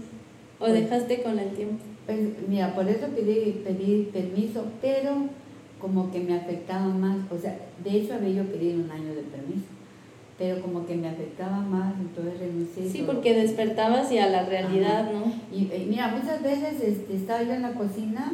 ¿O 0.60 0.66
Pues- 0.66 0.74
dejaste 0.74 1.22
con 1.22 1.38
el 1.38 1.50
tiempo? 1.52 1.82
Pues, 2.06 2.18
mira, 2.48 2.74
por 2.74 2.86
eso 2.88 3.06
pedí, 3.08 3.62
pedí 3.64 4.10
permiso, 4.12 4.64
pero 4.82 5.12
como 5.80 6.10
que 6.12 6.20
me 6.20 6.34
afectaba 6.36 6.86
más, 6.86 7.16
o 7.30 7.38
sea, 7.38 7.58
de 7.82 7.90
hecho 7.90 8.14
había 8.14 8.42
yo 8.42 8.44
pedido 8.52 8.80
un 8.84 8.90
año 8.90 9.14
de 9.14 9.22
permiso, 9.22 9.66
pero 10.38 10.60
como 10.60 10.84
que 10.86 10.94
me 10.96 11.08
afectaba 11.08 11.60
más, 11.60 11.94
entonces 11.98 12.38
renuncié. 12.38 12.90
Sí, 12.90 13.04
porque 13.06 13.34
despertabas 13.34 14.12
y 14.12 14.18
a 14.18 14.28
la 14.28 14.44
realidad, 14.44 15.10
¿no? 15.10 15.32
Y, 15.50 15.62
y, 15.72 15.86
mira, 15.88 16.08
muchas 16.08 16.42
veces 16.42 16.80
este, 16.82 17.16
estaba 17.16 17.42
yo 17.42 17.54
en 17.54 17.62
la 17.62 17.72
cocina, 17.72 18.32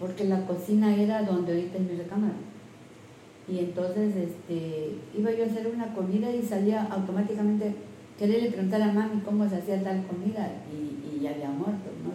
porque 0.00 0.24
la 0.24 0.44
cocina 0.46 0.96
era 0.96 1.22
donde 1.22 1.52
ahorita 1.52 1.78
es 1.78 1.84
mi 1.90 1.96
recámara. 1.96 2.34
Y 3.48 3.58
entonces 3.58 4.14
este, 4.16 4.94
iba 5.16 5.30
yo 5.32 5.44
a 5.44 5.46
hacer 5.46 5.70
una 5.72 5.92
comida 5.94 6.30
y 6.34 6.42
salía 6.42 6.84
automáticamente 6.84 7.74
quererle 8.20 8.50
preguntar 8.50 8.82
a 8.82 8.92
mami 8.92 9.20
cómo 9.22 9.48
se 9.48 9.56
hacía 9.56 9.82
tal 9.82 10.04
comida 10.06 10.48
y, 10.70 11.16
y 11.16 11.20
ya 11.22 11.30
había 11.30 11.48
muerto, 11.48 11.90
¿no? 12.04 12.10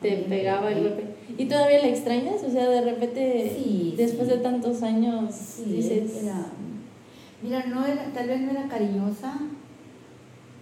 Te 0.00 0.12
pegaba 0.28 0.70
el 0.72 0.84
golpe. 0.84 1.04
¿Y 1.36 1.44
todavía 1.46 1.80
la 1.82 1.88
extrañas? 1.88 2.42
O 2.44 2.50
sea, 2.50 2.68
de 2.70 2.80
repente, 2.82 3.52
Sí, 3.54 3.94
después 3.98 4.28
sí. 4.28 4.34
de 4.36 4.40
tantos 4.40 4.82
años, 4.82 5.34
Sí, 5.34 5.64
dices... 5.64 6.22
era, 6.22 6.46
mira, 7.42 7.66
no 7.66 7.84
era, 7.84 8.04
tal 8.14 8.28
vez 8.28 8.40
no 8.40 8.52
era 8.52 8.68
cariñosa, 8.68 9.38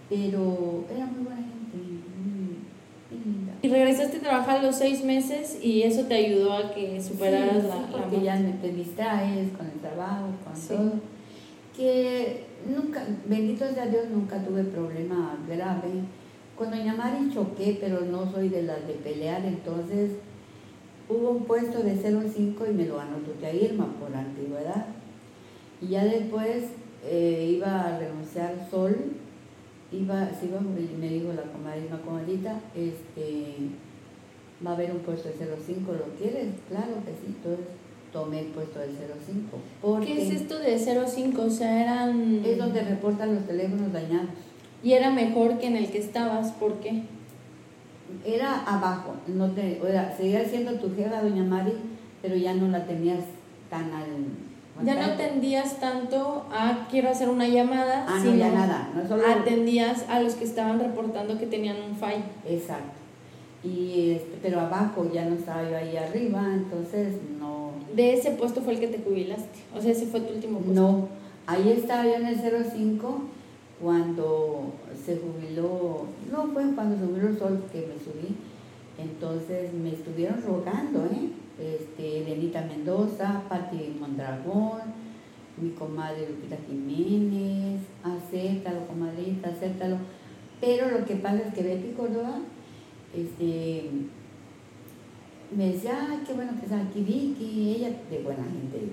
pero 0.09 0.85
era 0.93 1.05
muy 1.05 1.23
buena 1.25 1.41
gente, 1.41 1.77
muy, 1.77 2.57
muy 3.11 3.25
linda. 3.25 3.53
Y 3.61 3.67
regresaste 3.67 4.17
a 4.17 4.21
trabajar 4.21 4.63
los 4.63 4.75
seis 4.75 5.03
meses 5.03 5.59
y 5.61 5.83
eso 5.83 6.03
te 6.05 6.15
ayudó 6.15 6.53
a 6.53 6.73
que 6.73 7.01
superaras 7.01 7.63
la, 7.65 7.75
la 7.75 7.87
porque 7.91 8.07
muerte. 8.17 8.23
ya 8.25 8.35
me- 8.37 8.53
te 8.53 8.71
distraes 8.71 9.51
con 9.57 9.67
el 9.67 9.79
trabajo, 9.81 10.27
con 10.43 10.67
todo. 10.77 10.93
Que 11.75 12.43
nunca, 12.67 13.03
bendito 13.27 13.65
sea 13.73 13.87
Dios, 13.87 14.09
nunca 14.09 14.43
tuve 14.43 14.63
problema 14.63 15.37
grave. 15.47 16.03
Con 16.55 16.71
Doña 16.71 16.95
Mari 16.95 17.29
choqué, 17.33 17.77
pero 17.79 18.01
no 18.01 18.31
soy 18.31 18.49
de 18.49 18.63
las 18.63 18.87
de 18.87 18.93
pelear, 18.93 19.45
entonces 19.45 20.11
hubo 21.07 21.31
un 21.31 21.45
puesto 21.45 21.83
de 21.83 21.95
05 21.95 22.65
y 22.65 22.73
me 22.73 22.85
lo 22.85 22.97
tu 23.25 23.31
tía 23.39 23.53
Irma 23.53 23.87
por 23.99 24.15
antigüedad. 24.15 24.87
Y 25.81 25.89
ya 25.89 26.03
después 26.03 26.65
eh, 27.05 27.53
iba 27.55 27.81
a 27.81 27.99
renunciar 27.99 28.67
Sol, 28.71 28.95
iba, 29.91 30.29
se 30.31 30.47
iba, 30.47 30.59
me 30.59 31.09
dijo 31.09 31.31
la 31.33 31.43
comadre 31.43 31.85
Irma, 31.85 32.01
comadita, 32.01 32.59
este, 32.75 33.69
va 34.65 34.71
a 34.71 34.73
haber 34.73 34.91
un 34.91 34.99
puesto 34.99 35.29
de 35.29 35.35
05, 35.35 35.93
¿lo 35.93 36.15
quieres? 36.17 36.47
Claro 36.67 36.95
que 37.05 37.11
sí, 37.11 37.27
entonces 37.27 37.65
tomé 38.17 38.39
el 38.39 38.47
puesto 38.47 38.79
del 38.79 38.91
05. 38.91 39.57
Porque 39.81 40.05
¿Qué 40.07 40.23
es 40.23 40.41
esto 40.41 40.57
de 40.57 40.79
05? 40.79 41.41
O 41.41 41.49
sea, 41.49 41.83
eran... 41.83 42.41
es 42.43 42.57
donde 42.57 42.81
reportan 42.81 43.35
los 43.35 43.45
teléfonos 43.45 43.93
dañados. 43.93 44.29
Y 44.83 44.93
era 44.93 45.11
mejor 45.11 45.59
que 45.59 45.67
en 45.67 45.75
el 45.75 45.89
que 45.89 45.99
estabas, 45.99 46.51
¿por 46.53 46.79
qué? 46.79 47.03
Era 48.25 48.63
abajo, 48.65 49.13
no 49.27 49.51
te, 49.51 49.79
o 49.81 49.87
sea, 49.87 50.15
seguía 50.15 50.43
siendo 50.45 50.73
tu 50.73 50.95
jefa, 50.95 51.21
doña 51.21 51.43
Mari, 51.43 51.73
pero 52.21 52.35
ya 52.35 52.53
no 52.53 52.67
la 52.69 52.85
tenías 52.85 53.23
tan 53.69 53.91
al... 53.93 54.85
Ya 54.85 54.93
no 54.93 55.13
atendías 55.13 55.79
tanto 55.79 56.45
a 56.51 56.87
quiero 56.89 57.09
hacer 57.09 57.29
una 57.29 57.47
llamada, 57.47 58.05
Ah, 58.07 58.15
no, 58.17 58.21
sino 58.21 58.35
ya 58.35 58.51
nada, 58.51 58.91
no 58.95 59.07
solo... 59.07 59.23
atendías 59.27 60.05
a 60.07 60.21
los 60.21 60.35
que 60.35 60.45
estaban 60.45 60.79
reportando 60.79 61.37
que 61.37 61.47
tenían 61.47 61.77
un 61.89 61.95
fallo. 61.95 62.23
Exacto. 62.47 62.97
Y, 63.63 64.11
este, 64.11 64.37
pero 64.41 64.61
abajo 64.61 65.09
ya 65.11 65.25
no 65.25 65.35
estaba 65.35 65.67
yo 65.69 65.75
ahí 65.77 65.97
arriba, 65.97 66.41
entonces 66.53 67.15
no... 67.39 67.66
De 67.97 68.13
ese 68.13 68.29
puesto 68.29 68.61
fue 68.61 68.73
el 68.73 68.79
que 68.79 68.89
te 68.89 68.99
jubilaste. 68.99 69.59
O 69.75 69.81
sea, 69.81 69.91
ese 69.91 70.05
fue 70.05 70.19
tu 70.19 70.35
último 70.35 70.59
puesto. 70.59 70.79
No, 70.79 71.07
ahí 71.47 71.69
estaba 71.69 72.05
yo 72.05 72.13
en 72.13 72.27
el 72.27 72.37
05 72.37 73.21
cuando 73.81 74.73
se 75.03 75.17
jubiló, 75.17 76.05
no 76.31 76.43
fue 76.53 76.63
cuando 76.75 76.95
se 76.95 77.05
jubiló 77.07 77.35
sol 77.35 77.63
que 77.71 77.79
me 77.87 77.95
subí, 77.95 78.35
entonces 78.99 79.73
me 79.73 79.93
estuvieron 79.93 80.43
rogando, 80.43 81.05
¿eh? 81.05 81.29
Este, 81.59 82.19
Elenita 82.19 82.61
Mendoza, 82.61 83.41
Pati 83.49 83.97
Mondragón, 83.99 84.81
mi 85.59 85.71
comadre 85.71 86.29
Lupita 86.29 86.57
Jiménez, 86.67 87.81
acéptalo, 88.03 88.85
comadrita, 88.85 89.49
acéptalo. 89.49 89.97
Pero 90.61 90.91
lo 90.91 91.03
que 91.03 91.15
pasa 91.15 91.47
es 91.47 91.53
que 91.55 91.63
Betty 91.63 91.93
Córdoba, 91.97 92.41
este, 93.15 93.89
me 95.55 95.71
decía, 95.71 96.07
ay, 96.09 96.19
qué 96.25 96.33
bueno 96.33 96.51
que 96.59 96.65
está 96.65 96.81
aquí 96.81 97.01
Vicky, 97.01 97.75
ella 97.75 97.89
de 98.09 98.19
buena 98.19 98.43
gente. 98.43 98.91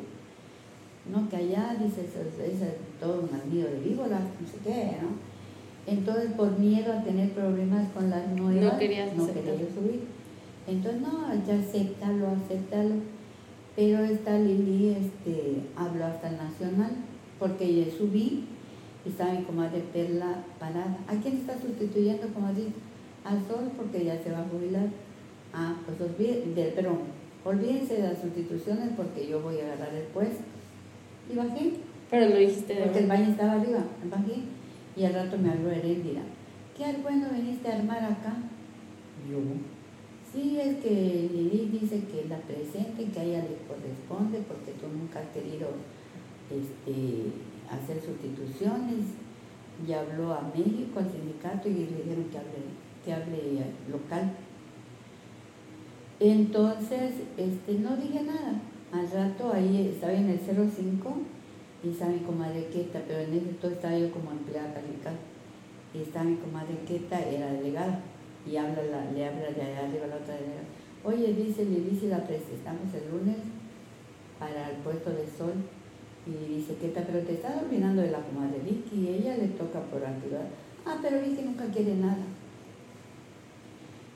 No, 1.13 1.29
que 1.29 1.37
allá, 1.37 1.77
dice, 1.81 2.03
es, 2.03 3.01
todo 3.01 3.23
un 3.23 3.41
amigo 3.41 3.69
de 3.69 3.81
víboras, 3.81 4.23
no 4.41 4.47
sé 4.47 4.59
qué, 4.65 4.97
¿no? 5.03 5.09
Entonces, 5.87 6.33
por 6.33 6.59
miedo 6.59 6.93
a 6.93 7.03
tener 7.03 7.31
problemas 7.31 7.89
con 7.93 8.09
las 8.09 8.27
nuevas, 8.29 8.73
No 8.75 8.79
querías 8.79 9.15
no 9.15 9.25
aceptar. 9.25 9.45
quería 9.45 9.69
subir. 9.75 10.01
Entonces, 10.67 11.03
no, 11.03 11.45
ya 11.47 11.59
acéptalo, 11.59 12.29
acéptalo. 12.29 12.95
Pero 13.77 14.05
esta 14.05 14.39
Lili 14.39 14.91
este, 14.91 15.57
habló 15.77 16.07
hasta 16.07 16.31
el 16.31 16.37
Nacional, 16.37 16.93
porque 17.39 17.85
yo 17.85 17.91
subí 17.91 18.45
y 19.05 19.09
estaba 19.11 19.35
mi 19.35 19.43
comadre 19.43 19.83
Perla 19.93 20.45
parada. 20.59 20.99
¿A 21.07 21.15
quién 21.21 21.37
está 21.37 21.61
sustituyendo, 21.61 22.29
comadre? 22.29 22.69
Al 23.25 23.45
Sol, 23.47 23.71
porque 23.77 24.05
ya 24.05 24.23
se 24.23 24.31
va 24.31 24.39
a 24.39 24.49
jubilar. 24.49 24.89
Ah, 25.57 25.77
pues 25.87 26.01
olvídense, 26.01 26.73
perdón, 26.75 26.99
olvídense 27.45 27.95
de 27.95 28.09
las 28.09 28.21
sustituciones 28.21 28.91
porque 28.97 29.29
yo 29.29 29.41
voy 29.41 29.61
a 29.61 29.67
agarrar 29.67 29.95
el 29.95 30.07
puesto. 30.09 30.43
Y 31.33 31.37
bajé, 31.37 31.75
Pero 32.11 32.29
lo 32.29 32.37
dijiste 32.37 32.75
porque 32.75 32.99
el 32.99 33.07
baño 33.07 33.31
estaba 33.31 33.53
arriba, 33.53 33.85
bajé. 34.11 34.43
Y 34.97 35.05
al 35.05 35.15
rato 35.15 35.39
me 35.39 35.51
habló 35.51 35.71
Heréndira. 35.71 36.23
¿Qué 36.77 36.85
al 36.85 36.97
bueno 37.03 37.29
viniste 37.33 37.71
a 37.71 37.77
armar 37.77 38.03
acá? 38.03 38.35
Yo. 39.31 39.39
Sí, 40.33 40.59
es 40.59 40.77
que 40.79 40.91
Lili 41.33 41.79
dice 41.81 42.01
que 42.11 42.27
la 42.29 42.39
presente, 42.39 43.05
que 43.05 43.21
a 43.21 43.23
ella 43.23 43.43
le 43.43 43.57
corresponde 43.69 44.41
porque 44.49 44.73
tú 44.73 44.89
nunca 44.89 45.21
has 45.21 45.29
querido 45.29 45.69
este, 46.51 47.31
hacer 47.71 48.03
sustituciones. 48.03 49.07
Y 49.87 49.93
habló 49.93 50.33
a 50.35 50.53
México, 50.55 50.99
al 50.99 51.11
sindicato, 51.11 51.69
y 51.69 51.75
le 51.75 52.03
dijeron 52.03 52.25
que 52.31 52.39
hable, 52.39 52.59
que 53.05 53.13
hable 53.13 53.39
local. 53.91 54.33
Entonces, 56.31 57.13
este, 57.37 57.75
no 57.81 57.97
dije 57.97 58.23
nada. 58.23 58.61
Al 58.93 59.11
rato 59.11 59.53
ahí 59.53 59.91
estaba 59.93 60.15
en 60.15 60.31
el 60.31 60.39
05 60.39 61.13
y 61.83 61.91
estaba 61.91 62.13
mi 62.13 62.21
comadre 62.21 62.69
Queta, 62.73 63.03
pero 63.07 63.21
en 63.21 63.35
ese 63.35 63.53
todo 63.61 63.73
estaba 63.73 63.99
yo 63.99 64.11
como 64.11 64.31
empleada 64.31 64.73
calificada. 64.73 65.17
Y 65.93 65.99
estaba 66.01 66.25
mi 66.25 66.37
comadre 66.37 66.79
Queta, 66.89 67.21
era 67.21 67.53
delegada, 67.53 68.01
y 68.51 68.57
habla 68.57 68.83
la- 68.85 69.11
le 69.13 69.27
habla 69.27 69.51
de 69.51 69.63
allá 69.63 69.81
arriba 69.87 70.07
la 70.07 70.17
otra 70.17 70.35
delegada. 70.35 70.65
Oye, 71.05 71.35
dice, 71.35 71.67
le 71.67 71.81
dice 71.91 72.09
la 72.09 72.25
presentamos 72.25 72.89
el 72.95 73.11
lunes 73.13 73.37
para 74.39 74.71
el 74.71 74.77
puesto 74.79 75.11
de 75.11 75.27
sol. 75.27 75.53
Y 76.27 76.55
dice, 76.57 76.77
Queta, 76.77 77.03
pero 77.07 77.19
te 77.21 77.35
estás 77.35 77.63
olvidando 77.63 78.01
de 78.01 78.11
la 78.13 78.21
comadre 78.21 78.61
Vicky, 78.65 78.97
y 78.97 79.09
ella 79.21 79.37
le 79.37 79.49
toca 79.49 79.81
por 79.81 80.03
antigüedad. 80.03 80.49
Ah, 80.87 80.97
pero 81.03 81.21
Vicky 81.21 81.43
nunca 81.43 81.67
quiere 81.67 81.97
nada. 81.97 82.25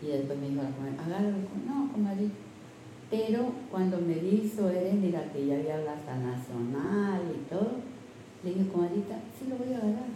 Y 0.03 0.07
después 0.07 0.39
me 0.39 0.49
dijo 0.51 0.63
la 0.63 0.71
comadre, 0.71 1.33
con- 1.49 1.67
no, 1.67 1.93
comadre. 1.93 2.29
Pero 3.11 3.53
cuando 3.71 3.99
me 3.99 4.17
hizo 4.19 4.69
Erendira, 4.69 5.25
que 5.33 5.47
ya 5.47 5.57
había 5.57 5.77
hablado 5.79 5.97
hasta 5.99 6.19
nacional 6.19 7.23
y 7.35 7.49
todo, 7.49 7.73
le 8.45 8.51
dije, 8.55 8.69
comadrita, 8.71 9.19
sí 9.37 9.49
lo 9.49 9.57
voy 9.57 9.73
a 9.73 9.79
agarrar. 9.79 10.11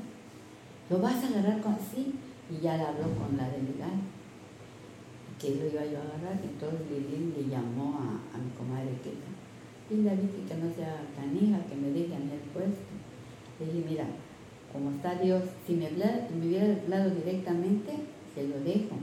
¿Lo 0.91 0.99
vas 1.01 1.25
a 1.25 1.29
agarrar 1.29 1.61
con 1.63 1.77
sí? 1.79 2.15
Y 2.51 2.61
ya 2.63 2.77
le 2.77 2.83
habló 2.85 3.05
con 3.17 3.37
la 3.37 3.49
delegada, 3.49 3.97
que 5.41 5.57
lo 5.57 5.67
iba 5.67 5.85
yo 5.87 5.99
a 5.99 6.03
agarrar. 6.03 6.39
Entonces 6.43 6.81
Lili 6.91 7.33
le 7.37 7.49
llamó 7.49 7.99
a, 7.99 8.37
a 8.37 8.39
mi 8.39 8.51
comadre 8.57 8.93
Queta. 9.03 9.31
Dile 9.91 10.11
a 10.11 10.15
Vicky 10.15 10.47
que 10.49 10.55
no 10.57 10.73
sea 10.75 11.03
canija, 11.17 11.59
que 11.67 11.75
me 11.77 11.91
deje 11.91 12.15
a 12.15 12.19
mí 12.19 12.31
el 12.33 12.49
puesto. 12.53 12.93
Le 13.59 13.67
dije, 13.67 13.85
mira, 13.89 14.07
como 14.73 14.91
está 14.91 15.15
Dios, 15.17 15.43
si 15.67 15.75
me, 15.75 15.91
me 15.91 16.47
hubiera 16.47 16.67
hablado 16.83 17.11
directamente, 17.11 17.93
se 18.35 18.49
lo 18.49 18.61
dejo 18.61 18.97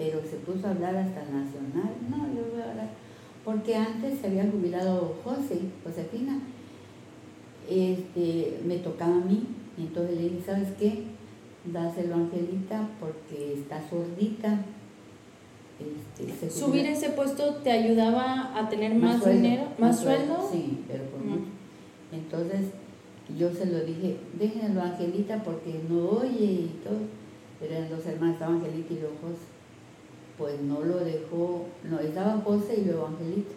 pero 0.00 0.18
se 0.22 0.36
puso 0.36 0.66
a 0.66 0.70
hablar 0.70 0.96
hasta 0.96 1.20
el 1.20 1.26
nacional. 1.44 1.92
No, 2.08 2.16
yo 2.34 2.50
voy 2.50 2.62
a 2.62 2.70
hablar. 2.70 2.88
Porque 3.44 3.76
antes 3.76 4.18
se 4.18 4.28
había 4.28 4.50
jubilado 4.50 5.14
José, 5.22 5.58
Josefina. 5.84 6.38
Este, 7.68 8.60
me 8.64 8.78
tocaba 8.78 9.16
a 9.16 9.20
mí. 9.20 9.44
Y 9.76 9.82
entonces 9.82 10.16
le 10.16 10.22
dije, 10.22 10.40
¿sabes 10.46 10.68
qué? 10.78 11.02
Dáselo 11.70 12.14
a 12.14 12.18
Angelita 12.18 12.88
porque 12.98 13.52
está 13.54 13.86
sordita. 13.90 14.64
Este, 15.78 16.48
Subir 16.50 16.86
ese 16.86 17.10
puesto 17.10 17.56
te 17.56 17.70
ayudaba 17.70 18.58
a 18.58 18.68
tener 18.70 18.94
más, 18.94 19.22
sueldo, 19.22 19.42
dinero, 19.42 19.64
más 19.78 20.00
sueldo. 20.00 20.48
Sí, 20.50 20.82
pero 20.88 21.04
por 21.04 21.20
Mm. 21.20 21.28
mucho. 21.30 21.50
Entonces 22.12 22.70
yo 23.38 23.52
se 23.52 23.66
lo 23.66 23.80
dije, 23.84 24.16
déjenlo 24.38 24.80
a 24.80 24.84
Angelita 24.92 25.42
porque 25.42 25.78
no 25.90 26.08
oye 26.08 26.44
y 26.44 26.80
todo. 26.82 26.98
Pero 27.60 27.74
eran 27.74 27.90
dos 27.90 28.06
hermanos, 28.06 28.34
estaba 28.36 28.54
Angelita 28.54 28.94
y 28.94 28.98
luego 29.00 29.14
José. 29.20 29.59
Pues 30.40 30.58
no 30.62 30.80
lo 30.80 30.96
dejó, 31.04 31.66
no, 31.84 32.00
estaba 32.00 32.40
José 32.42 32.78
y 32.80 32.84
luego 32.86 33.08
Angelita. 33.08 33.52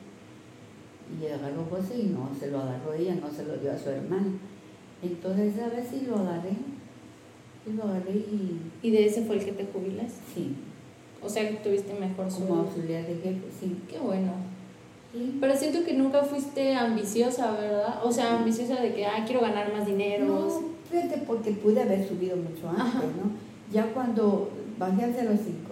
Y 1.21 1.25
agarró 1.27 1.63
José 1.69 1.97
y 1.97 2.03
no 2.07 2.29
se 2.37 2.51
lo 2.51 2.59
agarró 2.59 2.93
ella, 2.93 3.15
no 3.15 3.31
se 3.31 3.45
lo 3.45 3.55
dio 3.57 3.71
a 3.71 3.77
su 3.77 3.89
hermana. 3.89 4.33
Entonces 5.01 5.53
a 5.61 5.69
ver 5.69 5.85
si 5.85 6.05
lo 6.05 6.17
agarré. 6.17 6.51
Y 7.65 7.71
lo 7.73 7.83
agarré 7.83 8.11
y 8.11 8.59
Y 8.81 8.91
de 8.91 9.05
ese 9.05 9.23
fue 9.23 9.37
el 9.37 9.45
que 9.45 9.53
te 9.53 9.65
jubilas. 9.65 10.11
sí, 10.35 10.55
O 11.23 11.29
sea 11.29 11.47
que 11.49 11.55
tuviste 11.57 11.93
mejor 11.93 12.25
como 12.27 12.31
sueldo. 12.31 12.55
auxiliar 12.55 13.07
de 13.07 13.15
jefe, 13.15 13.41
sí. 13.57 13.77
Qué 13.89 13.97
bueno. 13.99 14.33
Sí. 15.13 15.37
Pero 15.39 15.55
siento 15.55 15.85
que 15.85 15.93
nunca 15.93 16.23
fuiste 16.23 16.75
ambiciosa, 16.75 17.51
¿verdad? 17.53 18.03
O 18.03 18.11
sea, 18.11 18.39
ambiciosa 18.39 18.81
de 18.81 18.93
que, 18.93 19.05
ah, 19.05 19.23
quiero 19.25 19.39
ganar 19.41 19.71
más 19.71 19.85
dinero. 19.85 20.25
No, 20.25 20.49
fíjate, 20.91 21.21
porque 21.25 21.51
pude 21.51 21.81
haber 21.81 22.05
subido 22.05 22.35
mucho 22.35 22.67
antes, 22.67 22.81
Ajá. 22.85 22.99
¿no? 23.03 23.31
Ya 23.71 23.93
cuando 23.93 24.49
bajé 24.77 25.03
al 25.05 25.13
05, 25.13 25.62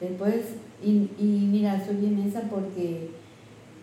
después, 0.00 0.56
y, 0.82 1.10
y 1.18 1.48
mira, 1.50 1.84
soy 1.84 1.96
inmensa 1.96 2.42
porque 2.50 3.10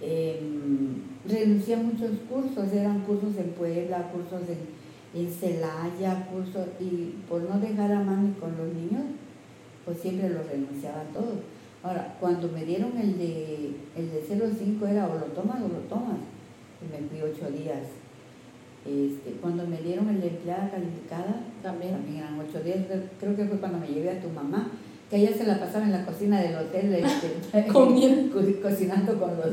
em, 0.01 1.01
renuncié 1.27 1.75
a 1.75 1.79
muchos 1.79 2.11
cursos, 2.29 2.71
eran 2.73 3.01
cursos 3.01 3.35
en 3.37 3.51
Puebla, 3.51 4.11
cursos 4.11 4.41
en, 4.49 5.19
en 5.21 5.31
Celaya, 5.31 6.27
cursos, 6.31 6.67
y 6.79 7.15
por 7.27 7.41
no 7.41 7.59
dejar 7.59 7.91
a 7.91 8.01
mami 8.01 8.33
con 8.33 8.55
los 8.57 8.73
niños, 8.73 9.03
pues 9.83 9.99
siempre 9.99 10.29
lo 10.29 10.43
renunciaba 10.43 11.01
a 11.01 11.13
todo. 11.13 11.33
Ahora, 11.83 12.15
cuando 12.19 12.47
me 12.49 12.65
dieron 12.65 12.97
el 12.97 13.17
de, 13.17 13.75
el 13.95 14.11
de 14.11 14.21
05 14.27 14.87
era 14.87 15.07
o 15.07 15.19
lo 15.19 15.25
tomas 15.27 15.61
o 15.61 15.67
lo 15.67 15.79
tomas, 15.87 16.17
y 16.81 16.91
me 16.91 17.07
fui 17.07 17.21
ocho 17.21 17.51
días. 17.51 17.83
Este, 18.85 19.31
cuando 19.41 19.65
me 19.65 19.77
dieron 19.81 20.09
el 20.09 20.21
de 20.21 20.27
empleada 20.27 20.69
calificada, 20.69 21.41
También. 21.63 21.93
también 21.93 22.17
eran 22.17 22.39
ocho 22.39 22.63
días, 22.63 22.79
creo 23.19 23.35
que 23.35 23.45
fue 23.45 23.57
cuando 23.57 23.79
me 23.79 23.87
llevé 23.87 24.11
a 24.11 24.21
tu 24.21 24.29
mamá, 24.29 24.69
que 25.09 25.17
ella 25.17 25.31
se 25.37 25.45
la 25.45 25.59
pasaba 25.59 25.85
en 25.85 25.91
la 25.91 26.05
cocina 26.05 26.41
del 26.41 26.55
hotel, 26.55 26.93
este, 26.93 27.67
Comiendo. 27.71 28.33
co- 28.33 28.61
cocinando 28.61 29.19
con 29.19 29.37
los 29.37 29.47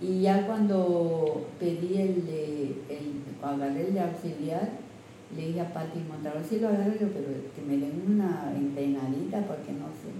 Y 0.00 0.20
ya 0.22 0.46
cuando 0.46 1.46
pedí 1.58 1.96
el 1.96 2.24
el, 2.88 3.22
agarré 3.42 3.88
el 3.88 3.94
de 3.94 4.00
auxiliar, 4.00 4.68
le 5.36 5.46
dije 5.48 5.60
a 5.60 5.72
Pati 5.72 6.00
Montalvo, 6.08 6.40
sí 6.48 6.58
lo 6.60 6.68
agarré, 6.68 6.98
yo, 7.00 7.08
pero 7.08 7.28
que 7.54 7.62
me 7.66 7.78
den 7.78 8.02
una 8.06 8.52
entrenadita 8.54 9.40
porque 9.46 9.72
no 9.72 9.88
sé. 9.96 10.12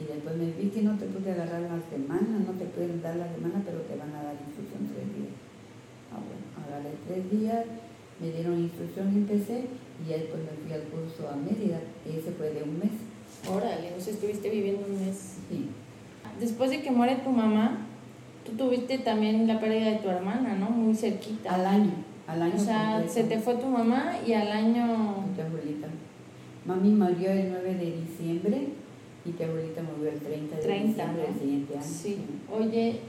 Y 0.00 0.06
después 0.06 0.36
me 0.36 0.52
vi 0.52 0.70
que 0.70 0.82
no 0.82 0.96
te 0.96 1.06
pude 1.06 1.32
agarrar 1.32 1.60
la 1.62 1.80
semana, 1.90 2.38
no 2.46 2.52
te 2.56 2.64
pueden 2.66 3.02
dar 3.02 3.16
la 3.16 3.28
semana, 3.34 3.60
pero 3.66 3.78
te 3.84 3.96
van 3.96 4.14
a 4.14 4.22
dar 4.22 4.36
instrucción 4.46 4.88
tres 4.94 5.08
días. 5.12 5.34
Ah, 6.12 6.20
bueno, 6.22 6.46
agarré 6.56 6.94
tres 7.06 7.28
días, 7.30 7.64
me 8.20 8.30
dieron 8.32 8.58
instrucción 8.60 9.12
y 9.12 9.16
empecé, 9.26 9.66
y 10.00 10.08
ya 10.08 10.16
después 10.16 10.40
me 10.40 10.54
fui 10.64 10.72
al 10.72 10.86
curso 10.88 11.28
a 11.28 11.36
Mérida, 11.36 11.80
ese 12.06 12.30
fue 12.32 12.50
de 12.54 12.62
un 12.62 12.78
mes. 12.78 12.96
Órale, 13.48 13.92
o 13.96 14.00
sea, 14.00 14.12
estuviste 14.12 14.50
viviendo 14.50 14.86
un 14.86 15.06
mes. 15.06 15.36
Sí. 15.48 15.68
Después 16.38 16.70
de 16.70 16.82
que 16.82 16.90
muere 16.90 17.16
tu 17.16 17.30
mamá, 17.30 17.86
tú 18.44 18.52
tuviste 18.52 18.98
también 18.98 19.46
la 19.46 19.60
pérdida 19.60 19.90
de 19.90 19.96
tu 19.96 20.08
hermana, 20.08 20.54
¿no? 20.54 20.70
Muy 20.70 20.94
cerquita. 20.94 21.54
Al 21.54 21.66
año, 21.66 21.92
al 22.26 22.42
año. 22.42 22.54
O 22.56 22.58
sea, 22.58 22.92
completo. 22.92 23.12
se 23.12 23.24
te 23.24 23.38
fue 23.38 23.54
tu 23.54 23.66
mamá 23.66 24.14
y 24.26 24.32
al 24.32 24.50
año... 24.50 25.24
Tu 25.36 25.42
abuelita. 25.42 25.88
Mami 26.64 26.90
murió 26.90 27.30
el 27.30 27.50
9 27.50 27.74
de 27.74 27.96
diciembre 28.02 28.68
y 29.24 29.30
tu 29.30 29.42
abuelita 29.42 29.82
murió 29.82 30.12
el 30.12 30.20
30 30.20 30.56
de 30.56 30.62
30, 30.62 30.86
diciembre 30.86 31.22
del 31.22 31.32
¿no? 31.32 31.40
siguiente 31.40 31.74
año. 31.74 31.84
Sí. 31.84 32.18
Oye, 32.52 33.00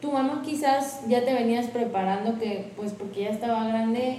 tu 0.00 0.10
mamá 0.12 0.42
quizás 0.44 1.02
ya 1.08 1.24
te 1.24 1.32
venías 1.32 1.66
preparando 1.68 2.38
que, 2.38 2.70
pues 2.76 2.92
porque 2.92 3.22
ya 3.22 3.30
estaba 3.30 3.68
grande, 3.68 4.18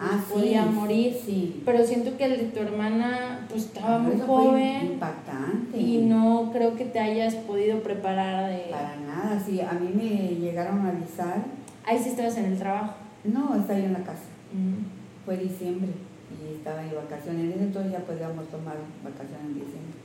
Ah, 0.00 0.18
sí, 0.26 0.32
podía 0.32 0.64
morir. 0.64 1.14
Sí. 1.24 1.62
Pero 1.64 1.84
siento 1.84 2.16
que 2.16 2.24
el 2.24 2.36
de 2.38 2.44
tu 2.44 2.60
hermana, 2.60 3.46
pues 3.50 3.66
estaba 3.66 3.98
muy 3.98 4.14
Eso 4.14 4.24
fue 4.26 4.36
joven 4.36 4.92
Impactante. 4.92 5.78
y 5.78 5.98
no 5.98 6.50
creo 6.52 6.74
que 6.74 6.86
te 6.86 6.98
hayas 6.98 7.34
podido 7.34 7.82
preparar 7.82 8.50
de... 8.50 8.70
Para 8.70 8.96
nada, 8.96 9.38
sí. 9.44 9.60
A 9.60 9.72
mí 9.72 9.90
me 9.94 10.36
llegaron 10.36 10.86
a 10.86 10.88
avisar. 10.88 11.44
Ahí 11.84 11.98
sí 11.98 12.08
estabas 12.10 12.36
en 12.38 12.46
el 12.46 12.58
trabajo. 12.58 12.94
No, 13.24 13.54
estaba 13.54 13.78
yo 13.78 13.86
en 13.86 13.92
la 13.92 14.04
casa. 14.04 14.24
Mm. 14.52 15.24
Fue 15.26 15.36
diciembre 15.36 15.90
y 16.30 16.54
estaba 16.54 16.82
en 16.82 16.94
vacaciones. 16.94 17.44
En 17.44 17.52
ese 17.52 17.64
entonces 17.64 17.92
ya 17.92 17.98
podíamos 17.98 18.48
tomar 18.48 18.76
vacaciones 19.04 19.44
en 19.44 19.54
diciembre. 19.54 20.00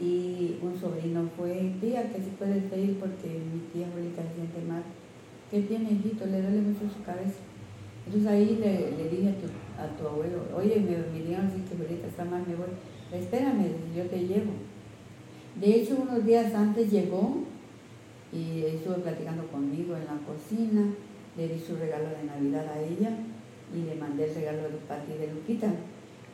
Y 0.00 0.56
un 0.62 0.80
sobrino 0.80 1.28
fue, 1.36 1.74
tía, 1.78 2.08
que 2.10 2.22
si 2.22 2.30
puedes 2.38 2.64
ir 2.72 2.98
porque 2.98 3.28
mi 3.52 3.60
tía 3.70 3.86
abuelita 3.86 4.22
se 4.22 4.34
siente 4.34 4.60
mal. 4.66 4.82
¿Qué 5.50 5.60
tiene, 5.60 5.90
hijito? 5.90 6.24
Le 6.24 6.40
duele 6.40 6.62
mucho 6.62 6.88
su 6.88 7.02
cabeza. 7.02 7.49
Entonces 8.10 8.28
ahí 8.28 8.58
le, 8.60 8.90
le 9.02 9.08
dije 9.08 9.28
a 9.28 9.34
tu, 9.38 9.46
a 9.80 9.86
tu 9.96 10.08
abuelo, 10.08 10.42
oye, 10.56 10.80
me, 10.80 10.96
me 11.12 11.20
dijeron 11.22 11.46
así 11.46 11.62
que 11.62 11.74
abuelita 11.74 12.08
está 12.08 12.24
mal, 12.24 12.42
me 12.44 12.56
voy. 12.56 12.66
Espérame, 13.12 13.66
yo 13.96 14.02
te 14.06 14.18
llevo. 14.26 14.50
De 15.60 15.74
hecho, 15.76 15.96
unos 16.02 16.24
días 16.26 16.52
antes 16.54 16.90
llegó 16.90 17.38
y 18.32 18.62
estuvo 18.64 18.94
platicando 18.96 19.46
conmigo 19.46 19.94
en 19.94 20.06
la 20.06 20.18
cocina, 20.26 20.86
le 21.36 21.48
di 21.48 21.58
su 21.60 21.76
regalo 21.76 22.06
de 22.10 22.24
Navidad 22.26 22.66
a 22.74 22.80
ella 22.80 23.10
y 23.74 23.82
le 23.88 23.94
mandé 23.94 24.24
el 24.28 24.34
regalo 24.34 24.62
de 24.62 24.76
Pati 24.88 25.12
de 25.12 25.28
Lupita. 25.32 25.68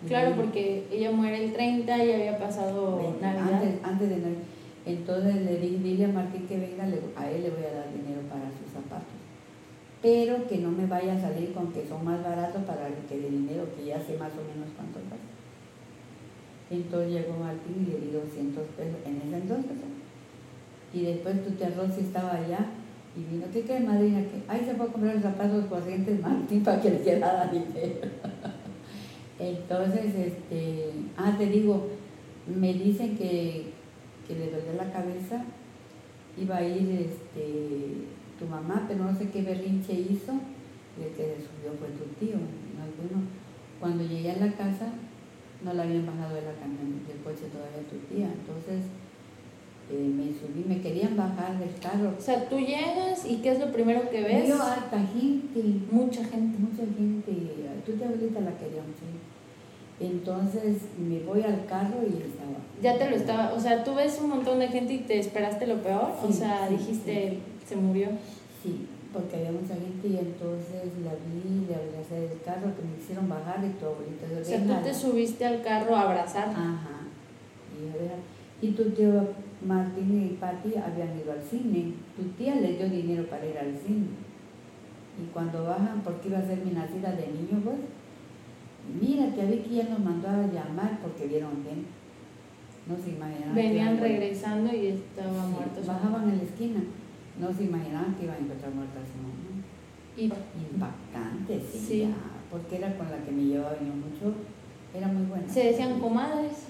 Y 0.03 0.09
Claro, 0.09 0.35
porque 0.37 0.85
ella 0.91 1.11
muere 1.13 1.45
el 1.45 1.53
30 1.53 2.05
y 2.05 2.13
había 2.13 2.39
pasado 2.39 2.97
Veinte, 2.99 3.21
Navidad. 3.21 3.53
Antes, 3.63 3.75
antes 3.83 4.09
de 4.09 4.17
Navidad. 4.17 4.41
Entonces 4.87 5.35
le 5.45 5.59
dije, 5.59 5.77
dile 5.83 6.05
a 6.07 6.09
Martín 6.09 6.47
que 6.47 6.59
venga, 6.59 6.87
le- 6.87 7.01
a 7.17 7.31
él 7.31 7.43
le 7.43 7.51
voy 7.51 7.65
a 7.65 7.75
dar 7.75 7.87
dinero 7.93 8.21
para. 8.31 8.46
Pero 10.07 10.47
que 10.47 10.59
no 10.59 10.71
me 10.71 10.87
vaya 10.87 11.15
a 11.15 11.21
salir 11.21 11.53
con 11.53 11.73
que 11.73 11.85
son 11.85 12.05
más 12.05 12.23
baratos 12.23 12.63
para 12.63 12.87
el 12.87 12.95
que 13.09 13.19
de 13.19 13.29
dinero, 13.29 13.67
que 13.77 13.87
ya 13.87 13.99
sé 13.99 14.17
más 14.17 14.31
o 14.39 14.47
menos 14.47 14.71
cuánto 14.77 15.01
cuesta. 15.01 15.17
Entonces 16.71 17.11
llegó 17.11 17.37
Martín 17.37 17.85
y 17.85 17.91
le 17.91 17.99
di 17.99 18.13
200 18.13 18.69
pesos 18.79 19.01
en 19.05 19.17
ese 19.17 19.37
entonces. 19.37 19.73
Y 20.95 21.01
después 21.07 21.43
tu 21.43 21.51
Rosy 21.51 22.03
estaba 22.03 22.35
allá 22.35 22.67
y 23.17 23.35
vino, 23.35 23.47
¿qué 23.53 23.63
cree 23.63 23.81
madrina? 23.81 24.21
Que 24.21 24.45
ahí 24.47 24.65
se 24.65 24.77
fue 24.77 24.87
a 24.87 24.93
comprar 24.93 25.15
los 25.15 25.25
zapatos 25.25 25.65
corrientes 25.65 26.23
Martín 26.23 26.63
para 26.65 26.81
que 26.81 26.91
le 26.91 27.01
quedara 27.01 27.51
dinero. 27.51 28.09
Entonces, 29.41 30.15
este, 30.15 30.91
ah, 31.17 31.35
te 31.37 31.47
digo, 31.47 31.89
me 32.47 32.75
dicen 32.75 33.19
que, 33.19 33.73
que 34.29 34.35
le 34.37 34.53
dolía 34.53 34.85
la 34.85 34.93
cabeza, 34.93 35.43
iba 36.39 36.59
a 36.59 36.63
ir 36.63 36.91
este, 37.11 38.07
tu 38.39 38.47
mamá, 38.47 38.85
pero 38.89 39.05
no 39.05 39.17
sé 39.17 39.31
qué 39.31 39.43
berrinche 39.43 39.93
hizo, 39.95 40.33
el 41.01 41.11
que 41.17 41.25
se 41.25 41.41
subió 41.45 41.73
fue 41.79 41.89
tu 41.97 42.05
tío, 42.19 42.37
no 42.37 42.83
alguno. 42.85 43.27
Cuando 43.81 44.05
llegué 44.05 44.31
a 44.33 44.37
la 44.37 44.53
casa, 44.53 44.89
no 45.65 45.73
la 45.75 45.83
habían 45.85 46.07
bajado 46.07 46.35
de 46.35 46.43
la 46.43 46.53
camioneta, 46.55 47.09
del 47.13 47.23
coche 47.23 47.49
todavía 47.53 47.83
tu 47.89 47.97
tía, 48.13 48.29
entonces 48.33 48.89
eh, 49.91 50.11
me 50.17 50.27
subí, 50.33 50.65
me 50.67 50.81
querían 50.81 51.17
bajar 51.17 51.59
del 51.59 51.75
carro. 51.81 52.13
O 52.19 52.21
sea, 52.21 52.49
tú 52.49 52.59
llegas 52.59 53.25
y 53.27 53.37
¿qué 53.37 53.53
es 53.53 53.61
lo 53.61 53.71
primero 53.73 54.09
que 54.11 54.23
ves? 54.23 54.47
Vio 54.47 54.63
harta 54.63 54.99
gente, 54.99 55.63
Mucha 55.91 56.25
gente. 56.25 56.59
mucha 56.59 56.83
gente, 56.85 57.33
tu 57.85 57.93
tía 57.93 58.07
abuelita 58.07 58.41
la 58.41 58.57
quería 58.59 58.83
mucho. 58.83 59.05
Entonces 59.99 60.83
me 60.99 61.21
voy 61.21 61.43
al 61.43 61.65
carro 61.67 62.03
y 62.03 62.17
estaba. 62.23 62.57
Ya 62.83 62.99
te 62.99 63.09
lo 63.09 63.17
estaba, 63.17 63.55
o 63.55 63.61
sea, 63.61 63.83
tú 63.85 63.95
ves 63.95 64.19
un 64.23 64.29
montón 64.29 64.59
de 64.59 64.69
gente 64.69 64.93
y 64.93 64.99
te 64.99 65.19
esperaste 65.19 65.67
lo 65.67 65.83
peor, 65.83 66.13
o 66.23 66.27
Sí, 66.27 66.33
sea, 66.35 66.69
sí, 66.69 66.77
dijiste, 66.77 67.39
se 67.67 67.77
murió. 67.77 68.09
Sí, 68.63 68.87
porque 69.13 69.37
había 69.37 69.53
mucha 69.53 69.75
gente 69.75 70.09
y 70.09 70.19
entonces 70.19 70.83
la 71.05 71.13
vi, 71.13 71.67
le 71.67 71.75
abracé 71.75 72.21
del 72.29 72.41
carro 72.45 72.75
que 72.77 72.83
me 72.83 72.97
hicieron 72.99 73.29
bajar 73.29 73.65
y 73.65 73.79
tu 73.79 73.87
abuelita 73.87 74.27
yo 74.29 74.41
O 74.41 74.45
sea, 74.45 74.65
tú 74.65 74.85
te 74.85 74.95
subiste 74.95 75.45
al 75.45 75.63
carro 75.63 75.97
a 75.97 76.03
abrazar. 76.03 76.49
Ajá. 76.49 77.01
Y, 77.77 77.87
yo, 77.87 77.93
"Déjala". 77.93 78.21
y 78.63 78.71
tu 78.73 78.91
tío 78.91 79.29
Martín 79.67 80.23
y 80.31 80.37
Pati 80.37 80.75
habían 80.77 81.19
ido 81.19 81.33
al 81.33 81.43
cine. 81.43 81.93
Tu 82.17 82.23
tía 82.37 82.55
les 82.57 82.79
dio 82.79 82.89
dinero 82.89 83.27
para 83.29 83.47
ir 83.47 83.59
al 83.59 83.75
cine. 83.77 84.07
Y 85.23 85.33
cuando 85.33 85.65
bajan, 85.65 86.03
porque 86.05 86.29
iba 86.29 86.39
a 86.39 86.47
ser 86.47 86.59
mi 86.59 86.73
nacida 86.73 87.13
de 87.13 87.27
niño, 87.29 87.63
pues, 87.65 87.77
mira, 89.01 89.35
que 89.35 89.47
Vicky 89.47 89.77
ya 89.77 89.85
nos 89.85 90.01
mandó 90.01 90.29
a 90.29 90.47
llamar 90.47 90.99
porque 91.01 91.27
vieron 91.27 91.63
bien. 91.63 91.87
No 92.87 92.97
se 93.03 93.11
imaginaban. 93.11 93.55
que 93.55 93.63
Venían 93.63 93.99
regresando 93.99 94.73
y 94.75 94.87
estaba 94.89 95.47
muerto. 95.47 95.81
Bajaban 95.87 96.29
en 96.31 96.37
la 96.39 96.45
esquina. 96.45 96.81
No 97.41 97.53
se 97.53 97.65
imaginaban 97.65 98.15
que 98.15 98.25
iban 98.25 98.37
a 98.37 98.41
encontrar 98.41 98.73
muerta 98.75 99.01
a 99.01 99.05
su 99.05 99.17
mamá. 99.23 99.63
Y 100.17 100.25
Impactante, 100.73 101.61
sí. 101.61 101.79
Sí. 101.79 101.99
ya, 102.01 102.15
porque 102.51 102.77
era 102.77 102.97
con 102.97 103.11
la 103.11 103.19
que 103.19 103.31
me 103.33 103.45
llevaba 103.45 103.77
yo 103.81 103.93
mucho. 103.95 104.35
Era 104.95 105.09
muy 105.09 105.27
buena. 105.27 105.47
se 105.49 105.65
decían 105.65 106.01
comadres. 106.01 106.67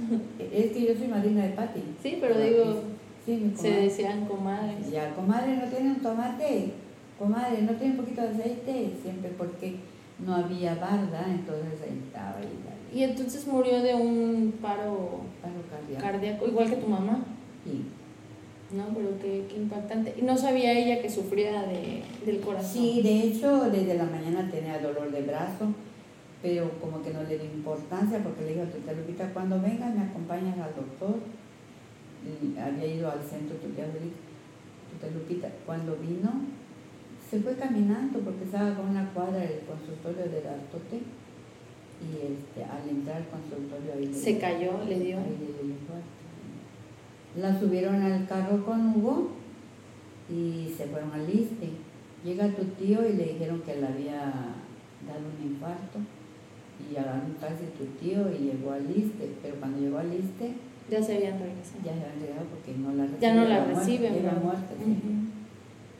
Es 0.53 0.73
que 0.73 0.87
yo 0.87 0.95
soy 0.99 1.07
madrina 1.09 1.45
de 1.45 1.51
Pati. 1.51 1.81
Sí, 2.03 2.19
pero 2.21 2.39
digo, 2.41 2.81
Sí, 3.25 3.33
mi 3.37 3.51
se 3.51 3.57
comadre. 3.57 3.83
decían 3.83 4.25
comadres. 4.27 4.91
Ya, 4.91 5.14
comadre, 5.14 5.57
¿no 5.57 5.64
tiene 5.67 5.91
un 5.91 6.01
tomate? 6.01 6.73
Comadre, 7.19 7.62
¿no 7.62 7.73
tiene 7.73 7.93
un 7.93 8.01
poquito 8.01 8.23
de 8.23 8.29
aceite? 8.29 8.93
Siempre 9.03 9.31
porque 9.39 9.77
no 10.25 10.35
había 10.35 10.75
barda, 10.77 11.25
entonces 11.29 11.81
ahí 11.83 12.01
estaba 12.05 12.37
y 12.43 12.99
Y 12.99 13.03
entonces 13.05 13.47
murió 13.47 13.81
de 13.83 13.95
un 13.95 14.55
paro 14.61 15.21
paro 15.43 15.55
cardíaco. 15.71 16.03
cardíaco, 16.03 16.47
igual 16.49 16.71
que 16.71 16.77
tu 16.77 16.89
mamá. 16.89 17.25
Sí. 17.64 17.85
No, 18.73 18.85
pero 18.95 19.11
qué, 19.23 19.45
qué 19.49 19.57
impactante. 19.57 20.14
No 20.23 20.37
sabía 20.37 20.73
ella 20.73 21.01
que 21.01 21.09
sufría 21.09 21.62
de, 21.62 22.03
del 22.25 22.41
corazón. 22.41 22.73
Sí, 22.73 23.01
de 23.03 23.21
hecho, 23.23 23.71
desde 23.71 23.95
la 23.95 24.05
mañana 24.05 24.51
tenía 24.51 24.79
dolor 24.81 25.12
de 25.12 25.23
brazo, 25.23 25.67
pero 26.43 26.71
como 26.81 27.01
que 27.03 27.12
no 27.12 27.23
le 27.23 27.39
dio 27.39 27.45
importancia 27.47 28.19
porque 28.25 28.43
le 28.43 28.55
dijo 28.55 28.62
a 28.62 28.67
tu 28.67 28.79
Lupita, 29.01 29.33
cuando 29.33 29.61
vengas 29.61 29.95
me 29.95 30.03
acompañas 30.03 30.59
al 30.59 30.75
doctor. 30.75 31.14
Y 32.27 32.59
había 32.59 32.87
ido 32.93 33.09
al 33.09 33.23
centro 33.23 33.57
tu 33.59 33.69
tía 33.69 33.87
Lupita. 35.14 35.49
Cuando 35.64 35.95
vino, 35.97 36.33
se 37.31 37.39
fue 37.41 37.55
caminando 37.55 38.19
porque 38.19 38.45
estaba 38.45 38.75
con 38.75 38.89
una 38.89 39.09
cuadra 39.12 39.39
del 39.39 39.61
consultorio 39.61 40.25
del 40.33 40.47
Artote. 40.47 40.99
Y 42.03 42.11
este, 42.35 42.64
al 42.64 42.89
entrar 42.89 43.19
al 43.19 43.29
consultorio 43.29 43.93
ahí 43.95 44.07
le- 44.07 44.12
Se 44.14 44.39
cayó, 44.39 44.83
le 44.89 44.99
dio. 44.99 45.19
ahí 45.19 45.37
le 45.39 45.47
dio 45.55 45.71
infarto. 45.73 46.16
La 47.37 47.59
subieron 47.59 48.01
al 48.03 48.26
carro 48.26 48.64
con 48.64 48.97
Hugo 48.97 49.28
y 50.30 50.72
se 50.76 50.87
fueron 50.87 51.12
al 51.12 51.26
liste. 51.26 51.70
Llega 52.24 52.49
tu 52.49 52.64
tío 52.64 53.07
y 53.09 53.12
le 53.12 53.24
dijeron 53.34 53.61
que 53.61 53.76
le 53.76 53.87
había 53.87 54.18
dado 55.07 55.22
un 55.39 55.47
infarto 55.51 55.99
y 56.91 56.97
agarró 56.97 57.26
un 57.26 57.34
taxi 57.34 57.64
tu 57.78 57.84
tío 58.03 58.30
y 58.32 58.39
llegó 58.51 58.72
al 58.72 58.87
liste, 58.93 59.34
pero 59.43 59.57
cuando 59.57 59.78
llegó 59.78 59.99
al 59.99 60.11
liste 60.11 60.53
Ya 60.91 61.03
se 61.03 61.16
habían 61.16 61.39
regresado. 61.39 61.78
ya 61.84 61.93
se 61.93 62.01
habían 62.05 62.20
llegado 62.20 62.47
porque 62.51 62.72
no 62.78 62.93
la 62.95 63.05
reciben. 63.05 63.20
Ya 63.20 63.34
no 63.34 63.45
la 63.49 63.64
reciben. 63.66 64.14
Era 64.14 64.32
muerta, 64.32 64.74
sí. 64.78 64.97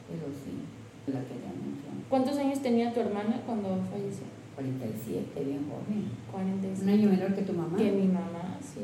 Pero 0.09 0.25
sí, 0.33 1.11
la 1.11 1.19
querían 1.21 1.55
mucho. 1.61 1.87
¿Cuántos 2.09 2.37
años 2.37 2.59
tenía 2.61 2.93
tu 2.93 2.99
hermana 3.01 3.41
cuando 3.45 3.69
falleció? 3.91 4.25
47, 4.55 5.43
bien 5.45 5.65
joven. 5.69 6.09
46. 6.31 6.81
Un 6.83 6.89
año 6.89 7.09
menor 7.09 7.35
que 7.35 7.41
tu 7.43 7.53
mamá. 7.53 7.77
Que 7.77 7.91
mi 7.91 8.07
mamá, 8.07 8.57
sí. 8.61 8.81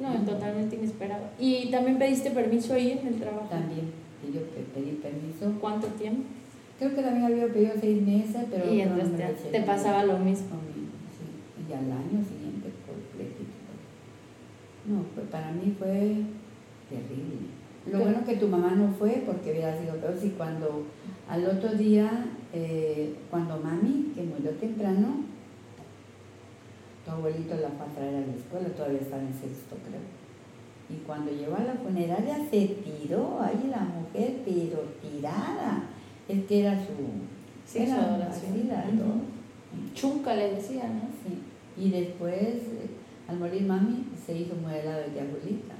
No, 0.00 0.14
totalmente 0.24 0.76
inesperado. 0.76 1.24
¿Y 1.38 1.70
también 1.70 1.98
pediste 1.98 2.30
permiso 2.30 2.74
ahí 2.74 2.92
en 3.00 3.06
el 3.08 3.14
trabajo? 3.20 3.48
También, 3.48 3.90
que 4.20 4.32
yo 4.32 4.40
pe- 4.46 4.66
pedí 4.74 4.92
permiso. 4.96 5.58
¿Cuánto 5.60 5.86
tiempo? 5.88 6.22
Creo 6.78 6.94
que 6.94 7.02
también 7.02 7.24
había 7.26 7.46
pedido 7.52 7.72
seis 7.80 8.02
meses, 8.02 8.46
pero 8.50 8.72
y 8.72 8.78
no 8.78 8.82
entonces 8.82 9.44
lo 9.44 9.50
te, 9.50 9.60
pasaba 9.60 10.04
lo 10.04 10.18
mismo. 10.18 10.56
Sí. 11.16 11.70
Y 11.70 11.72
al 11.72 11.84
año 11.92 12.24
siguiente. 12.26 12.44
No, 14.86 15.02
pues 15.14 15.26
para 15.28 15.50
mí 15.52 15.74
fue 15.78 16.16
terrible. 16.90 17.54
Lo 17.90 18.00
bueno 18.00 18.24
que 18.24 18.36
tu 18.36 18.48
mamá 18.48 18.72
no 18.72 18.88
fue 18.98 19.22
porque 19.26 19.52
hubiera 19.52 19.78
sido 19.80 19.96
peor 19.96 20.16
si 20.20 20.30
cuando 20.30 20.82
al 21.28 21.46
otro 21.46 21.72
día, 21.74 22.26
eh, 22.52 23.14
cuando 23.30 23.58
mami, 23.60 24.12
que 24.14 24.22
murió 24.24 24.50
temprano, 24.52 25.24
tu 27.04 27.10
abuelito 27.10 27.54
la 27.56 27.68
fue 27.68 27.86
a 27.86 27.94
traer 27.94 28.14
a 28.16 28.26
la 28.26 28.34
escuela, 28.34 28.68
todavía 28.68 29.00
estaba 29.00 29.22
en 29.22 29.34
sexto 29.34 29.76
creo. 29.86 30.00
Y 30.88 31.02
cuando 31.06 31.30
llegó 31.30 31.56
a 31.56 31.64
la 31.64 31.74
funeraria 31.74 32.36
se 32.50 32.66
tiró 32.66 33.40
ahí 33.40 33.68
la 33.70 33.80
mujer, 33.80 34.42
pero 34.44 34.80
tirada. 35.00 35.84
Es 36.28 36.44
que 36.44 36.60
era 36.60 36.78
su... 36.78 36.92
Sí, 37.66 37.78
era 37.78 37.96
su 37.96 38.00
adoración. 38.02 38.68
la 38.68 38.80
adoro. 38.80 39.20
Chunca 39.94 40.34
le 40.34 40.54
decía, 40.54 40.84
¿no? 40.88 41.08
Sí. 41.22 41.40
Y 41.76 41.90
después, 41.90 42.42
eh, 42.42 42.90
al 43.28 43.38
morir 43.38 43.62
mami, 43.62 44.06
se 44.24 44.36
hizo 44.36 44.54
modelado 44.56 45.10
de 45.10 45.20
abuelita. 45.20 45.74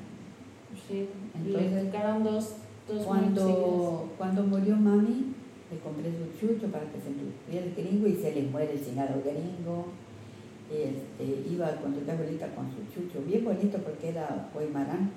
Sí. 0.89 1.09
Entonces, 1.35 1.73
le 1.73 1.85
tocaron 1.85 2.25
dos, 2.25 2.57
dos 2.89 3.07
Cuando, 3.07 4.11
cuando 4.17 4.43
murió 4.45 4.77
mami, 4.77 5.35
le 5.71 5.79
compré 5.79 6.11
su 6.11 6.39
chucho 6.39 6.69
para 6.69 6.85
que 6.87 7.01
se 7.01 7.09
entupiera 7.09 7.67
el 7.67 7.75
gringo 7.75 8.07
y 8.07 8.17
se 8.17 8.35
le 8.35 8.43
muere 8.43 8.73
el 8.73 8.85
chingado 8.85 9.23
gringo. 9.23 9.87
Este, 10.71 11.49
iba 11.51 11.71
con 11.77 11.93
tu 11.95 12.11
abuelita 12.11 12.49
con 12.55 12.67
su 12.71 12.81
chucho, 12.93 13.23
bien 13.27 13.45
bonito 13.45 13.79
porque 13.79 14.09
era 14.09 14.49
guaymarán. 14.53 15.11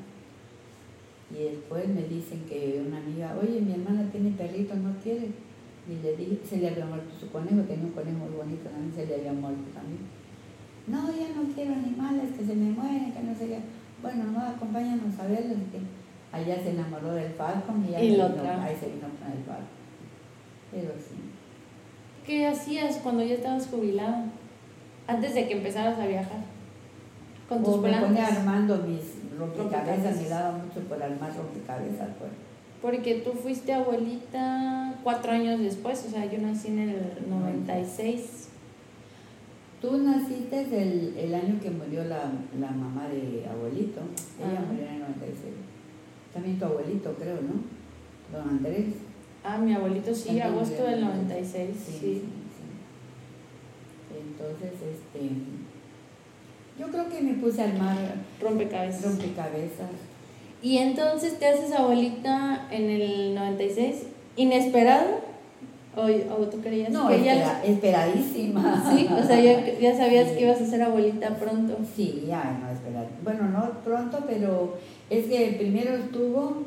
Y 1.32 1.44
después 1.44 1.88
me 1.90 2.04
dicen 2.04 2.44
que 2.48 2.84
una 2.86 2.98
amiga, 3.00 3.36
oye, 3.42 3.60
mi 3.62 3.74
hermana 3.74 4.10
tiene 4.12 4.32
perrito, 4.32 4.76
¿no 4.76 4.94
quiere? 5.04 5.28
Y 5.90 6.02
le 6.04 6.16
dije, 6.16 6.40
se 6.48 6.58
le 6.58 6.70
había 6.70 6.86
muerto 6.86 7.10
su 7.20 7.30
conejo, 7.32 7.62
tenía 7.68 7.86
un 7.86 7.92
conejo 7.92 8.18
muy 8.18 8.36
bonito 8.36 8.70
también, 8.70 8.94
se 8.94 9.06
le 9.08 9.16
había 9.16 9.34
muerto 9.34 9.64
también. 9.74 10.00
No, 10.88 11.08
ya 11.12 11.36
no 11.36 11.44
quiero 11.54 11.74
animales, 11.74 12.32
que 12.38 12.46
se 12.46 12.56
me 12.56 12.72
mueren, 12.72 13.12
que 13.14 13.22
no 13.24 13.36
sé 13.36 13.48
qué. 13.48 13.60
Bueno, 14.02 14.26
no, 14.32 14.40
acompáñanos 14.40 15.18
a 15.20 15.28
verlos. 15.28 15.58
que 15.72 15.80
allá 16.32 16.62
se 16.62 16.72
enamoró 16.72 17.14
del 17.14 17.32
Falcon 17.34 17.86
y, 17.88 17.92
ya 17.92 18.02
Y 18.04 18.12
vino- 18.12 18.26
ahí 18.26 18.76
se 18.80 18.88
vino 18.88 19.08
con 19.20 19.32
el 19.32 19.44
Falcon. 19.44 19.66
Pero 20.72 20.92
sí. 21.00 21.16
¿Qué 22.26 22.46
hacías 22.48 22.98
cuando 22.98 23.24
ya 23.24 23.36
estabas 23.36 23.68
jubilada? 23.68 24.26
Antes 25.08 25.34
de 25.34 25.48
que 25.48 25.54
empezaras 25.54 25.98
a 26.00 26.06
viajar. 26.06 26.40
Con 27.48 27.64
tus 27.64 27.76
O 27.76 27.82
me 27.82 27.94
ponía 27.94 28.28
armando 28.28 28.78
mis 28.80 29.18
rompecabezas, 29.38 30.22
me 30.22 30.28
daba 30.28 30.58
mucho 30.58 30.82
por 30.88 31.02
armar 31.02 31.34
rompecabezas. 31.36 32.10
Pues. 32.20 32.32
Porque 32.82 33.16
tú 33.16 33.32
fuiste 33.32 33.74
abuelita 33.74 34.94
cuatro 35.04 35.32
años 35.32 35.60
después, 35.60 36.06
o 36.08 36.12
sea, 36.12 36.26
yo 36.26 36.40
nací 36.40 36.68
en 36.68 36.80
el 36.80 37.30
96. 37.30 38.50
Tú 39.82 39.98
naciste 39.98 40.62
el, 40.62 41.16
el 41.18 41.34
año 41.34 41.60
que 41.62 41.70
murió 41.70 42.04
la, 42.04 42.32
la 42.60 42.72
mamá 42.72 43.08
de 43.08 43.48
abuelito. 43.50 44.02
Ella 44.40 44.62
murió 44.68 44.86
en 44.88 44.94
el 44.96 45.00
96. 45.02 45.54
También 46.34 46.60
tu 46.60 46.66
abuelito, 46.66 47.14
creo, 47.16 47.38
¿no? 47.42 48.38
Don 48.38 48.50
Andrés. 48.50 48.86
Ah, 49.44 49.58
mi 49.58 49.74
abuelito 49.74 50.14
sí, 50.14 50.40
agosto 50.40 50.84
del 50.84 50.96
el 50.96 51.06
96, 51.06 51.70
Sí, 51.78 51.98
sí. 52.00 52.24
Entonces, 54.22 54.72
este. 54.74 55.30
Yo 56.80 56.88
creo 56.88 57.10
que 57.10 57.22
me 57.22 57.34
puse 57.34 57.62
a 57.62 57.66
armar 57.66 57.98
Rompecabezas. 58.42 59.04
rompecabezas. 59.04 59.90
Y 60.62 60.78
entonces 60.78 61.40
te 61.40 61.48
haces 61.48 61.72
abuelita 61.72 62.68
en 62.72 62.90
el 62.90 63.36
96, 63.36 64.04
inesperado. 64.36 65.28
¿O, 65.96 66.02
o 66.04 66.46
tú 66.48 66.62
creías 66.62 66.92
No, 66.92 67.08
que 67.08 67.24
ya 67.24 67.34
espera- 67.34 67.64
esperadísima. 67.66 68.84
Sí, 68.92 69.08
o 69.12 69.24
sea, 69.26 69.40
ya, 69.42 69.80
ya 69.80 69.98
sabías 69.98 70.30
Sí. 70.30 70.36
que 70.36 70.44
ibas 70.44 70.62
a 70.62 70.66
ser 70.68 70.84
abuelita 70.84 71.30
pronto. 71.38 71.76
Sí, 71.96 72.26
ya, 72.28 72.60
no, 72.62 72.70
espera. 72.72 73.08
Bueno, 73.24 73.50
no 73.50 73.72
pronto, 73.84 74.24
pero 74.28 74.78
es 75.10 75.26
que 75.26 75.56
primero 75.58 75.96
estuvo 75.96 76.58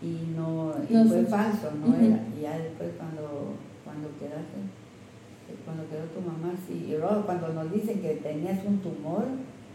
y 0.00 0.34
no, 0.34 0.72
y 0.88 0.94
No 0.94 1.04
fue 1.04 1.24
falso, 1.26 1.72
¿no? 1.72 1.94
Era, 1.94 2.18
y 2.38 2.40
ya 2.42 2.56
después 2.56 2.88
cuando, 2.96 3.52
cuando 3.84 4.08
quedaste, 4.18 4.56
cuando 5.64 5.88
quedó 5.88 6.04
tu 6.06 6.20
mamá, 6.20 6.54
sí. 6.66 6.86
Y 6.88 6.96
luego 6.96 7.24
cuando 7.26 7.48
nos 7.52 7.72
dicen 7.72 8.00
que 8.00 8.14
tenías 8.14 8.64
un 8.64 8.78
tumor, 8.78 9.24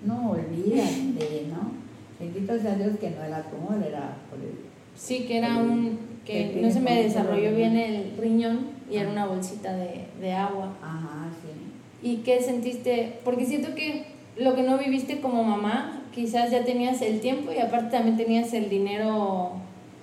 no, 0.06 0.32
olvídate, 0.32 1.48
¿no? 1.50 1.72
Bendito 2.20 2.60
sea 2.60 2.76
Dios 2.76 2.98
que 3.00 3.12
no 3.12 3.24
era 3.24 3.44
tumor, 3.44 3.84
era 3.86 4.18
por 4.30 4.40
el... 4.40 4.56
Sí, 4.96 5.26
que 5.26 5.38
era 5.38 5.58
un. 5.58 5.98
que 6.26 6.52
Que 6.52 6.62
no 6.62 6.70
se 6.70 6.82
me 6.82 7.04
desarrolló 7.04 7.56
bien 7.56 7.78
el 7.78 8.18
riñón 8.18 8.72
y 8.92 8.98
era 8.98 9.10
una 9.10 9.26
bolsita 9.26 9.74
de, 9.76 10.08
de 10.20 10.34
agua. 10.34 10.76
Ajá, 10.82 11.30
sí. 11.42 12.08
¿Y 12.08 12.18
qué 12.18 12.42
sentiste? 12.42 13.20
Porque 13.24 13.46
siento 13.46 13.76
que 13.76 14.06
lo 14.38 14.56
que 14.56 14.64
no 14.64 14.78
viviste 14.78 15.22
como 15.22 15.44
mamá, 15.44 16.04
quizás 16.14 16.52
ya 16.52 16.64
tenías 16.64 17.02
el 17.02 17.22
tiempo 17.22 17.52
y 17.52 17.60
aparte 17.60 17.92
también 17.92 18.18
tenías 18.18 18.54
el 18.54 18.70
dinero 18.70 19.54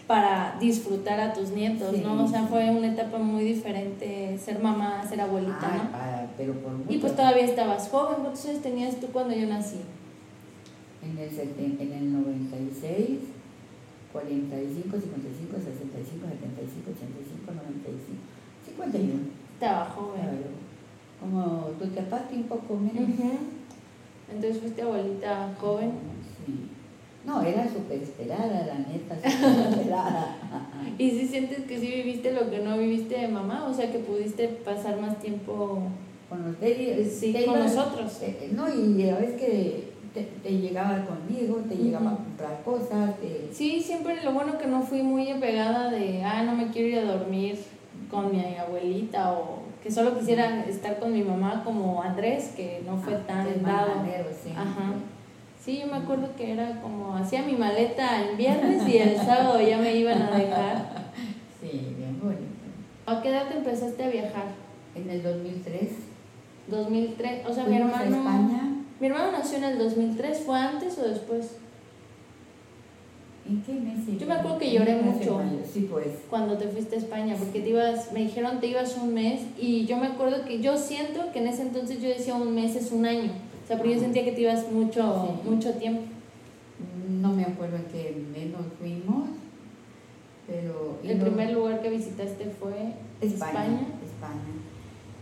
para 0.07 0.57
disfrutar 0.61 1.19
a 1.19 1.33
tus 1.33 1.51
nietos, 1.51 1.97
Sí. 1.97 2.03
¿no? 2.05 2.25
O 2.25 2.29
sea, 2.29 2.45
fue 2.47 2.71
una 2.71 2.87
etapa 2.93 3.19
muy 3.19 3.43
diferente 3.45 4.39
ser 4.39 4.61
mamá, 4.61 5.05
ser 5.09 5.21
abuelita, 5.21 5.69
¿no? 5.83 5.91
para- 5.91 6.29
pero 6.37 6.53
por 6.55 6.73
mucho. 6.73 6.93
Y 6.93 6.99
pues 6.99 7.17
todavía 7.17 7.45
estabas 7.45 7.89
joven, 7.89 8.17
¿cuántos 8.23 8.47
años 8.47 8.63
tenías 8.63 8.97
tú 9.01 9.09
cuando 9.09 9.35
yo 9.35 9.47
nací? 9.49 9.81
En 11.03 11.19
el, 11.19 11.31
seten- 11.31 11.81
en 11.81 11.93
el 11.93 12.13
96, 12.13 13.19
45, 14.13 14.97
55, 14.97 15.57
65, 15.59 16.27
75, 16.27 16.91
85, 16.91 17.53
95, 17.53 18.23
51. 18.65 19.21
Estaba 19.55 19.85
joven. 19.87 20.23
yo. 20.23 20.51
Como 21.21 21.67
tú 21.79 21.87
te 21.89 22.01
apaste 22.01 22.35
un 22.37 22.45
poco 22.45 22.77
menos. 22.77 23.09
Ujú. 23.09 23.31
Entonces 24.33 24.59
fuiste 24.61 24.83
abuelita 24.83 25.51
joven. 25.61 25.93
Sí. 27.27 27.31
No, 27.33 27.43
era 27.43 27.69
súper 27.69 28.03
esperada, 28.03 28.67
la 28.67 28.75
neta, 28.79 29.15
súper 29.17 29.79
esperada. 29.81 30.37
¿Y 30.99 31.11
si 31.11 31.27
sientes 31.27 31.61
que 31.67 31.79
sí 31.79 31.89
viviste 31.89 32.33
lo 32.33 32.49
que 32.51 32.61
no 32.61 32.79
viviste 32.79 33.19
de 33.19 33.29
mamá? 33.29 33.67
O 33.69 33.75
sea, 33.75 33.91
que 33.91 33.99
pudiste 33.99 34.47
pasar 34.49 35.01
más 35.01 35.19
tiempo 35.19 35.83
Con 36.29 36.47
ustedes, 36.49 37.13
sí, 37.19 37.33
te 37.33 37.45
con 37.45 37.57
ibas- 37.57 37.75
nosotros. 37.75 38.19
eh, 38.23 38.51
no, 38.55 38.69
y 38.73 39.09
a 39.11 39.17
veces 39.17 39.41
que 39.41 39.91
te, 40.15 40.23
te 40.43 40.51
llegaba 40.59 41.05
conmigo, 41.05 41.57
te 41.69 41.75
llegaba 41.77 42.13
a 42.13 42.17
comprar 42.17 42.63
cosas, 42.65 43.17
te- 43.19 43.49
Sí, 43.53 43.81
siempre 43.81 44.23
lo 44.25 44.33
bueno 44.33 44.57
que 44.59 44.67
no 44.67 44.83
fui 44.83 45.03
muy 45.03 45.31
apegada 45.31 45.91
de, 45.91 46.23
ah, 46.25 46.43
no 46.45 46.55
me 46.55 46.69
quiero 46.69 46.89
ir 46.89 46.99
a 47.01 47.13
dormir 47.19 47.59
con 48.11 48.31
mi 48.33 48.57
abuelita 48.57 49.33
o 49.33 49.59
que 49.83 49.91
solo 49.91 50.19
quisiera 50.19 50.65
estar 50.65 50.99
con 50.99 51.13
mi 51.13 51.23
mamá 51.23 51.63
como 51.65 52.03
Andrés, 52.03 52.53
que 52.57 52.83
no 52.87 52.97
fue 52.97 53.15
ah, 53.15 53.21
tan 53.27 53.63
dado. 53.63 53.93
sí. 54.43 54.51
Ajá. 54.57 54.95
Sí, 55.67 55.81
yo 55.81 55.89
me 55.89 55.97
acuerdo 55.97 56.29
que 56.37 56.53
era 56.53 56.81
como, 56.81 57.17
hacía 57.17 57.43
mi 57.43 57.55
maleta 57.55 58.23
el 58.23 58.37
viernes 58.37 58.89
y 58.89 58.99
el 58.99 59.17
sábado 59.17 59.61
ya 59.61 59.79
me 59.79 59.97
iban 59.97 60.23
a 60.23 60.31
dejar. 60.31 61.11
Sí, 61.61 61.93
bien 61.99 62.21
bonito. 62.23 62.45
¿A 63.05 63.21
qué 63.21 63.31
edad 63.31 63.49
te 63.49 63.59
empezaste 63.59 64.05
a 64.05 64.09
viajar? 64.09 64.45
En 64.95 65.11
el 65.11 65.25
2003 65.25 65.91
2003, 66.69 67.47
o 67.49 67.53
sea, 67.53 67.65
mi 67.65 67.79
fuimos 67.79 67.95
a 67.95 68.05
hermano... 68.05 68.17
España. 68.17 68.77
Mi 69.01 69.07
hermano 69.09 69.33
nació 69.33 69.59
en 69.59 69.65
el 69.65 69.79
2003, 69.79 70.39
¿fue 70.47 70.57
antes 70.57 70.99
o 70.99 71.09
después? 71.09 71.57
¿En 73.49 73.63
qué 73.63 73.73
mes? 73.73 74.21
Yo 74.21 74.27
me 74.27 74.35
acuerdo 74.35 74.59
que 74.59 74.73
lloré 74.73 74.97
mucho. 75.03 75.41
Sí, 75.71 75.89
pues. 75.91 76.07
Cuando 76.31 76.57
te 76.57 76.67
fuiste 76.69 76.95
a 76.95 76.99
España, 76.99 77.35
porque 77.39 77.61
te 77.61 77.71
ibas, 77.71 78.13
me 78.13 78.21
dijeron 78.21 78.61
te 78.61 78.69
ibas 78.69 78.97
un 78.97 79.15
mes 79.15 79.43
y 79.59 79.85
yo 79.87 79.97
me 79.97 80.07
acuerdo 80.07 80.45
que 80.45 80.61
yo 80.61 80.77
siento 80.77 81.33
que 81.33 81.41
en 81.41 81.49
ese 81.49 81.63
entonces 81.63 82.01
yo 82.01 82.09
decía 82.09 82.35
un 82.35 82.55
mes 82.55 82.75
es 82.77 82.91
un 82.91 83.05
año, 83.05 83.31
o 83.67 83.69
sea, 83.69 83.77
pero 83.79 83.91
yo 83.91 83.99
sentía 83.99 84.25
que 84.25 84.31
te 84.31 84.43
ibas 84.43 84.71
mucho, 84.71 85.41
Sí. 85.43 85.49
mucho 85.51 85.73
tiempo. 85.75 86.03
No 87.21 87.33
me 87.33 87.43
acuerdo 87.43 87.77
en 87.79 87.85
qué 87.87 88.25
mes 88.33 88.51
nos 88.53 88.67
fuimos, 88.79 89.29
pero... 90.47 90.99
El 91.03 91.19
no- 91.19 91.25
primer 91.25 91.53
lugar 91.53 91.83
que 91.83 91.91
visitaste 91.91 92.45
fue 92.61 92.93
España. 93.21 93.51
España. 93.65 93.81
España. 94.05 94.55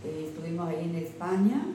Eh, 0.05 0.25
estuvimos 0.27 0.67
ahí 0.69 0.91
en 0.91 0.95
España, 1.03 1.65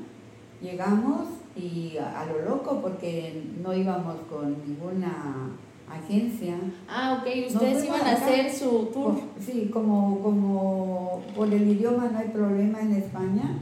llegamos 0.62 1.22
y 1.56 1.96
a, 1.98 2.20
a 2.20 2.26
lo 2.26 2.42
loco 2.48 2.80
porque 2.80 3.42
no 3.60 3.74
íbamos 3.74 4.16
con 4.30 4.56
ninguna 4.64 5.50
agencia. 5.90 6.54
Ah, 6.88 7.18
ok, 7.20 7.52
ustedes 7.52 7.84
iban 7.84 8.02
a 8.02 8.12
hacer 8.12 8.48
su 8.52 8.90
tour. 8.92 9.14
Sí, 9.40 9.68
como, 9.72 10.20
como 10.22 11.20
por 11.34 11.52
el 11.52 11.66
idioma 11.68 12.08
no 12.12 12.18
hay 12.18 12.28
problema 12.28 12.80
en 12.80 12.92
España, 12.92 13.58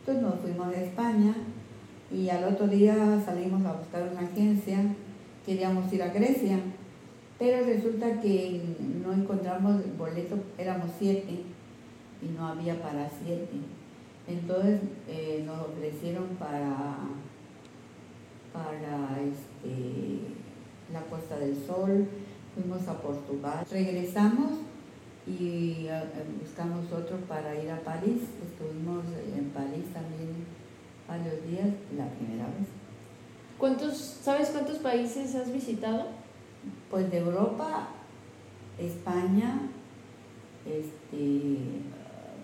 entonces 0.00 0.22
nos 0.22 0.36
fuimos 0.38 0.68
a 0.68 0.80
España 0.80 1.34
y 2.10 2.28
al 2.30 2.44
otro 2.44 2.66
día 2.68 3.20
salimos 3.24 3.64
a 3.66 3.74
buscar 3.74 4.08
una 4.10 4.26
agencia, 4.26 4.78
queríamos 5.44 5.92
ir 5.92 6.02
a 6.02 6.08
Grecia, 6.08 6.58
pero 7.38 7.64
resulta 7.64 8.20
que 8.20 8.62
no 9.04 9.12
encontramos 9.12 9.82
boleto, 9.96 10.36
éramos 10.56 10.90
siete 10.98 11.42
y 12.22 12.26
no 12.36 12.48
había 12.48 12.80
para 12.80 13.08
siete. 13.08 13.58
Entonces 14.26 14.80
eh, 15.08 15.42
nos 15.46 15.68
ofrecieron 15.68 16.26
para, 16.38 16.96
para 18.52 19.20
este, 19.22 20.34
la 20.92 21.02
Costa 21.02 21.38
del 21.38 21.56
Sol, 21.66 22.06
fuimos 22.54 22.88
a 22.88 23.00
Portugal, 23.00 23.64
regresamos 23.70 24.60
y 25.26 25.86
eh, 25.88 26.02
buscamos 26.40 26.90
otro 26.90 27.18
para 27.28 27.54
ir 27.62 27.70
a 27.70 27.80
París. 27.80 28.22
Estuvimos 28.42 29.04
en 29.36 29.50
París 29.50 29.84
también 29.92 30.47
varios 31.08 31.44
días, 31.46 31.68
la 31.96 32.06
primera 32.10 32.44
vez. 32.46 32.68
¿Cuántos, 33.58 33.96
¿Sabes 33.96 34.50
cuántos 34.50 34.78
países 34.78 35.34
has 35.34 35.52
visitado? 35.52 36.06
Pues 36.90 37.10
de 37.10 37.18
Europa, 37.18 37.88
España, 38.78 39.62
este, 40.66 41.58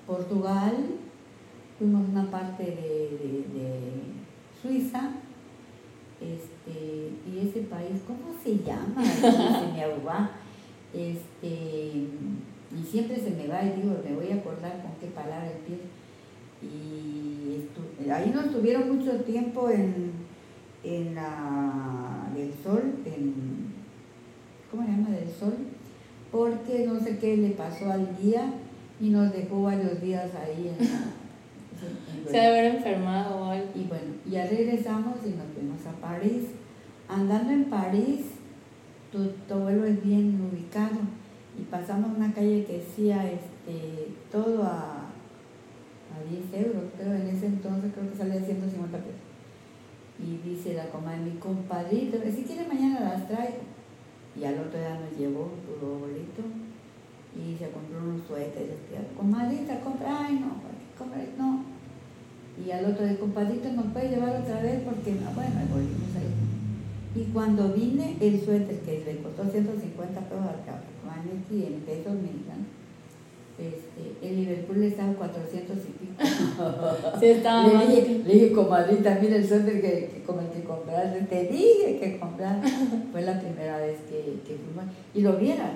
Portugal, 0.07 0.75
fuimos 1.79 2.09
una 2.09 2.31
parte 2.31 2.65
de, 2.65 2.73
de- 2.73 3.59
de 3.59 3.81
Suiza, 4.63 5.11
este, 6.21 7.11
y 7.31 7.49
ese 7.49 7.61
país, 7.69 8.01
¿cómo 8.07 8.35
se 8.43 8.59
llama? 8.65 9.05
se 9.05 9.73
me 9.73 9.85
ahogó. 9.85 10.29
Este, 10.93 12.07
y 12.77 12.83
siempre 12.91 13.17
se 13.17 13.31
me 13.31 13.47
va 13.49 13.63
y 13.63 13.81
digo, 13.81 14.01
me 14.09 14.15
voy 14.15 14.31
a 14.31 14.37
acordar 14.37 14.81
con 14.83 14.93
qué 15.01 15.07
palabra 15.09 15.51
empieza. 15.51 15.83
Y 16.65 18.11
ahí 18.11 18.31
no 18.35 18.43
estuvieron 18.43 18.97
mucho 18.97 19.13
tiempo 19.23 19.71
en, 19.71 20.13
en 20.83 21.15
la 21.15 22.29
del 22.35 22.53
sol, 22.63 22.83
en, 23.07 23.35
¿cómo 24.71 24.85
se 24.85 24.91
llama? 24.91 25.11
Del 25.11 25.31
sol, 25.31 25.55
porque 26.31 26.85
no 26.87 26.99
sé 27.01 27.19
qué 27.19 27.37
le 27.37 27.51
pasó 27.51 27.91
al 27.91 28.09
guía 28.21 28.53
y 29.01 29.11
nos 29.11 29.33
dejó 29.33 29.63
varios 29.63 30.01
días 30.01 30.31
ahí 30.35 30.69
en 30.79 30.87
la... 30.87 30.93
en- 30.95 32.19
en- 32.19 32.25
Se 32.27 32.33
debe 32.33 32.47
haber 32.61 32.75
enfermado 32.77 33.37
o 33.37 33.45
algo. 33.51 33.67
y 33.75 33.85
bueno, 33.85 34.13
ya 34.31 34.47
regresamos 34.47 35.15
y 35.25 35.31
nos 35.31 35.47
fuimos 35.55 35.87
a 35.87 35.93
París. 36.01 36.45
Andando 37.09 37.53
en 37.53 37.65
París, 37.65 38.21
tu, 39.13 39.27
tu 39.49 39.55
vuelo 39.61 39.85
es 39.85 40.03
bien 40.03 40.41
ubicado 40.53 40.97
y 41.59 41.63
pasamos 41.63 42.11
una 42.17 42.33
calle 42.33 42.65
que 42.65 42.79
decía 42.79 43.31
este, 43.31 44.09
todo 44.33 44.63
a 44.65 45.04
10 46.35 46.67
euros, 46.67 46.85
creo, 46.97 47.15
en 47.15 47.29
ese 47.29 47.47
entonces 47.47 47.93
creo 47.95 48.11
que 48.11 48.17
salía 48.17 48.41
150 48.41 48.99
pesos. 48.99 49.21
Y 50.19 50.49
dice 50.49 50.75
la 50.75 50.89
comadre, 50.91 51.21
mi 51.21 51.39
compadrito, 51.39 52.19
si 52.19 52.43
quiere 52.45 52.67
mañana 52.67 53.01
las 53.01 53.29
traigo. 53.29 53.63
Y 54.39 54.45
al 54.45 54.59
otro 54.59 54.79
día 54.79 54.99
nos 54.99 55.19
llevó 55.19 55.53
tu 55.63 55.87
boleto 55.87 56.43
y 57.35 57.57
se 57.57 57.71
compró 57.71 57.99
unos 57.99 58.27
suéteres. 58.27 58.79
Comadrita, 59.17 59.81
compra, 59.81 60.27
ay 60.27 60.41
no, 60.41 60.59
compra, 60.99 61.23
no. 61.39 61.65
Y 62.65 62.71
al 62.71 62.85
otro 62.87 63.05
día, 63.05 63.19
compadrito, 63.19 63.73
¿nos 63.73 63.87
puede 63.87 64.11
llevar 64.11 64.41
otra 64.41 64.61
vez? 64.61 64.83
Porque, 64.85 65.13
bueno, 65.35 65.61
volvimos 65.71 66.15
ahí. 66.17 66.35
Y 67.21 67.25
cuando 67.33 67.73
vine, 67.73 68.17
el 68.21 68.41
suéter 68.45 68.81
que 68.81 69.05
le 69.05 69.23
costó 69.23 69.45
150 69.45 70.21
pesos 70.21 70.47
al 70.47 70.63
Cabaneti 70.67 71.67
en 71.67 71.81
pesos 71.83 72.15
mexicanos, 72.15 72.67
este, 73.59 74.27
el 74.27 74.37
Liverpool 74.37 74.83
estaba 74.83 75.09
en 75.09 75.15
400 75.15 75.77
y 75.77 75.91
pico. 75.93 76.15
Sí, 77.21 77.27
estaba 77.27 77.67
le, 77.67 77.87
dije, 77.87 78.23
le 78.25 78.35
dije, 78.35 78.53
comadrita, 78.53 79.19
mira 79.21 79.37
el 79.37 79.47
suéter 79.47 79.81
que, 79.81 80.11
que 80.13 80.23
como 80.27 80.41
el 80.41 80.49
que 80.49 80.65
compraste, 80.65 81.21
te 81.23 81.45
dije 81.45 81.99
que 82.01 82.19
comprar. 82.19 82.61
Fue 83.13 83.23
la 83.23 83.41
primera 83.41 83.79
vez 83.79 83.99
que, 84.09 84.41
que 84.47 84.57
fuimos. 84.57 84.93
Y 85.15 85.21
lo 85.21 85.37
viera, 85.37 85.71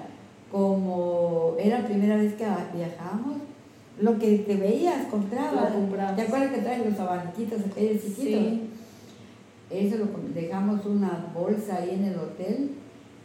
como 0.51 1.55
era 1.59 1.81
la 1.81 1.87
primera 1.87 2.17
vez 2.17 2.35
que 2.35 2.45
viajamos, 2.75 3.37
lo 4.01 4.19
que 4.19 4.39
te 4.39 4.57
veías, 4.57 5.07
comprabas. 5.07 5.73
¿Te 6.17 6.23
acuerdas 6.23 6.53
que 6.53 6.63
traes 6.63 6.87
los 6.87 6.99
abaniquitos 6.99 7.61
aquellos 7.61 8.03
chiquitos? 8.03 8.41
Sí. 8.41 8.71
Eso 9.71 9.99
lo 9.99 10.07
dejamos 10.35 10.85
una 10.87 11.31
bolsa 11.35 11.77
ahí 11.77 11.91
en 11.91 12.05
el 12.05 12.19
hotel 12.19 12.71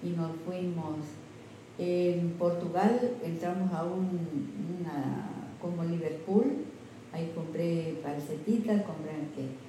y 0.03 0.09
nos 0.09 0.31
fuimos. 0.45 0.97
En 1.79 2.31
Portugal 2.37 2.99
entramos 3.23 3.71
a 3.73 3.83
un, 3.83 4.09
una, 4.79 5.29
como 5.61 5.83
Liverpool, 5.83 6.65
ahí 7.11 7.31
compré 7.35 7.99
calcetitas, 8.03 8.83
compré 8.83 9.11
que 9.35 9.63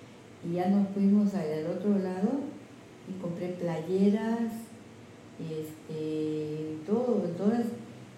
y 0.48 0.54
ya 0.54 0.68
nos 0.68 0.88
fuimos 0.88 1.32
al 1.34 1.66
otro 1.66 1.90
lado 1.98 2.30
y 3.08 3.20
compré 3.22 3.48
playeras, 3.48 4.50
este, 5.40 6.76
todo, 6.86 7.22
entonces 7.24 7.66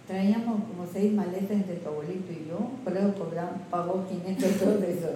traíamos 0.07 0.61
como 0.65 0.87
seis 0.93 1.13
maletas 1.13 1.51
entre 1.53 1.77
tu 1.77 1.89
abuelito 1.89 2.33
y 2.33 2.47
yo, 2.49 2.59
pero 2.85 3.15
cobramos, 3.15 3.63
pagó 3.71 4.05
500 4.09 4.45
pesos 4.53 4.81
de 4.81 4.93
eso. 4.93 5.09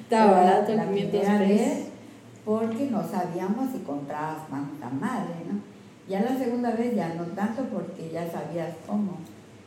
Estaba 0.00 0.32
Pero 0.32 0.44
la- 0.44 0.50
barato, 0.52 0.74
la 0.74 0.88
500 0.88 1.10
primera 1.20 1.38
vez, 1.40 1.88
porque 2.44 2.88
no 2.90 3.06
sabíamos 3.06 3.70
si 3.72 3.78
comprabas 3.80 4.48
tanta 4.48 4.88
madre, 4.90 5.34
¿no? 5.50 5.75
Ya 6.08 6.20
la 6.20 6.36
segunda 6.38 6.70
vez 6.72 6.94
ya 6.94 7.14
no 7.14 7.24
tanto 7.34 7.62
porque 7.64 8.10
ya 8.12 8.30
sabías 8.30 8.74
cómo. 8.86 9.18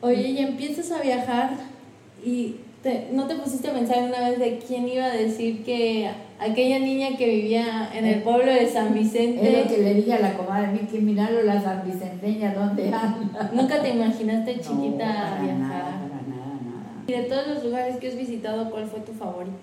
Oye, 0.01 0.29
y 0.29 0.37
empiezas 0.39 0.91
a 0.91 1.01
viajar 1.01 1.51
y 2.23 2.55
te- 2.81 3.09
¿no 3.11 3.27
te 3.27 3.35
pusiste 3.35 3.67
a 3.69 3.73
pensar 3.73 4.03
una 4.03 4.29
vez 4.29 4.39
de 4.39 4.57
quién 4.59 4.87
iba 4.87 5.03
a 5.05 5.09
decir 5.13 5.65
que 5.65 6.09
aquella 6.39 6.79
niña 6.79 7.17
que 7.17 7.27
vivía 7.27 7.89
en 7.93 8.05
el 8.05 8.21
pueblo 8.23 8.51
de 8.53 8.69
San 8.69 8.87
Es 8.87 8.93
lo 8.93 8.99
Vicente, 9.01 9.65
que 9.67 9.77
le 9.83 9.93
dije 9.95 10.13
a 10.13 10.19
la 10.21 10.37
comadre, 10.37 10.87
que 10.89 10.99
mirarlo 10.99 11.43
la 11.43 11.61
San 11.61 11.83
Vicenteña, 11.85 12.53
¿dónde 12.53 12.87
anda? 12.87 13.51
nunca 13.53 13.81
te 13.81 13.89
imaginaste 13.89 14.55
No, 14.55 14.61
chiquita 14.61 15.09
a 15.09 15.29
para 15.31 15.41
viajar? 15.43 15.59
nada, 15.59 16.07
para 16.07 16.21
nada, 16.21 16.59
nada. 16.63 17.03
Y 17.07 17.11
de 17.11 17.23
todos 17.23 17.47
los 17.47 17.63
lugares 17.65 17.97
que 17.97 18.07
has 18.07 18.15
visitado, 18.15 18.71
¿cuál 18.71 18.87
fue 18.87 19.01
tu 19.01 19.11
favorito? 19.11 19.57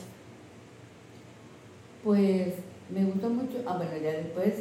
Pues 2.05 2.55
me 2.95 3.05
gustó 3.05 3.31
mucho, 3.31 3.63
ah 3.67 3.77
bueno, 3.79 3.93
ya 4.03 4.13
después 4.13 4.55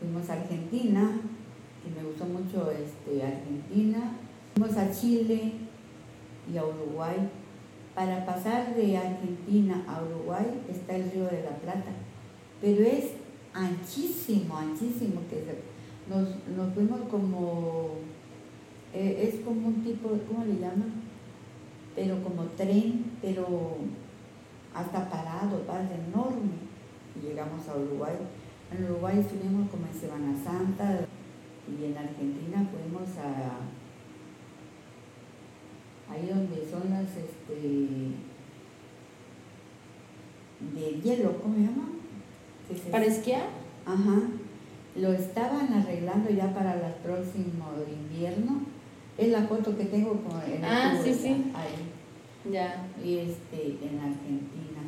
fuimos 0.00 0.28
a 0.30 0.32
Argentina, 0.32 1.10
me 1.96 2.08
gustó 2.08 2.24
mucho 2.24 2.70
este, 2.70 3.22
Argentina, 3.22 4.16
fuimos 4.54 4.76
a 4.76 4.90
Chile 4.90 5.52
y 6.52 6.56
a 6.56 6.64
Uruguay. 6.64 7.16
Para 7.94 8.24
pasar 8.24 8.74
de 8.74 8.96
Argentina 8.96 9.84
a 9.88 10.02
Uruguay 10.04 10.46
está 10.70 10.94
el 10.96 11.10
río 11.10 11.24
de 11.24 11.42
la 11.42 11.56
Plata, 11.56 11.90
pero 12.60 12.82
es 12.84 13.12
anchísimo, 13.52 14.56
anchísimo, 14.56 15.20
que 15.28 15.42
nos, 16.08 16.28
nos 16.56 16.74
fuimos 16.74 17.00
como, 17.10 17.96
eh, 18.94 19.28
es 19.28 19.44
como 19.44 19.68
un 19.68 19.82
tipo, 19.82 20.10
¿cómo 20.28 20.44
le 20.44 20.60
llaman? 20.60 20.92
Pero 21.96 22.22
como 22.22 22.44
tren, 22.56 23.12
pero 23.20 23.78
hasta 24.72 25.10
parado, 25.10 25.62
padre, 25.66 25.96
enorme 26.08 26.68
llegamos 27.20 27.68
a 27.68 27.76
Uruguay. 27.76 28.14
En 28.70 28.84
Uruguay 28.84 29.18
estuvimos 29.18 29.70
como 29.70 29.86
en 29.86 29.94
Semana 29.94 30.34
Santa 30.44 31.07
y 31.68 31.84
en 31.84 31.96
Argentina 31.98 32.66
fuimos 32.70 33.16
a 33.18 33.58
ahí 36.12 36.26
donde 36.26 36.64
son 36.70 36.88
las 36.90 37.08
este 37.16 38.14
de 40.74 41.00
hielo, 41.02 41.40
¿cómo 41.42 41.54
se 41.54 41.60
llama? 41.60 41.88
Se- 42.68 42.90
¿Para 42.90 43.04
esquiar? 43.04 43.46
Ajá. 43.86 44.20
Lo 44.96 45.12
estaban 45.12 45.72
arreglando 45.72 46.30
ya 46.30 46.52
para 46.54 46.74
el 46.74 46.92
próximo 47.04 47.66
invierno. 47.88 48.62
Es 49.16 49.28
la 49.30 49.42
foto 49.42 49.76
que 49.76 49.84
tengo 49.84 50.12
con 50.22 50.40
el 50.42 50.64
Ah, 50.64 50.98
sí, 51.02 51.12
sí. 51.14 51.28
ahí 51.54 52.52
Ya. 52.52 52.86
y 53.04 53.18
este, 53.18 53.78
en 53.82 53.98
Argentina. 54.00 54.82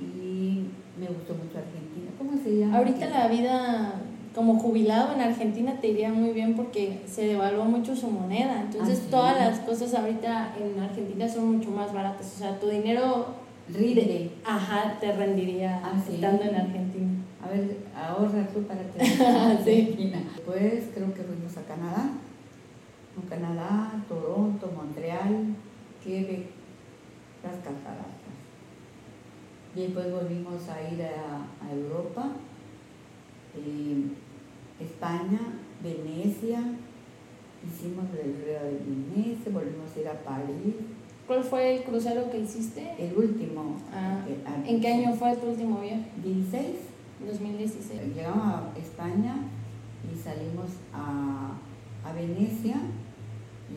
Y 0.00 0.66
me 0.98 1.06
gustó 1.06 1.34
mucho 1.34 1.58
Argentina. 1.58 2.10
¿Cómo 2.18 2.36
se 2.42 2.58
llama? 2.58 2.78
Ahorita 2.78 3.08
la 3.08 3.28
vida 3.28 4.02
como 4.34 4.58
jubilado 4.58 5.14
en 5.14 5.20
Argentina 5.20 5.78
te 5.80 5.88
iría 5.88 6.08
muy 6.10 6.30
bien 6.30 6.54
porque 6.54 7.02
se 7.06 7.26
devaluó 7.26 7.64
mucho 7.66 7.94
su 7.94 8.08
moneda. 8.10 8.62
Entonces 8.62 9.02
Ah, 9.06 9.10
todas 9.10 9.36
las 9.38 9.58
cosas 9.60 9.92
ahorita 9.94 10.54
en 10.58 10.80
Argentina 10.82 11.28
son 11.28 11.56
mucho 11.58 11.70
más 11.70 11.92
baratas. 11.92 12.32
O 12.36 12.38
sea, 12.38 12.58
tu 12.58 12.68
dinero, 12.68 13.26
Rinde. 13.68 14.30
ajá, 14.44 14.96
te 15.00 15.12
rendiría 15.12 15.80
Ah, 15.84 15.92
sí. 16.06 16.14
estando 16.14 16.42
en 16.44 16.54
Argentina. 16.56 17.08
A 17.44 17.48
ver, 17.48 17.76
ahorra 17.94 18.46
tú 18.52 18.62
para 18.62 18.80
que 18.80 19.04
Sí. 19.04 19.22
Argentina. 19.24 20.22
Después 20.34 20.84
creo 20.94 21.12
que 21.12 21.22
fuimos 21.22 21.56
a 21.56 21.62
Canadá. 21.62 22.10
A 23.18 23.28
Canadá, 23.28 23.92
Toronto, 24.08 24.70
Montreal, 24.74 25.54
Quebec, 26.02 26.46
las 27.44 27.56
cataratas. 27.56 28.06
Y 29.76 29.80
después 29.82 30.10
volvimos 30.10 30.68
a 30.68 30.92
ir 30.92 31.02
a, 31.02 31.66
a 31.66 31.72
Europa, 31.72 32.28
eh, 33.56 34.04
España, 34.80 35.40
Venecia, 35.82 36.60
hicimos 37.64 38.06
el 38.12 38.34
río 38.44 38.62
de 38.62 38.80
Venecia, 38.86 39.52
volvimos 39.52 39.94
a 39.96 40.00
ir 40.00 40.08
a 40.08 40.18
París. 40.24 40.74
¿Cuál 41.26 41.44
fue 41.44 41.76
el 41.76 41.84
crucero 41.84 42.30
que 42.30 42.40
hiciste? 42.40 42.94
El 42.98 43.16
último. 43.16 43.76
Ah, 43.92 44.24
¿En 44.66 44.80
qué 44.80 44.88
año 44.88 45.14
fue 45.14 45.36
tu 45.36 45.48
último 45.48 45.80
viaje? 45.80 46.04
16. 46.22 46.64
2016. 47.26 48.14
Llegamos 48.14 48.54
a 48.54 48.78
España 48.78 49.36
y 50.12 50.18
salimos 50.18 50.70
a, 50.92 51.52
a 52.04 52.12
Venecia. 52.12 52.76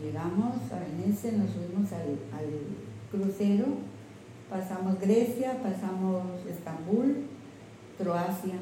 Llegamos 0.02 0.56
a 0.72 0.80
Venecia, 0.80 1.32
nos 1.34 1.52
subimos 1.52 1.92
al, 1.94 2.20
al 2.34 2.50
crucero, 3.12 3.66
pasamos 4.50 5.00
Grecia, 5.00 5.62
pasamos 5.62 6.46
Estambul, 6.50 7.28
Croacia 7.98 8.56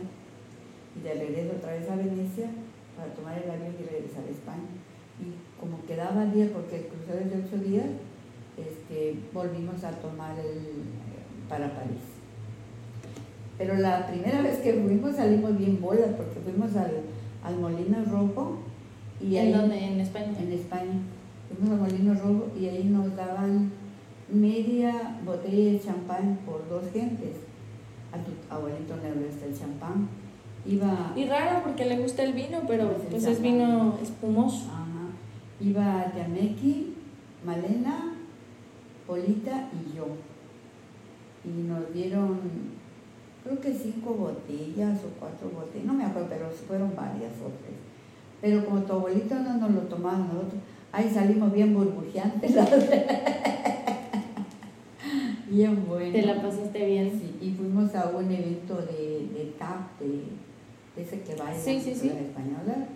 de 1.01 1.13
regreso 1.13 1.55
otra 1.57 1.73
vez 1.73 1.89
a 1.89 1.95
Venecia 1.95 2.49
para 2.95 3.13
tomar 3.13 3.37
el 3.41 3.49
avión 3.49 3.73
y 3.79 3.83
regresar 3.83 4.23
a 4.27 4.31
España. 4.31 4.69
Y 5.19 5.59
como 5.59 5.83
quedaba 5.85 6.25
día, 6.25 6.49
porque 6.53 6.77
el 6.77 6.85
crucero 6.87 7.19
es 7.19 7.29
de 7.31 7.43
ocho 7.45 7.63
días, 7.63 7.85
este, 8.57 9.15
volvimos 9.33 9.83
a 9.83 9.91
tomar 9.91 10.37
el 10.39 10.57
eh, 10.57 11.23
para 11.49 11.73
París. 11.73 12.01
Pero 13.57 13.75
la 13.75 14.07
primera 14.07 14.41
vez 14.41 14.57
que 14.59 14.73
fuimos 14.73 15.15
salimos 15.15 15.57
bien 15.57 15.79
bolas 15.81 16.09
porque 16.17 16.39
fuimos 16.39 16.75
al, 16.75 17.01
al 17.43 17.59
Molino 17.59 18.03
Rojo 18.05 18.57
y 19.21 19.37
¿En 19.37 19.47
ahí, 19.47 19.53
dónde? 19.53 19.77
¿En 19.85 19.99
España? 19.99 20.33
en 20.39 20.51
España. 20.51 20.99
Fuimos 21.49 21.73
al 21.73 21.79
Molino 21.91 22.13
Rojo 22.15 22.47
y 22.59 22.67
ahí 22.67 22.83
nos 22.85 23.15
daban 23.15 23.71
media 24.31 25.19
botella 25.25 25.71
de 25.71 25.79
champán 25.79 26.39
por 26.45 26.67
dos 26.67 26.91
gentes. 26.91 27.35
A 28.11 28.17
tu 28.17 28.31
abuelito 28.53 28.95
le 28.97 29.25
gusta 29.25 29.45
el 29.45 29.57
champán. 29.57 30.07
Iba, 30.65 31.11
Y 31.15 31.25
raro 31.25 31.61
porque 31.63 31.85
le 31.85 31.97
gusta 31.99 32.23
el 32.23 32.33
vino, 32.33 32.61
pero 32.67 32.87
Pues 32.93 33.07
pues 33.09 33.25
es 33.25 33.41
vino 33.41 33.97
espumoso. 34.01 34.67
ajá, 34.71 35.09
iba 35.59 36.13
Yameki, 36.15 36.93
Malena, 37.45 38.13
Polita 39.05 39.69
y 39.73 39.97
yo. 39.97 40.07
Y 41.43 41.63
nos 41.67 41.93
dieron, 41.93 42.39
creo 43.43 43.59
que 43.59 43.73
cinco 43.73 44.13
botellas 44.13 44.99
o 45.03 45.09
cuatro 45.19 45.49
botellas, 45.49 45.85
no 45.85 45.93
me 45.93 46.05
acuerdo, 46.05 46.29
pero 46.29 46.49
fueron 46.49 46.95
varias 46.95 47.33
o 47.45 47.51
tres. 47.61 47.75
Pero 48.41 48.63
como 48.65 48.81
tu 48.83 48.93
abuelito 48.93 49.35
no 49.35 49.57
nos 49.57 49.71
lo 49.71 49.81
tomaba 49.81 50.17
nosotros, 50.19 50.61
ahí 50.93 51.09
salimos 51.09 51.51
bien 51.51 51.73
burbujeantes. 51.73 52.55
bien 55.49 55.85
bueno. 55.87 56.11
Te 56.13 56.21
la 56.21 56.41
pasaste 56.41 56.85
bien. 56.85 57.11
Sí, 57.11 57.37
y 57.45 57.51
fuimos 57.51 57.93
a 57.95 58.09
un 58.09 58.31
evento 58.31 58.77
de, 58.77 59.27
de 59.33 59.53
tap, 59.59 59.99
de 59.99 60.23
ese 60.97 61.21
que 61.21 61.35
baila 61.35 61.59
Sí, 61.59 61.79
sí, 61.79 61.95
sí. 61.95 62.09
la 62.09 62.19
española, 62.21 62.87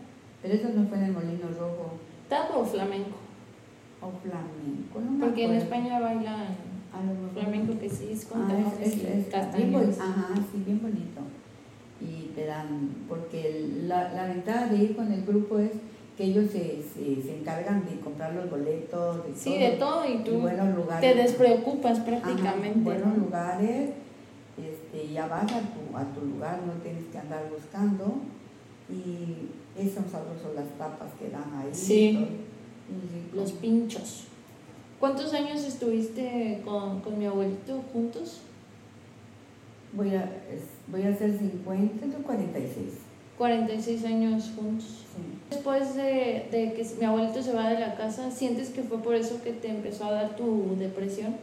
pero 0.41 0.53
eso 0.53 0.69
no 0.75 0.87
fue 0.87 0.97
en 0.99 1.03
el 1.05 1.11
Molino 1.13 1.47
Rojo 1.59 1.93
¿Tapo 2.29 2.59
o 2.59 2.65
flamenco? 2.65 3.17
o 4.01 4.11
flamenco, 4.21 4.99
no 5.03 5.11
me 5.11 5.25
Porque 5.25 5.45
en. 5.45 5.53
España 5.55 5.99
bailan 5.99 6.45
flamenco 7.33 7.79
que 7.79 7.89
sí 7.89 8.09
es 8.11 8.25
con 8.25 8.41
Ah, 8.43 8.47
es, 8.81 8.93
es, 8.93 9.03
bien 9.55 9.71
ajá, 10.01 10.35
sí, 10.51 10.63
bien 10.65 10.81
bonito. 10.81 11.21
Y 12.01 12.27
te 12.35 12.45
dan, 12.45 12.89
porque 13.09 13.67
la, 13.87 14.13
la 14.13 14.25
ventaja 14.25 14.67
de 14.67 14.77
ir 14.77 14.95
con 14.95 15.11
el 15.11 15.25
grupo 15.25 15.57
es 15.59 15.71
que 16.15 16.25
ellos 16.25 16.51
se, 16.51 16.81
se, 16.83 17.21
se 17.21 17.37
encargan 17.39 17.85
de 17.85 17.99
comprar 17.99 18.33
los 18.33 18.49
boletos, 18.49 19.23
de 19.25 19.35
Sí, 19.35 19.49
todo, 19.51 19.59
de 19.59 19.69
todo 19.77 20.05
y 20.07 20.13
y 20.13 20.23
tú 20.23 20.39
buenos 20.41 20.75
lugares. 20.75 21.01
te 21.13 21.21
despreocupas 21.21 21.99
Ajá, 21.99 22.05
prácticamente. 22.05 22.79
buenos 22.79 23.17
¿no? 23.17 23.23
lugares, 23.25 23.89
este, 24.57 25.13
ya 25.13 25.27
vas 25.27 25.51
a 25.51 25.59
tu, 25.61 25.95
a 25.95 26.03
tu 26.13 26.25
lugar, 26.25 26.61
no 26.65 26.73
tienes 26.81 27.05
que 27.05 27.17
andar 27.17 27.49
buscando. 27.49 28.15
Y 28.89 29.49
es 29.77 29.93
son 29.93 30.09
sabrosos 30.09 30.55
las 30.55 30.69
tapas 30.77 31.13
que 31.19 31.29
dan 31.29 31.53
ahí. 31.55 31.69
Sí. 31.73 32.27
y. 32.89 33.35
Los 33.35 33.51
pinchos. 33.51 34.23
¿Cuántos 34.99 35.33
años 35.33 35.63
estuviste 35.63 36.61
con, 36.65 37.01
con 37.01 37.19
mi 37.19 37.25
abuelito 37.25 37.83
juntos? 37.93 38.39
Voy 39.93 40.15
a, 40.15 40.29
voy 40.87 41.03
a 41.03 41.09
hacer 41.09 41.37
50, 41.37 41.99
tengo 41.99 42.23
46. 42.23 42.93
46 43.37 44.05
años 44.05 44.51
juntos. 44.55 45.05
Sí. 45.15 45.21
Después 45.51 45.95
de, 45.95 46.47
de 46.51 46.73
que 46.73 46.87
mi 46.99 47.05
abuelito 47.05 47.43
se 47.43 47.53
va 47.53 47.69
de 47.69 47.79
la 47.79 47.95
casa, 47.95 48.31
¿sientes 48.31 48.69
que 48.69 48.81
fue 48.81 48.97
por 48.97 49.13
eso 49.13 49.41
que 49.43 49.53
te 49.53 49.69
empezó 49.69 50.05
a 50.05 50.11
dar 50.11 50.35
tu 50.35 50.75
depresión? 50.77 51.35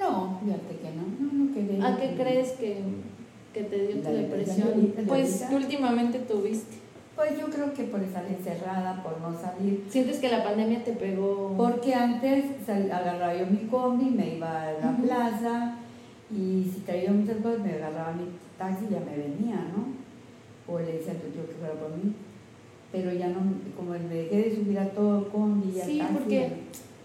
No, 0.00 0.38
fíjate 0.42 0.76
que 0.76 0.90
no, 0.96 1.02
no, 1.20 1.44
no 1.44 1.54
quedé. 1.54 1.82
¿A 1.82 1.96
qué 1.96 2.14
crees 2.20 2.52
que, 2.52 2.82
que 3.52 3.64
te 3.64 3.86
dio 3.88 4.02
tu 4.02 4.08
depresión 4.10 4.94
Pues 5.06 5.42
que 5.48 5.54
últimamente 5.56 6.18
tuviste. 6.20 6.76
Pues 7.16 7.36
yo 7.36 7.46
creo 7.50 7.74
que 7.74 7.82
por 7.84 8.00
estar 8.00 8.24
encerrada, 8.26 9.02
por 9.02 9.20
no 9.20 9.36
salir. 9.36 9.84
¿Sientes 9.90 10.18
que 10.18 10.28
la 10.28 10.44
pandemia 10.44 10.84
te 10.84 10.92
pegó? 10.92 11.52
Porque 11.56 11.92
antes 11.92 12.44
sal- 12.64 12.90
agarraba 12.92 13.34
yo 13.34 13.46
mi 13.46 13.66
combi, 13.68 14.04
me 14.10 14.36
iba 14.36 14.62
a 14.68 14.72
la 14.74 14.96
plaza 14.96 15.74
y 16.30 16.70
si 16.72 16.80
traía 16.86 17.10
muchas 17.10 17.38
cosas 17.38 17.58
me 17.60 17.72
agarraba 17.72 18.12
mi 18.12 18.26
taxi 18.56 18.84
y 18.88 18.92
ya 18.92 19.00
me 19.00 19.16
venía, 19.16 19.56
¿no? 19.74 19.98
O 20.72 20.78
le 20.78 20.92
decía 20.92 21.12
a 21.14 21.16
tu 21.16 21.26
tío 21.28 21.44
que 21.48 21.54
fuera 21.54 21.74
por 21.74 21.90
mí. 21.96 22.12
Pero 22.92 23.12
ya 23.12 23.28
no, 23.28 23.40
como 23.76 23.90
me 23.90 23.98
dejé 24.14 24.36
de 24.50 24.54
subir 24.56 24.78
a 24.78 24.88
todo 24.90 25.28
combi 25.30 25.76
y 25.76 25.80
a 25.80 25.84
Sí, 25.84 26.00
porque 26.12 26.50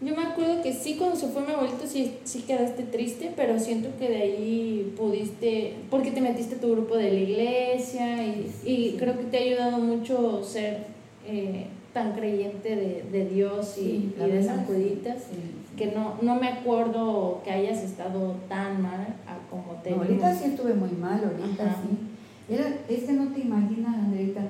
Yo 0.04 0.16
me 0.16 0.24
acuerdo 0.24 0.62
que 0.62 0.74
sí, 0.74 0.96
cuando 0.98 1.16
se 1.16 1.28
fue 1.28 1.46
mi 1.46 1.54
abuelito, 1.54 1.86
sí, 1.88 2.16
sí 2.24 2.42
quedaste 2.42 2.84
triste, 2.84 3.32
pero 3.36 3.58
siento 3.60 3.90
que 3.98 4.10
de 4.10 4.18
ahí 4.18 4.94
pudiste, 4.98 5.76
porque 5.90 6.12
te 6.12 6.20
metiste 6.22 6.56
a 6.56 6.60
tu 6.60 6.72
grupo 6.72 6.98
de 6.98 7.12
la 7.12 7.20
iglesia 7.20 8.24
y, 8.26 8.52
y 8.66 8.96
creo 9.00 9.18
que 9.18 9.24
te 9.26 9.38
ha 9.38 9.42
ayudado 9.42 9.78
mucho 9.78 10.44
ser 10.44 10.86
eh, 11.26 11.68
tan 11.94 12.14
creyente 12.14 12.76
de, 12.76 13.04
de 13.12 13.30
Dios 13.30 13.78
y, 13.78 13.82
Sí, 13.82 14.14
y 14.20 14.30
de 14.30 14.44
San 14.44 14.66
Juditas, 14.66 15.20
sí, 15.30 15.36
sí. 15.36 15.76
que 15.78 15.92
no, 15.96 16.16
no 16.22 16.36
me 16.36 16.48
acuerdo 16.50 17.42
que 17.46 17.52
hayas 17.52 17.82
estado 17.84 18.36
tan 18.50 18.82
mal 18.82 19.16
a 19.28 19.38
como 19.50 19.74
te 19.84 19.92
No, 19.92 19.98
ahorita 20.02 20.36
sí 20.36 20.46
estuve 20.50 20.74
muy 20.74 20.92
mal, 20.92 21.24
ahorita 21.24 21.64
Ajá. 21.66 21.82
sí. 21.82 22.54
Era, 22.54 22.66
es 22.90 23.04
que 23.04 23.14
no 23.14 23.28
te 23.32 23.40
imaginas, 23.42 23.96
Andreita, 23.96 24.42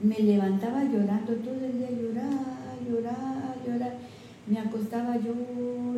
me 0.00 0.18
levantaba 0.18 0.84
llorando 0.84 1.32
todo 1.32 1.54
el 1.54 1.78
día, 1.78 1.88
llorar, 1.90 2.76
llorar, 2.88 3.54
llorar. 3.66 3.94
Me 4.46 4.58
acostaba 4.60 5.16
llor 5.16 5.34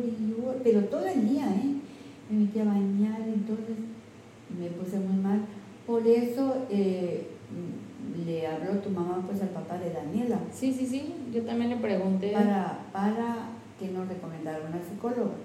y 0.03 0.31
llor, 0.31 0.57
pero 0.63 0.81
todo 0.85 1.05
el 1.05 1.29
día, 1.29 1.45
¿eh? 1.45 1.75
Me 2.29 2.39
metía 2.45 2.63
a 2.63 2.65
bañar, 2.65 3.21
entonces 3.21 3.75
me 4.59 4.67
puse 4.69 4.97
muy 4.99 5.21
mal. 5.21 5.41
Por 5.85 6.05
eso 6.07 6.65
eh, 6.69 7.27
le 8.25 8.47
habló 8.47 8.79
tu 8.79 8.89
mamá 8.89 9.23
pues 9.25 9.41
al 9.41 9.49
papá 9.49 9.77
de 9.77 9.91
Daniela 9.91 10.39
Sí, 10.53 10.71
sí, 10.73 10.85
sí, 10.85 11.13
yo 11.33 11.41
también 11.43 11.69
le 11.71 11.77
pregunté. 11.77 12.31
para, 12.31 12.79
para 12.91 13.49
que 13.79 13.87
nos 13.89 14.07
recomendara 14.07 14.59
una 14.67 14.81
psicóloga. 14.83 15.35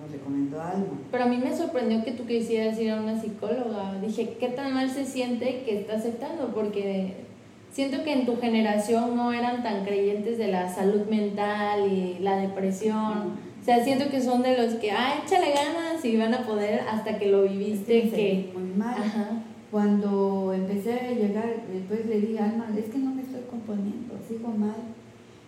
Nos 0.00 0.10
recomendó 0.10 0.58
a 0.60 0.70
Alma. 0.70 0.98
Pero 1.10 1.24
a 1.24 1.26
mí 1.26 1.36
me 1.36 1.54
sorprendió 1.54 2.02
que 2.02 2.12
tú 2.12 2.24
quisieras 2.26 2.78
ir 2.78 2.90
a 2.90 3.00
una 3.02 3.20
psicóloga. 3.20 4.00
Dije, 4.00 4.36
¿qué 4.40 4.48
tan 4.48 4.72
mal 4.72 4.88
se 4.90 5.04
siente 5.04 5.62
que 5.64 5.80
está 5.80 5.96
aceptando? 5.96 6.48
Porque 6.54 7.24
siento 7.72 8.04
que 8.04 8.12
en 8.12 8.26
tu 8.26 8.36
generación 8.40 9.16
no 9.16 9.32
eran 9.32 9.62
tan 9.62 9.84
creyentes 9.84 10.38
de 10.38 10.48
la 10.48 10.72
salud 10.72 11.06
mental 11.08 11.90
y 11.90 12.18
la 12.20 12.36
depresión. 12.36 13.52
O 13.60 13.64
sea, 13.64 13.82
siento 13.82 14.08
que 14.10 14.20
son 14.20 14.42
de 14.42 14.56
los 14.58 14.74
que, 14.74 14.90
ah, 14.90 15.22
échale 15.24 15.52
ganas 15.52 16.04
y 16.04 16.16
van 16.16 16.34
a 16.34 16.46
poder 16.46 16.80
hasta 16.90 17.18
que 17.18 17.26
lo 17.30 17.42
viviste. 17.42 18.04
Me 18.04 18.10
que 18.10 18.50
muy 18.54 18.70
mal. 18.76 18.94
Ajá. 19.00 19.28
Cuando 19.70 20.52
empecé 20.52 20.92
a 20.92 21.10
llegar, 21.12 21.62
después 21.72 22.04
le 22.06 22.20
dije 22.20 22.38
Alma, 22.38 22.68
es 22.76 22.86
que 22.90 22.98
no 22.98 23.14
me 23.14 23.22
estoy 23.22 23.40
componiendo, 23.50 24.14
sigo 24.28 24.48
mal. 24.48 24.74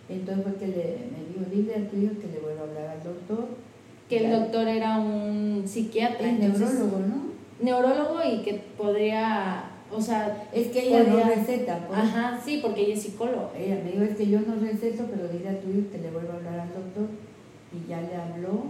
Entonces 0.09 0.43
fue 0.43 0.55
que 0.55 0.67
le, 0.67 0.97
me 1.11 1.27
dijo, 1.27 1.49
dile 1.51 1.75
al 1.75 1.87
tuyo 1.89 2.09
que 2.19 2.27
le 2.27 2.39
vuelvo 2.39 2.61
a 2.61 2.67
hablar 2.67 2.87
al 2.97 3.03
doctor. 3.03 3.47
Que 4.09 4.17
el 4.25 4.31
doctor 4.31 4.67
era 4.67 4.97
un 4.97 5.63
psiquiatra. 5.65 6.27
Entonces- 6.29 6.73
neurólogo, 6.73 6.99
¿no? 7.07 7.25
Neurólogo 7.59 8.19
y 8.23 8.41
que 8.43 8.61
podría, 8.77 9.63
o 9.91 10.01
sea, 10.01 10.47
Es 10.53 10.67
que 10.67 10.87
ella 10.87 11.03
no 11.03 11.23
receta, 11.23 11.87
pues. 11.87 11.99
ajá, 11.99 12.39
sí, 12.43 12.59
porque 12.61 12.81
ella 12.85 12.93
es 12.95 13.01
psicóloga. 13.03 13.49
Ella 13.57 13.81
me 13.83 13.91
dijo, 13.91 14.03
es 14.03 14.15
que 14.17 14.27
yo 14.27 14.39
no 14.41 14.55
receto, 14.55 15.05
pero 15.09 15.27
dile 15.27 15.49
a 15.49 15.59
tu 15.59 15.69
hijo 15.69 15.89
que 15.91 15.97
le 15.99 16.11
vuelva 16.11 16.33
a 16.33 16.37
hablar 16.37 16.59
al 16.61 16.69
doctor. 16.73 17.07
Y 17.73 17.89
ya 17.89 18.01
le 18.01 18.15
habló 18.15 18.63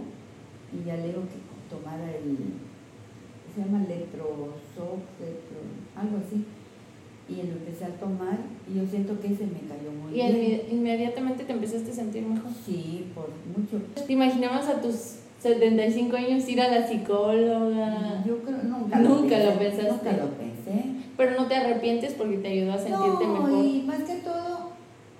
y 0.72 0.86
ya 0.86 0.96
le 0.96 1.08
dijo 1.08 1.20
que 1.22 1.74
tomara 1.74 2.04
el, 2.10 2.36
se 3.54 3.60
llama 3.60 3.84
electro, 3.84 4.24
algo 5.96 6.16
así. 6.26 6.44
Y 7.28 7.34
lo 7.46 7.54
empecé 7.54 7.84
a 7.86 7.88
tomar 7.98 8.38
y 8.70 8.78
yo 8.78 8.86
siento 8.88 9.18
que 9.20 9.26
ese 9.32 9.44
me 9.46 9.60
cayó 9.68 9.90
muy 9.90 10.12
Y 10.12 10.14
bien. 10.14 10.32
inmi- 10.36 10.72
inmediatamente 10.72 11.42
te 11.44 11.52
empezaste 11.52 11.90
a 11.90 11.94
sentir 11.94 12.22
mejor. 12.22 12.50
Sí, 12.64 13.06
por 13.14 13.30
mucho. 13.56 13.84
¿Te 14.06 14.12
imaginabas 14.12 14.68
a 14.68 14.80
tus 14.80 15.16
75 15.40 16.16
años 16.16 16.48
ir 16.48 16.60
a 16.60 16.68
la 16.70 16.86
psicóloga? 16.86 18.22
Yo 18.24 18.38
creo, 18.42 18.58
nunca, 18.62 18.98
Nunca 19.00 19.38
lo, 19.40 19.58
pensaste. 19.58 19.90
Nunca 19.90 20.12
lo 20.12 20.30
pensé. 20.38 20.55
Pero 21.16 21.40
no 21.40 21.46
te 21.46 21.56
arrepientes 21.56 22.14
porque 22.14 22.38
te 22.38 22.48
ayudó 22.48 22.72
a 22.72 22.78
sentirte 22.78 23.26
no, 23.26 23.42
mejor. 23.42 23.64
y 23.64 23.82
más 23.82 24.02
que 24.02 24.16
todo, 24.16 24.70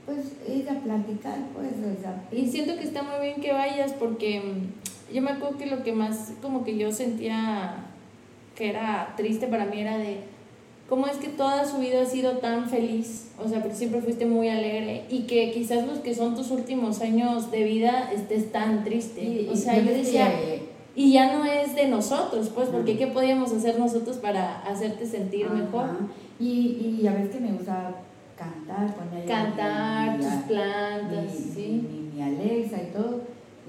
pues 0.04 0.32
ir 0.48 0.68
a 0.68 0.74
platicar, 0.74 1.38
pues, 1.54 1.72
o 1.72 2.00
sea, 2.00 2.24
Y 2.32 2.46
siento 2.48 2.76
que 2.76 2.84
está 2.84 3.02
muy 3.02 3.24
bien 3.24 3.40
que 3.40 3.52
vayas 3.52 3.92
porque 3.92 4.40
mm, 4.40 5.14
yo 5.14 5.22
me 5.22 5.30
acuerdo 5.30 5.58
que 5.58 5.66
lo 5.66 5.82
que 5.82 5.92
más 5.92 6.32
como 6.42 6.64
que 6.64 6.76
yo 6.76 6.92
sentía 6.92 7.86
que 8.54 8.70
era 8.70 9.14
triste 9.16 9.46
para 9.46 9.66
mí 9.66 9.80
era 9.80 9.98
de 9.98 10.18
cómo 10.88 11.06
es 11.06 11.16
que 11.16 11.28
toda 11.28 11.64
su 11.64 11.78
vida 11.78 12.02
ha 12.02 12.06
sido 12.06 12.38
tan 12.38 12.68
feliz, 12.68 13.28
o 13.42 13.48
sea, 13.48 13.60
porque 13.60 13.76
siempre 13.76 14.00
fuiste 14.00 14.26
muy 14.26 14.48
alegre 14.48 15.04
y 15.10 15.22
que 15.22 15.50
quizás 15.52 15.86
los 15.86 15.98
que 15.98 16.14
son 16.14 16.36
tus 16.36 16.50
últimos 16.50 17.00
años 17.00 17.50
de 17.50 17.64
vida 17.64 18.10
estés 18.12 18.52
tan 18.52 18.84
triste. 18.84 19.48
o 19.50 19.56
sea, 19.56 19.78
yo 19.78 19.92
decía, 19.92 20.32
y 20.96 21.12
ya 21.12 21.36
no 21.36 21.44
es 21.44 21.74
de 21.74 21.88
nosotros, 21.88 22.50
pues, 22.54 22.70
porque 22.70 22.96
¿qué 22.96 23.06
podíamos 23.08 23.52
hacer 23.52 23.78
nosotros 23.78 24.16
para 24.16 24.62
hacerte 24.62 25.04
sentir 25.06 25.50
mejor? 25.50 25.90
Y, 26.40 26.98
y 27.02 27.06
a 27.06 27.12
veces 27.12 27.34
que 27.34 27.40
me 27.40 27.52
gusta 27.52 27.94
cantar, 28.34 28.94
poner 28.94 29.26
cantar, 29.26 30.16
tus 30.16 30.26
plantas, 30.48 31.34
mi, 31.34 31.52
sí. 31.52 32.08
Mi, 32.14 32.22
Alexa 32.22 32.82
y 32.82 32.92
todo, 32.94 33.20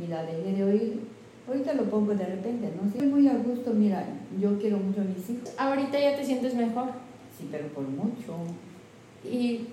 y 0.02 0.08
la 0.08 0.24
dejé 0.24 0.54
de 0.54 0.64
oír. 0.64 1.02
Ahorita 1.46 1.74
lo 1.74 1.84
pongo 1.90 2.16
de 2.16 2.26
repente, 2.26 2.72
¿no? 2.82 2.88
Estoy 2.88 3.08
muy 3.08 3.28
a 3.28 3.34
gusto, 3.34 3.74
mira, 3.74 4.06
yo 4.40 4.58
quiero 4.58 4.78
mucho 4.78 5.02
a 5.02 5.04
mis 5.04 5.30
hijos. 5.30 5.52
Ahorita 5.58 6.00
ya 6.00 6.16
te 6.16 6.24
sientes 6.24 6.56
mejor. 6.56 6.92
Sí, 7.38 7.50
pero 7.52 7.68
por 7.68 7.84
mucho. 7.84 8.36
Y, 9.30 9.68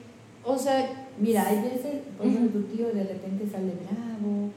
o 0.45 0.59
sea... 0.59 1.07
Mira, 1.17 1.47
hay 1.47 1.61
veces, 1.63 2.03
por 2.19 2.27
ejemplo, 2.27 2.61
tu 2.61 2.67
tío 2.67 2.89
de 2.89 3.05
repente 3.05 3.49
sale 3.49 3.73
bravo, 3.87 4.51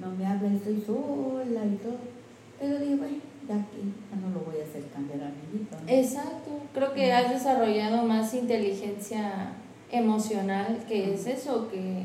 no 0.00 0.16
me 0.16 0.24
habla, 0.24 0.54
estoy 0.54 0.80
sola 0.80 1.66
y 1.66 1.76
todo. 1.82 2.15
Pero 2.58 2.78
digo, 2.78 2.96
bueno, 2.98 3.16
ya 3.48 3.54
ya 3.56 4.16
no 4.20 4.30
lo 4.34 4.40
voy 4.44 4.60
a 4.60 4.64
hacer 4.64 4.84
cambiar 4.92 5.20
a 5.22 5.28
mi 5.28 5.60
hijo. 5.60 5.76
Exacto, 5.86 6.50
creo 6.72 6.94
que 6.94 7.12
has 7.12 7.30
desarrollado 7.30 8.04
más 8.04 8.34
inteligencia 8.34 9.52
emocional 9.90 10.84
que 10.88 11.14
es 11.14 11.26
eso, 11.26 11.68
que 11.68 12.02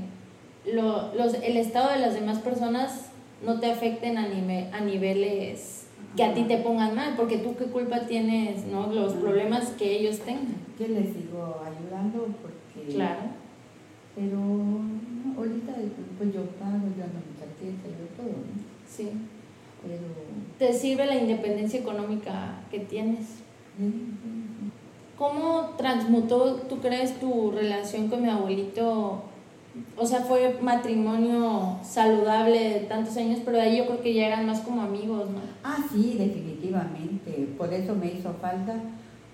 lo, 0.71 1.13
los, 1.15 1.33
el 1.35 1.57
estado 1.57 1.91
de 1.91 1.99
las 1.99 2.13
demás 2.13 2.39
personas 2.39 3.07
no 3.43 3.59
te 3.59 3.71
afecten 3.71 4.17
a, 4.17 4.25
a 4.25 4.81
niveles 4.81 5.87
que 6.15 6.23
a 6.23 6.33
ti 6.33 6.43
te 6.43 6.57
pongan 6.57 6.95
mal, 6.95 7.15
porque 7.15 7.37
tú 7.37 7.55
qué 7.55 7.65
culpa 7.65 8.01
tienes, 8.01 8.65
¿no? 8.65 8.91
Los 8.91 9.13
problemas 9.13 9.69
que 9.69 9.99
ellos 9.99 10.19
tengan. 10.19 10.57
Que 10.77 10.89
les 10.89 11.13
sigo 11.13 11.61
ayudando 11.63 12.27
porque... 12.41 12.93
Claro. 12.93 13.21
Pero 14.13 14.37
ahorita 15.37 15.73
pues 16.17 16.33
yo 16.33 16.41
pago, 16.59 16.83
yo 16.97 17.03
ando 17.05 17.19
mi 17.23 17.33
tarjeta, 17.39 17.87
yo 17.87 18.07
todo, 18.17 18.27
¿no? 18.27 18.61
Sí. 18.85 19.09
Pero... 19.81 19.97
Te 20.59 20.77
sirve 20.77 21.05
la 21.05 21.15
independencia 21.15 21.79
económica 21.79 22.59
que 22.69 22.79
tienes. 22.81 23.27
¿Cómo 25.17 25.71
transmutó, 25.77 26.55
tú 26.69 26.79
crees, 26.79 27.19
tu 27.19 27.51
relación 27.51 28.09
con 28.09 28.21
mi 28.21 28.29
abuelito 28.29 29.23
o 29.95 30.05
sea, 30.05 30.21
fue 30.21 30.57
matrimonio 30.61 31.77
saludable 31.83 32.59
de 32.59 32.79
tantos 32.81 33.15
años, 33.17 33.39
pero 33.45 33.57
de 33.57 33.63
ahí 33.63 33.77
yo 33.77 33.85
creo 33.85 34.01
que 34.01 34.13
ya 34.13 34.27
eran 34.27 34.45
más 34.45 34.61
como 34.61 34.81
amigos, 34.81 35.29
¿no? 35.29 35.39
Ah, 35.63 35.77
sí, 35.91 36.15
definitivamente. 36.17 37.47
Por 37.57 37.73
eso 37.73 37.95
me 37.95 38.07
hizo 38.07 38.33
falta, 38.33 38.75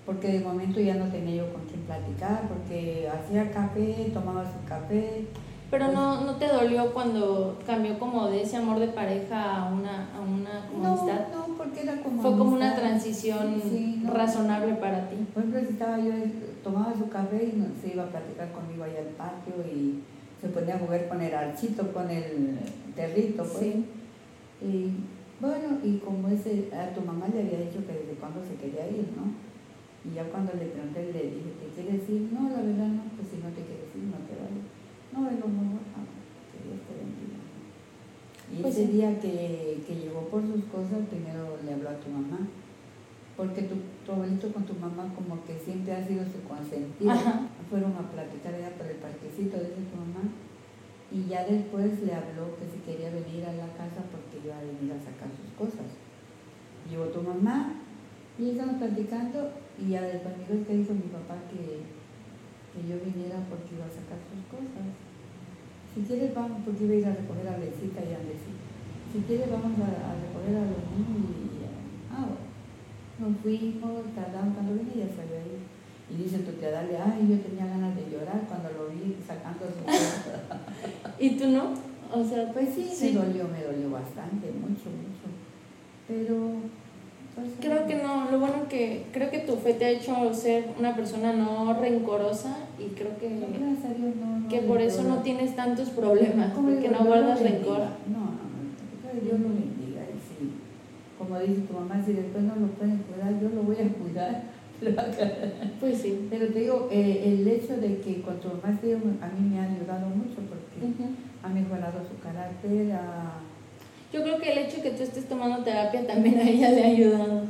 porque 0.06 0.28
de 0.28 0.40
momento 0.40 0.80
ya 0.80 0.94
no 0.94 1.06
tenía 1.06 1.36
yo 1.36 1.52
con 1.52 1.62
quién 1.64 1.80
platicar, 1.80 2.48
porque 2.48 3.08
hacía 3.08 3.50
café, 3.50 4.10
tomaba 4.14 4.44
su 4.44 4.64
café. 4.68 5.24
Pero 5.70 5.92
no, 5.92 6.22
no 6.22 6.36
te 6.36 6.48
dolió 6.48 6.94
cuando 6.94 7.58
cambió 7.66 7.98
como 7.98 8.28
de 8.28 8.42
ese 8.42 8.56
amor 8.56 8.78
de 8.78 8.88
pareja 8.88 9.56
a 9.56 9.70
una, 9.70 10.08
a 10.14 10.20
una 10.20 10.66
no, 10.72 10.96
No, 11.04 11.56
porque 11.58 11.82
era 11.82 12.00
como 12.00 12.22
Fue 12.22 12.30
como 12.38 12.52
una 12.52 12.74
transición 12.74 13.60
razonable 14.06 14.74
para 14.76 15.10
ti. 15.10 15.16
Por 15.34 15.42
ejemplo, 15.42 15.60
si 15.66 15.74
estaba 15.74 15.98
yo, 15.98 16.12
tomaba 16.64 16.94
su 16.96 17.08
café 17.10 17.44
y 17.44 17.80
se 17.82 17.92
iba 17.92 18.04
a 18.04 18.08
platicar 18.08 18.50
conmigo 18.52 18.84
allá 18.84 19.00
al 19.00 19.14
patio 19.16 19.54
y 19.70 20.02
se 20.40 20.48
ponía 20.48 20.76
a 20.76 20.78
jugar 20.78 21.06
con 21.08 21.20
el 21.20 21.34
archito, 21.34 21.92
con 21.92 22.10
el 22.10 22.58
territo, 22.94 23.44
pues. 23.44 23.74
Y 24.62 24.90
bueno, 25.40 25.78
y 25.84 25.98
como 25.98 26.28
ese, 26.28 26.70
a 26.72 26.94
tu 26.94 27.02
mamá 27.02 27.28
le 27.28 27.40
había 27.40 27.60
dicho 27.60 27.84
que 27.86 27.92
desde 27.92 28.18
cuándo 28.18 28.40
se 28.42 28.54
quería 28.54 28.88
ir, 28.88 29.12
¿no? 29.14 29.30
Y 30.08 30.14
ya 30.14 30.24
cuando 30.24 30.52
le 30.54 30.66
pregunté, 30.66 31.12
le 31.12 31.22
dije, 31.30 31.52
¿te 31.60 31.82
quieres 31.82 32.08
ir? 32.08 32.30
No, 32.32 32.48
la 32.48 32.62
verdad 32.62 32.88
no, 32.88 33.02
pues 33.16 33.28
si 33.28 33.36
no 33.36 33.50
te. 33.50 33.67
No, 35.18 35.28
es 35.30 35.40
lo 35.40 35.48
mejor, 35.48 35.82
ah, 35.98 36.06
que 36.52 36.68
Dios 36.68 36.80
te 36.86 36.94
bendiga. 36.94 37.38
Y 38.52 38.62
pues 38.62 38.78
ese 38.78 38.92
día 38.92 39.18
que, 39.18 39.82
que 39.86 39.94
llegó 39.96 40.28
por 40.28 40.42
sus 40.42 40.64
cosas, 40.66 41.08
primero 41.10 41.58
le 41.64 41.74
habló 41.74 41.90
a 41.90 41.98
tu 42.00 42.08
mamá 42.10 42.38
porque 43.38 43.62
tu, 43.70 43.76
tu, 44.04 44.10
abuelito 44.10 44.52
con 44.52 44.66
tu 44.66 44.74
mamá 44.74 45.06
como 45.14 45.38
que 45.46 45.56
siempre 45.56 45.94
ha 45.94 46.04
sido 46.04 46.26
su 46.26 46.42
consentido. 46.42 47.14
Fueron 47.70 47.94
a 47.94 48.10
platicar 48.10 48.52
allá 48.52 48.74
por 48.74 48.90
el 48.90 48.96
parquecito, 48.96 49.56
de 49.56 49.78
tu 49.78 49.94
mamá, 49.94 50.26
y 51.12 51.30
ya 51.30 51.46
después 51.46 52.02
le 52.02 52.12
habló 52.12 52.58
que 52.58 52.66
si 52.66 52.82
quería 52.82 53.14
venir 53.14 53.46
a 53.46 53.54
la 53.54 53.70
casa 53.78 54.02
porque 54.10 54.42
iba 54.42 54.58
a 54.58 54.66
venir 54.66 54.90
a 54.90 54.98
sacar 54.98 55.30
sus 55.30 55.54
cosas. 55.54 55.86
Llegó 56.90 57.14
tu 57.14 57.22
mamá 57.22 57.78
y 58.40 58.50
estamos 58.50 58.82
platicando 58.82 59.54
y 59.78 59.90
ya 59.90 60.02
después 60.02 60.34
me 60.34 60.66
que 60.66 60.74
dijo 60.74 60.94
mi 60.94 61.06
papá 61.06 61.38
que, 61.46 61.86
que 62.74 62.88
yo 62.90 62.98
viniera 62.98 63.38
porque 63.46 63.78
iba 63.78 63.86
a 63.86 63.94
sacar 63.94 64.18
sus 64.26 64.42
cosas. 64.50 64.82
Si 65.98 66.04
quieres 66.04 66.32
vamos, 66.32 66.62
porque 66.64 66.84
iba 66.84 66.94
a 66.94 66.98
ir 66.98 67.06
a 67.06 67.14
recoger 67.18 67.48
a 67.48 67.58
Lesita 67.58 67.98
y 68.06 68.14
a. 68.14 68.22
Si 68.22 69.18
quieres 69.26 69.50
vamos 69.50 69.74
a, 69.82 70.14
recoger 70.14 70.54
a 70.54 70.70
los 70.70 70.78
niños 70.94 71.26
y, 71.26 71.58
y 71.58 71.66
ah, 72.14 72.38
nos 73.18 73.36
fuimos, 73.42 74.14
tardamos 74.14 74.54
cuando 74.54 74.78
vine 74.78 74.94
y 74.94 74.98
ya 75.02 75.10
había 75.10 75.42
ido. 75.42 75.66
Y 76.06 76.22
dice 76.22 76.38
tu 76.46 76.52
tía 76.52 76.70
Dalia, 76.70 77.02
ay, 77.02 77.26
yo 77.26 77.40
tenía 77.40 77.66
ganas 77.66 77.96
de 77.96 78.06
llorar 78.06 78.46
cuando 78.46 78.70
lo 78.78 78.94
vi 78.94 79.18
sacando 79.26 79.66
su 79.66 79.82
cosas. 79.82 80.22
¿Y 81.18 81.30
tú 81.30 81.48
no? 81.48 81.74
O 82.14 82.22
sea, 82.22 82.52
pues 82.52 82.68
sí, 82.72 82.94
me 83.02 83.12
dolió, 83.18 83.48
me 83.48 83.64
dolió 83.64 83.90
bastante, 83.90 84.52
mucho, 84.54 84.94
mucho. 84.94 85.26
Pero 86.06 86.62
pues, 87.38 87.52
creo 87.60 87.86
que 87.86 87.96
no, 87.96 88.30
lo 88.30 88.38
bueno 88.38 88.68
que 88.68 89.06
creo 89.12 89.30
que 89.30 89.38
tu 89.40 89.56
fe 89.56 89.74
te 89.74 89.84
ha 89.84 89.90
hecho 89.90 90.32
ser 90.34 90.66
una 90.78 90.94
persona 90.94 91.32
no 91.32 91.74
rencorosa 91.80 92.56
y 92.78 92.94
creo 92.94 93.16
que 93.18 93.30
no, 93.30 94.48
que 94.48 94.58
por 94.60 94.80
eso 94.80 95.02
no 95.02 95.18
tienes 95.18 95.56
tantos 95.56 95.90
problemas, 95.90 96.52
porque 96.52 96.88
no 96.88 97.04
guardas 97.04 97.40
rencor. 97.40 97.78
No, 98.08 98.18
no, 98.18 99.14
no, 99.14 99.20
Dios 99.22 99.40
lo 99.40 99.48
bendiga 99.48 99.78
como 101.18 101.38
dice 101.40 101.62
tu 101.62 101.74
mamá, 101.74 102.00
si 102.04 102.12
después 102.12 102.44
no 102.44 102.54
lo 102.56 102.68
pueden 102.68 102.98
cuidar, 102.98 103.40
yo 103.40 103.48
lo 103.50 103.62
voy 103.62 103.76
a 103.76 103.88
cuidar. 103.92 104.42
pues 105.80 105.98
sí. 105.98 106.28
Pero 106.30 106.46
te 106.46 106.60
digo, 106.60 106.88
eh, 106.90 107.22
el 107.26 107.48
hecho 107.48 107.76
de 107.76 107.98
que 107.98 108.22
con 108.22 108.38
tu 108.38 108.48
mamá 108.48 108.68
a 108.68 109.28
mí 109.28 109.50
me 109.50 109.58
ha 109.58 109.64
ayudado 109.64 110.06
mucho 110.08 110.36
porque 110.48 110.94
ha 111.42 111.48
mejorado 111.48 112.00
su 112.08 112.18
carácter. 112.22 112.96
Yo 114.12 114.22
creo 114.22 114.38
que 114.38 114.52
el 114.52 114.58
hecho 114.58 114.76
de 114.76 114.82
que 114.82 114.90
tú 114.90 115.02
estés 115.02 115.28
tomando 115.28 115.64
terapia 115.64 116.06
también 116.06 116.38
a 116.38 116.48
ella 116.48 116.70
le 116.70 116.84
ha 116.84 116.88
ayudado. 116.88 117.42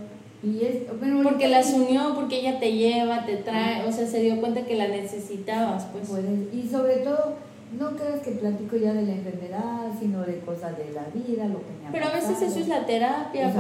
Y 0.42 0.64
es, 0.64 0.76
porque 1.24 1.48
las 1.48 1.72
unió, 1.72 2.14
porque 2.14 2.40
ella 2.40 2.60
te 2.60 2.72
lleva, 2.72 3.26
te 3.26 3.36
trae, 3.38 3.84
o 3.86 3.92
sea, 3.92 4.06
se 4.06 4.20
dio 4.20 4.40
cuenta 4.40 4.62
que 4.62 4.76
la 4.76 4.86
necesitabas, 4.86 5.86
pues. 5.86 6.08
y 6.52 6.68
sobre 6.68 6.98
todo, 6.98 7.34
no 7.76 7.90
creas 7.96 8.20
que 8.20 8.30
platico 8.32 8.76
ya 8.76 8.92
de 8.92 9.02
la 9.02 9.12
enfermedad, 9.12 9.90
sino 9.98 10.22
de 10.22 10.38
cosas 10.40 10.78
de 10.78 10.92
la 10.92 11.06
vida, 11.12 11.46
lo 11.46 11.58
que 11.58 11.72
me 11.82 11.88
ha 11.88 11.92
Pero 11.92 12.06
a 12.06 12.10
veces 12.10 12.40
eso 12.40 12.60
es 12.60 12.68
la 12.68 12.86
terapia. 12.86 13.52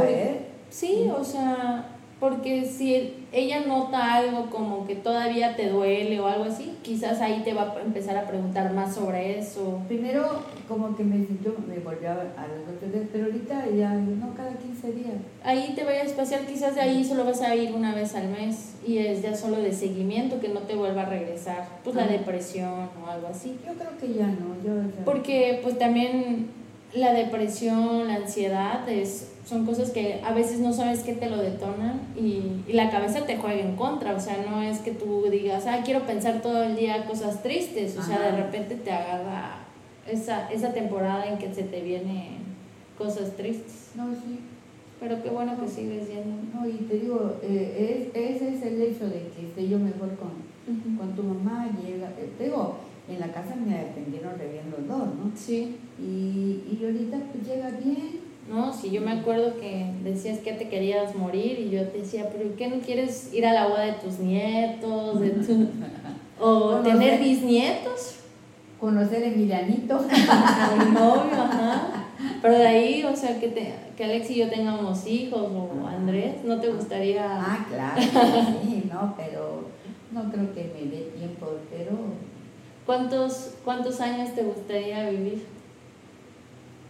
sí, 0.70 1.10
o 1.10 1.24
sea, 1.24 1.97
porque 2.20 2.64
si 2.64 3.14
ella 3.32 3.60
nota 3.66 4.14
algo 4.14 4.50
como 4.50 4.86
que 4.86 4.96
todavía 4.96 5.54
te 5.54 5.68
duele 5.68 6.18
o 6.18 6.26
algo 6.26 6.44
así, 6.44 6.74
quizás 6.82 7.20
ahí 7.20 7.42
te 7.44 7.54
va 7.54 7.74
a 7.76 7.80
empezar 7.80 8.16
a 8.16 8.26
preguntar 8.26 8.72
más 8.72 8.94
sobre 8.94 9.38
eso. 9.38 9.80
Primero, 9.86 10.42
como 10.66 10.96
que 10.96 11.04
me, 11.04 11.18
yo 11.44 11.54
me 11.68 11.78
volvió 11.78 12.10
a, 12.10 12.14
los 12.14 12.92
días, 12.92 13.06
pero 13.12 13.26
ahorita 13.26 13.66
ya, 13.70 13.92
no 13.92 14.34
cada 14.34 14.52
15 14.56 14.92
días. 14.92 15.14
Ahí 15.44 15.74
te 15.76 15.84
voy 15.84 15.94
a 15.94 16.02
espaciar, 16.02 16.44
quizás 16.44 16.74
de 16.74 16.80
ahí 16.80 17.04
solo 17.04 17.24
vas 17.24 17.40
a 17.40 17.54
ir 17.54 17.72
una 17.72 17.94
vez 17.94 18.14
al 18.16 18.28
mes 18.28 18.74
y 18.84 18.98
es 18.98 19.22
ya 19.22 19.36
solo 19.36 19.58
de 19.58 19.72
seguimiento 19.72 20.40
que 20.40 20.48
no 20.48 20.60
te 20.60 20.74
vuelva 20.74 21.02
a 21.02 21.06
regresar, 21.06 21.68
pues 21.84 21.94
la 21.94 22.06
depresión 22.06 22.88
o 23.00 23.06
algo 23.08 23.28
así. 23.28 23.58
Yo 23.64 23.74
creo 23.74 23.96
que 24.00 24.18
ya 24.18 24.26
no, 24.26 24.56
yo 24.64 25.04
Porque 25.04 25.60
pues 25.62 25.78
también 25.78 26.48
la 26.94 27.12
depresión, 27.12 28.08
la 28.08 28.16
ansiedad 28.16 28.88
es 28.88 29.34
son 29.48 29.64
cosas 29.64 29.90
que 29.90 30.20
a 30.22 30.34
veces 30.34 30.60
no 30.60 30.74
sabes 30.74 31.00
qué 31.00 31.14
te 31.14 31.30
lo 31.30 31.38
detonan 31.38 32.02
y, 32.14 32.62
y, 32.68 32.72
la 32.74 32.90
cabeza 32.90 33.24
te 33.24 33.38
juega 33.38 33.60
en 33.60 33.76
contra, 33.76 34.14
o 34.14 34.20
sea, 34.20 34.44
no 34.48 34.60
es 34.60 34.80
que 34.80 34.90
tú 34.90 35.24
digas, 35.30 35.64
ah, 35.66 35.80
quiero 35.82 36.02
pensar 36.02 36.42
todo 36.42 36.62
el 36.64 36.76
día 36.76 37.06
cosas 37.06 37.42
tristes, 37.42 37.96
o 37.96 38.02
sea, 38.02 38.20
de 38.20 38.32
repente 38.32 38.74
te 38.74 38.92
agarra 38.92 39.60
esa, 40.06 40.52
esa 40.52 40.74
temporada 40.74 41.26
en 41.26 41.38
que 41.38 41.54
se 41.54 41.62
te 41.62 41.80
vienen 41.80 42.38
cosas 42.98 43.36
tristes. 43.36 43.92
No, 43.94 44.10
sí. 44.12 44.40
Pero 45.00 45.22
qué 45.22 45.30
bueno 45.30 45.58
que 45.58 45.66
sigues 45.66 46.08
yendo. 46.08 46.36
No, 46.52 46.68
y 46.68 46.72
te 46.72 46.98
digo, 46.98 47.36
eh, 47.42 48.10
es, 48.14 48.36
ese 48.36 48.54
es 48.54 48.62
el 48.62 48.82
hecho 48.82 49.06
de 49.06 49.28
que 49.34 49.46
esté 49.46 49.66
yo 49.66 49.78
mejor 49.78 50.10
con, 50.16 50.32
con 50.98 51.16
tu 51.16 51.22
mamá, 51.22 51.70
llega, 51.82 52.08
eh, 52.18 52.32
te 52.36 52.44
digo, 52.44 52.76
en 53.08 53.20
la 53.20 53.32
casa 53.32 53.56
me 53.56 53.78
atendieron 53.78 54.38
re 54.38 54.50
bien 54.50 54.70
los 54.70 54.86
dos, 54.86 55.08
¿no? 55.14 55.32
Sí. 55.34 55.76
Y, 55.98 56.64
y 56.70 56.80
ahorita 56.84 57.18
pues 57.32 57.46
llega 57.46 57.70
bien, 57.70 58.27
no, 58.48 58.72
si 58.72 58.90
yo 58.90 59.00
me 59.00 59.12
acuerdo 59.12 59.58
que 59.60 59.92
decías 60.02 60.38
que 60.38 60.52
te 60.52 60.68
querías 60.68 61.14
morir 61.14 61.58
y 61.58 61.70
yo 61.70 61.86
te 61.88 61.98
decía, 61.98 62.28
pero 62.30 62.56
¿qué 62.56 62.68
no 62.68 62.80
quieres 62.80 63.32
ir 63.32 63.46
a 63.46 63.52
la 63.52 63.66
boda 63.68 63.82
de 63.82 63.92
tus 63.92 64.18
nietos? 64.18 65.20
De 65.20 65.30
tu... 65.30 65.68
o 66.40 66.76
tener 66.76 67.20
bisnietos. 67.20 68.16
Conocer 68.80 69.24
a 69.24 69.26
Emilianito. 69.26 70.00
mi 70.00 70.92
novio, 70.92 71.34
ajá. 71.34 72.06
Pero 72.40 72.54
de 72.54 72.66
ahí, 72.66 73.04
o 73.04 73.14
sea, 73.14 73.38
que, 73.38 73.48
te, 73.48 73.74
que 73.96 74.04
Alex 74.04 74.30
y 74.30 74.36
yo 74.36 74.48
tengamos 74.48 75.06
hijos 75.06 75.40
o 75.40 75.86
Andrés, 75.86 76.44
¿no 76.44 76.60
te 76.60 76.68
gustaría? 76.68 77.24
Ah, 77.24 77.66
claro, 77.68 78.00
sí, 78.62 78.88
no, 78.92 79.14
pero 79.16 79.68
no 80.10 80.30
creo 80.30 80.54
que 80.54 80.72
me 80.74 80.90
dé 80.90 81.10
tiempo, 81.16 81.46
pero 81.70 81.96
¿Cuántos, 82.88 83.50
¿Cuántos 83.66 84.00
años 84.00 84.34
te 84.34 84.42
gustaría 84.42 85.10
vivir? 85.10 85.44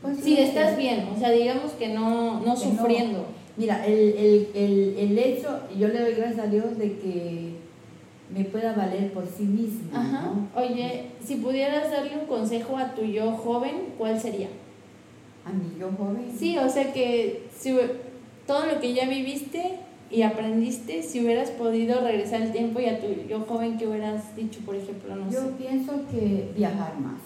Pues 0.02 0.16
Si 0.18 0.22
sí, 0.36 0.38
estás 0.38 0.76
bien, 0.76 1.08
o 1.14 1.18
sea, 1.18 1.30
digamos 1.30 1.72
que 1.72 1.88
no, 1.88 2.34
no 2.40 2.40
Que 2.40 2.46
no. 2.48 2.56
sufriendo. 2.56 3.24
Mira, 3.56 3.84
el, 3.86 3.98
el, 4.16 4.48
el, 4.54 4.96
el 4.98 5.18
hecho, 5.18 5.60
yo 5.78 5.88
le 5.88 6.00
doy 6.00 6.14
gracias 6.14 6.38
a 6.38 6.46
Dios 6.46 6.78
de 6.78 6.96
que 6.98 7.52
me 8.32 8.44
pueda 8.44 8.74
valer 8.74 9.12
por 9.12 9.26
sí 9.26 9.42
misma, 9.44 10.00
Ajá. 10.00 10.22
¿no? 10.54 10.60
Oye, 10.60 11.06
si 11.24 11.36
pudieras 11.36 11.90
darle 11.90 12.12
un 12.20 12.26
consejo 12.26 12.76
a 12.76 12.94
tu 12.94 13.02
yo 13.02 13.32
joven, 13.32 13.94
¿cuál 13.98 14.20
sería? 14.20 14.48
A 15.44 15.52
mi 15.52 15.78
yo 15.80 15.90
joven. 15.98 16.30
Sí, 16.38 16.56
o 16.58 16.68
sea 16.68 16.92
que 16.92 17.48
si 17.58 17.74
todo 18.46 18.66
lo 18.66 18.80
que 18.80 18.92
ya 18.92 19.08
viviste 19.08 19.76
y 20.10 20.22
aprendiste, 20.22 21.02
si 21.02 21.24
hubieras 21.24 21.50
podido 21.50 22.00
regresar 22.02 22.42
el 22.42 22.52
tiempo 22.52 22.80
y 22.80 22.86
a 22.86 23.00
tu 23.00 23.06
yo 23.28 23.40
joven, 23.40 23.76
¿qué 23.78 23.86
hubieras 23.88 24.36
dicho, 24.36 24.60
por 24.64 24.76
ejemplo? 24.76 25.16
No 25.16 25.30
Yo 25.30 25.40
sé. 25.40 25.48
pienso 25.58 25.92
que 26.10 26.50
viajar 26.56 26.98
más. 27.00 27.20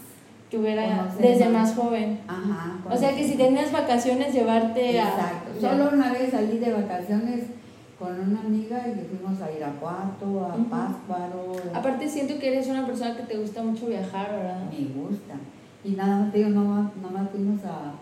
Que 0.52 0.58
hubiera 0.58 1.08
desde 1.18 1.48
más. 1.48 1.68
más 1.68 1.74
joven. 1.74 2.20
Ajá. 2.28 2.76
O 2.90 2.94
sea 2.94 3.16
que 3.16 3.26
si 3.26 3.38
tenías 3.38 3.72
vacaciones, 3.72 4.34
llevarte 4.34 5.00
a... 5.00 5.08
Exacto. 5.08 5.58
Solo 5.58 5.88
una 5.94 6.12
vez 6.12 6.30
salí 6.30 6.58
de 6.58 6.74
vacaciones 6.74 7.44
con 7.98 8.20
una 8.20 8.40
amiga 8.40 8.84
y 8.86 9.00
fuimos 9.16 9.40
a 9.40 9.50
Irapuato, 9.50 10.44
a 10.44 10.54
Ujú. 10.54 10.64
Pátzcuaro. 10.68 11.52
Aparte 11.72 12.06
siento 12.06 12.38
que 12.38 12.48
eres 12.48 12.66
una 12.66 12.84
persona 12.84 13.16
que 13.16 13.22
te 13.22 13.38
gusta 13.38 13.62
mucho 13.62 13.86
viajar, 13.86 14.30
¿verdad? 14.30 14.60
Me 14.70 14.92
gusta. 15.00 15.36
Y 15.84 15.92
nada 15.92 16.18
más 16.24 16.32
digo, 16.34 16.50
nomás, 16.50 16.94
nomás 17.00 17.30
fuimos 17.30 17.64
a, 17.64 17.94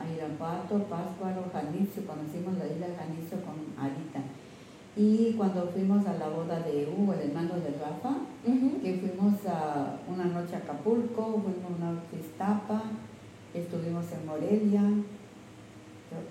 a 0.00 0.10
Irapuato, 0.16 0.78
Pátzcuaro, 0.84 1.44
Jalisco, 1.52 2.00
conocimos 2.06 2.56
la 2.56 2.72
isla 2.72 2.86
de 2.88 2.96
Jalisco 2.96 3.36
con 3.44 3.84
Arita. 3.84 4.20
Y 4.96 5.32
cuando 5.36 5.66
fuimos 5.66 6.06
a 6.06 6.14
la 6.14 6.28
boda 6.28 6.60
de 6.60 6.88
Hugo, 6.96 7.12
el 7.12 7.28
hermano 7.28 7.54
de 7.56 7.70
Rafa, 7.78 8.16
Ujú. 8.46 8.80
que 8.80 8.94
fuimos 8.94 9.34
a 9.46 9.96
una 10.08 10.24
noche 10.24 10.54
a 10.56 10.58
Acapulco, 10.58 11.42
fuimos 11.44 11.78
una 11.78 11.92
noche 11.92 12.16
a 12.16 12.18
Iztapa, 12.18 12.82
estuvimos 13.52 14.06
en 14.12 14.26
Morelia. 14.26 14.82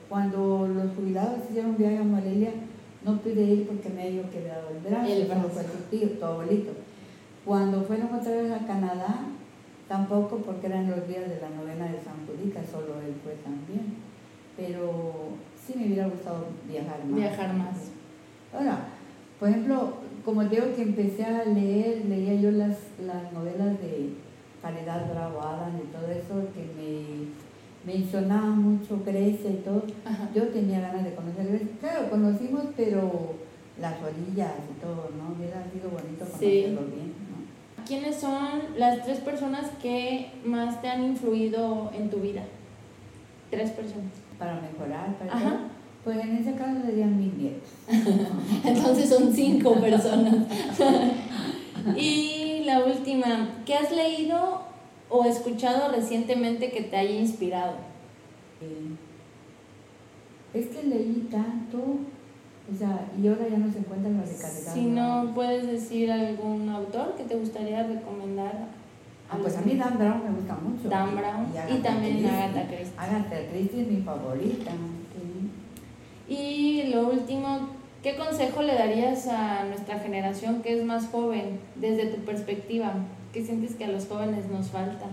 Cuando 0.09 0.67
los 0.67 0.95
jubilados 0.95 1.39
hicieron 1.49 1.71
un 1.71 1.77
viaje 1.77 1.97
a 1.99 2.03
Morelia, 2.03 2.51
no 3.03 3.17
pude 3.19 3.43
ir 3.43 3.67
porque 3.67 3.89
me 3.89 4.01
había 4.07 4.29
quebrado 4.31 4.69
el 4.69 4.79
brazo, 4.79 5.11
El 5.11 5.27
brazo. 5.27 5.49
fue 5.49 5.63
tu 5.63 5.77
tío, 5.91 6.09
tu 6.17 6.25
abuelito. 6.25 6.71
Cuando 7.45 7.83
fueron 7.83 8.15
otra 8.15 8.31
vez 8.31 8.51
a 8.51 8.65
Canadá, 8.65 9.25
tampoco 9.87 10.37
porque 10.37 10.65
eran 10.65 10.89
los 10.89 11.07
días 11.07 11.29
de 11.29 11.39
la 11.39 11.49
novena 11.51 11.85
de 11.85 11.99
San 12.01 12.25
Judica, 12.25 12.61
solo 12.63 12.99
él 13.05 13.13
fue 13.23 13.33
también. 13.43 13.93
Pero 14.57 15.37
sí 15.63 15.73
me 15.77 15.85
hubiera 15.85 16.07
gustado 16.07 16.45
viajar 16.67 17.05
más. 17.05 17.15
Viajar 17.15 17.53
más. 17.53 17.75
Ahora, 18.57 18.77
por 19.39 19.49
ejemplo, 19.49 19.93
como 20.23 20.43
digo 20.45 20.65
que 20.75 20.81
empecé 20.81 21.25
a 21.25 21.43
leer, 21.45 22.05
leía 22.05 22.35
yo 22.35 22.51
las, 22.51 22.77
las 23.05 23.31
novelas 23.33 23.79
de 23.81 24.09
Caridad 24.61 25.09
Bravo 25.11 25.41
Adams 25.41 25.81
y 25.83 25.87
todo 25.91 26.07
eso, 26.11 26.47
que 26.53 26.65
me 26.75 27.93
mencionaba 27.93 28.47
mucho 28.47 29.01
Grecia 29.05 29.51
y 29.51 29.57
todo. 29.57 29.83
Ajá. 30.05 30.29
Yo 30.33 30.47
tenía 30.47 30.79
ganas 30.81 31.03
de 31.03 31.13
conocer 31.13 31.47
Grecia. 31.47 31.67
Claro, 31.79 32.09
conocimos, 32.09 32.63
pero 32.75 33.33
las 33.79 34.01
orillas 34.01 34.53
y 34.75 34.81
todo, 34.81 35.09
¿no? 35.17 35.35
Hubiera 35.37 35.63
sido 35.71 35.89
bonito 35.89 36.25
Sí. 36.25 36.63
conocerlo 36.65 36.81
bien, 36.95 37.13
¿no? 37.29 37.85
¿Quiénes 37.85 38.15
son 38.15 38.61
las 38.77 39.03
tres 39.03 39.19
personas 39.19 39.69
que 39.81 40.31
más 40.43 40.81
te 40.81 40.87
han 40.89 41.03
influido 41.03 41.91
en 41.93 42.09
tu 42.09 42.17
vida? 42.17 42.41
Tres 43.51 43.69
personas. 43.71 44.11
Para 44.39 44.59
mejorar, 44.59 45.13
para 45.19 45.31
Ajá. 45.33 45.59
Pues 46.05 46.19
en 46.19 46.37
ese 46.37 46.53
caso 46.53 46.81
serían 46.85 47.17
mis 47.17 47.33
nietos. 47.33 47.67
Entonces 48.63 49.09
son 49.09 49.33
cinco 49.33 49.73
personas. 49.81 50.35
y 51.97 52.61
la 52.63 52.85
última, 52.85 53.49
¿qué 53.65 53.73
has 53.73 53.91
leído 53.91 54.61
o 55.09 55.25
escuchado 55.25 55.91
recientemente 55.91 56.71
que 56.71 56.83
te 56.83 56.95
haya 56.95 57.19
inspirado? 57.19 57.73
Eh, 58.61 58.95
es 60.53 60.67
que 60.67 60.83
leí 60.83 61.27
tanto, 61.31 61.79
o 61.79 62.77
sea, 62.77 63.07
y 63.19 63.27
ahora 63.27 63.47
ya 63.49 63.57
no 63.57 63.73
se 63.73 63.79
encuentran 63.79 64.17
las 64.17 64.29
de 64.29 64.71
Si 64.71 64.85
no 64.85 65.31
puedes 65.33 65.65
decir 65.65 66.11
algún 66.11 66.69
autor 66.69 67.15
que 67.17 67.23
te 67.23 67.35
gustaría 67.35 67.81
recomendar. 67.81 68.67
Ah, 69.27 69.37
pues 69.41 69.57
a 69.57 69.61
mí 69.61 69.75
Dan 69.75 69.97
Brown 69.97 70.23
me 70.23 70.35
gusta 70.35 70.55
mucho. 70.55 70.87
Dan 70.87 71.15
Brown 71.15 71.47
y, 71.67 71.81
también 71.81 72.17
Christie. 72.17 72.29
Agatha 72.29 72.67
Christie. 72.67 72.93
Agatha 72.95 73.35
Christie 73.51 73.81
es 73.81 73.87
mi 73.87 74.01
favorita. 74.03 74.71
Y 76.27 76.83
lo 76.93 77.07
último, 77.09 77.69
¿qué 78.03 78.15
consejo 78.15 78.61
le 78.61 78.73
darías 78.75 79.27
a 79.27 79.63
nuestra 79.65 79.99
generación 79.99 80.61
que 80.61 80.77
es 80.79 80.83
más 80.85 81.07
joven 81.07 81.59
desde 81.75 82.07
tu 82.07 82.21
perspectiva? 82.25 82.93
¿Qué 83.33 83.43
sientes 83.45 83.75
que 83.75 83.85
a 83.85 83.89
los 83.89 84.07
jóvenes 84.07 84.47
nos 84.49 84.67
falta? 84.69 85.05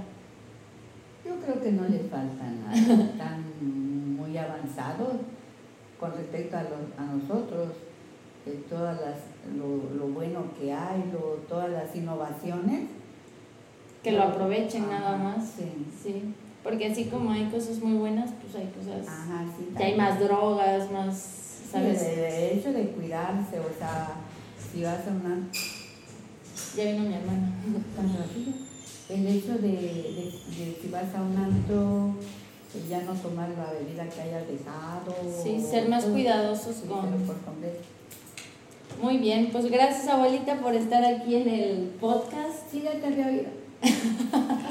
Yo 1.25 1.37
creo 1.41 1.61
que 1.63 1.73
no 1.73 1.85
les 1.89 2.03
falta 2.11 2.45
nada. 2.45 2.75
Están 3.05 3.45
muy 4.17 4.37
avanzados 4.37 5.15
con 6.01 6.13
respecto 6.17 6.57
a, 6.57 6.63
los- 6.63 6.99
a 6.99 7.03
nosotros. 7.13 7.69
de 8.45 8.53
todas 8.69 9.01
las, 9.01 9.19
lo, 9.57 9.95
lo 9.97 10.13
bueno 10.13 10.43
que 10.59 10.73
hay, 10.73 11.05
lo- 11.13 11.37
todas 11.49 11.71
las 11.71 11.95
innovaciones. 11.95 12.89
Que 14.03 14.11
lo 14.11 14.23
aprovechen 14.25 14.89
nada 14.91 15.17
más. 15.17 15.47
Sí. 15.57 15.71
Sí, 16.03 16.35
porque 16.63 16.87
así 16.87 17.05
como 17.07 17.31
hay 17.33 17.47
cosas 17.47 17.79
muy 17.81 17.99
buenas, 17.99 18.31
pues 18.41 18.55
hay 18.63 18.71
cosas... 18.73 19.07
Ajá, 19.09 19.45
sí. 19.57 19.69
Ya 19.79 19.87
hay 19.87 19.97
más 19.97 20.19
drogas, 20.21 20.91
más, 20.91 21.15
Sí, 21.17 21.69
¿sabes? 21.73 22.03
el 22.03 22.59
hecho 22.59 22.73
de 22.73 22.89
cuidarse, 22.89 23.59
o 23.61 23.79
sea, 23.79 24.11
si 24.73 24.83
vas 24.85 25.07
a 25.07 25.11
una 25.11 25.49
Ya 26.77 26.85
vino 26.93 27.05
mi 27.05 27.15
hermana. 27.15 27.51
tan 27.97 28.09
rápido, 28.17 28.53
el 29.09 29.27
hecho 29.27 29.55
de, 29.55 29.69
de- 29.69 30.41
de 30.57 30.79
si 30.81 30.89
vas 30.91 31.15
a 31.15 31.23
un 31.23 31.37
antro, 31.37 32.15
pues 32.73 32.89
ya 32.89 33.01
no 33.03 33.13
tomar 33.15 33.49
la 33.51 33.73
bebida 33.73 34.09
que 34.09 34.21
hayas 34.23 34.47
dejado. 34.49 35.15
Sí, 35.43 35.61
ser 35.61 35.89
más 35.89 36.05
todo. 36.05 36.13
cuidados 36.15 36.59
Sí, 36.61 36.89
con... 36.89 37.11
por. 37.23 37.37
Muy 39.03 39.19
bien, 39.19 39.49
pues 39.51 39.71
gracias 39.71 40.07
abuelita 40.09 40.61
por 40.61 40.75
estar 40.75 41.05
aquí 41.05 41.35
en 41.37 41.49
el 41.49 41.79
podcast. 42.01 42.71
Sí, 42.71 42.83
ya 42.83 42.93
te 43.01 43.07
había 43.07 43.27
oído. 43.27 43.49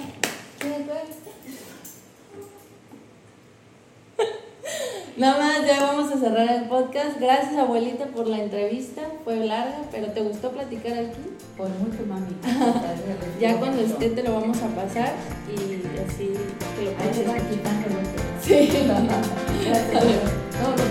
Nada 5.22 5.38
más, 5.38 5.68
ya 5.68 5.84
vamos 5.84 6.12
a 6.12 6.18
cerrar 6.18 6.50
el 6.50 6.64
podcast. 6.64 7.20
Gracias 7.20 7.56
abuelita 7.56 8.06
por 8.06 8.26
la 8.26 8.40
entrevista. 8.40 9.04
Fue 9.24 9.36
larga, 9.36 9.82
pero 9.92 10.08
¿te 10.08 10.22
gustó 10.22 10.50
platicar 10.50 10.94
aquí? 10.94 11.22
Por 11.56 11.70
mucho, 11.70 12.00
mami. 12.08 12.36
Ya 13.40 13.60
cuando 13.60 13.84
esté 13.84 14.10
te 14.10 14.24
lo 14.24 14.34
vamos 14.34 14.58
a 14.64 14.68
pasar 14.70 15.14
y 15.48 15.76
así 16.02 16.34
que 16.76 16.86
lo 16.86 17.34
quitando 17.52 17.88
lo 17.90 18.00
que. 18.02 18.18
Sí. 18.42 18.72
Gracias. 19.64 20.04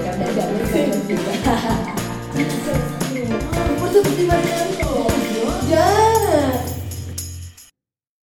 Que 0.00 0.08
hablé 0.08 0.24
de 0.32 0.42
hablé, 0.42 0.64
Sí. 0.70 0.82
Por 3.80 3.88
eso 3.88 4.00
te 4.14 4.22
iba 4.22 4.34
a 4.34 4.40